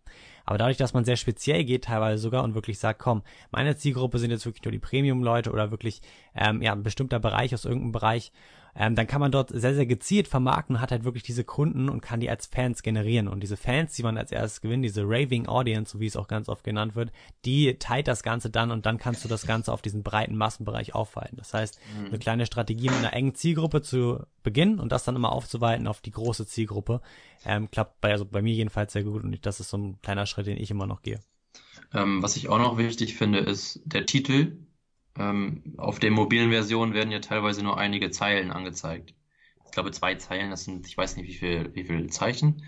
Aber 0.50 0.58
dadurch, 0.58 0.78
dass 0.78 0.94
man 0.94 1.04
sehr 1.04 1.14
speziell 1.14 1.62
geht, 1.62 1.84
teilweise 1.84 2.20
sogar 2.20 2.42
und 2.42 2.56
wirklich 2.56 2.80
sagt, 2.80 2.98
komm, 2.98 3.22
meine 3.52 3.76
Zielgruppe 3.76 4.18
sind 4.18 4.32
jetzt 4.32 4.46
wirklich 4.46 4.64
nur 4.64 4.72
die 4.72 4.80
Premium-Leute 4.80 5.52
oder 5.52 5.70
wirklich 5.70 6.02
ähm, 6.34 6.60
ja 6.60 6.72
ein 6.72 6.82
bestimmter 6.82 7.20
Bereich 7.20 7.54
aus 7.54 7.64
irgendeinem 7.64 7.92
Bereich, 7.92 8.32
ähm, 8.74 8.94
dann 8.94 9.06
kann 9.06 9.20
man 9.20 9.32
dort 9.32 9.50
sehr, 9.50 9.74
sehr 9.74 9.86
gezielt 9.86 10.28
vermarkten 10.28 10.76
und 10.76 10.82
hat 10.82 10.90
halt 10.90 11.04
wirklich 11.04 11.22
diese 11.22 11.44
Kunden 11.44 11.88
und 11.88 12.00
kann 12.00 12.20
die 12.20 12.30
als 12.30 12.46
Fans 12.46 12.82
generieren. 12.82 13.28
Und 13.28 13.40
diese 13.40 13.56
Fans, 13.56 13.94
die 13.94 14.02
man 14.02 14.16
als 14.16 14.32
erstes 14.32 14.60
gewinnt, 14.60 14.84
diese 14.84 15.02
Raving 15.02 15.46
Audience, 15.46 15.92
so 15.92 16.00
wie 16.00 16.06
es 16.06 16.16
auch 16.16 16.28
ganz 16.28 16.48
oft 16.48 16.64
genannt 16.64 16.94
wird, 16.94 17.12
die 17.44 17.74
teilt 17.78 18.08
das 18.08 18.22
Ganze 18.22 18.50
dann 18.50 18.70
und 18.70 18.86
dann 18.86 18.98
kannst 18.98 19.24
du 19.24 19.28
das 19.28 19.46
Ganze 19.46 19.72
auf 19.72 19.82
diesen 19.82 20.02
breiten 20.02 20.36
Massenbereich 20.36 20.94
aufweiten. 20.94 21.36
Das 21.36 21.54
heißt, 21.54 21.78
mhm. 21.98 22.06
eine 22.06 22.18
kleine 22.18 22.46
Strategie 22.46 22.88
mit 22.88 22.98
einer 22.98 23.12
engen 23.12 23.34
Zielgruppe 23.34 23.82
zu 23.82 24.20
beginnen 24.42 24.80
und 24.80 24.92
das 24.92 25.04
dann 25.04 25.16
immer 25.16 25.32
aufzuweiten 25.32 25.86
auf 25.86 26.00
die 26.00 26.10
große 26.12 26.46
Zielgruppe, 26.46 27.00
ähm, 27.44 27.70
klappt 27.70 28.00
bei, 28.00 28.12
also 28.12 28.24
bei 28.24 28.42
mir 28.42 28.54
jedenfalls 28.54 28.92
sehr 28.92 29.04
gut 29.04 29.24
und 29.24 29.44
das 29.44 29.60
ist 29.60 29.70
so 29.70 29.78
ein 29.78 30.00
kleiner 30.02 30.26
Schritt, 30.26 30.46
den 30.46 30.56
ich 30.56 30.70
immer 30.70 30.86
noch 30.86 31.02
gehe. 31.02 31.20
Ähm, 31.92 32.22
was 32.22 32.36
ich 32.36 32.48
auch 32.48 32.58
noch 32.58 32.78
wichtig 32.78 33.16
finde, 33.16 33.40
ist 33.40 33.80
der 33.84 34.06
Titel. 34.06 34.56
Ähm, 35.20 35.74
auf 35.76 35.98
den 35.98 36.14
mobilen 36.14 36.50
Versionen 36.50 36.94
werden 36.94 37.10
ja 37.10 37.20
teilweise 37.20 37.62
nur 37.62 37.76
einige 37.76 38.10
Zeilen 38.10 38.50
angezeigt. 38.50 39.14
Ich 39.66 39.72
glaube, 39.72 39.90
zwei 39.90 40.14
Zeilen, 40.14 40.50
das 40.50 40.64
sind, 40.64 40.86
ich 40.86 40.96
weiß 40.96 41.16
nicht, 41.16 41.28
wie 41.28 41.34
viel, 41.34 41.74
wie 41.74 41.84
viel 41.84 42.08
Zeichen. 42.08 42.64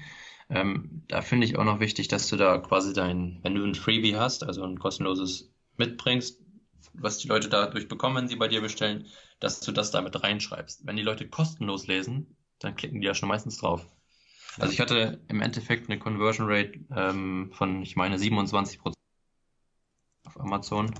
Ähm, 0.50 1.02
da 1.08 1.22
finde 1.22 1.46
ich 1.46 1.56
auch 1.56 1.64
noch 1.64 1.80
wichtig, 1.80 2.08
dass 2.08 2.28
du 2.28 2.36
da 2.36 2.58
quasi 2.58 2.92
dein, 2.92 3.40
wenn 3.42 3.54
du 3.54 3.64
ein 3.64 3.74
Freebie 3.74 4.16
hast, 4.16 4.44
also 4.44 4.64
ein 4.64 4.78
kostenloses 4.78 5.50
mitbringst, 5.78 6.42
was 6.92 7.16
die 7.16 7.28
Leute 7.28 7.48
dadurch 7.48 7.88
bekommen, 7.88 8.16
wenn 8.16 8.28
sie 8.28 8.36
bei 8.36 8.48
dir 8.48 8.60
bestellen, 8.60 9.06
dass 9.40 9.60
du 9.60 9.72
das 9.72 9.90
damit 9.90 10.22
reinschreibst. 10.22 10.86
Wenn 10.86 10.96
die 10.96 11.02
Leute 11.02 11.26
kostenlos 11.28 11.86
lesen, 11.86 12.36
dann 12.58 12.76
klicken 12.76 13.00
die 13.00 13.06
ja 13.06 13.14
schon 13.14 13.30
meistens 13.30 13.56
drauf. 13.56 13.86
Also 14.58 14.74
ich 14.74 14.80
hatte 14.80 15.22
im 15.28 15.40
Endeffekt 15.40 15.88
eine 15.88 15.98
Conversion 15.98 16.46
Rate 16.50 16.78
ähm, 16.94 17.50
von, 17.54 17.80
ich 17.80 17.96
meine, 17.96 18.18
27 18.18 18.78
Prozent 18.78 18.96
auf 20.26 20.38
Amazon. 20.38 20.94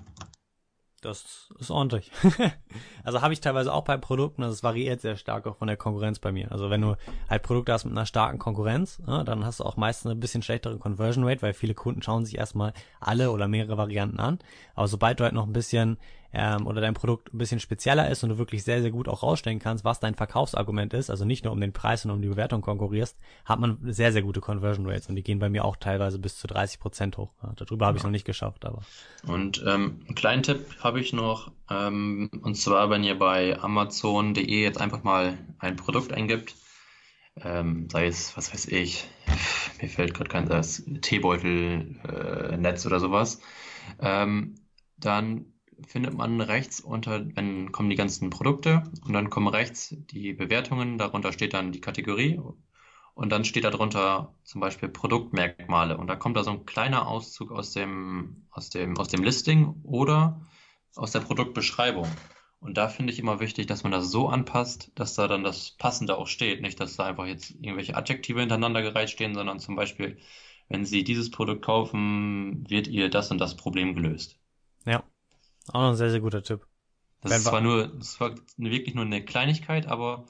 Das 1.03 1.51
ist 1.59 1.73
ordentlich. 1.73 2.13
also 3.05 3.23
habe 3.23 3.33
ich 3.33 3.41
teilweise 3.41 3.73
auch 3.73 3.83
bei 3.83 3.97
Produkten, 3.97 4.45
es 4.45 4.63
variiert 4.63 5.01
sehr 5.01 5.17
stark 5.17 5.49
auch 5.49 5.57
von 5.57 5.67
der 5.67 5.77
Konkurrenz 5.77 6.21
bei 6.21 6.31
mir. 6.31 6.53
Also 6.53 6.71
wenn 6.71 6.81
du 6.81 6.97
halt 7.29 7.43
Produkte 7.43 7.73
hast 7.73 7.85
mit 7.85 7.93
einer 7.93 8.07
starken 8.07 8.39
Konkurrenz, 8.39 9.03
ja, 9.05 9.25
dann 9.25 9.45
hast 9.45 9.59
du 9.59 9.65
auch 9.65 9.77
meistens 9.77 10.13
ein 10.13 10.21
bisschen 10.21 10.43
schlechtere 10.43 10.79
Conversion 10.79 11.25
Rate, 11.25 11.43
weil 11.43 11.55
viele 11.55 11.75
Kunden 11.75 12.03
schauen 12.03 12.25
sich 12.25 12.39
erstmal 12.39 12.73
alle 13.01 13.33
oder 13.33 13.49
mehrere 13.49 13.77
Varianten 13.77 14.21
an. 14.21 14.39
Aber 14.77 14.87
sobald 14.87 15.19
du 15.19 15.25
halt 15.25 15.35
noch 15.35 15.47
ein 15.47 15.53
bisschen 15.53 15.99
ähm, 16.33 16.67
oder 16.67 16.81
dein 16.81 16.95
Produkt 16.95 17.33
ein 17.33 17.39
bisschen 17.39 17.61
spezieller 17.61 18.11
ist 18.11 18.23
und 18.23 18.31
du 18.31 18.39
wirklich 18.39 18.65
sehr, 18.65 18.81
sehr 18.81 18.91
gut 18.91 19.09
auch 19.09 19.23
rausstellen 19.23 19.59
kannst, 19.59 19.85
was 19.85 20.01
dein 20.01 20.15
Verkaufsargument 20.15 20.95
ist, 20.95 21.11
also 21.11 21.25
nicht 21.25 21.45
nur 21.45 21.53
um 21.53 21.61
den 21.61 21.73
Preis 21.73 22.05
und 22.05 22.11
um 22.11 22.23
die 22.23 22.29
Bewertung 22.29 22.63
konkurrierst, 22.63 23.19
hat 23.45 23.61
man 23.61 23.79
sehr, 23.83 24.13
sehr 24.13 24.23
gute 24.23 24.41
Conversion 24.41 24.87
Rates 24.87 25.09
und 25.09 25.17
die 25.17 25.23
gehen 25.23 25.39
bei 25.39 25.49
mir 25.49 25.65
auch 25.65 25.77
teilweise 25.77 26.19
bis 26.19 26.39
zu 26.39 26.47
30 26.47 26.81
Prozent 26.81 27.19
hoch. 27.19 27.31
Ja, 27.43 27.53
darüber 27.57 27.87
habe 27.87 27.99
ich 27.99 28.05
noch 28.05 28.11
nicht 28.11 28.25
geschafft, 28.25 28.65
aber. 28.65 28.83
Und 29.27 29.63
ähm, 29.67 30.01
einen 30.07 30.15
kleinen 30.15 30.43
Tipp 30.43 30.77
habe 30.81 31.01
ich 31.01 31.13
noch, 31.13 31.53
ähm, 31.71 32.31
und 32.43 32.57
zwar, 32.57 32.89
wenn 32.91 33.05
ihr 33.05 33.19
bei 33.19 33.59
Amazon.de 33.59 34.63
jetzt 34.63 34.81
einfach 34.81 35.03
mal 35.03 35.39
ein 35.59 35.77
Produkt 35.77 36.13
eingibt, 36.13 36.55
ähm, 37.41 37.89
sei 37.91 38.07
es, 38.07 38.37
was 38.37 38.53
weiß 38.53 38.69
ich, 38.69 39.05
mir 39.81 39.89
fällt 39.89 40.15
gerade 40.15 40.29
kein 40.29 40.49
das 40.49 40.83
Teebeutel, 41.01 41.97
äh, 42.05 42.87
oder 42.87 43.01
sowas, 43.01 43.41
ähm, 44.01 44.55
dann 44.99 45.52
findet 45.87 46.15
man 46.15 46.41
rechts 46.41 46.81
unter, 46.81 47.25
wenn 47.37 47.73
kommen 47.73 47.91
die 47.91 47.97
ganzen 47.97 48.31
Produkte 48.31 48.83
und 49.05 49.13
dann 49.13 49.31
kommen 49.31 49.49
rechts 49.49 49.95
die 50.11 50.33
Bewertungen, 50.33 50.99
darunter 50.99 51.33
steht 51.33 51.55
dann 51.55 51.73
die 51.73 51.81
Kategorie 51.81 52.41
und 53.15 53.31
dann 53.31 53.45
steht 53.45 53.65
darunter 53.65 54.35
zum 54.45 54.61
Beispiel 54.61 54.89
Produktmerkmale 54.89 55.97
und 55.99 56.07
da 56.07 56.17
kommt 56.17 56.37
da 56.37 56.45
so 56.45 56.51
ein 56.51 56.67
kleiner 56.67 57.07
Auszug 57.07 57.53
aus 57.53 57.73
dem, 57.73 58.47
aus 58.51 58.71
dem, 58.71 58.97
aus 58.99 59.09
dem 59.09 59.23
Listing 59.23 59.81
oder 59.83 60.41
aus 60.97 61.13
der 61.13 61.21
Produktbeschreibung. 61.21 62.09
Und 62.61 62.77
da 62.79 62.89
finde 62.89 63.13
ich 63.13 63.19
immer 63.19 63.41
wichtig, 63.41 63.67
dass 63.67 63.83
man 63.83 63.91
das 63.91 64.11
so 64.11 64.29
anpasst, 64.29 64.93
dass 64.95 65.15
da 65.15 65.27
dann 65.27 65.43
das 65.43 65.73
Passende 65.73 66.17
auch 66.17 66.29
steht. 66.29 66.63
Nicht, 66.63 66.79
dass 66.79 66.95
da 66.95 67.07
einfach 67.07 67.27
jetzt 67.27 67.51
irgendwelche 67.51 67.97
Adjektive 67.97 68.39
hintereinander 68.39 68.83
gereiht 68.83 69.11
stehen, 69.11 69.35
sondern 69.35 69.59
zum 69.59 69.75
Beispiel, 69.75 70.19
wenn 70.69 70.85
Sie 70.85 71.03
dieses 71.03 71.31
Produkt 71.31 71.63
kaufen, 71.63 72.65
wird 72.71 72.87
ihr 72.87 73.11
das 73.11 73.33
und 73.33 73.39
das 73.39 73.57
Problem 73.57 73.97
gelöst. 73.97 74.39
Ja. 74.87 75.03
Auch 75.69 75.81
noch 75.81 75.89
ein 75.91 75.97
sehr, 75.97 76.11
sehr 76.11 76.21
guter 76.21 76.43
Tipp. 76.43 76.67
Das 77.23 77.39
ist 77.39 77.45
zwar 77.45 77.61
nur, 77.63 77.89
das 77.89 78.21
war 78.21 78.35
wirklich 78.59 78.95
nur 78.95 79.05
eine 79.07 79.25
Kleinigkeit, 79.25 79.87
aber 79.87 80.27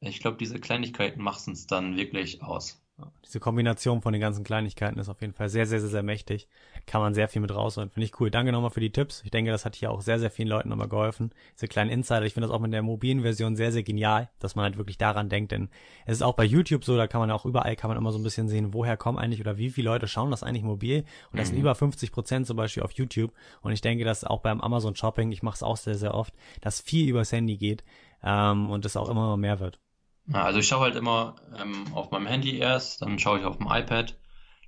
Ich 0.00 0.20
glaube, 0.20 0.38
diese 0.38 0.60
Kleinigkeiten 0.60 1.22
machen 1.22 1.54
es 1.54 1.66
dann 1.68 1.96
wirklich 1.96 2.42
aus. 2.42 2.83
Diese 3.24 3.40
Kombination 3.40 4.02
von 4.02 4.12
den 4.12 4.20
ganzen 4.20 4.44
Kleinigkeiten 4.44 5.00
ist 5.00 5.08
auf 5.08 5.20
jeden 5.20 5.32
Fall 5.32 5.48
sehr, 5.48 5.66
sehr, 5.66 5.80
sehr, 5.80 5.88
sehr 5.88 6.04
mächtig. 6.04 6.48
Kann 6.86 7.00
man 7.00 7.12
sehr 7.12 7.26
viel 7.26 7.42
mit 7.42 7.52
rausholen. 7.52 7.90
Finde 7.90 8.04
ich 8.04 8.20
cool. 8.20 8.30
Danke 8.30 8.52
nochmal 8.52 8.70
für 8.70 8.80
die 8.80 8.92
Tipps. 8.92 9.22
Ich 9.24 9.32
denke, 9.32 9.50
das 9.50 9.64
hat 9.64 9.74
hier 9.74 9.90
auch 9.90 10.00
sehr, 10.00 10.20
sehr 10.20 10.30
vielen 10.30 10.46
Leuten 10.46 10.68
nochmal 10.68 10.88
geholfen. 10.88 11.32
Diese 11.56 11.66
kleinen 11.66 11.90
Insider. 11.90 12.22
Ich 12.22 12.34
finde 12.34 12.46
das 12.46 12.54
auch 12.54 12.60
mit 12.60 12.72
der 12.72 12.82
mobilen 12.82 13.22
Version 13.22 13.56
sehr, 13.56 13.72
sehr 13.72 13.82
genial, 13.82 14.30
dass 14.38 14.54
man 14.54 14.64
halt 14.64 14.76
wirklich 14.76 14.96
daran 14.96 15.28
denkt. 15.28 15.50
Denn 15.50 15.70
es 16.06 16.18
ist 16.18 16.22
auch 16.22 16.34
bei 16.34 16.44
YouTube 16.44 16.84
so, 16.84 16.96
da 16.96 17.08
kann 17.08 17.20
man 17.20 17.32
auch 17.32 17.44
überall, 17.44 17.74
kann 17.74 17.88
man 17.88 17.96
immer 17.96 18.12
so 18.12 18.18
ein 18.18 18.22
bisschen 18.22 18.48
sehen, 18.48 18.72
woher 18.74 18.96
kommen 18.96 19.18
eigentlich 19.18 19.40
oder 19.40 19.56
wie 19.56 19.70
viele 19.70 19.90
Leute 19.90 20.06
schauen 20.06 20.30
das 20.30 20.44
eigentlich 20.44 20.62
mobil. 20.62 21.04
Und 21.32 21.40
das 21.40 21.48
mhm. 21.48 21.54
sind 21.54 21.60
über 21.60 21.74
50 21.74 22.12
Prozent 22.12 22.46
zum 22.46 22.56
Beispiel 22.56 22.84
auf 22.84 22.92
YouTube. 22.92 23.32
Und 23.62 23.72
ich 23.72 23.80
denke, 23.80 24.04
dass 24.04 24.22
auch 24.22 24.40
beim 24.40 24.60
Amazon 24.60 24.94
Shopping, 24.94 25.32
ich 25.32 25.42
mache 25.42 25.56
es 25.56 25.62
auch 25.64 25.78
sehr, 25.78 25.96
sehr 25.96 26.14
oft, 26.14 26.32
dass 26.60 26.80
viel 26.80 27.08
übers 27.08 27.32
Handy 27.32 27.56
geht 27.56 27.82
ähm, 28.22 28.70
und 28.70 28.84
es 28.84 28.96
auch 28.96 29.08
immer 29.08 29.36
mehr 29.36 29.58
wird. 29.58 29.80
Ja, 30.26 30.44
also 30.44 30.58
ich 30.58 30.68
schaue 30.68 30.80
halt 30.80 30.96
immer 30.96 31.36
ähm, 31.58 31.92
auf 31.92 32.10
meinem 32.10 32.26
Handy 32.26 32.56
erst, 32.58 33.02
dann 33.02 33.18
schaue 33.18 33.40
ich 33.40 33.44
auf 33.44 33.58
dem 33.58 33.66
iPad, 33.66 34.18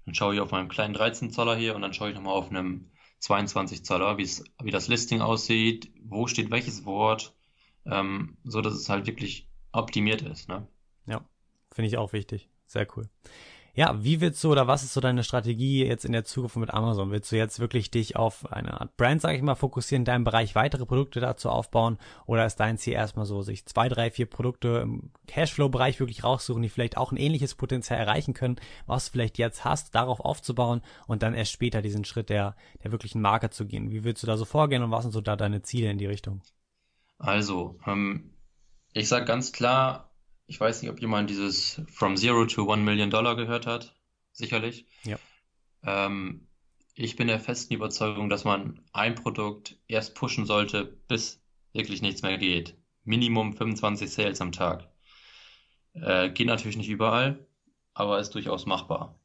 dann 0.04 0.14
schaue 0.14 0.34
ich 0.34 0.40
auf 0.40 0.50
meinem 0.50 0.68
kleinen 0.68 0.94
13 0.94 1.30
Zoller 1.30 1.56
hier 1.56 1.74
und 1.74 1.82
dann 1.82 1.94
schaue 1.94 2.10
ich 2.10 2.14
nochmal 2.14 2.34
auf 2.34 2.50
einem 2.50 2.90
22 3.20 3.84
Zoller, 3.84 4.18
wie 4.18 4.70
das 4.70 4.88
Listing 4.88 5.22
aussieht, 5.22 5.90
wo 6.02 6.26
steht 6.26 6.50
welches 6.50 6.84
Wort, 6.84 7.34
ähm, 7.86 8.36
so 8.44 8.60
dass 8.60 8.74
es 8.74 8.88
halt 8.88 9.06
wirklich 9.06 9.48
optimiert 9.72 10.22
ist. 10.22 10.48
Ne? 10.48 10.66
Ja, 11.06 11.24
finde 11.72 11.88
ich 11.88 11.96
auch 11.96 12.12
wichtig. 12.12 12.50
Sehr 12.66 12.86
cool. 12.96 13.08
Ja, 13.76 14.02
wie 14.02 14.22
willst 14.22 14.42
du 14.42 14.50
oder 14.50 14.66
was 14.66 14.84
ist 14.84 14.94
so 14.94 15.02
deine 15.02 15.22
Strategie 15.22 15.84
jetzt 15.84 16.06
in 16.06 16.12
der 16.12 16.24
Zukunft 16.24 16.56
mit 16.56 16.72
Amazon? 16.72 17.10
Willst 17.10 17.30
du 17.30 17.36
jetzt 17.36 17.60
wirklich 17.60 17.90
dich 17.90 18.16
auf 18.16 18.50
eine 18.50 18.80
Art 18.80 18.96
Brand, 18.96 19.20
sage 19.20 19.36
ich 19.36 19.42
mal, 19.42 19.54
fokussieren, 19.54 20.00
in 20.00 20.06
deinem 20.06 20.24
Bereich 20.24 20.54
weitere 20.54 20.86
Produkte 20.86 21.20
dazu 21.20 21.50
aufbauen? 21.50 21.98
Oder 22.24 22.46
ist 22.46 22.56
dein 22.56 22.78
Ziel 22.78 22.94
erstmal 22.94 23.26
so, 23.26 23.42
sich 23.42 23.66
zwei, 23.66 23.90
drei, 23.90 24.10
vier 24.10 24.24
Produkte 24.24 24.80
im 24.82 25.10
Cashflow-Bereich 25.26 26.00
wirklich 26.00 26.24
raussuchen, 26.24 26.62
die 26.62 26.70
vielleicht 26.70 26.96
auch 26.96 27.12
ein 27.12 27.18
ähnliches 27.18 27.54
Potenzial 27.54 28.00
erreichen 28.00 28.32
können, 28.32 28.56
was 28.86 29.04
du 29.04 29.12
vielleicht 29.12 29.36
jetzt 29.36 29.66
hast, 29.66 29.94
darauf 29.94 30.20
aufzubauen 30.20 30.80
und 31.06 31.22
dann 31.22 31.34
erst 31.34 31.52
später 31.52 31.82
diesen 31.82 32.06
Schritt 32.06 32.30
der, 32.30 32.56
der 32.82 32.92
wirklichen 32.92 33.20
Marke 33.20 33.50
zu 33.50 33.66
gehen? 33.66 33.90
Wie 33.90 34.04
willst 34.04 34.22
du 34.22 34.26
da 34.26 34.38
so 34.38 34.46
vorgehen 34.46 34.84
und 34.84 34.90
was 34.90 35.02
sind 35.02 35.12
so 35.12 35.20
da 35.20 35.36
deine 35.36 35.60
Ziele 35.60 35.90
in 35.90 35.98
die 35.98 36.06
Richtung? 36.06 36.40
Also, 37.18 37.78
ähm, 37.86 38.32
ich 38.94 39.06
sage 39.06 39.26
ganz 39.26 39.52
klar, 39.52 40.05
ich 40.46 40.60
weiß 40.60 40.82
nicht, 40.82 40.90
ob 40.90 41.00
jemand 41.00 41.30
dieses 41.30 41.82
From 41.90 42.16
Zero 42.16 42.46
to 42.46 42.64
One 42.64 42.82
Million 42.82 43.10
Dollar 43.10 43.36
gehört 43.36 43.66
hat. 43.66 43.94
Sicherlich. 44.32 44.86
Ja. 45.04 45.18
Ähm, 45.82 46.46
ich 46.94 47.16
bin 47.16 47.28
der 47.28 47.40
festen 47.40 47.74
Überzeugung, 47.74 48.28
dass 48.28 48.44
man 48.44 48.80
ein 48.92 49.14
Produkt 49.14 49.78
erst 49.88 50.14
pushen 50.14 50.46
sollte, 50.46 50.84
bis 51.08 51.42
wirklich 51.72 52.02
nichts 52.02 52.22
mehr 52.22 52.38
geht. 52.38 52.76
Minimum 53.04 53.54
25 53.54 54.10
Sales 54.10 54.40
am 54.40 54.52
Tag. 54.52 54.88
Äh, 55.94 56.30
geht 56.30 56.46
natürlich 56.46 56.76
nicht 56.76 56.88
überall, 56.88 57.46
aber 57.94 58.18
ist 58.18 58.34
durchaus 58.34 58.66
machbar. 58.66 59.18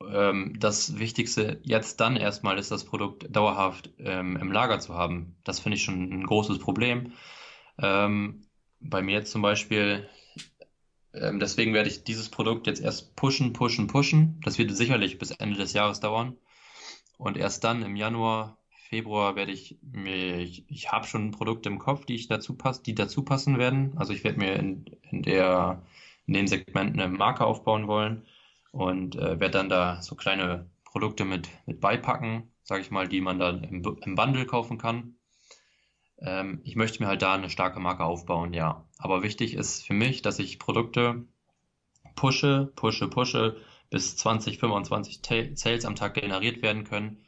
Ähm, 0.00 0.56
das 0.58 0.98
Wichtigste 0.98 1.60
jetzt 1.62 2.00
dann 2.00 2.16
erstmal 2.16 2.58
ist 2.58 2.70
das 2.70 2.84
Produkt 2.84 3.34
dauerhaft 3.34 3.90
ähm, 3.98 4.36
im 4.36 4.52
Lager 4.52 4.78
zu 4.80 4.94
haben. 4.94 5.36
Das 5.44 5.60
finde 5.60 5.76
ich 5.76 5.82
schon 5.82 6.10
ein 6.10 6.24
großes 6.24 6.58
Problem. 6.58 7.12
Ähm, 7.78 8.46
bei 8.80 9.02
mir 9.02 9.12
jetzt 9.12 9.32
zum 9.32 9.42
Beispiel, 9.42 10.08
ähm, 11.20 11.40
deswegen 11.40 11.74
werde 11.74 11.88
ich 11.88 12.04
dieses 12.04 12.28
Produkt 12.30 12.66
jetzt 12.66 12.80
erst 12.80 13.16
pushen, 13.16 13.52
pushen, 13.52 13.86
pushen. 13.86 14.40
Das 14.44 14.58
wird 14.58 14.74
sicherlich 14.76 15.18
bis 15.18 15.30
Ende 15.32 15.56
des 15.56 15.72
Jahres 15.72 16.00
dauern. 16.00 16.36
Und 17.18 17.36
erst 17.36 17.64
dann 17.64 17.82
im 17.82 17.96
Januar, 17.96 18.58
Februar 18.88 19.36
werde 19.36 19.52
ich 19.52 19.78
mir, 19.82 20.38
ich, 20.38 20.64
ich 20.70 20.90
habe 20.92 21.06
schon 21.06 21.30
Produkte 21.32 21.68
im 21.68 21.78
Kopf, 21.78 22.06
die 22.06 22.14
ich 22.14 22.28
dazu 22.28 22.56
passen, 22.56 22.84
die 22.84 22.94
dazu 22.94 23.22
passen 23.22 23.58
werden. 23.58 23.92
Also 23.98 24.12
ich 24.14 24.24
werde 24.24 24.38
mir 24.38 24.54
in, 24.56 24.86
in 25.10 25.22
der, 25.22 25.82
in 26.26 26.34
den 26.34 26.46
Segmenten 26.46 27.00
eine 27.00 27.12
Marke 27.12 27.44
aufbauen 27.44 27.86
wollen 27.86 28.26
und 28.72 29.16
äh, 29.16 29.40
werde 29.40 29.50
dann 29.50 29.68
da 29.68 30.00
so 30.00 30.14
kleine 30.14 30.70
Produkte 30.84 31.24
mit, 31.26 31.48
mit 31.66 31.80
beipacken, 31.80 32.50
sage 32.62 32.80
ich 32.80 32.90
mal, 32.90 33.08
die 33.08 33.20
man 33.20 33.38
dann 33.38 33.62
im, 33.64 33.82
im 34.02 34.14
Bundle 34.14 34.46
kaufen 34.46 34.78
kann. 34.78 35.17
Ähm, 36.20 36.60
ich 36.64 36.76
möchte 36.76 37.02
mir 37.02 37.08
halt 37.08 37.22
da 37.22 37.34
eine 37.34 37.50
starke 37.50 37.80
Marke 37.80 38.04
aufbauen, 38.04 38.52
ja. 38.52 38.84
Aber 38.98 39.22
wichtig 39.22 39.54
ist 39.54 39.86
für 39.86 39.94
mich, 39.94 40.22
dass 40.22 40.38
ich 40.38 40.58
Produkte 40.58 41.24
pushe, 42.16 42.72
pushe, 42.74 43.08
pushe, 43.08 43.56
bis 43.90 44.16
20, 44.16 44.58
25 44.58 45.20
Sales 45.54 45.84
am 45.84 45.96
Tag 45.96 46.14
generiert 46.14 46.62
werden 46.62 46.84
können. 46.84 47.18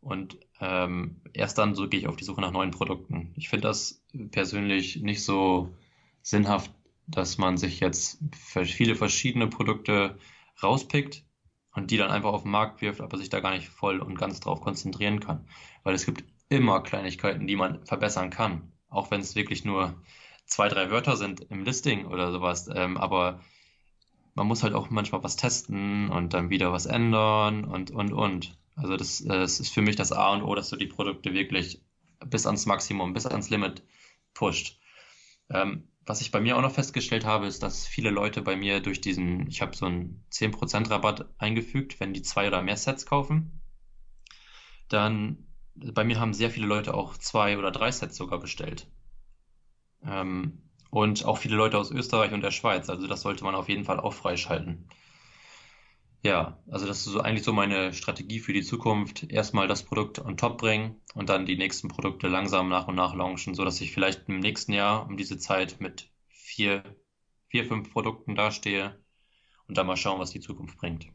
Und 0.00 0.38
ähm, 0.60 1.20
erst 1.34 1.58
dann 1.58 1.74
so 1.74 1.88
gehe 1.88 2.00
ich 2.00 2.08
auf 2.08 2.16
die 2.16 2.24
Suche 2.24 2.40
nach 2.40 2.52
neuen 2.52 2.70
Produkten. 2.70 3.32
Ich 3.36 3.48
finde 3.48 3.68
das 3.68 4.02
persönlich 4.30 4.96
nicht 5.02 5.24
so 5.24 5.74
sinnhaft, 6.22 6.72
dass 7.06 7.38
man 7.38 7.58
sich 7.58 7.80
jetzt 7.80 8.18
viele 8.34 8.94
verschiedene 8.94 9.48
Produkte 9.48 10.18
rauspickt 10.62 11.24
und 11.74 11.90
die 11.90 11.96
dann 11.96 12.10
einfach 12.10 12.32
auf 12.32 12.42
den 12.42 12.50
Markt 12.50 12.82
wirft, 12.82 13.00
aber 13.00 13.18
sich 13.18 13.28
da 13.28 13.40
gar 13.40 13.52
nicht 13.52 13.68
voll 13.68 14.00
und 14.00 14.18
ganz 14.18 14.40
drauf 14.40 14.60
konzentrieren 14.60 15.20
kann. 15.20 15.46
Weil 15.82 15.94
es 15.94 16.06
gibt 16.06 16.24
immer 16.50 16.82
Kleinigkeiten, 16.82 17.46
die 17.46 17.56
man 17.56 17.86
verbessern 17.86 18.28
kann. 18.28 18.72
Auch 18.90 19.10
wenn 19.10 19.20
es 19.20 19.36
wirklich 19.36 19.64
nur 19.64 20.02
zwei, 20.46 20.68
drei 20.68 20.90
Wörter 20.90 21.16
sind 21.16 21.40
im 21.48 21.64
Listing 21.64 22.06
oder 22.06 22.32
sowas. 22.32 22.68
Ähm, 22.74 22.98
aber 22.98 23.40
man 24.34 24.46
muss 24.46 24.62
halt 24.62 24.74
auch 24.74 24.90
manchmal 24.90 25.22
was 25.22 25.36
testen 25.36 26.10
und 26.10 26.34
dann 26.34 26.50
wieder 26.50 26.72
was 26.72 26.86
ändern 26.86 27.64
und, 27.64 27.90
und, 27.90 28.12
und. 28.12 28.58
Also 28.76 28.96
das, 28.96 29.24
das 29.24 29.60
ist 29.60 29.72
für 29.72 29.82
mich 29.82 29.96
das 29.96 30.12
A 30.12 30.32
und 30.32 30.42
O, 30.42 30.54
dass 30.54 30.70
du 30.70 30.76
die 30.76 30.86
Produkte 30.86 31.32
wirklich 31.32 31.82
bis 32.26 32.46
ans 32.46 32.66
Maximum, 32.66 33.12
bis 33.12 33.26
ans 33.26 33.48
Limit 33.48 33.82
pusht. 34.34 34.78
Ähm, 35.50 35.88
was 36.04 36.20
ich 36.20 36.32
bei 36.32 36.40
mir 36.40 36.56
auch 36.56 36.62
noch 36.62 36.72
festgestellt 36.72 37.24
habe, 37.24 37.46
ist, 37.46 37.62
dass 37.62 37.86
viele 37.86 38.10
Leute 38.10 38.42
bei 38.42 38.56
mir 38.56 38.80
durch 38.80 39.00
diesen, 39.00 39.46
ich 39.46 39.62
habe 39.62 39.76
so 39.76 39.86
einen 39.86 40.24
10% 40.32 40.90
Rabatt 40.90 41.28
eingefügt, 41.38 42.00
wenn 42.00 42.12
die 42.12 42.22
zwei 42.22 42.48
oder 42.48 42.62
mehr 42.62 42.76
Sets 42.76 43.06
kaufen. 43.06 43.60
Dann 44.88 45.46
bei 45.94 46.04
mir 46.04 46.20
haben 46.20 46.34
sehr 46.34 46.50
viele 46.50 46.66
Leute 46.66 46.94
auch 46.94 47.16
zwei 47.16 47.58
oder 47.58 47.70
drei 47.70 47.90
Sets 47.90 48.16
sogar 48.16 48.38
bestellt. 48.40 48.86
Ähm, 50.04 50.62
und 50.90 51.24
auch 51.24 51.38
viele 51.38 51.56
Leute 51.56 51.78
aus 51.78 51.90
Österreich 51.90 52.32
und 52.32 52.42
der 52.42 52.50
Schweiz. 52.50 52.88
Also 52.90 53.06
das 53.06 53.22
sollte 53.22 53.44
man 53.44 53.54
auf 53.54 53.68
jeden 53.68 53.84
Fall 53.84 54.00
auch 54.00 54.12
freischalten. 54.12 54.88
Ja, 56.22 56.62
also 56.70 56.86
das 56.86 56.98
ist 56.98 57.04
so 57.12 57.20
eigentlich 57.20 57.44
so 57.44 57.52
meine 57.52 57.92
Strategie 57.94 58.40
für 58.40 58.52
die 58.52 58.62
Zukunft. 58.62 59.24
Erstmal 59.30 59.68
das 59.68 59.84
Produkt 59.84 60.18
on 60.18 60.36
top 60.36 60.58
bringen 60.58 61.00
und 61.14 61.28
dann 61.28 61.46
die 61.46 61.56
nächsten 61.56 61.88
Produkte 61.88 62.28
langsam 62.28 62.68
nach 62.68 62.88
und 62.88 62.94
nach 62.94 63.14
launchen, 63.14 63.54
so 63.54 63.64
dass 63.64 63.80
ich 63.80 63.92
vielleicht 63.92 64.28
im 64.28 64.40
nächsten 64.40 64.72
Jahr 64.72 65.06
um 65.06 65.16
diese 65.16 65.38
Zeit 65.38 65.80
mit 65.80 66.10
vier, 66.28 66.82
vier, 67.48 67.64
fünf 67.66 67.90
Produkten 67.92 68.34
dastehe 68.34 68.98
und 69.68 69.78
dann 69.78 69.86
mal 69.86 69.96
schauen, 69.96 70.20
was 70.20 70.30
die 70.30 70.40
Zukunft 70.40 70.78
bringt. 70.78 71.06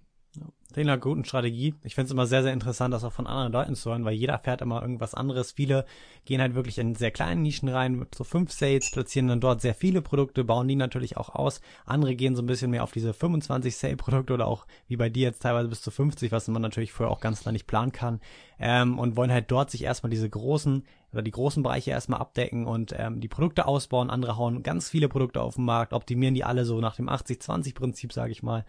Klingt 0.73 0.89
einer 0.89 0.99
guten 0.99 1.23
Strategie. 1.23 1.75
Ich 1.83 1.93
finde 1.95 2.07
es 2.07 2.11
immer 2.11 2.25
sehr, 2.25 2.41
sehr 2.41 2.51
interessant, 2.51 2.93
das 2.93 3.03
auch 3.03 3.13
von 3.13 3.27
anderen 3.27 3.53
Leuten 3.53 3.75
zu 3.75 3.91
hören, 3.91 4.03
weil 4.03 4.15
jeder 4.15 4.37
fährt 4.39 4.61
immer 4.61 4.81
irgendwas 4.81 5.13
anderes. 5.13 5.51
Viele 5.51 5.85
gehen 6.25 6.41
halt 6.41 6.55
wirklich 6.55 6.79
in 6.79 6.95
sehr 6.95 7.11
kleinen 7.11 7.43
Nischen 7.43 7.69
rein, 7.69 7.95
mit 7.95 8.15
so 8.15 8.23
fünf 8.23 8.51
Sales, 8.51 8.89
platzieren 8.91 9.27
dann 9.27 9.39
dort 9.39 9.61
sehr 9.61 9.75
viele 9.75 10.01
Produkte, 10.01 10.43
bauen 10.43 10.67
die 10.67 10.75
natürlich 10.75 11.17
auch 11.17 11.29
aus. 11.29 11.61
Andere 11.85 12.15
gehen 12.15 12.35
so 12.35 12.41
ein 12.41 12.47
bisschen 12.47 12.71
mehr 12.71 12.83
auf 12.83 12.91
diese 12.91 13.13
25 13.13 13.77
Sale-Produkte 13.77 14.33
oder 14.33 14.47
auch 14.47 14.65
wie 14.87 14.97
bei 14.97 15.07
dir 15.07 15.27
jetzt 15.27 15.43
teilweise 15.43 15.69
bis 15.69 15.81
zu 15.81 15.91
50, 15.91 16.31
was 16.31 16.47
man 16.47 16.63
natürlich 16.63 16.91
vorher 16.91 17.15
auch 17.15 17.21
ganz 17.21 17.41
klar 17.41 17.53
nicht 17.53 17.67
planen 17.67 17.91
kann. 17.91 18.19
Ähm, 18.59 18.97
und 18.97 19.15
wollen 19.15 19.31
halt 19.31 19.51
dort 19.51 19.69
sich 19.69 19.83
erstmal 19.83 20.09
diese 20.09 20.29
großen 20.29 20.83
oder 21.13 21.21
die 21.21 21.31
großen 21.31 21.63
Bereiche 21.63 21.91
erstmal 21.91 22.19
abdecken 22.19 22.65
und 22.65 22.93
ähm, 22.97 23.21
die 23.21 23.29
Produkte 23.29 23.67
ausbauen. 23.67 24.09
Andere 24.09 24.37
hauen 24.37 24.63
ganz 24.63 24.89
viele 24.89 25.07
Produkte 25.07 25.41
auf 25.41 25.55
den 25.55 25.63
Markt, 25.65 25.93
optimieren 25.93 26.35
die 26.35 26.43
alle 26.43 26.65
so 26.65 26.81
nach 26.81 26.97
dem 26.97 27.07
80-20-Prinzip, 27.07 28.11
sage 28.11 28.33
ich 28.33 28.43
mal. 28.43 28.65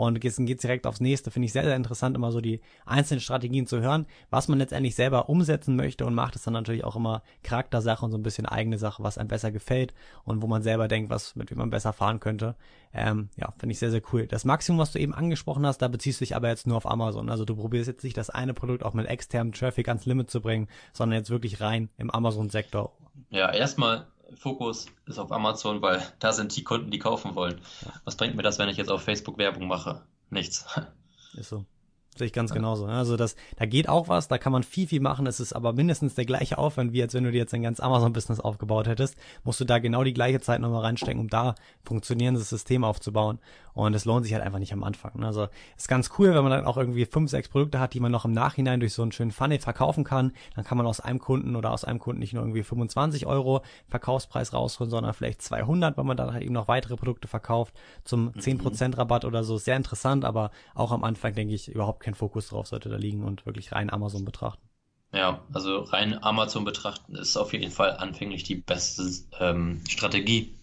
Und 0.00 0.18
geht, 0.18 0.34
geht 0.38 0.62
direkt 0.62 0.86
aufs 0.86 1.00
nächste. 1.00 1.30
Finde 1.30 1.44
ich 1.44 1.52
sehr, 1.52 1.64
sehr 1.64 1.76
interessant, 1.76 2.16
immer 2.16 2.32
so 2.32 2.40
die 2.40 2.62
einzelnen 2.86 3.20
Strategien 3.20 3.66
zu 3.66 3.82
hören, 3.82 4.06
was 4.30 4.48
man 4.48 4.58
letztendlich 4.58 4.94
selber 4.94 5.28
umsetzen 5.28 5.76
möchte 5.76 6.06
und 6.06 6.14
macht 6.14 6.36
es 6.36 6.42
dann 6.42 6.54
natürlich 6.54 6.84
auch 6.84 6.96
immer 6.96 7.22
Charaktersache 7.42 8.02
und 8.02 8.10
so 8.10 8.16
ein 8.16 8.22
bisschen 8.22 8.46
eigene 8.46 8.78
Sache, 8.78 9.02
was 9.02 9.18
einem 9.18 9.28
besser 9.28 9.52
gefällt 9.52 9.92
und 10.24 10.40
wo 10.40 10.46
man 10.46 10.62
selber 10.62 10.88
denkt, 10.88 11.10
was, 11.10 11.36
mit 11.36 11.50
wem 11.50 11.58
man 11.58 11.68
besser 11.68 11.92
fahren 11.92 12.18
könnte. 12.18 12.56
Ähm, 12.94 13.28
ja, 13.36 13.52
finde 13.58 13.74
ich 13.74 13.78
sehr, 13.78 13.90
sehr 13.90 14.00
cool. 14.10 14.26
Das 14.26 14.46
Maximum, 14.46 14.78
was 14.78 14.92
du 14.92 14.98
eben 14.98 15.12
angesprochen 15.12 15.66
hast, 15.66 15.82
da 15.82 15.88
beziehst 15.88 16.22
du 16.22 16.24
dich 16.24 16.34
aber 16.34 16.48
jetzt 16.48 16.66
nur 16.66 16.78
auf 16.78 16.90
Amazon. 16.90 17.28
Also 17.28 17.44
du 17.44 17.54
probierst 17.54 17.88
jetzt 17.88 18.02
nicht 18.02 18.16
das 18.16 18.30
eine 18.30 18.54
Produkt 18.54 18.82
auch 18.82 18.94
mit 18.94 19.06
externem 19.06 19.52
Traffic 19.52 19.86
ans 19.88 20.06
Limit 20.06 20.30
zu 20.30 20.40
bringen, 20.40 20.68
sondern 20.94 21.18
jetzt 21.18 21.28
wirklich 21.28 21.60
rein 21.60 21.90
im 21.98 22.10
Amazon-Sektor. 22.10 22.96
Ja, 23.28 23.52
erstmal 23.52 24.06
Fokus 24.36 24.86
ist 25.06 25.18
auf 25.18 25.32
Amazon, 25.32 25.82
weil 25.82 26.02
da 26.18 26.32
sind 26.32 26.56
die 26.56 26.64
Kunden, 26.64 26.90
die 26.90 26.98
kaufen 26.98 27.34
wollen. 27.34 27.60
Was 28.04 28.16
bringt 28.16 28.36
mir 28.36 28.42
das, 28.42 28.58
wenn 28.58 28.68
ich 28.68 28.76
jetzt 28.76 28.90
auf 28.90 29.02
Facebook 29.02 29.38
Werbung 29.38 29.66
mache? 29.66 30.02
Nichts. 30.30 30.66
Ist 31.34 31.50
so. 31.50 31.64
Sehe 32.20 32.26
ich 32.26 32.34
ganz 32.34 32.50
ja. 32.50 32.56
genauso. 32.56 32.86
Ne? 32.86 32.92
Also 32.92 33.16
das, 33.16 33.34
da 33.56 33.64
geht 33.64 33.88
auch 33.88 34.08
was, 34.08 34.28
da 34.28 34.36
kann 34.36 34.52
man 34.52 34.62
viel, 34.62 34.86
viel 34.86 35.00
machen. 35.00 35.26
Es 35.26 35.40
ist 35.40 35.54
aber 35.54 35.72
mindestens 35.72 36.14
der 36.14 36.26
gleiche 36.26 36.58
Aufwand, 36.58 36.92
wie 36.92 37.00
als 37.00 37.14
wenn 37.14 37.24
du 37.24 37.32
dir 37.32 37.38
jetzt 37.38 37.54
ein 37.54 37.62
ganz 37.62 37.80
Amazon-Business 37.80 38.40
aufgebaut 38.40 38.86
hättest. 38.86 39.16
Musst 39.42 39.58
du 39.58 39.64
da 39.64 39.78
genau 39.78 40.04
die 40.04 40.12
gleiche 40.12 40.38
Zeit 40.38 40.60
nochmal 40.60 40.82
reinstecken, 40.82 41.18
um 41.18 41.28
da 41.28 41.54
funktionierendes 41.82 42.50
System 42.50 42.84
aufzubauen. 42.84 43.38
Und 43.72 43.94
es 43.94 44.04
lohnt 44.04 44.24
sich 44.24 44.34
halt 44.34 44.42
einfach 44.42 44.58
nicht 44.58 44.72
am 44.72 44.84
Anfang. 44.84 45.12
Ne? 45.18 45.26
Also 45.26 45.48
ist 45.76 45.88
ganz 45.88 46.10
cool, 46.18 46.34
wenn 46.34 46.42
man 46.42 46.50
dann 46.50 46.66
auch 46.66 46.76
irgendwie 46.76 47.06
fünf, 47.06 47.30
sechs 47.30 47.48
Produkte 47.48 47.80
hat, 47.80 47.94
die 47.94 48.00
man 48.00 48.12
noch 48.12 48.24
im 48.24 48.32
Nachhinein 48.32 48.80
durch 48.80 48.92
so 48.92 49.02
einen 49.02 49.12
schönen 49.12 49.30
Funnel 49.30 49.58
verkaufen 49.58 50.04
kann. 50.04 50.32
Dann 50.54 50.64
kann 50.64 50.76
man 50.76 50.86
aus 50.86 51.00
einem 51.00 51.18
Kunden 51.18 51.56
oder 51.56 51.70
aus 51.70 51.84
einem 51.84 51.98
Kunden 51.98 52.20
nicht 52.20 52.34
nur 52.34 52.42
irgendwie 52.42 52.62
25 52.62 53.26
Euro 53.26 53.62
Verkaufspreis 53.88 54.52
rausholen, 54.52 54.90
sondern 54.90 55.14
vielleicht 55.14 55.40
200, 55.40 55.96
weil 55.96 56.04
man 56.04 56.16
dann 56.16 56.32
halt 56.32 56.42
eben 56.42 56.52
noch 56.52 56.68
weitere 56.68 56.96
Produkte 56.96 57.28
verkauft 57.28 57.74
zum 58.04 58.30
10% 58.32 58.88
mhm. 58.88 58.94
Rabatt 58.94 59.24
oder 59.24 59.44
so. 59.44 59.56
Sehr 59.56 59.76
interessant, 59.76 60.24
aber 60.24 60.50
auch 60.74 60.92
am 60.92 61.04
Anfang 61.04 61.34
denke 61.34 61.54
ich 61.54 61.68
überhaupt 61.68 62.00
kein 62.00 62.09
Fokus 62.14 62.48
drauf 62.48 62.66
sollte 62.66 62.88
da 62.88 62.96
liegen 62.96 63.24
und 63.24 63.46
wirklich 63.46 63.72
rein 63.72 63.90
Amazon 63.90 64.24
betrachten. 64.24 64.68
Ja, 65.12 65.44
also 65.52 65.80
rein 65.80 66.22
Amazon 66.22 66.64
betrachten 66.64 67.16
ist 67.16 67.36
auf 67.36 67.52
jeden 67.52 67.72
Fall 67.72 67.96
anfänglich 67.96 68.44
die 68.44 68.54
beste 68.54 69.10
ähm, 69.40 69.82
Strategie. 69.88 70.54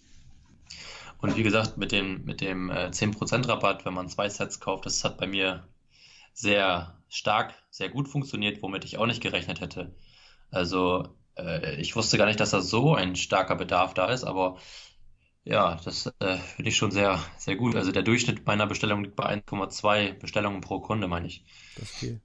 Und 1.20 1.36
wie 1.36 1.42
gesagt, 1.42 1.76
mit 1.76 1.92
dem, 1.92 2.24
mit 2.24 2.40
dem 2.40 2.70
äh, 2.70 2.90
10% 2.90 3.48
Rabatt, 3.48 3.84
wenn 3.84 3.92
man 3.92 4.08
zwei 4.08 4.28
Sets 4.28 4.60
kauft, 4.60 4.86
das 4.86 5.04
hat 5.04 5.18
bei 5.18 5.26
mir 5.26 5.68
sehr 6.32 6.96
stark, 7.08 7.54
sehr 7.70 7.88
gut 7.88 8.08
funktioniert, 8.08 8.62
womit 8.62 8.84
ich 8.84 8.98
auch 8.98 9.06
nicht 9.06 9.20
gerechnet 9.20 9.60
hätte. 9.60 9.94
Also 10.50 11.08
äh, 11.36 11.76
ich 11.80 11.96
wusste 11.96 12.18
gar 12.18 12.26
nicht, 12.26 12.40
dass 12.40 12.50
da 12.50 12.60
so 12.60 12.94
ein 12.94 13.16
starker 13.16 13.56
Bedarf 13.56 13.94
da 13.94 14.06
ist, 14.06 14.24
aber 14.24 14.58
ja, 15.48 15.80
das 15.82 16.12
äh, 16.20 16.36
finde 16.36 16.68
ich 16.68 16.76
schon 16.76 16.90
sehr, 16.90 17.18
sehr 17.38 17.56
gut. 17.56 17.74
Also 17.74 17.90
der 17.90 18.02
Durchschnitt 18.02 18.46
meiner 18.46 18.66
Bestellung 18.66 19.02
liegt 19.02 19.16
bei 19.16 19.24
1,2 19.24 20.18
Bestellungen 20.18 20.60
pro 20.60 20.80
Kunde, 20.80 21.08
meine 21.08 21.26
ich. 21.26 21.42
Das 21.76 21.84
ist 21.84 21.96
viel. 21.96 22.20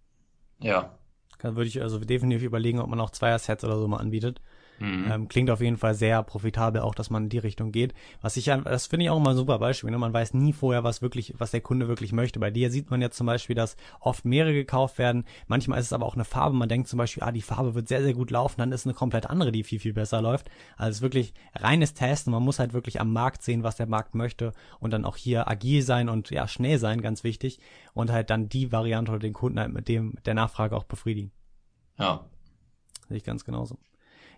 Ja. 0.60 0.98
Dann 1.40 1.56
würde 1.56 1.70
ich 1.70 1.82
also 1.82 2.00
definitiv 2.00 2.44
überlegen, 2.44 2.80
ob 2.80 2.90
man 2.90 3.00
auch 3.00 3.12
Zweier-Sets 3.12 3.64
oder 3.64 3.80
so 3.80 3.88
mal 3.88 3.98
anbietet. 3.98 4.41
Mhm. 4.84 5.10
Ähm, 5.10 5.28
klingt 5.30 5.50
auf 5.50 5.62
jeden 5.62 5.78
Fall 5.78 5.94
sehr 5.94 6.22
profitabel, 6.24 6.82
auch 6.82 6.94
dass 6.94 7.10
man 7.10 7.24
in 7.24 7.30
die 7.30 7.38
Richtung 7.38 7.72
geht. 7.72 7.94
Was 8.22 8.36
ich, 8.36 8.46
das 8.46 8.88
finde 8.88 9.06
ich 9.06 9.10
auch 9.10 9.18
immer 9.18 9.30
ein 9.30 9.38
super 9.38 9.58
Beispiel. 9.58 9.90
Ne? 9.90 9.98
Man 9.98 10.12
weiß 10.12 10.34
nie 10.34 10.52
vorher, 10.52 10.84
was 10.84 11.02
wirklich, 11.02 11.34
was 11.38 11.52
der 11.52 11.62
Kunde 11.62 11.88
wirklich 11.88 12.12
möchte. 12.12 12.38
Bei 12.38 12.52
dir 12.52 12.70
sieht 12.70 12.92
man 12.92 13.02
ja 13.02 13.10
zum 13.10 13.28
Beispiel, 13.28 13.56
dass 13.56 13.78
oft 14.02 14.26
mehrere 14.26 14.52
gekauft 14.52 14.98
werden. 14.98 15.24
Manchmal 15.48 15.80
ist 15.80 15.86
es 15.86 15.94
aber 15.94 16.06
auch 16.06 16.16
eine 16.16 16.26
Farbe. 16.26 16.58
Man 16.58 16.68
denkt 16.68 16.90
zum 16.90 16.98
Beispiel, 16.98 17.24
ah, 17.24 17.32
die 17.32 17.42
Farbe 17.42 17.76
wird 17.76 17.88
sehr, 17.88 18.04
sehr 18.04 18.14
gut 18.14 18.30
laufen. 18.30 18.56
Dann 18.58 18.74
ist 18.74 18.86
eine 18.86 18.94
komplett 18.94 19.30
andere, 19.30 19.54
die 19.54 19.64
viel, 19.64 19.80
viel 19.80 19.94
besser 19.94 20.22
läuft. 20.22 20.50
Also 20.76 20.90
es 20.90 20.96
ist 20.98 21.02
wirklich 21.02 21.34
reines 21.56 21.94
Testen. 21.94 22.34
Man 22.34 22.44
muss 22.44 22.60
halt 22.60 22.74
wirklich 22.74 23.00
am 23.00 23.14
Markt 23.14 23.42
sehen, 23.42 23.64
was 23.64 23.78
der 23.78 23.88
Markt 23.88 24.16
möchte 24.16 24.52
und 24.82 24.92
dann 24.92 25.06
auch 25.06 25.16
hier 25.16 25.48
agil 25.48 25.82
sein 25.82 26.10
und 26.10 26.30
ja, 26.30 26.46
schnell 26.46 26.78
sein, 26.78 27.02
ganz 27.02 27.24
wichtig. 27.24 27.60
Und 27.94 28.12
halt 28.12 28.30
dann 28.30 28.50
die 28.50 28.74
Variante 28.74 29.12
oder 29.12 29.20
den 29.20 29.34
Kunden 29.34 29.62
halt 29.62 29.72
mit 29.72 29.88
dem, 29.88 30.16
der 30.26 30.34
Nachfrage 30.34 30.76
auch 30.76 30.84
befriedigen. 30.84 31.32
Ja. 31.98 32.26
Sehe 33.08 33.16
ich 33.16 33.24
ganz 33.24 33.46
genauso. 33.46 33.78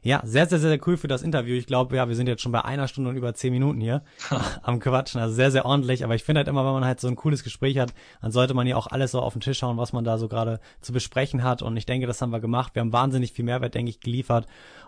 Ja, 0.05 0.21
sehr, 0.23 0.45
sehr, 0.45 0.59
sehr 0.59 0.79
cool 0.85 0.97
für 0.97 1.07
das 1.07 1.23
Interview. 1.23 1.55
Ich 1.55 1.65
glaube, 1.65 1.95
ja, 1.95 2.07
wir 2.07 2.15
sind 2.15 2.27
jetzt 2.27 2.43
schon 2.43 2.51
bei 2.51 2.63
einer 2.63 2.87
Stunde 2.87 3.09
und 3.09 3.15
über 3.15 3.33
zehn 3.33 3.51
Minuten 3.51 3.81
hier 3.81 4.03
am 4.61 4.79
Quatschen. 4.79 5.19
Also 5.19 5.33
sehr, 5.33 5.49
sehr 5.49 5.65
ordentlich. 5.65 6.03
Aber 6.03 6.13
ich 6.13 6.23
finde 6.23 6.39
halt 6.39 6.47
immer, 6.47 6.63
wenn 6.63 6.73
man 6.73 6.85
halt 6.85 6.99
so 6.99 7.07
ein 7.07 7.15
cooles 7.15 7.43
Gespräch 7.43 7.79
hat, 7.79 7.91
dann 8.21 8.29
sollte 8.29 8.53
man 8.53 8.67
ja 8.67 8.75
auch 8.75 8.85
alles 8.85 9.13
so 9.13 9.19
auf 9.19 9.33
den 9.33 9.39
Tisch 9.39 9.57
schauen, 9.57 9.77
was 9.77 9.93
man 9.93 10.03
da 10.03 10.19
so 10.19 10.27
gerade 10.27 10.59
zu 10.79 10.93
besprechen 10.93 11.41
hat. 11.41 11.63
Und 11.63 11.75
ich 11.75 11.87
denke, 11.87 12.05
das 12.05 12.21
haben 12.21 12.29
wir 12.29 12.39
gemacht. 12.39 12.75
Wir 12.75 12.81
haben 12.81 12.93
wahnsinnig 12.93 13.33
viel 13.33 13.45
Mehrwert, 13.45 13.73
denke 13.73 13.89
ich, 13.89 13.99
geliefert. 13.99 14.45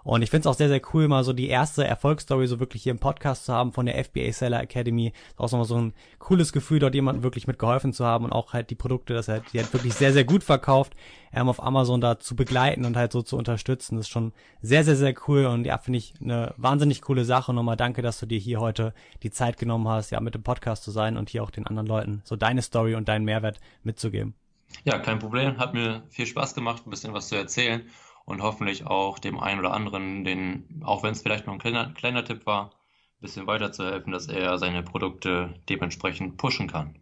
Und 0.08 0.22
ich 0.22 0.30
finde 0.30 0.48
es 0.48 0.48
auch 0.48 0.58
sehr, 0.58 0.70
sehr 0.70 0.80
cool, 0.94 1.10
mal 1.10 1.26
so 1.26 1.34
die 1.34 1.50
erste 1.50 1.86
Erfolgsstory 1.86 2.48
so 2.48 2.62
wirklich 2.62 2.82
hier 2.84 2.94
im 2.94 2.98
Podcast 2.98 3.44
zu 3.44 3.52
haben 3.52 3.74
von 3.74 3.86
der 3.86 4.02
FBA 4.02 4.32
Seller 4.32 4.62
Academy. 4.62 5.08
Ist 5.08 5.38
auch 5.38 5.52
nochmal 5.52 5.66
so 5.66 5.76
ein 5.76 5.94
cooles 6.18 6.54
Gefühl, 6.54 6.80
dort 6.80 6.96
jemanden 6.96 7.24
wirklich 7.24 7.46
mitgeholfen 7.46 7.92
zu 7.92 8.06
haben 8.06 8.24
und 8.24 8.32
auch 8.32 8.54
halt 8.54 8.70
die 8.70 8.76
Produkte, 8.76 9.14
dass 9.14 9.28
er 9.28 9.42
die 9.42 9.60
halt 9.60 9.74
wirklich 9.74 9.96
sehr, 9.96 10.14
sehr 10.14 10.24
gut 10.24 10.46
verkauft, 10.46 10.96
ähm, 11.34 11.50
auf 11.50 11.62
Amazon 11.62 12.00
da 12.00 12.20
zu 12.20 12.38
begleiten 12.38 12.86
und 12.86 12.96
halt 12.96 13.12
so 13.12 13.22
zu 13.22 13.36
unterstützen. 13.36 13.98
Das 13.98 14.06
ist 14.06 14.10
schon 14.10 14.32
sehr, 14.62 14.86
sehr, 14.86 14.96
sehr 14.96 15.14
cool 15.28 15.46
und 15.46 15.66
ja, 15.66 15.78
finde 15.78 15.98
ich 15.98 16.14
eine 16.22 16.54
wahnsinnig 16.56 17.02
coole 17.02 17.26
Sache. 17.26 17.54
Nochmal 17.54 17.76
danke, 17.76 18.02
dass 18.02 18.18
du 18.18 18.26
dir 18.26 18.40
hier 18.40 18.62
heute 18.62 18.94
die 19.24 19.32
Zeit 19.32 19.58
genommen 19.58 19.90
hast, 19.90 20.12
ja, 20.12 20.22
mit 20.22 20.36
dem 20.36 20.44
Podcast 20.44 20.86
zu 20.86 20.92
sein 20.92 21.18
und 21.18 21.30
hier 21.30 21.44
auch 21.44 21.52
den 21.52 21.68
anderen 21.68 21.88
Leuten 21.88 22.22
so 22.24 22.38
deine 22.38 22.62
Story 22.62 22.96
und 22.96 23.10
deinen 23.10 23.26
Mehrwert 23.26 23.60
mitzugeben. 23.84 24.36
Ja, 24.86 25.00
kein 25.00 25.20
Problem. 25.20 25.58
Hat 25.58 25.74
mir 25.74 26.04
viel 26.08 26.28
Spaß 26.28 26.56
gemacht, 26.56 26.88
ein 26.88 26.92
bisschen 26.92 27.14
was 27.14 27.28
zu 27.28 27.36
erzählen 27.36 27.84
und 28.28 28.44
hoffentlich 28.44 28.86
auch 28.86 29.18
dem 29.18 29.40
einen 29.40 29.60
oder 29.60 29.74
anderen, 29.74 30.24
den, 30.24 30.84
auch 30.84 31.02
wenn 31.02 31.14
es 31.14 31.24
vielleicht 31.24 31.48
nur 31.48 31.56
ein 31.56 31.60
kleiner, 31.60 31.92
kleiner 31.94 32.24
Tipp 32.24 32.46
war, 32.46 32.66
ein 32.66 33.22
bisschen 33.22 33.48
weiterzuhelfen, 33.48 34.14
dass 34.14 34.28
er 34.28 34.60
seine 34.60 34.84
Produkte 34.84 35.56
dementsprechend 35.68 36.38
pushen 36.38 36.68
kann. 36.68 37.00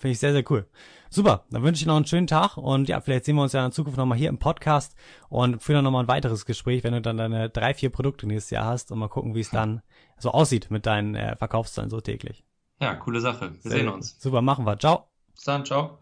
Finde 0.00 0.12
ich 0.12 0.18
sehr, 0.18 0.32
sehr 0.32 0.50
cool. 0.50 0.66
Super, 1.10 1.44
dann 1.50 1.62
wünsche 1.62 1.82
ich 1.82 1.86
noch 1.86 1.96
einen 1.96 2.06
schönen 2.06 2.26
Tag 2.26 2.56
und 2.56 2.88
ja, 2.88 3.02
vielleicht 3.02 3.26
sehen 3.26 3.36
wir 3.36 3.42
uns 3.42 3.52
ja 3.52 3.66
in 3.66 3.72
Zukunft 3.72 3.98
nochmal 3.98 4.16
hier 4.16 4.30
im 4.30 4.38
Podcast 4.38 4.96
und 5.28 5.62
führen 5.62 5.76
dann 5.76 5.84
nochmal 5.84 6.04
ein 6.04 6.08
weiteres 6.08 6.46
Gespräch, 6.46 6.84
wenn 6.84 6.94
du 6.94 7.02
dann 7.02 7.18
deine 7.18 7.50
drei, 7.50 7.74
vier 7.74 7.90
Produkte 7.90 8.26
nächstes 8.26 8.50
Jahr 8.50 8.64
hast 8.64 8.90
und 8.90 8.98
mal 8.98 9.08
gucken, 9.08 9.34
wie 9.34 9.40
es 9.40 9.50
dann 9.50 9.82
so 10.16 10.30
aussieht 10.30 10.70
mit 10.70 10.86
deinen 10.86 11.16
äh, 11.16 11.36
Verkaufszahlen 11.36 11.90
so 11.90 12.00
täglich. 12.00 12.44
Ja, 12.80 12.94
coole 12.94 13.20
Sache. 13.20 13.52
Wir 13.62 13.70
sehr 13.70 13.80
sehen 13.80 13.88
uns. 13.90 14.18
Super, 14.18 14.40
machen 14.40 14.64
wir. 14.64 14.78
Ciao. 14.78 15.10
Bis 15.34 15.44
dann, 15.44 15.66
ciao. 15.66 15.98